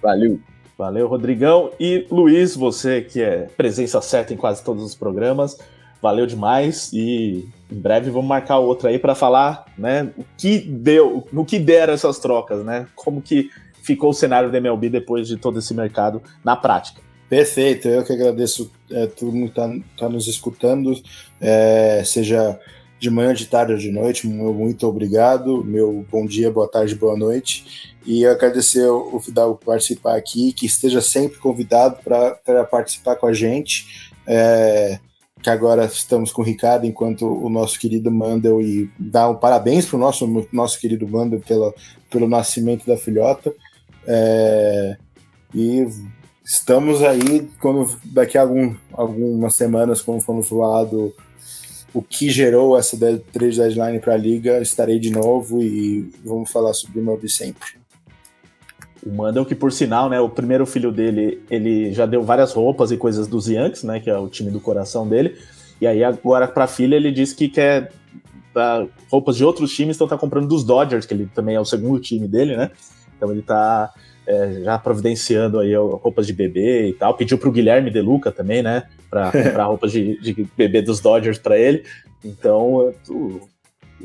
valeu. 0.02 0.40
Valeu, 0.78 1.08
Rodrigão. 1.08 1.70
E 1.78 2.06
Luiz, 2.10 2.54
você 2.56 3.02
que 3.02 3.20
é 3.20 3.48
presença 3.56 4.00
certa 4.00 4.32
em 4.32 4.36
quase 4.36 4.64
todos 4.64 4.82
os 4.82 4.94
programas, 4.94 5.58
valeu 6.00 6.24
demais 6.24 6.92
e 6.92 7.48
em 7.70 7.80
breve 7.80 8.10
vamos 8.10 8.28
marcar 8.28 8.58
outra 8.58 8.88
aí 8.88 8.98
para 8.98 9.14
falar, 9.14 9.66
né, 9.76 10.12
o 10.16 10.24
que 10.36 10.58
deu, 10.58 11.26
no 11.32 11.44
que 11.44 11.58
deram 11.58 11.92
essas 11.92 12.18
trocas, 12.18 12.64
né? 12.64 12.86
Como 12.94 13.20
que 13.20 13.50
ficou 13.88 14.10
o 14.10 14.14
cenário 14.14 14.52
da 14.52 14.58
MLB 14.58 14.90
depois 14.90 15.26
de 15.26 15.38
todo 15.38 15.58
esse 15.58 15.72
mercado 15.72 16.22
na 16.44 16.54
prática. 16.54 17.00
Perfeito, 17.26 17.88
eu 17.88 18.04
que 18.04 18.12
agradeço 18.12 18.70
é, 18.90 19.06
todo 19.06 19.32
mundo 19.32 19.50
que 19.50 19.60
está 19.60 19.74
tá 19.98 20.08
nos 20.10 20.26
escutando, 20.28 20.94
é, 21.40 22.02
seja 22.04 22.58
de 23.00 23.08
manhã, 23.10 23.32
de 23.32 23.46
tarde 23.46 23.72
ou 23.72 23.78
de 23.78 23.90
noite, 23.90 24.26
meu 24.26 24.52
muito 24.52 24.86
obrigado, 24.86 25.64
meu 25.64 26.04
bom 26.10 26.26
dia, 26.26 26.50
boa 26.50 26.68
tarde, 26.68 26.94
boa 26.94 27.16
noite, 27.16 27.94
e 28.04 28.26
agradecer 28.26 28.86
o 28.86 29.18
Fidalgo 29.20 29.56
por 29.56 29.66
participar 29.66 30.16
aqui, 30.16 30.52
que 30.52 30.66
esteja 30.66 31.00
sempre 31.00 31.38
convidado 31.38 31.98
para 32.02 32.64
participar 32.64 33.16
com 33.16 33.26
a 33.26 33.32
gente, 33.32 34.10
é, 34.26 34.98
que 35.42 35.48
agora 35.48 35.84
estamos 35.84 36.32
com 36.32 36.42
o 36.42 36.44
Ricardo, 36.44 36.86
enquanto 36.86 37.26
o 37.26 37.48
nosso 37.48 37.78
querido 37.78 38.10
Mandel, 38.10 38.60
e 38.60 38.90
dar 38.98 39.30
um 39.30 39.36
parabéns 39.36 39.86
para 39.86 39.96
o 39.96 40.00
nosso, 40.00 40.46
nosso 40.52 40.78
querido 40.78 41.06
Mandel 41.06 41.40
pelo, 41.40 41.74
pelo 42.10 42.28
nascimento 42.28 42.86
da 42.86 42.96
filhota, 42.96 43.54
é, 44.10 44.96
e 45.54 45.86
estamos 46.42 47.02
aí, 47.02 47.46
quando 47.60 47.94
daqui 48.06 48.38
a 48.38 48.42
algum, 48.42 48.74
algumas 48.92 49.54
semanas, 49.54 50.00
quando 50.00 50.22
formos 50.22 50.48
falar 50.48 50.86
o 51.92 52.02
que 52.02 52.30
gerou 52.30 52.78
essa 52.78 52.96
trade 52.96 53.56
deadline 53.56 54.00
para 54.00 54.14
a 54.14 54.16
liga, 54.16 54.60
estarei 54.60 54.98
de 54.98 55.10
novo 55.10 55.62
e 55.62 56.10
vamos 56.24 56.50
falar 56.50 56.72
sobre 56.72 57.00
o 57.00 57.04
Mob 57.04 57.28
sempre. 57.28 57.78
O 59.04 59.10
Mandel, 59.14 59.44
que 59.44 59.54
por 59.54 59.70
sinal, 59.70 60.08
né, 60.08 60.18
o 60.18 60.28
primeiro 60.28 60.64
filho 60.64 60.90
dele, 60.90 61.42
ele 61.50 61.92
já 61.92 62.06
deu 62.06 62.22
várias 62.22 62.52
roupas 62.52 62.90
e 62.90 62.96
coisas 62.96 63.26
dos 63.26 63.46
Yankees, 63.46 63.82
né, 63.82 64.00
que 64.00 64.08
é 64.08 64.16
o 64.16 64.28
time 64.28 64.50
do 64.50 64.60
coração 64.60 65.06
dele. 65.06 65.36
E 65.80 65.86
aí 65.86 66.02
agora 66.02 66.48
para 66.48 66.64
a 66.64 66.68
filha 66.68 66.96
ele 66.96 67.12
disse 67.12 67.34
que 67.34 67.48
quer 67.48 67.92
dar 68.54 68.86
roupas 69.10 69.36
de 69.36 69.44
outros 69.44 69.74
times, 69.74 69.96
então 69.96 70.08
tá 70.08 70.16
comprando 70.16 70.48
dos 70.48 70.64
Dodgers, 70.64 71.04
que 71.04 71.12
ele 71.12 71.28
também 71.34 71.54
é 71.54 71.60
o 71.60 71.64
segundo 71.64 72.00
time 72.00 72.26
dele, 72.26 72.56
né? 72.56 72.70
Então 73.18 73.30
ele 73.30 73.42
tá 73.42 73.92
é, 74.26 74.60
já 74.62 74.78
providenciando 74.78 75.58
aí 75.58 75.74
roupas 75.74 76.26
de 76.26 76.32
bebê 76.32 76.88
e 76.88 76.92
tal. 76.92 77.14
Pediu 77.14 77.36
pro 77.36 77.52
Guilherme 77.52 77.90
De 77.90 78.00
Luca 78.00 78.30
também, 78.30 78.62
né? 78.62 78.84
Para 79.10 79.32
comprar 79.44 79.64
roupas 79.64 79.92
de, 79.92 80.20
de, 80.20 80.46
bebê 80.56 80.80
dos 80.80 81.00
Dodgers 81.00 81.38
para 81.38 81.58
ele. 81.58 81.84
Então, 82.24 82.92
o, 83.08 83.48